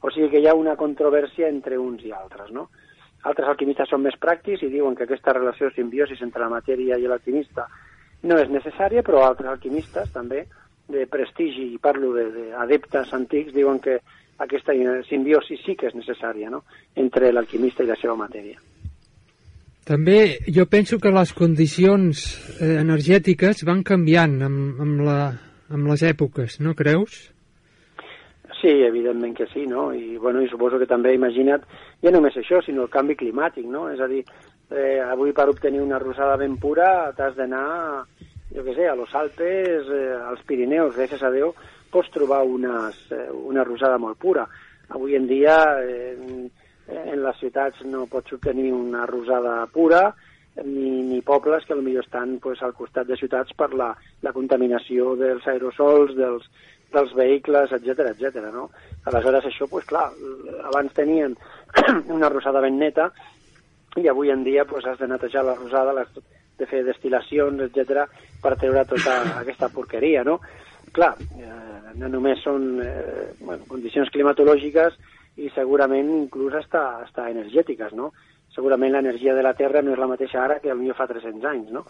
O 0.00 0.10
sigui 0.10 0.30
que 0.32 0.40
hi 0.40 0.48
ha 0.48 0.56
una 0.56 0.76
controvèrsia 0.80 1.48
entre 1.48 1.78
uns 1.78 2.04
i 2.06 2.12
altres. 2.16 2.50
No? 2.56 2.68
Altres 3.28 3.50
alquimistes 3.52 3.90
són 3.92 4.02
més 4.06 4.16
pràctics 4.20 4.64
i 4.64 4.72
diuen 4.72 4.96
que 4.96 5.04
aquesta 5.04 5.34
relació 5.36 5.68
simbiosis 5.74 6.22
entre 6.24 6.44
la 6.44 6.52
matèria 6.52 6.96
i 6.96 7.08
l'alquimista 7.08 7.66
no 8.22 8.36
és 8.40 8.48
necessària, 8.52 9.04
però 9.04 9.24
altres 9.24 9.50
alquimistes 9.52 10.10
també 10.12 10.44
de 10.90 11.06
prestigi, 11.06 11.70
i 11.74 11.78
parlo 11.78 12.10
d'adeptes 12.16 13.12
antics, 13.14 13.54
diuen 13.54 13.78
que 13.80 14.00
aquesta 14.42 14.74
eh, 14.74 15.00
simbiosi 15.08 15.58
sí 15.64 15.76
que 15.78 15.88
és 15.90 15.96
necessària 15.96 16.50
no? 16.50 16.64
entre 16.96 17.30
l'alquimista 17.32 17.84
i 17.84 17.90
la 17.90 17.98
seva 18.00 18.16
matèria. 18.18 18.58
També 19.86 20.38
jo 20.52 20.66
penso 20.70 20.98
que 21.02 21.12
les 21.12 21.32
condicions 21.36 22.24
eh, 22.60 22.76
energètiques 22.80 23.64
van 23.68 23.84
canviant 23.86 24.36
amb, 24.46 24.80
amb, 24.84 25.04
la, 25.06 25.20
amb 25.72 25.92
les 25.92 26.04
èpoques, 26.06 26.60
no 26.64 26.76
creus? 26.78 27.30
Sí, 28.60 28.68
evidentment 28.84 29.36
que 29.36 29.46
sí, 29.46 29.66
no? 29.66 29.94
I, 29.94 30.18
bueno, 30.18 30.42
i 30.42 30.48
suposo 30.50 30.78
que 30.78 30.88
també, 30.88 31.14
imagina't, 31.16 31.64
ja 32.04 32.12
només 32.12 32.36
això, 32.36 32.60
sinó 32.60 32.84
el 32.84 32.92
canvi 32.92 33.16
climàtic, 33.16 33.64
no? 33.64 33.86
És 33.88 34.00
a 34.04 34.08
dir, 34.10 34.20
eh, 34.68 35.00
avui 35.00 35.32
per 35.32 35.48
obtenir 35.48 35.80
una 35.80 35.98
rosada 35.98 36.36
ben 36.36 36.58
pura 36.60 37.10
t'has 37.16 37.38
d'anar, 37.38 38.04
jo 38.52 38.64
què 38.66 38.74
sé, 38.76 38.88
a 38.88 38.96
los 38.98 39.14
Alpes, 39.16 39.88
eh, 39.88 40.12
als 40.28 40.42
Pirineus, 40.44 40.96
gràcies 40.96 41.22
a 41.24 41.30
Déu, 41.32 41.54
pots 41.90 42.10
trobar 42.12 42.42
unes, 42.44 42.98
eh, 43.12 43.30
una 43.32 43.64
rosada 43.64 43.98
molt 43.98 44.18
pura. 44.18 44.44
Avui 44.90 45.16
en 45.16 45.26
dia, 45.26 45.56
eh, 45.80 46.50
en 46.90 47.22
les 47.22 47.38
ciutats 47.38 47.80
no 47.86 48.06
pots 48.10 48.34
obtenir 48.34 48.72
una 48.74 49.06
rosada 49.06 49.64
pura, 49.72 50.10
ni, 50.64 51.02
ni 51.06 51.20
pobles 51.22 51.64
que 51.64 51.74
potser 51.74 52.00
estan 52.00 52.38
pues, 52.42 52.60
al 52.62 52.74
costat 52.74 53.06
de 53.06 53.16
ciutats 53.16 53.54
per 53.56 53.72
la, 53.72 53.94
la 54.20 54.32
contaminació 54.32 55.14
dels 55.16 55.46
aerosols, 55.46 56.16
dels, 56.18 56.44
dels 56.94 57.12
vehicles, 57.16 57.72
etc 57.72 58.10
etc. 58.12 58.48
no? 58.54 58.68
Aleshores, 59.10 59.46
això, 59.48 59.68
pues, 59.70 59.86
clar, 59.88 60.08
abans 60.70 60.94
tenien 60.96 61.36
una 62.16 62.28
rosada 62.28 62.62
ben 62.64 62.78
neta 62.78 63.10
i 63.98 64.06
avui 64.08 64.30
en 64.30 64.44
dia 64.44 64.64
pues, 64.64 64.86
has 64.86 64.98
de 64.98 65.08
netejar 65.10 65.44
la 65.44 65.56
rosada, 65.58 65.94
l'has 65.94 66.10
de 66.60 66.66
fer 66.68 66.82
destil·lacions, 66.86 67.62
etc 67.66 68.04
per 68.42 68.56
treure 68.56 68.84
tota 68.88 69.20
aquesta 69.42 69.70
porqueria, 69.72 70.24
no? 70.24 70.40
Clar, 70.92 71.14
eh, 71.38 71.94
no 72.00 72.08
només 72.10 72.42
són 72.42 72.80
eh, 72.82 73.30
bueno, 73.40 73.64
condicions 73.68 74.10
climatològiques 74.10 74.96
i 75.40 75.50
segurament 75.54 76.10
inclús 76.24 76.56
està, 76.58 77.04
està 77.06 77.28
energètiques, 77.30 77.94
no? 77.96 78.10
Segurament 78.60 78.92
l'energia 78.92 79.32
de 79.32 79.42
la 79.46 79.54
Terra 79.56 79.80
no 79.80 79.94
és 79.94 80.00
la 80.00 80.10
mateixa 80.10 80.42
ara 80.44 80.58
que 80.60 80.74
potser 80.76 80.96
fa 80.98 81.06
300 81.08 81.46
anys, 81.48 81.70
no? 81.72 81.86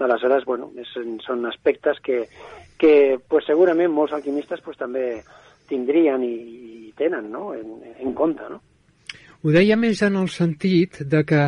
Aleshores, 0.00 0.46
bueno, 0.48 0.70
és, 0.80 0.88
són 1.22 1.44
aspectes 1.50 2.00
que, 2.02 2.22
que 2.80 2.94
pues, 3.28 3.44
segurament 3.44 3.92
molts 3.92 4.14
alquimistes 4.16 4.64
pues, 4.64 4.78
també 4.80 5.20
tindrien 5.68 6.24
i, 6.24 6.32
i 6.88 6.92
tenen 6.96 7.28
no? 7.30 7.52
en, 7.52 7.76
en 8.00 8.16
compte, 8.16 8.48
no? 8.48 8.62
Ho 9.44 9.52
deia 9.52 9.76
més 9.76 10.00
en 10.02 10.16
el 10.16 10.30
sentit 10.32 11.02
de 11.04 11.20
que 11.28 11.42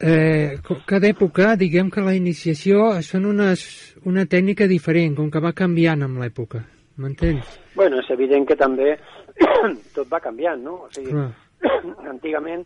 eh, 0.00 0.56
cada 0.88 1.10
època, 1.10 1.52
diguem 1.60 1.90
que 1.92 2.04
la 2.04 2.14
iniciació 2.16 2.94
són 3.04 3.28
unes, 3.28 3.66
una 4.08 4.24
tècnica 4.24 4.64
diferent, 4.70 5.18
com 5.18 5.28
que 5.28 5.44
va 5.44 5.52
canviant 5.52 6.06
amb 6.08 6.24
l'època. 6.24 6.64
M'entens? 6.96 7.58
Bueno, 7.76 8.00
és 8.00 8.08
evident 8.14 8.48
que 8.48 8.56
també 8.56 8.94
tot 9.96 10.08
va 10.08 10.22
canviant, 10.24 10.64
no? 10.64 10.78
O 10.86 10.90
sigui, 10.94 11.12
Clar. 11.12 11.28
antigament, 12.14 12.64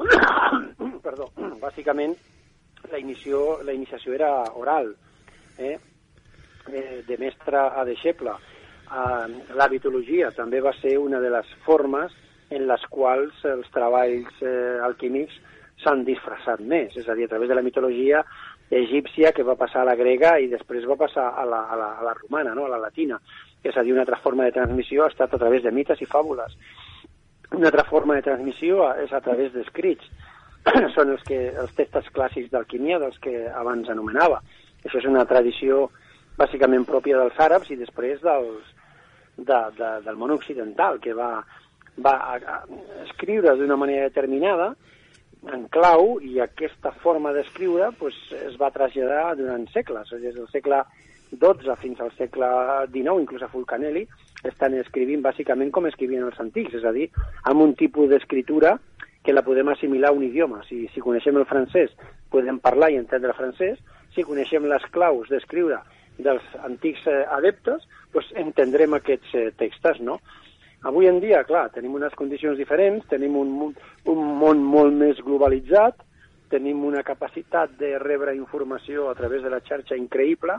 perdó, 1.04 1.30
bàsicament 1.60 2.16
la, 2.90 2.98
inició, 2.98 3.60
la 3.64 3.74
iniciació 3.76 4.14
era 4.16 4.30
oral, 4.56 4.94
eh? 5.58 5.76
eh 6.72 7.02
de 7.06 7.18
mestre 7.18 7.58
a 7.58 7.84
deixeble. 7.84 8.34
Eh, 8.90 9.54
la 9.56 9.68
mitologia 9.68 10.30
també 10.36 10.60
va 10.60 10.72
ser 10.80 10.96
una 10.98 11.20
de 11.20 11.30
les 11.30 11.54
formes 11.66 12.14
en 12.50 12.66
les 12.66 12.86
quals 12.90 13.44
els 13.46 13.68
treballs 13.74 14.42
eh, 14.42 14.78
alquímics 14.82 15.36
s'han 15.80 16.04
disfressat 16.04 16.60
més, 16.60 16.96
és 16.96 17.08
a 17.08 17.14
dir, 17.16 17.24
a 17.24 17.32
través 17.32 17.48
de 17.48 17.56
la 17.56 17.64
mitologia 17.64 18.24
egípcia 18.70 19.32
que 19.32 19.42
va 19.46 19.56
passar 19.58 19.82
a 19.82 19.88
la 19.88 19.96
grega 19.98 20.36
i 20.38 20.50
després 20.50 20.86
va 20.86 20.98
passar 20.98 21.30
a 21.34 21.44
la, 21.48 21.64
a 21.72 21.78
la, 21.78 21.88
a 21.98 22.04
la 22.06 22.14
romana, 22.14 22.54
no? 22.54 22.66
a 22.66 22.74
la 22.74 22.78
latina. 22.78 23.18
És 23.64 23.76
a 23.76 23.82
dir, 23.82 23.92
una 23.92 24.04
altra 24.04 24.20
forma 24.22 24.46
de 24.46 24.54
transmissió 24.56 25.04
ha 25.04 25.10
estat 25.10 25.34
a 25.34 25.40
través 25.40 25.64
de 25.64 25.72
mites 25.74 26.00
i 26.00 26.08
fàbules. 26.08 26.54
Una 27.56 27.70
altra 27.70 27.84
forma 27.88 28.16
de 28.16 28.24
transmissió 28.26 28.90
és 29.02 29.12
a 29.12 29.20
través 29.24 29.52
d'escrits. 29.54 30.06
Són 30.96 31.14
els, 31.14 31.22
que, 31.26 31.38
els 31.62 31.72
textos 31.78 32.10
clàssics 32.14 32.50
d'alquímia 32.52 33.00
dels 33.02 33.18
que 33.24 33.34
abans 33.48 33.88
anomenava. 33.90 34.42
Això 34.84 35.00
és 35.00 35.08
una 35.08 35.24
tradició 35.28 35.88
bàsicament 36.38 36.86
pròpia 36.88 37.18
dels 37.20 37.40
àrabs 37.42 37.72
i 37.72 37.78
després 37.80 38.22
dels, 38.24 38.70
de, 39.36 39.58
de, 39.76 39.90
del 40.06 40.20
món 40.20 40.32
occidental, 40.36 41.00
que 41.02 41.16
va, 41.16 41.32
va 41.98 42.14
a, 42.34 42.38
a 42.38 43.04
escriure 43.06 43.56
d'una 43.58 43.76
manera 43.80 44.08
determinada 44.08 44.72
en 45.52 45.66
clau 45.72 46.18
i 46.20 46.38
aquesta 46.40 46.92
forma 47.02 47.32
d'escriure 47.32 47.90
pues, 47.98 48.16
es 48.36 48.56
va 48.60 48.72
traslladar 48.74 49.36
durant 49.38 49.66
segles, 49.72 50.12
des 50.22 50.36
del 50.36 50.48
segle 50.52 50.82
XII 51.32 51.76
fins 51.80 52.00
al 52.00 52.12
segle 52.18 52.48
XIX, 52.92 53.20
inclús 53.22 53.42
a 53.42 53.50
Fulcanelli, 53.52 54.06
estan 54.48 54.74
escrivint 54.80 55.22
bàsicament 55.22 55.70
com 55.70 55.86
escrivien 55.86 56.26
els 56.26 56.40
antics, 56.42 56.74
és 56.80 56.84
a 56.84 56.92
dir, 56.96 57.08
amb 57.50 57.62
un 57.62 57.74
tipus 57.78 58.10
d'escritura 58.10 58.78
que 59.22 59.34
la 59.34 59.44
podem 59.44 59.68
assimilar 59.68 60.10
a 60.10 60.16
un 60.16 60.24
idioma. 60.24 60.62
Si, 60.68 60.86
si 60.94 61.02
coneixem 61.04 61.36
el 61.36 61.46
francès, 61.48 61.92
podem 62.32 62.58
parlar 62.58 62.90
i 62.90 62.98
entendre 63.00 63.34
el 63.34 63.38
francès. 63.38 63.80
Si 64.14 64.24
coneixem 64.26 64.66
les 64.66 64.84
claus 64.94 65.28
d'escriure 65.30 65.80
dels 66.20 66.44
antics 66.64 67.06
eh, 67.08 67.24
adeptes, 67.36 67.84
doncs 68.14 68.30
entendrem 68.40 68.96
aquests 68.96 69.34
eh, 69.36 69.48
textos, 69.60 70.00
no? 70.04 70.18
Avui 70.88 71.10
en 71.10 71.20
dia, 71.20 71.42
clar, 71.44 71.68
tenim 71.74 71.94
unes 71.98 72.14
condicions 72.16 72.56
diferents, 72.56 73.04
tenim 73.10 73.36
un, 73.36 73.74
un 74.08 74.20
món 74.40 74.62
molt 74.64 74.96
més 74.96 75.20
globalitzat, 75.20 76.00
tenim 76.50 76.80
una 76.88 77.04
capacitat 77.06 77.76
de 77.78 77.98
rebre 78.00 78.32
informació 78.34 79.10
a 79.10 79.14
través 79.14 79.44
de 79.44 79.52
la 79.52 79.60
xarxa 79.60 79.98
increïble, 80.00 80.56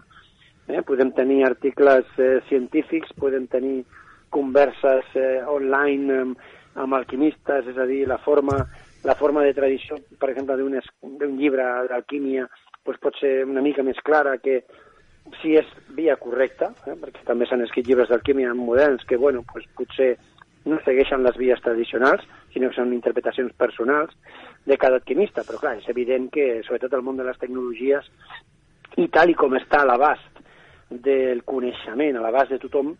eh? 0.68 0.82
podem 0.88 1.12
tenir 1.18 1.46
articles 1.48 2.06
eh, 2.18 2.40
científics, 2.50 3.14
podem 3.18 3.48
tenir 3.48 3.82
converses 4.30 5.08
eh, 5.16 5.42
online 5.48 6.22
amb, 6.22 6.48
amb 6.82 6.96
alquimistes, 6.96 7.68
és 7.68 7.78
a 7.78 7.86
dir, 7.90 8.06
la 8.08 8.20
forma 8.22 8.62
la 9.04 9.16
forma 9.16 9.42
de 9.42 9.54
tradició, 9.54 9.98
per 10.20 10.30
exemple, 10.30 10.58
d'un 10.58 11.38
llibre 11.38 11.66
d'alquímia, 11.90 12.46
pues 12.86 13.00
pot 13.02 13.18
ser 13.20 13.42
una 13.46 13.62
mica 13.62 13.84
més 13.84 13.98
clara 14.06 14.38
que 14.38 14.62
si 15.42 15.56
és 15.58 15.68
via 15.96 16.18
correcta, 16.22 16.72
eh? 16.86 16.98
perquè 16.98 17.26
també 17.26 17.48
s'han 17.48 17.64
escrit 17.66 17.88
llibres 17.88 18.10
d'alquímia 18.10 18.54
moderns 18.58 19.06
que, 19.10 19.18
bueno, 19.18 19.44
pues 19.52 19.66
potser 19.78 20.16
no 20.66 20.78
segueixen 20.86 21.24
les 21.26 21.38
vies 21.38 21.62
tradicionals, 21.66 22.26
sinó 22.54 22.70
que 22.70 22.78
són 22.78 22.94
interpretacions 22.94 23.54
personals 23.58 24.14
de 24.70 24.78
cada 24.78 25.00
alquimista. 25.00 25.46
Però, 25.48 25.58
clar, 25.62 25.76
és 25.82 25.90
evident 25.90 26.30
que, 26.34 26.62
sobretot 26.68 26.94
el 26.94 27.06
món 27.06 27.18
de 27.18 27.26
les 27.26 27.40
tecnologies, 27.42 28.06
i 29.02 29.08
tal 29.10 29.32
i 29.32 29.38
com 29.38 29.56
està 29.58 29.82
a 29.82 29.90
l'abast 29.90 30.42
del 30.92 31.44
coneixement, 31.48 32.18
a 32.18 32.22
l'abast 32.24 32.52
de 32.52 32.60
tothom, 32.60 32.94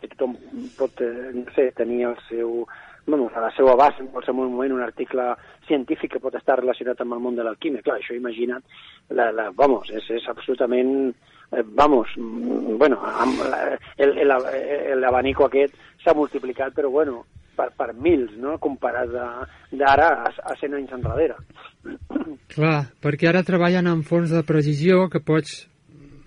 que 0.00 0.08
tothom 0.08 0.34
pot, 0.78 1.00
eh, 1.04 1.30
no 1.34 1.44
sé, 1.54 1.70
tenir 1.76 2.04
el 2.08 2.16
seu, 2.28 2.64
bueno, 3.06 3.30
a 3.34 3.40
la 3.40 3.50
seva 3.56 3.74
base 3.76 4.02
en 4.02 4.08
qualsevol 4.08 4.48
moment 4.48 4.72
un 4.72 4.82
article 4.82 5.34
científic 5.68 6.14
que 6.14 6.22
pot 6.22 6.34
estar 6.34 6.58
relacionat 6.60 7.00
amb 7.00 7.16
el 7.16 7.22
món 7.22 7.36
de 7.36 7.44
l'alquímia. 7.44 7.84
Clar, 7.84 8.00
això 8.00 8.16
imagina't, 8.16 8.64
la, 9.10 9.30
la, 9.32 9.50
vamos, 9.56 9.90
és, 9.92 10.08
és 10.16 10.28
absolutament, 10.32 11.12
eh, 11.52 11.62
vamos, 11.76 12.16
mm, 12.16 12.78
bueno, 12.80 13.00
amb, 13.04 13.44
l'abanico 15.04 15.46
aquest 15.46 15.76
s'ha 16.02 16.16
multiplicat, 16.16 16.74
però 16.74 16.90
bueno, 16.90 17.24
per, 17.56 17.70
per 17.76 17.92
mils, 17.94 18.32
no?, 18.40 18.56
comparat 18.58 19.12
d'ara 19.70 20.08
a, 20.24 20.32
a 20.50 20.56
100 20.58 20.80
anys 20.80 20.96
enrere. 20.96 21.38
Clar, 22.54 22.80
perquè 23.04 23.30
ara 23.30 23.44
treballen 23.46 23.86
amb 23.90 24.06
fons 24.08 24.32
de 24.32 24.42
precisió 24.46 25.06
que 25.12 25.22
pots 25.22 25.64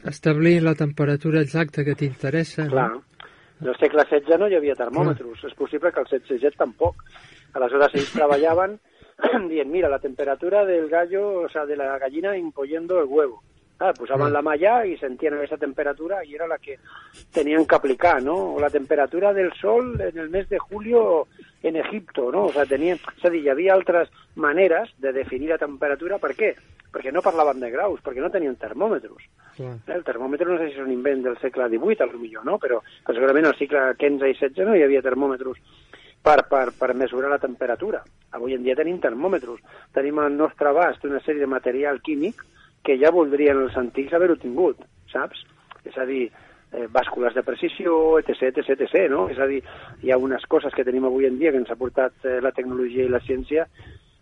establir 0.06 0.62
la 0.64 0.76
temperatura 0.76 1.42
exacta 1.42 1.84
que 1.84 1.96
t'interessa. 1.96 2.66
no? 2.66 2.70
Clar. 2.72 2.92
En 3.62 3.68
el 3.68 3.78
segle 3.78 4.04
XVI 4.06 4.38
no 4.38 4.48
hi 4.48 4.56
havia 4.56 4.76
termòmetres. 4.78 5.44
És 5.50 5.56
possible 5.58 5.92
que 5.92 6.00
al 6.00 6.08
XVI 6.08 6.54
tampoc. 6.58 7.02
Aleshores 7.58 7.96
ells 7.96 8.12
treballaven 8.14 8.78
dient, 9.50 9.72
mira, 9.72 9.90
la 9.90 10.00
temperatura 10.00 10.64
del 10.66 10.90
gallo, 10.90 11.42
o 11.42 11.50
sea, 11.50 11.66
de 11.66 11.76
la 11.76 11.98
gallina 11.98 12.38
impoyendo 12.38 13.00
el 13.00 13.08
huevo. 13.10 13.42
Ah, 13.80 13.94
posaven 13.94 14.30
Mm. 14.30 14.34
la 14.34 14.42
malla 14.42 14.86
i 14.86 14.98
sentien 14.98 15.36
aquesta 15.36 15.58
temperatura 15.58 16.24
i 16.26 16.34
era 16.34 16.48
la 16.48 16.58
que 16.58 16.80
tenien 17.32 17.66
que 17.68 17.76
aplicar, 17.76 18.24
¿no? 18.24 18.56
O 18.56 18.60
la 18.60 18.70
temperatura 18.72 19.34
del 19.34 19.52
sol 19.54 20.00
en 20.02 20.18
el 20.18 20.30
mes 20.30 20.50
de 20.50 20.58
julio 20.58 21.28
en 21.62 21.76
Egipto, 21.76 22.32
¿no? 22.32 22.46
O 22.46 22.52
sea, 22.54 22.66
tenien... 22.66 22.98
És 23.18 23.26
a 23.26 23.30
dir, 23.30 23.44
hi 23.44 23.50
havia 23.50 23.74
altres 23.76 24.10
maneres 24.36 24.90
de 24.98 25.14
definir 25.14 25.50
la 25.50 25.58
temperatura. 25.60 26.18
Per 26.18 26.34
què? 26.34 26.56
Perquè 26.92 27.12
no 27.14 27.22
parlaven 27.22 27.60
de 27.60 27.70
graus, 27.70 28.02
perquè 28.02 28.22
no 28.24 28.32
tenien 28.34 28.56
termòmetres. 28.56 29.30
Eh, 29.60 29.76
El 29.94 30.04
termòmetre 30.04 30.50
no 30.50 30.58
sé 30.58 30.70
si 30.72 30.74
és 30.80 30.82
un 30.86 30.92
invent 30.92 31.22
del 31.24 31.38
segle 31.38 31.68
XVIII, 31.70 32.02
a 32.02 32.06
lo 32.10 32.18
millor, 32.18 32.46
no? 32.46 32.58
Però, 32.58 32.82
però 33.06 33.14
segurament 33.14 33.46
al 33.46 33.58
segle 33.58 33.94
XV 33.94 34.30
i 34.32 34.34
XVI 34.40 34.66
no 34.66 34.76
hi 34.76 34.84
havia 34.84 35.02
termòmetres 35.06 35.58
per, 36.24 36.48
per, 36.50 36.72
per 36.74 36.94
mesurar 36.96 37.30
la 37.30 37.38
temperatura. 37.40 38.02
Avui 38.32 38.54
en 38.58 38.64
dia 38.64 38.76
tenim 38.76 38.98
termòmetres. 39.00 39.60
Tenim 39.94 40.18
al 40.20 40.34
nostre 40.36 40.70
abast 40.70 41.06
una 41.06 41.20
sèrie 41.22 41.42
de 41.46 41.48
material 41.48 42.02
químic 42.02 42.42
que 42.88 42.98
ja 43.02 43.12
voldrien 43.14 43.60
els 43.66 43.76
antics 43.80 44.16
haver-ho 44.16 44.38
tingut, 44.40 44.80
saps? 45.12 45.44
És 45.88 45.98
a 46.00 46.06
dir, 46.08 46.26
eh, 46.72 46.88
bàscules 46.92 47.36
de 47.36 47.44
precisió, 47.44 48.18
etc, 48.22 48.50
etc, 48.64 48.88
etc, 48.88 49.06
no? 49.12 49.28
És 49.30 49.40
a 49.40 49.48
dir, 49.50 49.62
hi 50.04 50.12
ha 50.12 50.20
unes 50.22 50.46
coses 50.48 50.74
que 50.76 50.86
tenim 50.88 51.06
avui 51.06 51.28
en 51.28 51.38
dia 51.40 51.52
que 51.52 51.62
ens 51.64 51.72
ha 51.72 51.80
portat 51.80 52.26
eh, 52.26 52.40
la 52.44 52.54
tecnologia 52.56 53.06
i 53.06 53.12
la 53.12 53.24
ciència 53.28 53.68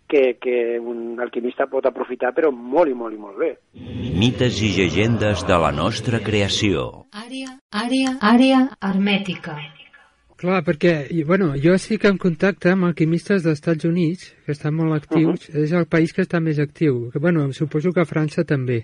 que, 0.06 0.36
que 0.40 0.78
un 0.78 1.18
alquimista 1.20 1.66
pot 1.70 1.86
aprofitar, 1.86 2.32
però 2.34 2.52
molt 2.54 2.90
i 2.90 2.94
molt 2.94 3.14
i 3.14 3.22
molt 3.22 3.40
bé. 3.42 3.52
Mites 4.16 4.60
i 4.62 4.70
llegendes 4.76 5.42
de 5.46 5.58
la 5.62 5.72
nostra 5.74 6.22
creació. 6.22 7.06
Àrea, 7.26 7.58
àrea, 7.74 8.14
àrea 8.34 8.62
hermètica. 8.80 9.58
Clar, 10.36 10.60
perquè, 10.66 10.90
bueno, 11.24 11.54
jo 11.56 11.72
estic 11.72 12.04
en 12.04 12.18
contacte 12.20 12.68
amb 12.68 12.84
alquimistes 12.90 13.40
dels 13.44 13.56
Estats 13.56 13.86
Units, 13.88 14.34
que 14.44 14.52
estan 14.52 14.74
molt 14.76 14.92
actius, 14.98 15.48
és 15.48 15.72
el 15.72 15.86
país 15.88 16.12
que 16.12 16.26
està 16.26 16.42
més 16.44 16.60
actiu. 16.60 17.06
Que, 17.12 17.22
bueno, 17.24 17.46
suposo 17.56 17.92
que 17.96 18.04
França 18.04 18.44
també. 18.44 18.82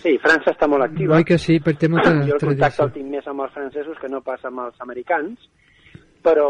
Sí, 0.00 0.16
França 0.22 0.50
està 0.50 0.66
molt 0.70 0.88
activa. 0.88 1.20
Oi 1.20 1.26
que 1.28 1.38
sí, 1.38 1.60
per 1.62 1.76
té 1.78 1.86
molta 1.92 2.16
jo 2.16 2.34
el 2.34 2.42
contacte 2.42 2.56
tradició. 2.56 2.88
el 2.88 2.94
tinc 2.96 3.10
més 3.14 3.30
amb 3.30 3.44
els 3.46 3.54
francesos 3.54 3.98
que 4.02 4.10
no 4.10 4.22
passa 4.26 4.50
amb 4.50 4.64
els 4.64 4.82
americans, 4.82 5.46
però 6.24 6.48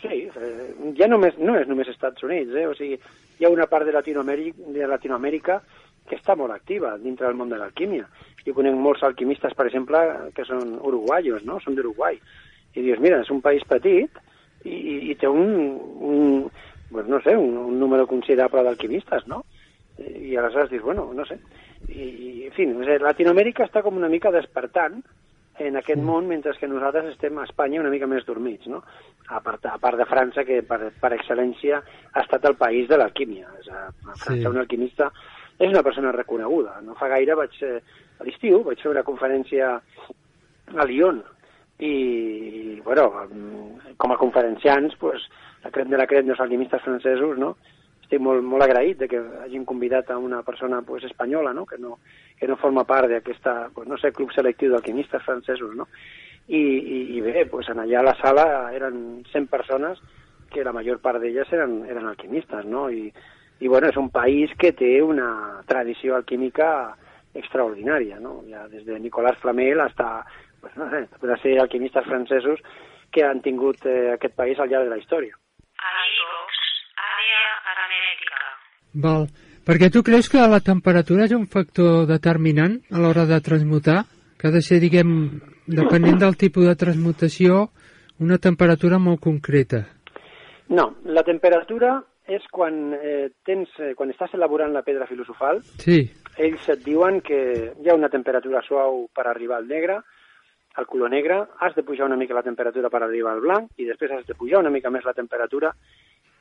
sí, 0.00 0.24
eh, 0.28 0.68
ja 0.96 1.10
només, 1.12 1.36
no 1.38 1.58
és 1.60 1.68
només 1.68 1.92
Estats 1.92 2.24
Units, 2.24 2.56
eh? 2.56 2.66
o 2.70 2.74
sigui, 2.78 2.96
hi 3.38 3.44
ha 3.44 3.52
una 3.52 3.68
part 3.68 3.84
de 3.84 3.92
Latinoamèrica, 3.92 4.72
de 4.72 4.88
Latinoamèrica 4.88 5.60
que 6.08 6.16
està 6.16 6.36
molt 6.38 6.54
activa 6.54 6.96
dintre 7.02 7.26
del 7.26 7.36
món 7.36 7.50
de 7.52 7.58
l'alquímia. 7.60 8.08
Jo 8.46 8.54
conec 8.56 8.76
molts 8.80 9.04
alquimistes, 9.04 9.52
per 9.54 9.66
exemple, 9.68 10.00
que 10.34 10.46
són 10.48 10.78
uruguaios, 10.80 11.44
no? 11.44 11.58
Són 11.60 11.76
d'Uruguai. 11.76 12.16
I 12.74 12.82
dius, 12.84 13.00
mira, 13.00 13.20
és 13.24 13.30
un 13.30 13.40
país 13.44 13.64
petit 13.68 14.10
i, 14.64 14.74
i, 14.74 14.96
i 15.12 15.14
té 15.16 15.28
un, 15.28 15.78
un 16.00 16.50
pues 16.90 17.06
no 17.08 17.20
sé, 17.20 17.36
un, 17.36 17.56
un 17.56 17.78
número 17.80 18.06
considerable 18.06 18.62
d'alquimistes, 18.64 19.26
no? 19.28 19.42
I 19.98 20.36
aleshores 20.36 20.70
dius, 20.70 20.82
bueno, 20.82 21.10
no 21.14 21.24
sé. 21.26 21.38
I, 21.88 22.02
i 22.02 22.46
en 22.46 22.52
fi, 22.56 22.66
no 22.70 22.84
sé, 22.86 22.98
Latinoamèrica 23.02 23.66
està 23.66 23.82
com 23.84 23.96
una 23.98 24.08
mica 24.08 24.30
despertant 24.34 25.00
en 25.58 25.74
aquest 25.76 25.98
món, 26.00 26.28
mentre 26.30 26.52
que 26.54 26.68
nosaltres 26.70 27.08
estem 27.10 27.38
a 27.38 27.44
Espanya 27.48 27.80
una 27.82 27.90
mica 27.90 28.06
més 28.06 28.24
dormits, 28.24 28.68
no? 28.70 28.78
A 29.34 29.40
part, 29.42 29.64
a 29.66 29.74
part 29.82 29.98
de 29.98 30.06
França, 30.06 30.44
que 30.46 30.60
per, 30.62 30.92
per 31.02 31.10
excel·lència 31.16 31.80
ha 31.82 32.22
estat 32.22 32.46
el 32.46 32.54
país 32.56 32.86
de 32.88 32.96
l'alquímia. 33.00 33.50
És 33.58 33.66
a, 33.74 33.88
a 33.90 34.14
França, 34.14 34.36
Sí. 34.38 34.46
un 34.46 34.60
alquimista 34.62 35.10
és 35.58 35.68
una 35.68 35.82
persona 35.82 36.12
reconeguda. 36.14 36.78
No 36.86 36.94
fa 36.94 37.08
gaire 37.10 37.34
vaig, 37.34 37.58
eh, 37.66 37.80
a 38.20 38.24
l'estiu, 38.28 38.62
vaig 38.62 38.78
fer 38.80 38.92
una 38.92 39.02
conferència 39.02 39.74
a 40.78 40.86
Lyon 40.86 41.24
i, 41.78 42.80
bueno, 42.84 43.12
com 43.96 44.12
a 44.12 44.18
conferenciants, 44.18 44.96
pues, 44.96 45.22
la 45.64 45.70
crem 45.70 45.90
de 45.90 45.98
la 45.98 46.06
crem 46.06 46.26
dels 46.26 46.40
alquimistes 46.40 46.82
francesos, 46.82 47.38
no? 47.38 47.56
Estic 48.02 48.22
molt, 48.24 48.42
molt 48.42 48.64
agraït 48.64 48.98
de 49.02 49.08
que 49.10 49.20
hagin 49.44 49.66
convidat 49.68 50.10
a 50.10 50.18
una 50.18 50.42
persona 50.42 50.80
pues, 50.82 51.04
espanyola, 51.04 51.52
no? 51.52 51.66
Que, 51.66 51.78
no, 51.78 51.98
que 52.38 52.48
no 52.48 52.56
forma 52.56 52.86
part 52.88 53.10
d'aquesta, 53.10 53.70
pues, 53.74 53.88
no 53.88 53.98
sé, 53.98 54.12
club 54.16 54.32
selectiu 54.34 54.72
d'alquimistes 54.72 55.22
francesos, 55.26 55.74
no? 55.76 55.88
I, 56.48 56.58
i, 56.58 57.00
i 57.18 57.20
bé, 57.20 57.44
pues, 57.50 57.68
en 57.68 57.82
allà 57.82 58.00
a 58.00 58.08
la 58.10 58.16
sala 58.22 58.46
eren 58.74 59.24
100 59.30 59.50
persones 59.52 60.00
que 60.48 60.64
la 60.64 60.72
major 60.72 61.02
part 61.04 61.20
d'elles 61.20 61.50
eren, 61.52 61.82
eren 61.86 62.08
alquimistes, 62.08 62.64
no? 62.64 62.88
I, 62.90 63.12
i 63.60 63.68
bueno, 63.68 63.90
és 63.90 63.98
un 64.00 64.08
país 64.10 64.54
que 64.58 64.72
té 64.72 64.96
una 65.02 65.60
tradició 65.68 66.16
alquímica 66.16 66.96
extraordinària, 67.38 68.18
no? 68.22 68.40
Ja 68.48 68.64
des 68.72 68.86
de 68.86 68.98
Nicolas 68.98 69.36
Flamel 69.42 69.82
hasta, 69.84 70.24
pues, 70.60 70.76
no 70.76 70.88
sé, 70.90 71.06
de 71.22 71.36
ser 71.42 71.58
alquimistes 71.60 72.04
francesos 72.06 72.60
que 73.10 73.24
han 73.24 73.40
tingut 73.42 73.84
eh, 73.86 74.12
aquest 74.14 74.34
país 74.36 74.58
al 74.58 74.68
llarg 74.68 74.84
de 74.84 74.96
la 74.96 74.98
història. 74.98 75.36
Val. 78.94 79.28
Perquè 79.68 79.90
tu 79.92 80.00
creus 80.02 80.30
que 80.32 80.40
la 80.48 80.62
temperatura 80.64 81.26
és 81.28 81.34
un 81.36 81.44
factor 81.46 82.06
determinant 82.08 82.78
a 82.90 83.02
l'hora 83.02 83.26
de 83.28 83.38
transmutar? 83.44 84.04
Que 84.38 84.48
ha 84.48 84.54
de 84.54 84.62
ser, 84.62 84.78
diguem, 84.80 85.10
depenent 85.66 86.20
del 86.22 86.38
tipus 86.40 86.64
de 86.64 86.76
transmutació, 86.78 87.66
una 88.24 88.38
temperatura 88.38 88.98
molt 89.02 89.20
concreta. 89.20 89.82
No, 90.72 90.86
la 91.04 91.24
temperatura 91.26 91.98
és 92.28 92.44
quan, 92.52 92.94
eh, 92.94 93.28
tens, 93.44 93.68
eh, 93.80 93.94
quan 93.96 94.10
estàs 94.12 94.34
elaborant 94.34 94.72
la 94.72 94.82
pedra 94.82 95.06
filosofal, 95.06 95.62
Sí, 95.80 96.10
ells 96.36 96.68
et 96.68 96.84
diuen 96.84 97.20
que 97.20 97.74
hi 97.82 97.88
ha 97.88 97.96
una 97.96 98.08
temperatura 98.08 98.62
suau 98.62 99.08
per 99.14 99.26
arribar 99.26 99.58
al 99.58 99.68
negre, 99.68 100.00
al 100.78 100.86
color 100.86 101.10
negre, 101.10 101.40
has 101.58 101.74
de 101.74 101.82
pujar 101.82 102.06
una 102.06 102.16
mica 102.16 102.34
la 102.34 102.44
temperatura 102.46 102.88
per 102.88 103.02
arribar 103.02 103.32
al 103.34 103.42
blanc 103.42 103.82
i 103.82 103.86
després 103.88 104.12
has 104.14 104.26
de 104.28 104.36
pujar 104.38 104.60
una 104.62 104.70
mica 104.70 104.92
més 104.94 105.04
la 105.04 105.14
temperatura 105.16 105.72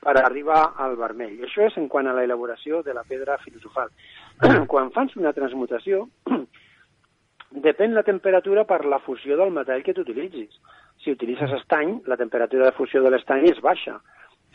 per 0.03 0.13
arribar 0.21 0.59
al 0.77 0.93
vermell. 0.99 1.39
Això 1.47 1.65
és 1.65 1.77
en 1.81 1.87
quant 1.89 2.05
a 2.07 2.13
l'elaboració 2.13 2.83
de 2.85 2.93
la 2.93 3.03
pedra 3.07 3.39
filosofal. 3.41 3.89
quan 4.71 4.91
fas 4.93 5.15
una 5.17 5.33
transmutació, 5.33 6.05
depèn 7.67 7.97
la 7.97 8.05
temperatura 8.05 8.67
per 8.69 8.83
la 8.85 9.01
fusió 9.01 9.39
del 9.39 9.55
metall 9.55 9.81
que 9.83 9.95
tu 9.97 10.05
utilitzis. 10.05 10.61
Si 11.01 11.13
utilitzes 11.13 11.57
estany, 11.57 11.97
la 12.05 12.17
temperatura 12.17 12.69
de 12.69 12.77
fusió 12.77 13.01
de 13.01 13.13
l'estany 13.13 13.49
és 13.49 13.61
baixa. 13.63 13.97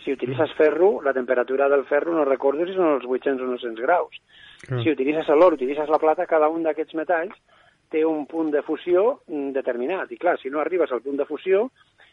Si 0.05 0.15
utilitzes 0.15 0.55
ferro, 0.59 1.01
la 1.03 1.15
temperatura 1.15 1.69
del 1.71 1.85
ferro 1.91 2.15
no 2.15 2.25
recordo 2.27 2.67
si 2.67 2.75
són 2.79 2.95
els 2.97 3.07
800 3.07 3.43
o 3.43 3.51
900 3.51 3.83
graus. 3.83 4.23
Si 4.63 4.95
utilitzes 4.95 5.29
l'or, 5.35 5.59
utilitzes 5.59 5.91
la 5.91 5.99
plata, 6.03 6.27
cada 6.31 6.49
un 6.51 6.63
d'aquests 6.67 6.95
metalls 6.99 7.35
té 7.93 8.05
un 8.09 8.25
punt 8.27 8.51
de 8.55 8.63
fusió 8.67 9.23
mm, 9.29 9.53
determinat. 9.55 10.11
I 10.13 10.19
clar, 10.21 10.39
si 10.41 10.51
no 10.51 10.61
arribes 10.63 10.93
al 10.93 11.03
punt 11.05 11.21
de 11.21 11.29
fusió, 11.29 11.67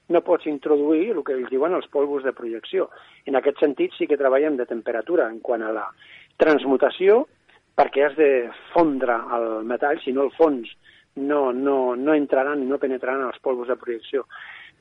no 0.09 0.23
pots 0.25 0.49
introduir 0.49 1.11
el 1.13 1.23
que 1.23 1.35
ells 1.37 1.49
diuen 1.53 1.75
els 1.77 1.87
polvos 1.93 2.25
de 2.25 2.33
projecció. 2.35 2.89
En 3.29 3.37
aquest 3.37 3.61
sentit 3.63 3.95
sí 3.97 4.07
que 4.09 4.17
treballem 4.17 4.57
de 4.57 4.67
temperatura 4.69 5.29
en 5.29 5.39
quant 5.45 5.63
a 5.63 5.73
la 5.73 5.85
transmutació, 6.41 7.23
perquè 7.79 8.05
has 8.05 8.15
de 8.17 8.31
fondre 8.73 9.15
el 9.37 9.49
metall, 9.69 10.01
si 10.03 10.11
no 10.11 10.25
el 10.27 10.33
fons 10.35 10.71
no, 11.15 11.51
no, 11.53 11.95
no 11.95 12.15
entraran 12.15 12.63
i 12.63 12.67
no 12.67 12.79
penetraran 12.81 13.27
els 13.27 13.39
polvos 13.43 13.69
de 13.69 13.77
projecció. 13.79 14.25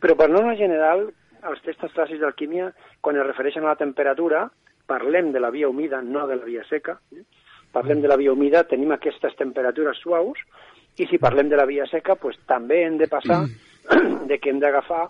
Però 0.00 0.14
per 0.18 0.28
norma 0.30 0.54
general, 0.58 1.08
els 1.48 1.62
textos 1.66 1.92
clàssics 1.94 2.22
d'alquímia, 2.22 2.70
quan 3.02 3.18
es 3.18 3.26
refereixen 3.26 3.66
a 3.66 3.72
la 3.72 3.80
temperatura, 3.80 4.46
parlem 4.88 5.32
de 5.34 5.42
la 5.42 5.50
via 5.54 5.68
humida, 5.68 6.00
no 6.02 6.26
de 6.26 6.38
la 6.38 6.48
via 6.48 6.64
seca. 6.70 6.98
Parlem 7.74 8.00
de 8.00 8.08
la 8.08 8.16
via 8.16 8.32
humida, 8.32 8.64
tenim 8.64 8.94
aquestes 8.94 9.36
temperatures 9.36 10.00
suaus, 10.02 10.40
i 10.98 11.06
si 11.06 11.18
parlem 11.22 11.48
de 11.48 11.58
la 11.58 11.66
via 11.66 11.86
seca, 11.86 12.16
pues, 12.16 12.38
també 12.46 12.82
hem 12.84 12.98
de 12.98 13.08
passar 13.10 13.44
de 14.30 14.38
que 14.38 14.50
hem 14.50 14.58
d'agafar 14.62 15.06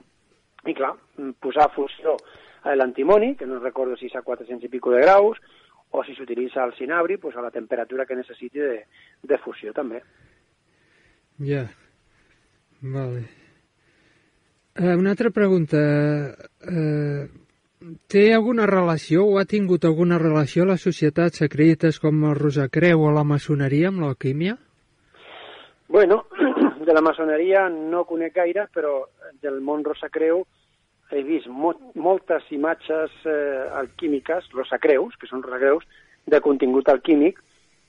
i, 0.66 0.74
clar, 0.74 0.94
posar 1.40 1.69
a 1.69 1.74
funció 1.74 2.16
eh, 2.65 2.77
l'antimoni, 2.77 3.35
que 3.36 3.47
no 3.47 3.60
recordo 3.62 3.97
si 3.97 4.10
és 4.10 4.16
a 4.19 4.23
400 4.23 4.69
i 4.69 4.73
pico 4.73 4.93
de 4.93 5.02
graus, 5.02 5.40
o 5.90 6.05
si 6.05 6.15
s'utilitza 6.15 6.65
el 6.65 6.74
cinabri, 6.77 7.16
pues 7.16 7.36
a 7.36 7.43
la 7.43 7.51
temperatura 7.51 8.05
que 8.05 8.16
necessiti 8.16 8.60
de, 8.60 8.82
de 9.23 9.39
fusió 9.40 9.73
també. 9.73 10.02
Ja. 11.40 11.65
Vale. 12.81 13.24
Eh, 14.77 14.94
una 14.94 15.10
altra 15.10 15.31
pregunta. 15.31 15.78
Eh, 16.60 17.28
té 18.10 18.32
alguna 18.35 18.66
relació 18.66 19.24
o 19.27 19.39
ha 19.39 19.47
tingut 19.47 19.85
alguna 19.85 20.19
relació 20.19 20.66
les 20.66 20.82
societats 20.82 21.40
secretes 21.44 21.98
com 22.02 22.24
el 22.28 22.36
Rosacreu 22.36 23.06
o 23.06 23.12
la 23.15 23.24
maçoneria 23.24 23.93
amb 23.93 24.02
l'alquímia? 24.05 24.56
Bueno, 25.89 26.27
de 26.85 26.93
la 26.93 27.01
maçoneria 27.01 27.69
no 27.73 28.05
conec 28.05 28.35
gaire, 28.36 28.66
però 28.69 29.06
del 29.40 29.62
món 29.65 29.85
Rosacreu 29.86 30.43
he 31.09 31.23
vist 31.24 31.48
mo 31.48 31.73
moltes 31.97 32.44
imatges 32.52 33.15
eh, 33.24 33.65
alquímiques, 33.81 34.51
rosacreus, 34.52 35.16
que 35.16 35.31
són 35.31 35.43
rosacreus, 35.43 35.86
de 36.28 36.43
contingut 36.44 36.90
alquímic, 36.93 37.40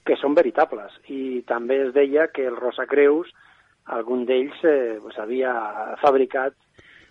que 0.07 0.15
són 0.15 0.38
veritables. 0.38 0.95
I 1.11 1.43
també 1.49 1.81
es 1.89 1.93
deia 1.93 2.30
que 2.31 2.47
els 2.47 2.59
rosacreus, 2.63 3.34
algun 3.99 4.23
d'ells 4.30 4.63
eh, 4.63 4.95
pues, 5.03 5.19
havia 5.19 5.51
fabricat 5.99 6.55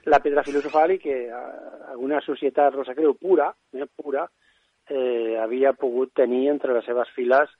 la 0.08 0.22
pedra 0.24 0.46
filosofal 0.46 0.96
i 0.96 1.00
que 1.02 1.20
eh, 1.28 1.44
alguna 1.92 2.22
societat 2.24 2.72
rosacreu 2.80 3.12
pura, 3.20 3.52
eh, 3.76 3.84
pura 3.92 4.24
eh, 4.88 5.36
havia 5.36 5.76
pogut 5.76 6.16
tenir 6.16 6.46
entre 6.48 6.72
les 6.72 6.88
seves 6.88 7.12
files 7.12 7.52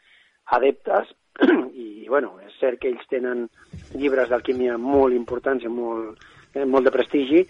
adeptes 0.57 1.13
i, 1.75 2.09
bueno, 2.09 2.39
cert 2.61 2.81
que 2.83 2.93
ells 2.93 3.09
tenen 3.11 3.47
llibres 3.95 4.31
d'alquímia 4.31 4.77
molt 4.79 5.17
importants 5.17 5.65
i 5.65 5.73
molt, 5.73 6.23
eh, 6.55 6.65
molt 6.65 6.89
de 6.89 6.95
prestigi 6.95 7.45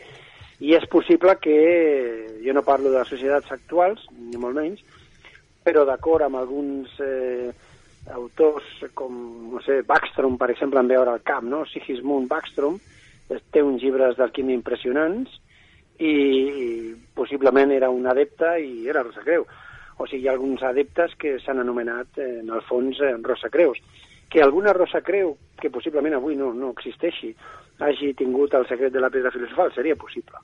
i 0.61 0.75
és 0.75 0.87
possible 0.91 1.37
que, 1.39 1.57
jo 2.43 2.55
no 2.55 2.67
parlo 2.67 2.91
de 2.91 2.99
les 2.99 3.11
societats 3.13 3.53
actuals, 3.55 4.03
ni 4.11 4.41
molt 4.41 4.59
menys, 4.59 4.83
però 5.63 5.85
d'acord 5.87 6.25
amb 6.27 6.39
alguns 6.41 6.95
eh, 7.05 7.53
autors 8.15 8.67
com, 8.99 9.15
no 9.53 9.63
sé, 9.63 9.83
Backstrom, 9.87 10.39
per 10.41 10.51
exemple, 10.51 10.81
en 10.81 10.91
veure 10.91 11.13
al 11.13 11.23
camp, 11.23 11.47
no? 11.47 11.65
Sigismund 11.69 12.29
Backstrom, 12.31 12.79
té 13.53 13.63
uns 13.63 13.83
llibres 13.85 14.17
d'alquímia 14.17 14.57
impressionants 14.57 15.35
i, 16.01 16.09
i 16.09 16.69
possiblement 17.15 17.75
era 17.75 17.91
un 17.93 18.07
adepte 18.09 18.55
i 18.65 18.89
era 18.89 19.05
Rosacreu. 19.05 19.45
O 19.99 20.07
sigui, 20.07 20.25
hi 20.25 20.29
ha 20.31 20.35
alguns 20.37 20.63
adeptes 20.63 21.15
que 21.19 21.37
s'han 21.43 21.61
anomenat, 21.63 22.19
eh, 22.19 22.39
en 22.43 22.51
el 22.55 22.65
fons, 22.67 22.99
eh, 23.03 23.15
Rosacreus. 23.23 23.79
Que 24.29 24.43
alguna 24.43 24.75
Rosacreu, 24.77 25.37
que 25.61 25.71
possiblement 25.71 26.19
avui 26.19 26.37
no, 26.37 26.53
no 26.53 26.73
existeixi, 26.77 27.33
hagi 27.81 28.13
tingut 28.15 28.55
el 28.55 28.67
secret 28.69 28.93
de 28.93 29.01
la 29.01 29.11
pedra 29.11 29.33
filosofal, 29.33 29.73
seria 29.75 29.97
possible. 29.97 30.41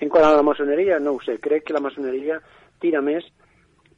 En 0.00 0.12
quant 0.12 0.24
a 0.24 0.36
la 0.36 0.44
maçoneria, 0.44 1.00
no 1.00 1.16
ho 1.16 1.20
sé, 1.24 1.38
crec 1.42 1.66
que 1.66 1.76
la 1.76 1.82
maçoneria 1.84 2.38
tira 2.80 3.00
més 3.02 3.26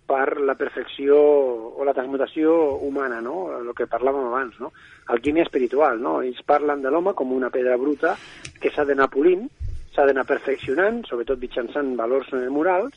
per 0.08 0.40
la 0.40 0.54
perfecció 0.56 1.18
o 1.18 1.84
la 1.84 1.92
transmutació 1.92 2.54
humana, 2.86 3.20
no? 3.20 3.50
el 3.58 3.74
que 3.76 3.88
parlàvem 3.90 4.30
abans, 4.30 4.56
no? 4.62 4.72
alquímia 5.12 5.44
espiritual. 5.44 6.00
No? 6.00 6.20
Ells 6.24 6.40
parlen 6.48 6.80
de 6.82 6.92
l'home 6.92 7.12
com 7.18 7.34
una 7.36 7.50
pedra 7.52 7.76
bruta 7.76 8.14
que 8.62 8.72
s'ha 8.72 8.86
d'anar 8.88 9.10
polint, 9.12 9.44
s'ha 9.92 10.06
d'anar 10.08 10.24
perfeccionant, 10.24 11.02
sobretot 11.10 11.42
mitjançant 11.42 11.92
valors 11.98 12.32
morals, 12.54 12.96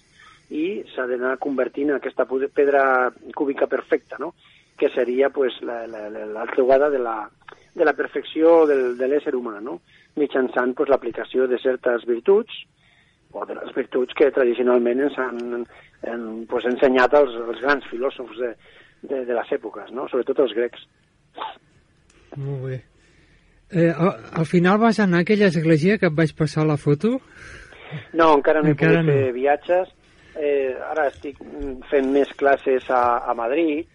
i 0.52 0.84
s'ha 0.94 1.08
d'anar 1.08 1.38
convertint 1.44 1.92
en 1.92 2.00
aquesta 2.00 2.28
pedra 2.28 2.84
cúbica 3.36 3.68
perfecta, 3.72 4.20
no? 4.20 4.34
Que 4.82 4.90
seria 4.90 5.30
pues, 5.30 5.54
la, 5.62 5.86
la, 5.86 6.10
la, 6.10 6.46
trobada 6.56 6.90
de 6.90 6.98
la, 6.98 7.30
de 7.76 7.86
la 7.86 7.94
perfecció 7.94 8.66
del, 8.66 8.98
de 8.98 9.08
l'ésser 9.08 9.36
humà, 9.38 9.60
no? 9.62 9.78
mitjançant 10.18 10.74
pues, 10.74 10.90
l'aplicació 10.90 11.46
de 11.48 11.60
certes 11.62 12.08
virtuts, 12.10 12.64
o 13.32 13.46
de 13.46 13.56
les 13.60 13.70
virtuts 13.78 14.18
que 14.18 14.32
tradicionalment 14.34 15.06
ens 15.06 15.20
han, 15.22 15.38
en, 16.10 16.26
pues, 16.50 16.66
ensenyat 16.72 17.14
els, 17.22 17.38
els 17.46 17.62
grans 17.62 17.86
filòsofs 17.92 18.42
de, 18.42 18.50
de, 19.06 19.22
de 19.30 19.38
les 19.38 19.54
èpoques, 19.60 19.94
no? 19.94 20.10
sobretot 20.10 20.42
els 20.48 20.58
grecs. 20.58 20.90
Molt 22.42 22.66
bé. 22.66 22.82
Eh, 23.72 23.88
al, 23.94 24.18
al 24.42 24.50
final 24.50 24.82
vas 24.82 25.00
anar 25.00 25.22
a 25.22 25.28
aquella 25.28 25.54
església 25.54 26.02
que 26.02 26.10
et 26.10 26.18
vaig 26.18 26.34
passar 26.36 26.66
la 26.66 26.82
foto? 26.82 27.20
No, 28.18 28.34
encara 28.34 28.66
no 28.66 28.74
Encara 28.74 28.98
he 28.98 29.06
pogut 29.06 29.06
no. 29.06 29.14
fer 29.14 29.32
viatges. 29.38 29.96
Eh, 30.42 30.74
ara 30.90 31.10
estic 31.12 31.38
fent 31.92 32.08
més 32.12 32.30
classes 32.40 32.90
a, 32.90 33.22
a 33.30 33.34
Madrid 33.38 33.86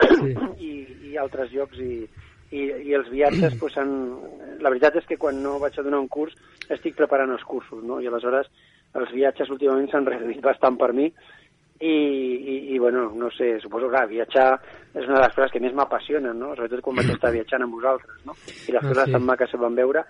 Sí. 0.00 0.34
i, 0.68 0.72
i 1.12 1.16
altres 1.20 1.52
llocs 1.52 1.78
i, 1.82 2.06
i, 2.52 2.62
i 2.88 2.94
els 2.96 3.08
viatges 3.12 3.56
pues, 3.60 3.76
han... 3.80 3.92
la 4.62 4.70
veritat 4.70 4.96
és 5.00 5.06
que 5.08 5.18
quan 5.20 5.42
no 5.42 5.58
vaig 5.62 5.78
a 5.78 5.84
donar 5.84 6.00
un 6.02 6.08
curs 6.12 6.34
estic 6.70 6.96
preparant 6.96 7.32
els 7.34 7.44
cursos 7.44 7.82
no? 7.84 8.00
i 8.00 8.08
aleshores 8.08 8.48
els 8.94 9.12
viatges 9.12 9.50
últimament 9.50 9.88
s'han 9.90 10.06
reduït 10.12 10.42
bastant 10.44 10.78
per 10.80 10.92
mi 10.96 11.08
i, 11.82 11.90
i, 11.90 12.56
i 12.74 12.78
bueno, 12.78 13.08
no 13.18 13.28
sé, 13.34 13.56
suposo 13.58 13.88
que 13.90 14.04
viatjar 14.06 14.52
és 14.94 15.02
una 15.08 15.16
de 15.16 15.22
les 15.24 15.32
coses 15.34 15.50
que 15.50 15.60
més 15.64 15.72
m'apassionen, 15.74 16.36
no? 16.38 16.52
sobretot 16.54 16.84
quan 16.84 17.00
vaig 17.00 17.10
estar 17.16 17.32
viatjant 17.34 17.64
amb 17.66 17.74
vosaltres, 17.74 18.20
no? 18.28 18.36
i 18.68 18.70
les 18.76 18.84
Ah, 18.84 18.88
coses 18.88 19.08
sí. 19.10 19.16
tan 19.16 19.26
maques 19.26 19.50
que 19.50 19.58
vam 19.58 19.74
veure, 19.74 20.04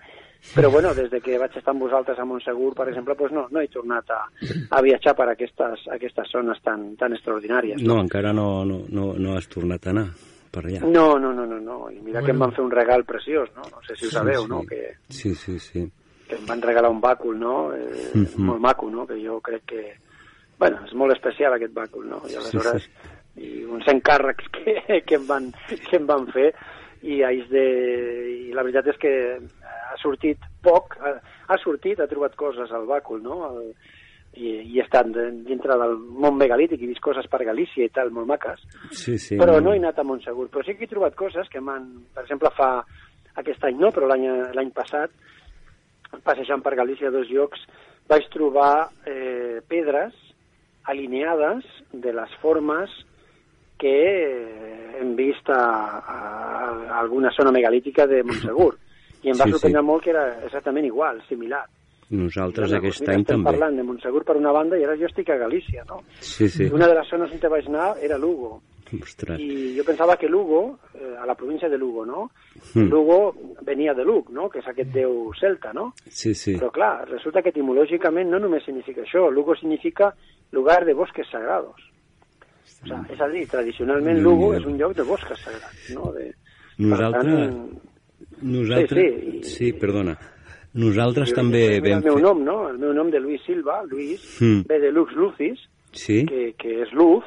però 0.55 0.69
bueno, 0.69 0.93
des 0.93 1.09
de 1.09 1.21
que 1.21 1.37
vaig 1.39 1.55
estar 1.57 1.71
amb 1.73 1.81
vosaltres 1.81 2.19
a 2.19 2.25
Montsegur, 2.25 2.73
per 2.75 2.89
exemple, 2.89 3.15
pues 3.15 3.31
no, 3.31 3.47
no 3.49 3.61
he 3.61 3.67
tornat 3.71 4.09
a, 4.11 4.19
a 4.69 4.81
viatjar 4.81 5.15
per 5.15 5.29
aquestes, 5.31 5.87
aquestes 5.95 6.29
zones 6.31 6.59
tan, 6.61 6.95
tan 6.99 7.13
extraordinàries. 7.15 7.81
No, 7.81 8.01
encara 8.01 8.33
no, 8.33 8.63
no, 8.65 8.81
no, 8.89 9.13
no 9.17 9.37
has 9.37 9.47
tornat 9.47 9.87
a 9.87 9.93
anar 9.95 10.05
per 10.53 10.65
allà. 10.67 10.81
No, 10.85 11.17
no, 11.17 11.31
no, 11.33 11.45
no, 11.49 11.57
no. 11.59 11.77
I 11.89 11.97
mira 12.01 12.21
que 12.21 12.29
em 12.31 12.37
Bueno. 12.37 12.45
van 12.45 12.55
fer 12.55 12.65
un 12.65 12.71
regal 12.71 13.05
preciós, 13.05 13.49
no? 13.55 13.63
No 13.71 13.81
sé 13.87 13.95
si 13.95 14.05
ho 14.05 14.11
sabeu, 14.11 14.43
sí. 14.43 14.49
no? 14.49 14.61
Que, 14.67 14.81
Sí, 15.09 15.33
sí, 15.33 15.57
sí. 15.59 15.87
que 16.27 16.35
em 16.35 16.45
van 16.45 16.61
regalar 16.61 16.91
un 16.91 17.01
bàcul, 17.01 17.39
no? 17.39 17.73
Eh, 17.73 18.11
Mhm. 18.13 18.45
Molt 18.45 18.59
maco, 18.61 18.89
no? 18.91 19.07
Que 19.07 19.17
jo 19.25 19.39
crec 19.41 19.63
que... 19.65 19.93
Bueno, 20.59 20.83
és 20.85 20.93
molt 20.93 21.11
especial 21.15 21.53
aquest 21.53 21.73
bàcul, 21.73 22.05
no? 22.07 22.21
I 22.29 22.35
aleshores... 22.35 22.89
I 23.35 23.63
uns 23.65 23.87
encàrrecs 23.89 24.45
que, 24.53 25.01
que, 25.07 25.15
em 25.15 25.25
van, 25.25 25.47
que 25.89 25.97
em 25.97 26.05
van 26.05 26.27
fer 26.31 26.51
i, 27.03 27.19
de, 27.51 27.63
i 28.49 28.53
la 28.55 28.63
veritat 28.63 28.87
és 28.93 28.97
que 29.01 29.11
ha 29.39 29.97
sortit 30.01 30.39
poc, 30.63 30.95
ha, 31.03 31.17
ha 31.51 31.57
sortit, 31.61 31.99
ha 31.99 32.07
trobat 32.07 32.35
coses 32.39 32.71
al 32.71 32.87
bàcul, 32.89 33.21
no? 33.25 33.41
El, 33.49 33.73
i, 34.33 34.49
i 34.73 34.79
de- 35.13 35.27
dintre 35.45 35.75
del 35.77 35.91
món 36.23 36.37
megalític 36.39 36.81
i 36.81 36.87
vist 36.89 37.03
coses 37.05 37.27
per 37.29 37.43
Galícia 37.45 37.85
i 37.85 37.91
tal, 37.93 38.09
molt 38.09 38.25
maques 38.31 38.63
Sí, 38.89 39.17
sí. 39.19 39.37
però 39.37 39.59
no 39.61 39.73
he 39.75 39.77
anat 39.77 39.99
a 39.99 40.03
Montsegur. 40.07 40.47
Però 40.49 40.63
sí 40.65 40.73
que 40.73 40.87
he 40.87 40.89
trobat 40.89 41.13
coses 41.15 41.47
que 41.53 41.61
m'han... 41.61 41.85
Per 42.15 42.23
exemple, 42.23 42.49
fa 42.57 42.71
aquest 43.37 43.63
any 43.67 43.77
no, 43.77 43.91
però 43.93 44.07
l'any 44.09 44.25
l'any 44.55 44.71
passat, 44.73 45.11
passejant 46.25 46.63
per 46.65 46.73
Galícia 46.79 47.09
a 47.09 47.13
dos 47.13 47.29
llocs, 47.29 47.61
vaig 48.09 48.25
trobar 48.33 48.89
eh, 49.05 49.61
pedres 49.69 50.13
alineades 50.89 51.63
de 51.93 52.11
les 52.13 52.33
formes 52.41 52.89
que 53.83 54.97
hem 55.01 55.13
vist 55.19 55.49
a, 55.51 55.59
a, 55.99 56.17
a 56.89 56.99
alguna 57.03 57.31
zona 57.35 57.51
megalítica 57.51 58.07
de 58.07 58.23
Montsegur. 58.23 58.77
I 59.23 59.31
em 59.31 59.37
va 59.39 59.45
Sí, 59.45 59.51
sí. 59.51 59.55
sorprendre 59.57 59.81
molt 59.83 60.03
que 60.03 60.11
era 60.11 60.25
exactament 60.47 60.85
igual, 60.87 61.21
similar. 61.29 61.63
Nosaltres 62.13 62.69
Mira, 62.69 62.79
aquest 62.81 63.07
any 63.07 63.21
estem 63.23 63.23
també. 63.37 63.49
parlant 63.51 63.77
de 63.79 63.83
Montsegur 63.87 64.23
per 64.27 64.35
una 64.37 64.51
banda 64.53 64.77
i 64.77 64.83
ara 64.85 64.95
jo 64.99 65.07
estic 65.07 65.29
a 65.33 65.37
Galícia, 65.39 65.83
no? 65.89 66.01
Sí, 66.19 66.47
sí. 66.49 66.67
Una 66.71 66.87
de 66.87 66.95
les 66.99 67.09
zones 67.09 67.31
on 67.33 67.49
vaig 67.51 67.67
anar 67.71 67.93
era 68.03 68.17
Lugo. 68.19 68.61
Ostres. 68.93 69.39
I 69.41 69.73
jo 69.77 69.83
pensava 69.87 70.15
que 70.21 70.27
Lugo, 70.29 70.77
eh, 70.93 71.15
a 71.17 71.25
la 71.25 71.33
província 71.33 71.67
de 71.67 71.79
Lugo, 71.79 72.05
no? 72.05 72.27
Mm. 72.75 72.89
Lugo 72.91 73.33
venia 73.65 73.93
de 73.95 74.03
Lug, 74.05 74.29
no? 74.29 74.49
Que 74.53 74.59
és 74.59 74.67
aquest 74.69 74.91
déu 74.93 75.31
celta, 75.39 75.71
no? 75.73 75.93
Sí, 76.05 76.35
sí. 76.35 76.53
Però 76.59 76.69
clar, 76.69 77.07
resulta 77.09 77.41
que 77.41 77.49
etimològicament 77.49 78.29
no 78.29 78.37
només 78.43 78.63
significa 78.67 79.01
això. 79.01 79.31
Lugo 79.31 79.55
significa 79.55 80.13
lugar 80.51 80.85
de 80.85 80.93
bosques 80.93 81.25
sagrados. 81.31 81.79
O 82.83 82.87
sea, 82.87 82.99
és 83.13 83.21
a 83.21 83.27
dir, 83.31 83.45
tradicionalment 83.47 84.19
Lugo 84.21 84.49
meu. 84.51 84.59
és 84.59 84.65
un 84.65 84.77
lloc 84.77 84.95
de 84.97 85.03
bosques 85.07 85.39
sagrats, 85.39 85.89
no? 85.95 86.11
De, 86.11 86.33
Nosaltres... 86.77 87.49
Tant, 87.53 87.79
Nosaltres... 88.41 89.13
Sí, 89.23 89.41
sí, 89.43 89.55
sí, 89.55 89.73
perdona. 89.73 90.17
Nosaltres 90.73 91.29
jo- 91.29 91.35
també 91.37 91.61
jo- 91.77 91.83
vam 91.85 91.99
El 91.99 92.03
meu 92.03 92.15
fer... 92.17 92.23
nom, 92.23 92.43
no? 92.43 92.57
El 92.69 92.77
meu 92.81 92.93
nom 92.93 93.09
de 93.13 93.19
Luis 93.21 93.41
Silva, 93.45 93.83
Luis, 93.89 94.23
Mm. 94.41 94.63
ve 94.67 94.79
de 94.79 94.91
Lux 94.91 95.13
Lucis, 95.13 95.59
Sí? 95.93 96.25
que, 96.25 96.53
que 96.57 96.81
és 96.81 96.91
luz, 96.93 97.23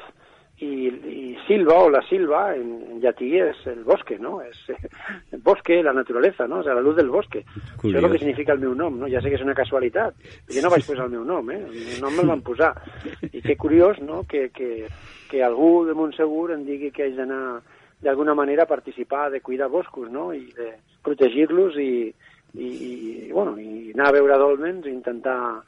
i, 0.59 0.89
i 0.89 1.39
Silva 1.47 1.75
o 1.85 1.91
la 1.91 2.01
Silva 2.09 2.55
en, 2.57 2.71
en 2.89 3.01
llatí 3.03 3.29
és 3.37 3.59
el 3.69 3.83
bosque, 3.85 4.17
no? 4.19 4.39
Eh, 4.41 4.53
el 5.33 5.41
bosque, 5.45 5.83
la 5.83 5.93
naturaleza, 5.93 6.47
no? 6.49 6.61
O 6.61 6.63
sea, 6.63 6.75
la 6.75 6.81
luz 6.81 6.97
del 6.97 7.11
bosque. 7.13 7.45
Això 7.77 7.93
és 7.93 8.05
el 8.05 8.13
que 8.15 8.21
significa 8.23 8.55
el 8.57 8.63
meu 8.65 8.73
nom, 8.75 8.97
no? 9.03 9.11
Ja 9.13 9.21
sé 9.21 9.29
que 9.29 9.37
és 9.37 9.45
una 9.45 9.57
casualitat. 9.59 10.17
Jo 10.49 10.65
no 10.65 10.73
vaig 10.73 10.87
posar 10.89 11.07
el 11.07 11.13
meu 11.13 11.27
nom, 11.29 11.51
eh? 11.53 11.61
El 11.61 11.77
meu 11.77 12.01
nom 12.07 12.17
me'l 12.17 12.33
van 12.33 12.45
posar. 12.47 12.73
I 13.29 13.43
que 13.45 13.59
curiós, 13.61 14.01
no?, 14.01 14.23
que, 14.25 14.49
que, 14.55 14.89
que 15.29 15.43
algú 15.45 15.85
de 15.85 15.97
Montsegur 15.99 16.51
em 16.55 16.65
digui 16.65 16.91
que 16.95 17.05
haig 17.05 17.19
d'anar 17.21 17.61
d'alguna 18.01 18.37
manera 18.37 18.65
a 18.65 18.71
participar 18.71 19.29
de 19.31 19.43
cuidar 19.45 19.69
boscos, 19.69 20.09
no?, 20.11 20.31
i 20.33 20.47
de 20.57 20.73
protegir-los 21.05 21.77
i, 21.77 22.09
i, 22.57 22.67
i, 22.67 22.93
bueno, 23.33 23.59
i 23.61 23.93
anar 23.93 24.09
a 24.09 24.17
veure 24.17 24.39
dolmens 24.41 24.89
i 24.89 24.95
intentar, 24.95 25.61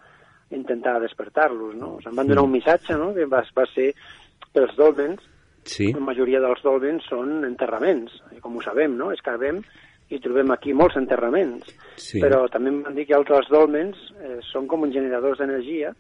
intentar 0.56 0.96
despertar-los, 1.04 1.76
no? 1.76 1.98
O 1.98 2.00
sigui, 2.00 2.14
em 2.14 2.22
van 2.22 2.32
donar 2.32 2.46
un 2.48 2.56
missatge, 2.56 2.96
no?, 2.96 3.12
que 3.12 3.28
va, 3.28 3.44
va 3.52 3.68
ser 3.74 3.92
pels 4.52 4.76
dolmens, 4.76 5.24
Sí? 5.68 5.90
la 5.92 6.00
majoria 6.00 6.40
dels 6.40 6.62
dolmens 6.64 7.04
són 7.10 7.44
enterraments, 7.44 8.14
i 8.32 8.40
com 8.40 8.56
ho 8.56 8.62
sabem, 8.64 8.94
no? 8.96 9.10
Escarbem 9.12 9.58
i 10.08 10.18
trobem 10.24 10.50
aquí 10.54 10.72
molts 10.72 10.96
enterraments. 10.96 11.68
Sí. 12.00 12.22
Però 12.22 12.46
també 12.48 12.70
em 12.72 12.78
van 12.86 12.94
dir 12.96 13.04
que 13.04 13.16
altres 13.18 13.50
dolmens 13.52 13.98
eh, 14.16 14.38
són 14.48 14.66
com 14.70 14.86
uns 14.86 14.94
generadors 14.96 15.42
d'energia 15.42 15.92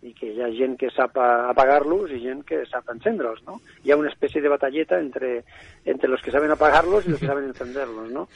i 0.00 0.14
que 0.16 0.30
hi 0.32 0.40
ha 0.40 0.48
gent 0.56 0.78
que 0.80 0.88
sap 0.94 1.18
apagar-los 1.20 2.14
i 2.16 2.22
gent 2.22 2.40
que 2.48 2.62
sap 2.70 2.88
encendre'ls, 2.88 3.42
no? 3.44 3.58
Hi 3.84 3.92
ha 3.92 3.98
una 4.00 4.08
espècie 4.08 4.40
de 4.40 4.48
batalleta 4.48 4.98
entre, 4.98 5.44
entre 5.84 6.08
los 6.08 6.22
que 6.24 6.32
saben 6.32 6.50
apagar-los 6.54 7.04
i 7.04 7.10
los 7.12 7.20
que 7.20 7.28
saben 7.28 7.50
encenderlos, 7.50 8.08
no? 8.10 8.26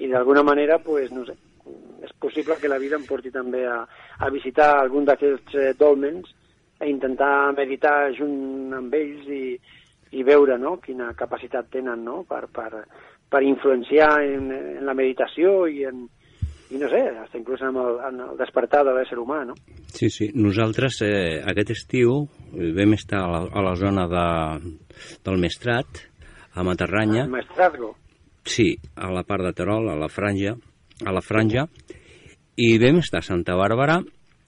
I 0.00 0.08
d'alguna 0.08 0.42
manera, 0.42 0.78
pues, 0.80 1.12
no 1.12 1.26
sé, 1.28 1.36
és 2.00 2.12
possible 2.16 2.56
que 2.56 2.72
la 2.72 2.78
vida 2.80 2.96
em 2.96 3.04
porti 3.04 3.28
també 3.30 3.66
a, 3.68 3.82
a 4.16 4.30
visitar 4.32 4.78
algun 4.78 5.04
d'aquests 5.04 5.60
eh, 5.60 5.72
dolmens 5.76 6.32
intentar 6.88 7.52
meditar 7.56 8.12
junt 8.16 8.72
amb 8.76 8.94
ells 8.94 9.26
i, 9.28 9.44
i 10.16 10.24
veure 10.26 10.56
no? 10.58 10.78
quina 10.80 11.12
capacitat 11.18 11.68
tenen 11.72 12.04
no? 12.04 12.22
per, 12.28 12.46
per, 12.52 12.84
per 13.30 13.42
influenciar 13.44 14.14
en, 14.24 14.50
en 14.52 14.86
la 14.86 14.96
meditació 14.96 15.66
i 15.68 15.84
en, 15.88 16.06
i 16.70 16.78
no 16.78 16.88
sé, 16.88 17.02
hasta 17.18 17.38
inclús 17.38 17.62
en 17.66 17.76
el, 17.76 17.96
en 18.08 18.20
el 18.26 18.36
despertar 18.38 18.84
de 18.86 18.94
l'ésser 18.94 19.18
humà, 19.18 19.42
no? 19.48 19.56
Sí, 19.90 20.08
sí. 20.10 20.30
Nosaltres 20.38 21.00
eh, 21.02 21.40
aquest 21.52 21.74
estiu 21.74 22.12
eh, 22.54 22.70
vam 22.76 22.94
estar 22.94 23.24
a 23.24 23.30
la, 23.32 23.40
a 23.50 23.64
la 23.66 23.74
zona 23.78 24.06
de, 24.10 24.26
del 25.26 25.40
Mestrat, 25.42 26.04
a 26.54 26.66
Matarranya. 26.66 27.24
El 27.24 27.34
maestrazgo. 27.34 27.94
Sí, 28.46 28.72
a 28.96 29.10
la 29.12 29.24
part 29.26 29.44
de 29.44 29.52
Terol, 29.54 29.90
a 29.90 29.98
la 29.98 30.08
franja, 30.08 30.54
a 31.04 31.14
la 31.14 31.22
franja, 31.22 31.66
i 32.56 32.70
vam 32.82 33.02
estar 33.02 33.20
a 33.20 33.26
Santa 33.26 33.58
Bàrbara, 33.58 33.98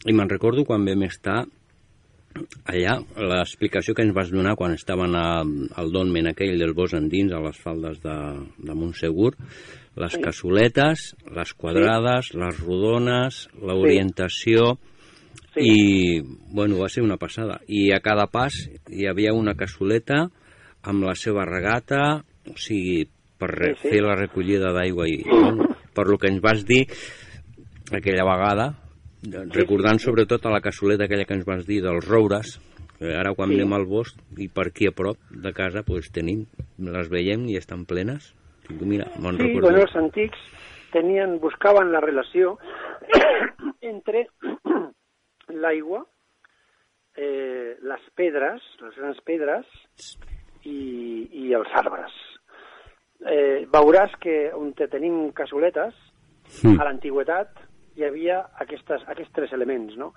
i 0.06 0.14
me'n 0.14 0.30
recordo 0.30 0.64
quan 0.66 0.86
vam 0.86 1.04
estar 1.06 1.42
allà, 2.64 2.98
l'explicació 3.16 3.94
que 3.94 4.02
ens 4.06 4.14
vas 4.14 4.30
donar 4.30 4.54
quan 4.56 4.72
estaven 4.74 5.14
a, 5.18 5.42
al 5.76 5.92
dolmen 5.92 6.28
aquell 6.30 6.58
del 6.58 6.74
Bos 6.74 6.94
Endins, 6.94 7.32
a 7.32 7.40
les 7.44 7.58
faldes 7.58 8.00
de, 8.02 8.16
de 8.58 8.74
Montsegur, 8.74 9.34
les 9.96 10.12
Sí. 10.16 10.20
cassoletes, 10.24 11.14
les 11.34 11.52
quadrades, 11.54 12.32
les 12.34 12.60
rodones, 12.60 13.48
l'orientació, 13.60 14.78
Sí. 15.52 15.60
i, 15.68 16.20
bueno, 16.48 16.78
va 16.80 16.88
ser 16.88 17.02
una 17.04 17.18
passada. 17.20 17.60
I 17.68 17.90
a 17.92 18.00
cada 18.00 18.26
pas 18.32 18.54
hi 18.88 19.04
havia 19.06 19.34
una 19.36 19.52
cassoleta 19.54 20.30
amb 20.82 21.04
la 21.04 21.14
seva 21.14 21.44
regata, 21.44 22.22
o 22.48 22.56
sigui, 22.56 23.04
per 23.38 23.50
Sí, 23.52 23.74
sí. 23.82 23.88
fer 23.90 24.00
la 24.02 24.14
recollida 24.16 24.72
d'aigua 24.72 25.08
i, 25.10 25.18
bueno, 25.28 25.74
per 25.92 26.06
lo 26.08 26.16
que 26.16 26.28
ens 26.28 26.40
vas 26.40 26.64
dir 26.64 26.86
aquella 27.92 28.24
vegada, 28.24 28.78
recordant 29.30 29.98
sobretot 30.02 30.46
a 30.46 30.50
la 30.50 30.60
cassoleta 30.60 31.04
aquella 31.04 31.24
que 31.24 31.34
ens 31.34 31.44
vas 31.46 31.66
dir 31.66 31.80
dels 31.82 32.06
roures, 32.08 32.56
que 32.98 33.14
ara 33.14 33.34
quan 33.34 33.50
Sí. 33.50 33.54
anem 33.60 33.72
al 33.72 33.84
bosc 33.86 34.16
i 34.38 34.48
per 34.48 34.68
aquí 34.68 34.86
a 34.86 34.92
prop 34.92 35.16
de 35.30 35.52
casa 35.52 35.82
pues, 35.82 36.10
tenim, 36.12 36.46
les 36.78 37.08
veiem 37.08 37.46
i 37.48 37.56
estan 37.56 37.84
plenes. 37.86 38.34
Mira, 38.80 39.06
me'n 39.18 39.36
Sí, 39.36 39.52
bueno, 39.60 39.82
els 39.82 39.94
antics 39.96 40.38
tenien, 40.92 41.38
buscaven 41.40 41.90
la 41.92 42.00
relació 42.00 42.58
entre 43.80 44.26
l'aigua, 45.48 46.04
eh, 47.16 47.76
les 47.82 48.00
pedres, 48.14 48.62
les 48.80 48.94
grans 48.96 49.20
pedres, 49.24 49.66
i, 50.64 51.28
i 51.32 51.52
els 51.54 51.68
arbres. 51.74 52.12
Eh, 53.26 53.66
veuràs 53.70 54.14
que 54.20 54.50
on 54.54 54.72
te 54.74 54.88
tenim 54.88 55.30
cassoletes, 55.32 55.94
Mm. 56.62 56.80
a 56.80 56.84
l'antigüetat 56.84 57.48
hi 57.96 58.06
havia 58.06 58.40
aquestes, 58.64 59.04
aquests 59.08 59.34
tres 59.36 59.52
elements, 59.52 59.96
no? 60.00 60.12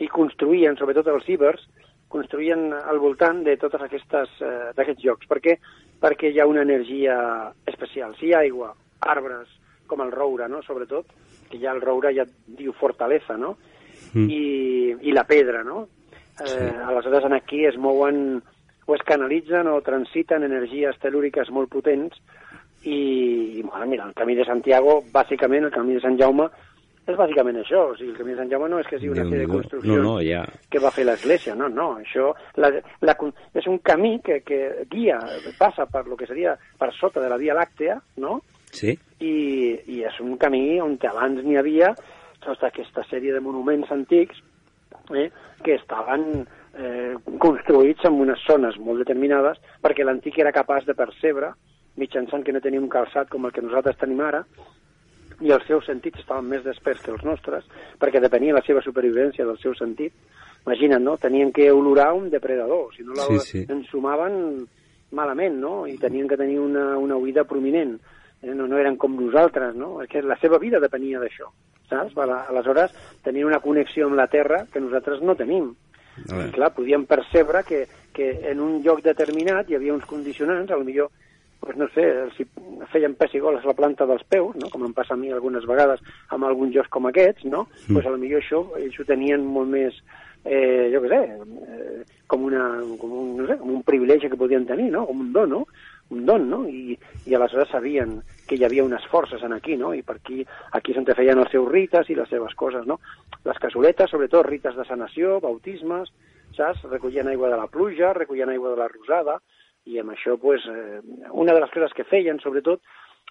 I 0.00 0.08
construïen, 0.08 0.76
sobretot 0.78 1.10
els 1.12 1.26
cibers, 1.28 1.62
construïen 2.10 2.72
al 2.74 2.98
voltant 2.98 3.44
de 3.46 3.54
totes 3.60 3.82
aquestes 3.86 4.32
eh, 4.42 4.70
d'aquests 4.76 5.04
llocs. 5.06 5.28
Per 5.30 5.38
què? 5.44 5.56
Perquè 6.00 6.32
hi 6.32 6.40
ha 6.40 6.48
una 6.50 6.64
energia 6.66 7.16
especial. 7.70 8.16
Si 8.18 8.30
hi 8.30 8.34
ha 8.34 8.42
aigua, 8.42 8.72
arbres, 9.00 9.52
com 9.86 10.02
el 10.02 10.10
roure, 10.14 10.48
no? 10.48 10.62
sobretot, 10.62 11.06
que 11.50 11.58
ja 11.62 11.74
el 11.74 11.82
roure 11.82 12.12
ja 12.14 12.26
diu 12.46 12.74
fortalesa, 12.78 13.36
no? 13.38 13.56
Mm. 14.14 14.26
I, 14.30 14.42
i 15.10 15.14
la 15.14 15.26
pedra, 15.28 15.62
no? 15.66 15.86
Eh, 16.40 16.72
aleshores, 16.86 17.26
en 17.26 17.36
aquí 17.36 17.64
es 17.66 17.76
mouen 17.76 18.40
o 18.86 18.94
es 18.94 19.02
canalitzen 19.06 19.68
o 19.70 19.80
transiten 19.86 20.46
energies 20.46 20.98
telúriques 21.02 21.50
molt 21.54 21.70
potents 21.70 22.16
i, 22.82 23.60
i 23.60 23.62
bueno, 23.62 23.86
mira, 23.86 24.06
el 24.08 24.14
camí 24.16 24.34
de 24.34 24.46
Santiago, 24.48 25.00
bàsicament, 25.12 25.68
el 25.68 25.74
camí 25.74 25.98
de 25.98 26.02
Sant 26.02 26.16
Jaume, 26.18 26.48
és 27.10 27.18
bàsicament 27.18 27.58
això. 27.60 27.82
O 27.90 27.96
sigui, 27.98 28.12
el 28.12 28.18
camí 28.18 28.34
de 28.34 28.40
Sant 28.40 28.52
Jaume 28.52 28.70
no 28.72 28.80
és 28.82 28.88
que 28.90 29.00
sigui 29.00 29.12
una 29.14 29.26
sèrie 29.26 29.46
de 29.46 29.50
construccions 29.50 30.00
No, 30.00 30.02
no, 30.06 30.14
ja... 30.24 30.44
que 30.70 30.82
va 30.82 30.92
fer 30.94 31.04
l'Església, 31.08 31.56
no, 31.58 31.68
no, 31.72 31.90
això 32.00 32.30
la, 32.62 32.72
la, 33.04 33.16
és 33.58 33.68
un 33.70 33.80
camí 33.84 34.16
que, 34.24 34.40
que 34.46 34.60
guia, 34.90 35.18
passa 35.58 35.86
per 35.90 36.06
lo 36.06 36.16
que 36.16 36.28
seria 36.30 36.56
per 36.78 36.92
sota 36.96 37.22
de 37.22 37.30
la 37.32 37.38
Via 37.40 37.56
Làctea, 37.58 37.98
no? 38.22 38.40
Sí? 38.70 38.94
I, 39.20 39.34
i 39.90 40.02
és 40.06 40.20
un 40.22 40.36
camí 40.40 40.80
on 40.80 40.96
abans 41.10 41.42
n'hi 41.44 41.58
havia 41.58 41.90
tota 42.40 42.70
aquesta 42.70 43.04
sèrie 43.10 43.34
de 43.34 43.42
monuments 43.44 43.90
antics 43.92 44.38
eh, 45.14 45.28
que 45.64 45.74
estaven 45.74 46.46
eh, 46.78 47.14
construïts 47.42 48.06
en 48.08 48.20
unes 48.24 48.40
zones 48.46 48.78
molt 48.80 49.02
determinades 49.02 49.60
perquè 49.82 50.06
l'antic 50.06 50.38
era 50.38 50.54
capaç 50.54 50.86
de 50.88 50.96
percebre 50.96 51.52
mitjançant 52.00 52.44
que 52.46 52.54
no 52.54 52.62
tenia 52.64 52.80
un 52.80 52.88
calçat 52.88 53.28
com 53.28 53.44
el 53.44 53.52
que 53.52 53.64
nosaltres 53.64 53.98
tenim 54.00 54.22
ara 54.24 54.44
i 55.40 55.50
els 55.54 55.66
seus 55.66 55.86
sentits 55.88 56.20
estaven 56.20 56.48
més 56.50 56.62
desperts 56.64 57.02
que 57.04 57.12
els 57.14 57.24
nostres 57.24 57.64
perquè 57.98 58.20
depenia 58.20 58.54
la 58.54 58.62
seva 58.66 58.82
supervivència 58.84 59.46
del 59.48 59.58
seu 59.62 59.74
sentit 59.78 60.12
imagina't, 60.66 61.02
no? 61.02 61.16
Tenien 61.16 61.52
que 61.52 61.70
olorar 61.72 62.12
un 62.12 62.28
depredador, 62.30 62.94
si 62.94 63.02
no 63.02 63.14
la 63.14 63.24
Sí, 63.24 63.38
sí. 63.40 63.66
ensumaven 63.68 64.66
malament, 65.12 65.56
no? 65.58 65.86
I 65.86 65.96
tenien 65.98 66.28
que 66.28 66.36
tenir 66.36 66.58
una, 66.60 66.96
una 66.98 67.16
oïda 67.16 67.44
prominent. 67.44 67.96
Eh? 68.42 68.54
No, 68.54 68.66
no 68.66 68.78
eren 68.78 68.96
com 68.96 69.16
nosaltres, 69.16 69.74
no? 69.74 70.02
És 70.02 70.08
que 70.08 70.22
la 70.22 70.36
seva 70.40 70.58
vida 70.58 70.80
depenia 70.80 71.20
d'això, 71.20 71.48
saps? 71.88 72.16
Aleshores, 72.16 72.92
tenien 73.24 73.48
una 73.48 73.60
connexió 73.60 74.06
amb 74.06 74.16
la 74.20 74.28
Terra 74.28 74.66
que 74.72 74.80
nosaltres 74.80 75.22
no 75.22 75.34
tenim. 75.34 75.72
A. 76.28 76.44
I 76.46 76.50
clar, 76.52 76.72
podíem 76.76 77.06
percebre 77.08 77.64
que, 77.64 77.86
que 78.12 78.30
en 78.50 78.60
un 78.60 78.82
lloc 78.84 79.00
determinat 79.02 79.70
hi 79.70 79.76
havia 79.78 79.94
uns 79.94 80.04
condicionants, 80.04 80.72
millor 80.84 81.08
pues 81.60 81.76
no 81.76 81.88
sé, 81.94 82.06
si 82.36 82.46
feien 82.90 83.14
pessigoles 83.14 83.64
a 83.64 83.68
la 83.68 83.76
planta 83.76 84.06
dels 84.08 84.24
peus, 84.24 84.56
no? 84.56 84.70
com 84.72 84.86
em 84.86 84.96
passa 84.96 85.14
a 85.14 85.20
mi 85.20 85.30
algunes 85.30 85.66
vegades 85.68 86.00
amb 86.32 86.48
alguns 86.48 86.74
jocs 86.74 86.88
com 86.88 87.06
aquests, 87.10 87.44
no? 87.44 87.66
Mm. 87.86 87.94
pues 87.94 88.06
a 88.06 88.14
lo 88.14 88.18
millor 88.18 88.40
això 88.40 88.64
ells 88.80 88.98
ho 88.98 89.06
tenien 89.06 89.44
molt 89.44 89.68
més, 89.68 90.00
eh, 90.44 90.88
jo 90.94 91.04
què 91.04 91.12
sé, 91.12 91.20
eh, 91.76 92.20
com, 92.26 92.48
una, 92.48 92.64
com, 92.98 93.12
un, 93.12 93.32
no 93.42 93.46
sé, 93.46 93.58
com 93.60 93.74
un 93.76 93.84
privilegi 93.84 94.32
que 94.32 94.40
podien 94.40 94.64
tenir, 94.66 94.88
no? 94.94 95.04
com 95.06 95.20
un 95.20 95.32
don, 95.36 95.56
no? 95.58 95.64
un 96.10 96.26
don, 96.26 96.48
no? 96.50 96.64
I, 96.68 96.98
i 97.26 97.34
aleshores 97.34 97.70
sabien 97.70 98.18
que 98.48 98.58
hi 98.58 98.64
havia 98.66 98.84
unes 98.84 99.04
forces 99.12 99.42
en 99.46 99.54
aquí, 99.54 99.76
no? 99.78 99.92
I 99.94 100.02
per 100.02 100.16
aquí, 100.18 100.42
aquí 100.74 100.92
és 100.92 100.98
on 100.98 101.06
feien 101.06 101.38
els 101.38 101.52
seus 101.54 101.68
rites 101.70 102.10
i 102.10 102.16
les 102.18 102.28
seves 102.28 102.56
coses, 102.58 102.82
no? 102.86 102.98
Les 103.46 103.58
cassoletes, 103.62 104.10
sobretot 104.10 104.46
rites 104.48 104.74
de 104.76 104.86
sanació, 104.88 105.38
bautismes, 105.40 106.10
saps? 106.56 106.82
Recollien 106.90 107.30
aigua 107.30 107.52
de 107.52 107.60
la 107.62 107.68
pluja, 107.70 108.12
recollien 108.16 108.50
aigua 108.50 108.74
de 108.74 108.82
la 108.82 108.90
rosada, 108.90 109.38
i 109.86 109.98
amb 110.00 110.12
això, 110.12 110.36
pues, 110.40 110.64
eh, 110.68 111.00
una 111.32 111.54
de 111.54 111.60
les 111.60 111.70
coses 111.70 111.94
que 111.96 112.04
feien, 112.04 112.40
sobretot, 112.40 112.82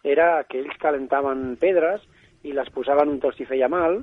era 0.03 0.43
que 0.49 0.59
ells 0.61 0.77
calentaven 0.81 1.57
pedres 1.59 2.01
i 2.43 2.53
les 2.55 2.69
posaven 2.73 3.15
on 3.15 3.19
els 3.23 3.39
hi 3.39 3.45
feia 3.49 3.67
mal, 3.69 3.99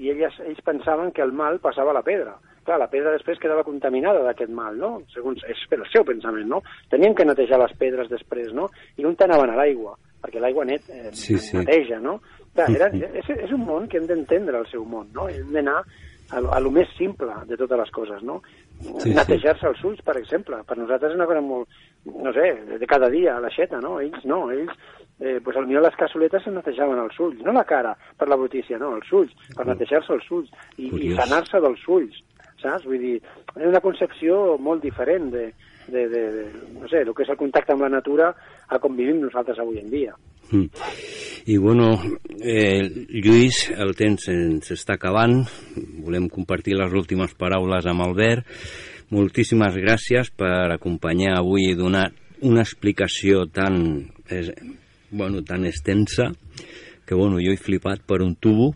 i 0.00 0.10
elles, 0.12 0.36
ells 0.46 0.62
pensaven 0.64 1.10
que 1.12 1.22
el 1.22 1.32
mal 1.32 1.58
passava 1.60 1.90
a 1.90 1.98
la 1.98 2.04
pedra. 2.06 2.36
Clar, 2.64 2.78
la 2.78 2.90
pedra 2.92 3.12
després 3.16 3.40
quedava 3.40 3.64
contaminada 3.64 4.22
d'aquest 4.24 4.52
mal, 4.52 4.76
no? 4.78 4.90
Segons, 5.14 5.42
és 5.48 5.62
el 5.74 5.84
seu 5.92 6.04
pensament, 6.04 6.46
no? 6.48 6.60
Tenien 6.92 7.14
que 7.16 7.26
netejar 7.26 7.58
les 7.60 7.72
pedres 7.80 8.10
després, 8.12 8.52
no? 8.56 8.68
I 8.96 9.08
on 9.08 9.16
anaven 9.26 9.52
a 9.54 9.58
l'aigua, 9.58 9.96
perquè 10.22 10.40
l'aigua 10.40 10.66
net 10.68 10.88
eh, 10.88 11.08
Sí, 11.12 11.38
sí. 11.38 11.56
neteja, 11.58 11.98
no? 12.00 12.18
Clar, 12.54 12.68
era, 12.76 12.90
és, 12.92 13.28
és 13.46 13.52
un 13.56 13.64
món 13.66 13.88
que 13.88 13.98
hem 13.98 14.06
d'entendre 14.06 14.60
el 14.60 14.68
seu 14.70 14.84
món, 14.84 15.08
no? 15.16 15.28
Hem 15.28 15.52
d'anar 15.56 15.80
a, 15.80 16.38
a 16.38 16.60
lo 16.60 16.70
més 16.70 16.88
simple 16.98 17.32
de 17.48 17.56
totes 17.58 17.78
les 17.80 17.90
coses, 17.94 18.22
no? 18.22 18.40
Sí. 18.80 19.12
Netejar-se 19.14 19.68
els 19.70 19.82
ulls, 19.84 20.00
per 20.06 20.16
exemple. 20.20 20.62
Per 20.66 20.76
nosaltres 20.78 21.12
és 21.12 21.18
una 21.18 21.28
cosa 21.28 21.42
molt, 21.44 21.80
no 22.10 22.32
sé, 22.36 22.48
de 22.80 22.88
cada 22.90 23.10
dia, 23.12 23.36
a 23.36 23.44
l'aixeta, 23.44 23.80
no? 23.84 23.98
Ells 24.02 24.24
no, 24.28 24.42
ells, 24.54 24.72
eh, 25.20 25.38
pues 25.44 25.56
potser 25.56 25.84
les 25.84 25.98
cassoletes 26.00 26.46
es 26.46 26.54
netejaven 26.54 27.02
els 27.04 27.18
ulls, 27.20 27.42
no 27.44 27.54
la 27.56 27.66
cara 27.68 27.94
per 28.18 28.28
la 28.28 28.38
brutícia, 28.40 28.78
no, 28.80 28.94
els 28.96 29.12
ulls, 29.12 29.34
per 29.56 29.66
netejar-se 29.68 30.14
els 30.16 30.30
ulls 30.32 30.52
i, 30.76 30.88
i 30.88 31.12
sanar-se 31.18 31.60
dels 31.60 31.86
ulls, 31.88 32.22
saps? 32.62 32.86
Vull 32.88 33.02
dir, 33.02 33.16
és 33.56 33.68
una 33.68 33.84
concepció 33.84 34.56
molt 34.58 34.82
diferent 34.84 35.30
de, 35.34 35.46
de, 35.88 36.08
de, 36.08 36.24
de, 36.38 36.44
no 36.80 36.88
sé, 36.88 37.04
el 37.04 37.14
que 37.14 37.26
és 37.26 37.32
el 37.32 37.40
contacte 37.40 37.76
amb 37.76 37.84
la 37.84 37.92
natura 37.92 38.32
a 38.68 38.80
com 38.80 38.96
vivim 38.96 39.20
nosaltres 39.20 39.60
avui 39.60 39.80
en 39.82 39.90
dia. 39.92 40.16
Mm. 40.50 40.66
I 41.46 41.56
bueno, 41.56 41.88
eh, 42.40 43.06
Lluís, 43.08 43.70
el 43.70 43.94
temps 43.96 44.28
ens 44.30 44.72
està 44.74 44.98
acabant. 44.98 45.40
Volem 46.04 46.28
compartir 46.28 46.76
les 46.78 46.92
últimes 46.92 47.34
paraules 47.38 47.86
amb 47.90 48.04
Albert. 48.04 48.46
Moltíssimes 49.10 49.74
gràcies 49.80 50.30
per 50.30 50.70
acompanyar 50.70 51.38
avui 51.38 51.70
i 51.70 51.78
donar 51.78 52.10
una 52.46 52.62
explicació 52.62 53.46
tan, 53.50 53.80
eh, 54.30 54.52
bueno, 55.10 55.42
tan 55.42 55.66
extensa 55.66 56.30
que 57.06 57.14
bueno, 57.14 57.40
jo 57.42 57.50
he 57.50 57.58
flipat 57.58 58.04
per 58.06 58.20
un 58.22 58.36
tubo. 58.36 58.70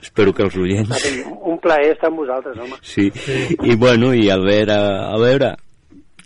Espero 0.00 0.32
que 0.34 0.44
els 0.46 0.54
oients... 0.58 1.04
Un 1.42 1.58
plaer 1.62 1.92
estar 1.96 2.10
amb 2.10 2.22
vosaltres, 2.22 2.58
home. 2.58 2.78
Sí, 2.86 3.08
i 3.66 3.74
bueno, 3.78 4.12
i 4.14 4.28
Albert, 4.30 4.70
a, 4.70 5.10
a 5.10 5.18
veure... 5.18 5.54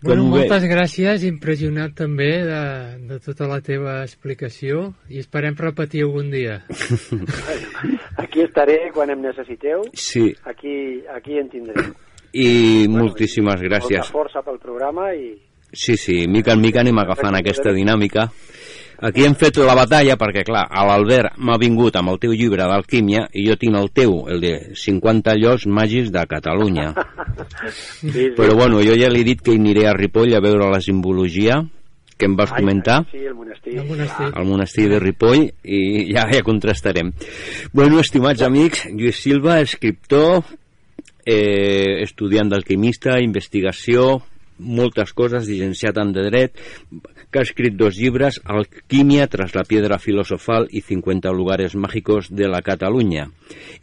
Bueno, 0.04 0.26
moltes 0.28 0.66
gràcies, 0.68 1.24
impressionat 1.24 1.94
també 1.96 2.28
de, 2.44 2.62
de 3.08 3.18
tota 3.24 3.46
la 3.48 3.62
teva 3.64 4.02
explicació 4.04 4.90
i 5.08 5.22
esperem 5.22 5.56
repetir 5.56 6.04
algun 6.04 6.28
dia. 6.30 6.58
Aquí 8.22 8.44
estaré 8.44 8.90
quan 8.92 9.10
em 9.14 9.24
necessiteu, 9.24 9.86
Sí, 9.96 10.28
aquí, 10.44 11.02
aquí 11.12 11.38
en 11.40 11.48
tindreu. 11.52 11.94
I 12.36 12.84
moltíssimes 12.92 13.62
gràcies. 13.64 14.02
Molta 14.04 14.12
força 14.12 14.42
pel 14.44 14.60
programa 14.60 15.08
i... 15.16 15.32
Sí, 15.72 15.96
sí, 15.96 16.26
mica 16.28 16.52
en 16.52 16.60
mica 16.60 16.82
anem 16.84 16.98
agafant 17.00 17.36
aquesta 17.38 17.72
dinàmica. 17.72 18.28
Aquí 19.04 19.24
hem 19.26 19.34
fet 19.36 19.58
la 19.60 19.74
batalla 19.76 20.16
perquè, 20.16 20.42
clar, 20.48 20.64
a 20.70 20.84
l'Albert 20.88 21.36
m'ha 21.36 21.58
vingut 21.60 21.96
amb 22.00 22.14
el 22.14 22.18
teu 22.22 22.32
llibre 22.32 22.64
d'alquímia 22.64 23.26
i 23.36 23.44
jo 23.48 23.56
tinc 23.60 23.76
el 23.76 23.90
teu, 23.92 24.14
el 24.32 24.40
de 24.40 24.52
50 24.74 25.34
llocs 25.42 25.66
màgics 25.68 26.12
de 26.14 26.22
Catalunya. 26.30 26.92
Sí, 28.00 28.10
sí. 28.10 28.28
Però 28.36 28.54
bueno, 28.56 28.80
jo 28.84 28.96
ja 28.96 29.10
li 29.12 29.20
he 29.20 29.28
dit 29.28 29.42
que 29.44 29.52
hi 29.52 29.60
aniré 29.60 29.86
a 29.90 29.94
Ripoll 29.96 30.32
a 30.36 30.40
veure 30.40 30.70
la 30.72 30.80
simbologia 30.80 31.60
que 32.16 32.24
em 32.24 32.36
vas 32.36 32.52
Ai, 32.54 32.62
comentar 32.62 33.02
Sí, 33.10 33.18
el 33.28 33.34
monestir. 33.36 33.74
El 33.76 33.88
monestir. 33.90 34.28
al 34.32 34.46
monestir 34.48 34.86
de 34.88 35.00
Ripoll 35.02 35.42
i 35.64 35.80
ja, 36.14 36.24
ja 36.32 36.40
contrastarem. 36.46 37.10
Bueno, 37.76 38.00
estimats 38.00 38.40
amics, 38.46 38.86
Lluís 38.94 39.20
Silva, 39.20 39.58
escriptor, 39.60 40.44
eh, 41.26 42.00
estudiant 42.06 42.48
d'alquimista, 42.48 43.18
investigació, 43.20 44.22
moltes 44.58 45.12
coses, 45.12 45.44
llicenciat 45.50 45.98
en 46.00 46.14
de 46.16 46.24
dret, 46.30 46.56
que 47.36 47.40
ha 47.40 47.44
escrit 47.44 47.74
dos 47.76 47.98
llibres, 48.00 48.40
Alquímia 48.48 49.26
tras 49.28 49.54
la 49.54 49.64
piedra 49.68 49.98
filosofal 49.98 50.68
i 50.72 50.80
50 50.80 51.28
lugares 51.36 51.74
mágicos 51.76 52.30
de 52.32 52.48
la 52.48 52.62
Catalunya, 52.64 53.26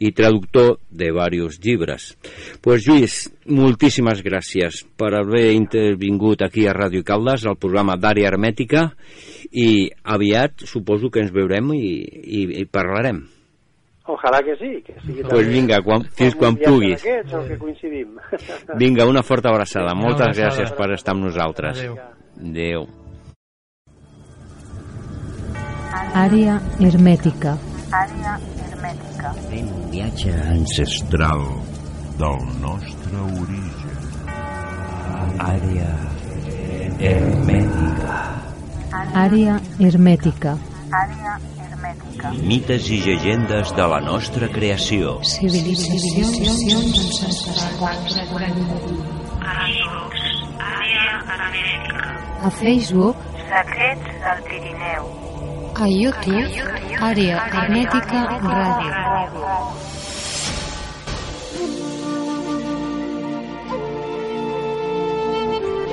i 0.02 0.10
traductor 0.10 0.80
de 0.90 1.12
varios 1.14 1.60
llibres. 1.62 2.16
Pues 2.60 2.82
Lluís, 2.88 3.28
moltíssimes 3.46 4.24
gràcies 4.26 4.80
per 4.98 5.12
haver 5.14 5.52
intervingut 5.54 6.42
aquí 6.42 6.66
a 6.66 6.74
Ràdio 6.74 7.04
Caldes, 7.06 7.46
al 7.46 7.60
programa 7.62 7.94
d'Àrea 7.94 8.32
Hermètica, 8.32 8.88
i 9.52 9.86
aviat 10.02 10.66
suposo 10.66 11.12
que 11.14 11.22
ens 11.22 11.30
veurem 11.30 11.70
i, 11.78 11.92
i, 12.02 12.42
i 12.64 12.66
parlarem. 12.66 13.22
Ojalà 14.10 14.42
que 14.42 14.58
sí, 14.58 14.72
que 14.82 14.98
sigui 15.06 15.22
Pues 15.30 15.46
vinga, 15.46 15.78
quan, 15.86 16.02
fins 16.18 16.34
quan 16.34 16.58
puguis. 16.58 16.98
Aquests, 17.06 17.38
que 17.52 17.60
coincidim. 17.62 18.18
Vinga, 18.82 19.06
una 19.06 19.22
forta 19.22 19.54
abraçada. 19.54 19.94
Moltes 19.94 20.26
abraçada. 20.26 20.50
gràcies 20.50 20.76
per 20.76 20.90
estar 20.98 21.14
amb 21.14 21.28
nosaltres. 21.30 21.86
Adéu. 21.86 21.96
Adéu. 22.50 23.03
Àrea 26.14 26.60
hermètica. 26.78 27.56
Àrea 27.90 28.34
hermètica. 28.68 29.32
Fent 29.50 29.70
un 29.74 29.88
viatge 29.90 30.34
Ancestral 30.52 31.42
del 32.20 32.38
nostre 32.62 33.22
origen. 33.40 33.72
àrea 35.44 35.90
hermètica. 37.00 38.18
Àrea 39.24 39.56
hermètica. 39.80 40.54
Àrea 41.02 41.34
hermètica. 41.64 42.30
Mites 42.52 42.88
i 42.90 43.00
llegendes 43.06 43.74
de 43.74 43.86
la 43.94 44.00
nostra 44.00 44.48
creació. 44.48 45.18
Civilitzacions 45.22 46.38
ancestrals. 47.26 48.16
A 52.44 52.50
Facebook, 52.50 53.16
Secrets 53.50 54.08
del 54.24 54.42
Pirineu. 54.48 55.23
A 55.74 55.86
YouTube, 55.88 56.48
Àrea 57.02 57.40
hermètica 57.50 58.20
ràdio. 58.38 58.92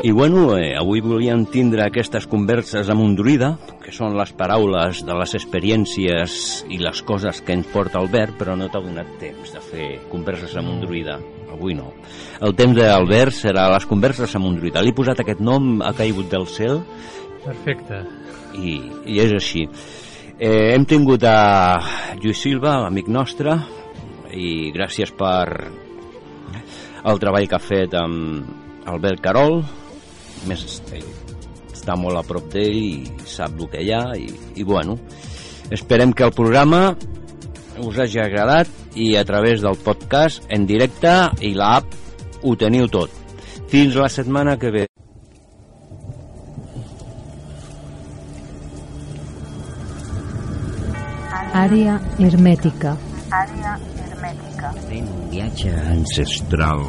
I 0.02 0.12
bueno, 0.12 0.58
eh, 0.58 0.74
avui 0.78 1.02
volíem 1.02 1.46
tindre 1.46 1.84
aquestes 1.86 2.26
converses 2.26 2.90
amb 2.90 3.04
un 3.04 3.14
druida, 3.16 3.52
que 3.84 3.94
són 3.94 4.18
les 4.18 4.32
paraules 4.34 5.04
de 5.06 5.18
les 5.18 5.36
experiències 5.38 6.64
i 6.70 6.80
les 6.82 7.02
coses 7.06 7.42
que 7.46 7.54
ens 7.54 7.70
porta 7.70 8.00
Albert, 8.02 8.34
però 8.40 8.58
no 8.58 8.70
t'ha 8.70 8.82
donat 8.82 9.18
temps 9.22 9.54
de 9.54 9.62
fer 9.62 9.90
converses 10.10 10.58
amb 10.58 10.74
un 10.74 10.82
druida. 10.82 11.20
Avui 11.52 11.76
no. 11.78 11.92
El 12.42 12.56
temps 12.58 12.78
d'Albert 12.78 13.36
serà 13.36 13.68
les 13.74 13.86
converses 13.86 14.34
amb 14.38 14.50
un 14.50 14.58
druida. 14.58 14.82
Li 14.82 14.94
he 14.94 14.98
posat 14.98 15.22
aquest 15.22 15.42
nom, 15.44 15.82
ha 15.86 15.94
caigut 15.94 16.32
del 16.32 16.48
cel, 16.50 16.82
Perfecte. 17.42 18.21
I, 18.58 18.78
i 19.06 19.20
és 19.24 19.36
així. 19.38 19.68
Eh, 20.42 20.74
hem 20.74 20.88
tingut 20.90 21.24
a 21.28 21.80
Lluís 22.22 22.42
Silva, 22.42 22.80
amic 22.88 23.12
nostre, 23.12 23.58
i 24.34 24.72
gràcies 24.74 25.12
per 25.14 25.46
el 27.04 27.22
treball 27.22 27.48
que 27.50 27.58
ha 27.58 27.64
fet 27.64 27.96
amb 27.98 28.90
Albert 28.90 29.22
Carol, 29.24 29.62
més 30.50 30.66
està 30.66 31.96
molt 31.98 32.20
a 32.20 32.26
prop 32.26 32.50
d'ell 32.54 32.78
i 32.78 33.26
sap 33.26 33.58
el 33.58 33.70
que 33.72 33.82
hi 33.86 33.92
ha 33.96 34.04
i, 34.18 34.28
i 34.62 34.66
bueno, 34.68 34.98
esperem 35.74 36.14
que 36.14 36.28
el 36.28 36.36
programa 36.38 36.92
us 37.82 37.98
hagi 38.04 38.22
agradat 38.22 38.70
i 39.00 39.16
a 39.18 39.26
través 39.26 39.64
del 39.66 39.80
podcast 39.82 40.46
en 40.50 40.68
directe 40.70 41.16
i 41.42 41.56
l'app 41.58 41.98
ho 42.44 42.56
teniu 42.60 42.90
tot. 42.92 43.10
Fins 43.72 43.96
la 43.96 44.10
setmana 44.12 44.58
que 44.60 44.74
ve. 44.74 44.91
Àrea 51.54 52.00
hermètica. 52.20 52.96
Àrea 53.36 53.74
hermètica. 54.06 54.70
Fent 54.88 55.08
un 55.12 55.26
viatge 55.32 55.72
Ancestral 55.92 56.80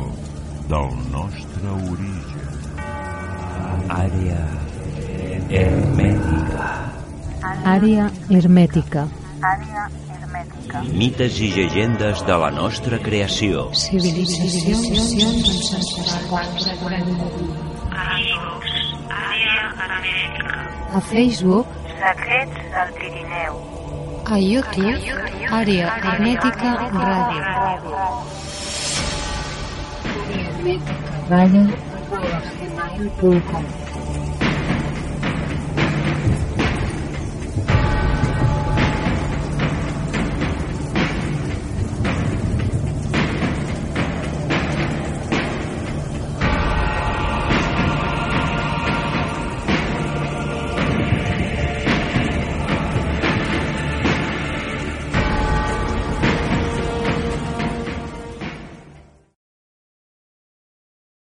del 0.70 0.92
nostre 1.10 1.72
origen. 1.90 2.38
àrea 3.92 4.44
hermètica. 5.50 6.68
Àrea 7.74 8.06
hermètica. 8.30 9.02
Àrea 9.42 9.88
hermètica. 10.14 10.82
Mites 10.94 11.40
i 11.40 11.50
llegendes 11.56 12.22
de 12.24 12.36
la 12.44 12.50
nostra 12.50 12.98
creació. 13.02 13.68
Civilitzacions 13.74 15.74
ancestrals. 15.74 16.70
A 20.94 21.00
Facebook, 21.00 21.66
Secrets 21.98 22.54
del 22.74 22.90
Pirineu. 22.98 23.71
A 24.32 24.38
YouTube, 24.38 25.00
Àrea 25.58 25.88
hermètica 26.08 26.70
ràdio. 26.96 27.42
Ràdio. 31.30 31.64